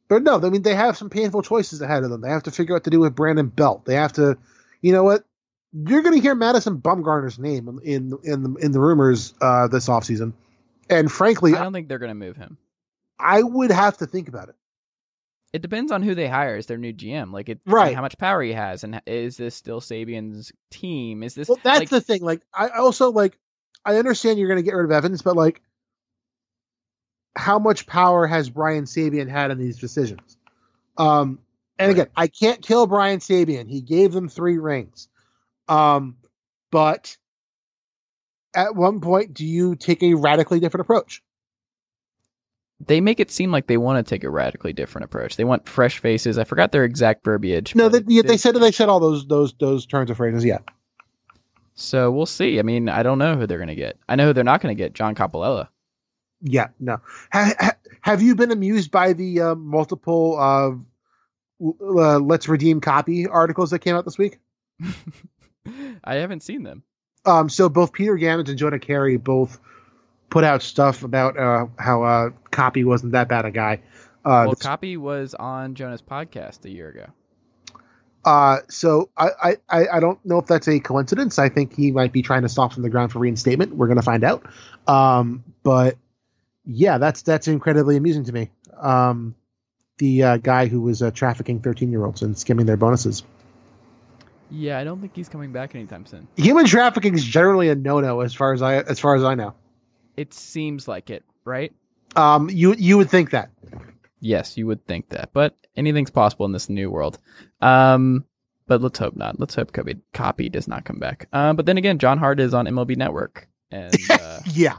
but 0.09 0.23
no, 0.23 0.37
I 0.41 0.51
mean 0.51 0.63
they 0.63 0.75
have 0.75 0.97
some 0.97 1.11
painful 1.11 1.43
choices 1.43 1.83
ahead 1.83 2.05
of 2.05 2.11
them. 2.11 2.21
They 2.21 2.31
have 2.31 2.45
to 2.45 2.51
figure 2.51 2.75
out 2.75 2.77
what 2.77 2.85
to 2.85 2.91
do 2.91 3.01
with 3.01 3.15
Brandon 3.17 3.49
Belt. 3.49 3.85
They 3.85 3.95
have 3.97 4.13
to, 4.15 4.39
you 4.81 4.93
know 4.93 5.03
what? 5.03 5.25
You're 5.73 6.03
going 6.03 6.15
to 6.15 6.21
hear 6.21 6.35
Madison 6.35 6.79
Bumgarner's 6.79 7.39
name 7.39 7.81
in 7.83 8.19
in 8.23 8.43
the, 8.43 8.55
in 8.57 8.73
the 8.73 8.81
rumors 8.81 9.35
uh, 9.41 9.69
this 9.69 9.89
offseason. 9.89 10.35
And 10.91 11.11
frankly, 11.11 11.55
I 11.55 11.63
don't 11.63 11.73
think 11.73 11.89
they're 11.89 11.99
going 11.99 12.11
to 12.11 12.15
move 12.15 12.37
him. 12.37 12.59
I 13.19 13.43
would 13.43 13.71
have 13.71 13.99
to 13.99 14.07
think 14.07 14.29
about 14.29 14.49
it. 14.51 14.57
It 15.53 15.63
depends 15.63 15.93
on 15.93 16.03
who 16.03 16.15
they 16.15 16.29
hire 16.29 16.57
as 16.57 16.67
their 16.67 16.79
new 16.79 16.93
GM. 16.93 17.33
Like 17.33 17.49
it, 17.49 17.61
Right. 17.67 17.95
how 17.95 18.01
much 18.01 18.19
power 18.19 18.43
he 18.43 18.53
has, 18.53 18.85
and 18.85 19.01
is 19.07 19.37
this 19.37 19.55
still 19.55 19.81
Sabean's 19.81 20.51
team? 20.71 21.23
Is 21.23 21.35
this 21.35 21.49
Well, 21.49 21.59
that's 21.63 21.81
like, 21.81 21.89
the 21.91 22.01
thing. 22.01 22.23
Like, 22.23 22.41
I 22.55 22.69
also 22.69 23.11
like, 23.13 23.39
I 23.85 23.97
understand 23.97 24.39
you're 24.39 24.49
going 24.49 24.61
to 24.61 24.65
get 24.65 24.75
rid 24.75 24.85
of 24.85 24.91
Evans, 24.93 25.23
but 25.23 25.37
like, 25.37 25.61
how 27.37 27.59
much 27.59 27.87
power 27.87 28.27
has 28.27 28.49
Brian 28.51 28.85
Sabean 28.85 29.29
had 29.29 29.51
in 29.51 29.59
these 29.59 29.79
decisions? 29.79 30.37
Um, 30.97 31.39
and 31.79 31.91
again, 31.91 32.09
I 32.17 32.29
can't 32.29 32.63
kill 32.63 32.87
Brian 32.87 33.21
Sabean. 33.21 33.69
He 33.69 33.81
gave 33.81 34.13
them 34.13 34.29
three 34.29 34.59
rings. 34.59 35.09
Um, 35.73 36.17
but 36.71 37.17
at 38.55 38.75
one 38.75 39.01
point, 39.01 39.35
do 39.35 39.47
you 39.47 39.77
take 39.77 40.03
a 40.03 40.15
radically 40.15 40.61
different 40.61 40.83
approach? 40.83 41.23
they 42.87 43.01
make 43.01 43.21
it 43.21 43.31
seem 43.31 43.51
like 43.51 43.67
they 43.67 43.77
want 43.77 44.05
to 44.05 44.09
take 44.09 44.25
a 44.25 44.31
radically 44.31 44.73
different 44.73 45.05
approach. 45.05 45.37
They 45.37 45.45
want 45.45 45.69
fresh 45.69 45.99
faces. 45.99 46.39
I 46.39 46.45
forgot 46.45 46.73
their 46.73 46.85
exact 46.85 47.25
verbiage. 47.25 47.75
No, 47.75 47.89
but 47.89 48.07
they, 48.07 48.23
they 48.23 48.37
said 48.37 48.55
they 48.57 48.73
said 48.73 48.89
all 48.89 49.01
those 49.01 49.27
those 49.27 49.55
those 49.55 49.87
turns 49.87 50.11
of 50.11 50.17
phrases. 50.17 50.45
Yeah, 50.45 50.59
So 51.75 52.11
we'll 52.11 52.27
see. 52.27 52.59
I 52.59 52.63
mean, 52.63 52.89
I 52.89 53.03
don't 53.03 53.19
know 53.19 53.37
who 53.37 53.47
they're 53.47 53.59
going 53.59 53.69
to 53.69 53.75
get. 53.75 53.99
I 54.09 54.17
know 54.17 54.27
who 54.27 54.33
they're 54.33 54.45
not 54.45 54.61
going 54.61 54.77
to 54.77 54.83
get. 54.83 54.95
John 54.95 55.15
Coppolella. 55.15 55.69
yeah, 56.41 56.69
no. 56.81 56.99
Ha, 57.33 57.55
ha, 57.59 57.73
have 58.01 58.21
you 58.21 58.35
been 58.35 58.51
amused 58.51 58.91
by 58.91 59.13
the 59.13 59.41
uh, 59.41 59.55
multiple 59.55 60.37
uh, 60.39 60.73
uh, 61.65 62.19
"Let's 62.19 62.49
Redeem" 62.49 62.81
Coppy 62.81 63.29
articles 63.29 63.71
that 63.71 63.79
came 63.79 63.95
out 63.95 64.05
this 64.05 64.19
week? 64.19 64.39
I 66.05 66.17
haven't 66.17 66.43
seen 66.43 66.63
them. 66.63 66.83
Um, 67.25 67.49
so 67.49 67.69
both 67.69 67.93
Peter 67.93 68.17
Gammons 68.17 68.49
and 68.49 68.59
Jonah 68.59 68.79
Keri 68.79 69.17
both 69.17 69.61
put 70.29 70.45
out 70.45 70.63
stuff 70.63 71.03
about 71.03 71.39
uh, 71.39 71.67
how 71.79 72.03
uh, 72.03 72.31
Coppy 72.51 72.85
wasn't 72.85 73.13
that 73.13 73.29
bad 73.29 73.45
a 73.45 73.51
guy. 73.51 73.81
Uh, 74.25 74.45
well, 74.47 74.55
Coppy 74.55 74.97
was 74.97 75.35
on 75.35 75.75
Jonah's 75.75 76.03
podcast 76.03 76.65
a 76.65 76.71
year 76.71 76.89
ago. 76.89 77.07
Uh, 78.25 78.59
so 78.69 79.11
I, 79.17 79.57
I, 79.69 79.89
I 79.95 80.01
don't 80.01 80.25
know 80.25 80.39
if 80.39 80.47
that's 80.47 80.69
a 80.69 80.79
coincidence. 80.79 81.39
I 81.39 81.49
think 81.49 81.75
he 81.75 81.91
might 81.91 82.13
be 82.13 82.23
trying 82.23 82.43
to 82.43 82.49
soften 82.49 82.83
the 82.83 82.91
ground 82.91 83.11
for 83.11 83.19
reinstatement. 83.19 83.75
We're 83.75 83.89
gonna 83.89 84.03
find 84.03 84.23
out. 84.23 84.47
Um, 84.87 85.43
but 85.65 85.97
yeah, 86.65 86.99
that's 86.99 87.23
that's 87.23 87.49
incredibly 87.49 87.97
amusing 87.97 88.25
to 88.25 88.33
me. 88.33 88.51
Um, 88.81 89.35
the 89.99 90.23
uh, 90.23 90.37
guy 90.37 90.67
who 90.67 90.81
was 90.81 91.03
uh, 91.03 91.11
trafficking 91.11 91.61
thirteen 91.61 91.91
year 91.91 92.05
olds 92.05 92.23
and 92.23 92.39
skimming 92.39 92.67
their 92.67 92.77
bonuses. 92.77 93.25
Yeah, 94.53 94.79
I 94.79 94.85
don't 94.85 95.01
think 95.01 95.17
he's 95.17 95.31
coming 95.31 95.51
back 95.51 95.75
anytime 95.75 96.05
soon. 96.05 96.29
Human 96.37 96.67
trafficking 96.67 97.15
is 97.15 97.25
generally 97.25 97.71
a 97.71 97.75
no 97.75 98.01
no 98.01 98.21
as 98.21 98.35
far 98.35 98.53
as 98.53 98.61
I 98.61 98.77
as 98.83 99.01
far 99.01 99.15
as 99.17 99.25
I 99.25 99.35
know. 99.35 99.55
It 100.17 100.35
seems 100.35 100.87
like 100.87 101.09
it, 101.09 101.25
right? 101.45 101.73
Um, 102.17 102.51
you 102.51 102.75
you 102.75 102.99
would 102.99 103.11
think 103.11 103.31
that. 103.31 103.51
Yes, 104.21 104.57
you 104.57 104.67
would 104.67 104.85
think 104.87 105.09
that, 105.09 105.31
but 105.33 105.57
anything's 105.75 106.11
possible 106.11 106.47
in 106.47 106.53
this 106.53 106.69
new 106.69 106.91
world. 106.91 107.19
Um, 107.61 108.25
but 108.67 108.81
let's 108.81 108.99
hope 108.99 109.17
not. 109.17 109.41
Let's 109.41 109.55
hope 109.55 109.73
Coppy, 109.73 109.97
Coppy 110.13 110.49
does 110.49 110.69
not 110.69 110.85
come 110.85 110.99
back. 110.99 111.29
Um, 111.33 111.57
but 111.57 111.67
then 111.67 111.79
again, 111.79 111.99
John 111.99 112.19
Hart 112.19 112.39
is 112.39 112.55
on 112.55 112.67
MLB 112.67 112.97
Network, 112.97 113.49
and 113.71 113.95
uh, 114.11 114.41
Yeah, 114.47 114.77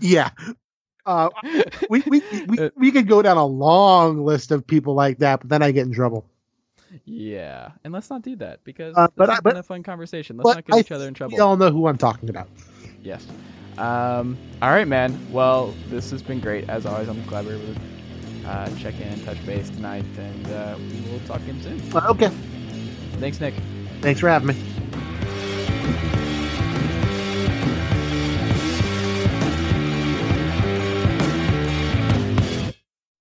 yeah. 0.00 0.30
Uh, 1.04 1.28
we, 1.90 2.02
we, 2.06 2.22
we, 2.48 2.70
we 2.76 2.90
could 2.90 3.06
go 3.06 3.22
down 3.22 3.36
a 3.36 3.46
long 3.46 4.24
list 4.24 4.50
of 4.50 4.66
people 4.66 4.94
like 4.94 5.18
that, 5.18 5.40
but 5.40 5.48
then 5.48 5.62
I 5.62 5.70
get 5.72 5.86
in 5.86 5.92
trouble. 5.92 6.26
Yeah, 7.04 7.70
and 7.84 7.92
let's 7.92 8.08
not 8.10 8.22
do 8.22 8.36
that 8.36 8.64
because 8.64 8.96
Uh, 8.96 9.06
this 9.06 9.12
but 9.16 9.28
has 9.28 9.38
I- 9.38 9.40
but- 9.42 9.50
been 9.50 9.60
a 9.60 9.62
fun 9.62 9.82
conversation. 9.82 10.36
Let's 10.36 10.56
not 10.56 10.64
get 10.66 10.76
I 10.76 10.80
each 10.80 10.92
other 10.92 11.06
in 11.08 11.14
trouble. 11.14 11.34
We 11.36 11.40
all 11.40 11.56
know 11.56 11.70
who 11.70 11.86
I'm 11.86 11.98
talking 11.98 12.28
about. 12.30 12.48
Yes. 13.02 13.26
Um, 13.78 14.36
all 14.62 14.70
right, 14.70 14.88
man. 14.88 15.18
Well, 15.30 15.74
this 15.90 16.10
has 16.10 16.22
been 16.22 16.40
great 16.40 16.68
as 16.68 16.86
always. 16.86 17.08
I'm 17.08 17.22
glad 17.26 17.44
we 17.46 17.52
were 17.54 17.60
able 17.62 17.74
to 17.74 18.48
uh, 18.48 18.76
check 18.78 18.94
in 19.00 19.08
and 19.08 19.24
touch 19.24 19.44
base 19.44 19.68
tonight, 19.70 20.04
and 20.18 20.46
uh, 20.52 20.76
we'll 21.10 21.20
talk 21.26 21.40
again 21.42 21.60
soon. 21.62 21.80
Okay, 21.94 22.30
Thanks, 23.18 23.40
Nick. 23.40 23.54
thanks 24.00 24.20
for 24.20 24.28
having 24.28 24.48
me. 24.48 24.54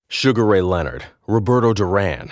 Sugar 0.08 0.46
Ray 0.46 0.62
Leonard, 0.62 1.06
Roberto 1.28 1.74
Duran, 1.74 2.32